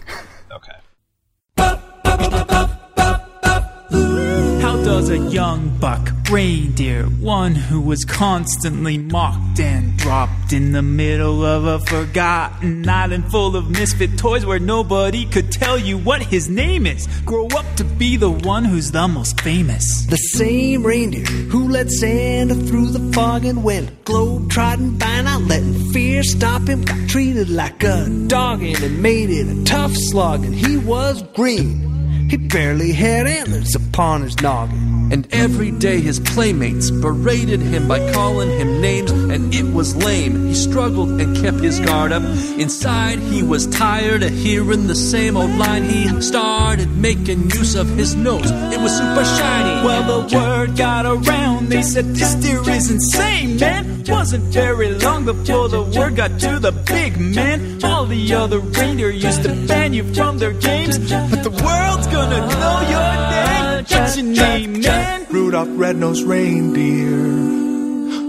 does 4.83 5.09
a 5.09 5.17
young 5.17 5.69
buck 5.79 6.11
reindeer, 6.29 7.05
one 7.05 7.55
who 7.55 7.79
was 7.79 8.03
constantly 8.03 8.97
mocked 8.97 9.57
and 9.61 9.95
dropped 9.95 10.51
in 10.51 10.73
the 10.73 10.81
middle 10.81 11.45
of 11.45 11.63
a 11.63 11.79
forgotten 11.85 12.87
island 12.89 13.31
full 13.31 13.55
of 13.55 13.69
misfit 13.69 14.17
toys 14.17 14.45
where 14.45 14.59
nobody 14.59 15.25
could 15.25 15.49
tell 15.53 15.77
you 15.77 15.97
what 15.97 16.21
his 16.21 16.49
name 16.49 16.85
is, 16.85 17.07
grow 17.21 17.47
up 17.47 17.65
to 17.77 17.85
be 17.85 18.17
the 18.17 18.29
one 18.29 18.65
who's 18.65 18.91
the 18.91 19.07
most 19.07 19.39
famous? 19.39 20.05
The 20.07 20.17
same 20.17 20.85
reindeer 20.85 21.23
who 21.23 21.69
led 21.69 21.89
Santa 21.89 22.55
through 22.55 22.87
the 22.87 23.13
fog 23.13 23.45
and 23.45 23.63
wind, 23.63 24.03
globe 24.03 24.49
trotting 24.49 24.97
by, 24.97 25.21
not 25.21 25.43
letting 25.43 25.91
fear 25.91 26.23
stop 26.23 26.67
him, 26.67 26.83
got 26.83 27.09
treated 27.09 27.49
like 27.49 27.83
a 27.83 28.09
dog 28.27 28.61
and 28.61 29.01
made 29.01 29.29
it 29.29 29.47
a 29.47 29.63
tough 29.63 29.93
slog, 29.95 30.43
and 30.43 30.53
he 30.53 30.75
was 30.75 31.23
green. 31.33 31.92
He 32.33 32.37
barely 32.37 32.93
had 32.93 33.27
antlers 33.27 33.75
upon 33.75 34.23
his 34.23 34.41
noggin. 34.41 35.09
And 35.11 35.31
every 35.31 35.69
day 35.69 36.01
his 36.01 36.19
playmates 36.19 36.89
berated 36.89 37.59
him 37.59 37.87
by 37.87 38.11
calling 38.11 38.49
him 38.49 38.81
names, 38.81 39.11
and 39.11 39.53
it 39.53 39.71
was 39.71 39.95
lame. 39.95 40.47
He 40.47 40.55
struggled 40.55 41.21
and 41.21 41.37
kept 41.37 41.59
his 41.59 41.79
guard 41.79 42.11
up. 42.11 42.23
Inside, 42.57 43.19
he 43.19 43.43
was 43.43 43.67
tired 43.67 44.23
of 44.23 44.31
hearing 44.31 44.87
the 44.87 44.95
same 44.95 45.37
old 45.37 45.51
line. 45.57 45.83
He 45.83 46.07
started 46.23 46.89
making 46.97 47.51
use 47.51 47.75
of 47.75 47.87
his 47.89 48.15
nose, 48.15 48.49
it 48.49 48.79
was 48.81 48.97
super 48.97 49.25
shiny. 49.25 49.85
Well, 49.85 50.21
the 50.21 50.35
word 50.35 50.75
got 50.75 51.05
around. 51.05 51.69
They 51.69 51.83
said 51.83 52.15
this 52.15 52.33
deer 52.33 52.67
is 52.67 52.89
insane, 52.89 53.57
man. 53.57 54.03
Wasn't 54.07 54.45
very 54.45 54.89
long 54.95 55.25
before 55.25 55.69
the 55.69 55.83
word 55.83 56.15
got 56.15 56.39
to 56.39 56.57
the 56.57 56.71
big 56.71 57.19
man. 57.19 57.83
All 57.83 58.05
the 58.07 58.33
other 58.33 58.59
reindeer 58.59 59.11
used 59.11 59.43
to 59.43 59.49
ban 59.67 59.93
you 59.93 60.03
from 60.15 60.39
their 60.39 60.53
games, 60.53 60.97
but 60.97 61.43
the 61.43 61.51
world's 61.63 62.07
gonna 62.23 62.47
know 62.47 62.79
your 62.93 63.13
name. 63.31 63.85
What's 63.89 64.17
your 64.17 64.25
name, 64.25 64.81
man? 64.81 65.25
Rudolph 65.29 65.69
Red-Nosed 65.71 66.23
Reindeer. 66.23 67.17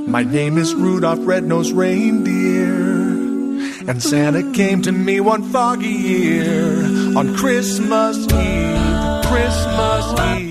My 0.09 0.23
name 0.23 0.59
is 0.59 0.75
Rudolph 0.75 1.21
Red-Nosed 1.23 1.73
Reindeer. 1.73 2.95
And 3.87 4.03
Santa 4.03 4.51
came 4.53 4.83
to 4.83 4.93
me 4.93 5.21
one 5.21 5.43
foggy 5.51 5.87
year 5.87 6.85
on 7.16 7.37
Christmas 7.37 8.16
Eve. 8.16 9.25
Christmas 9.27 10.21
Eve. 10.21 10.44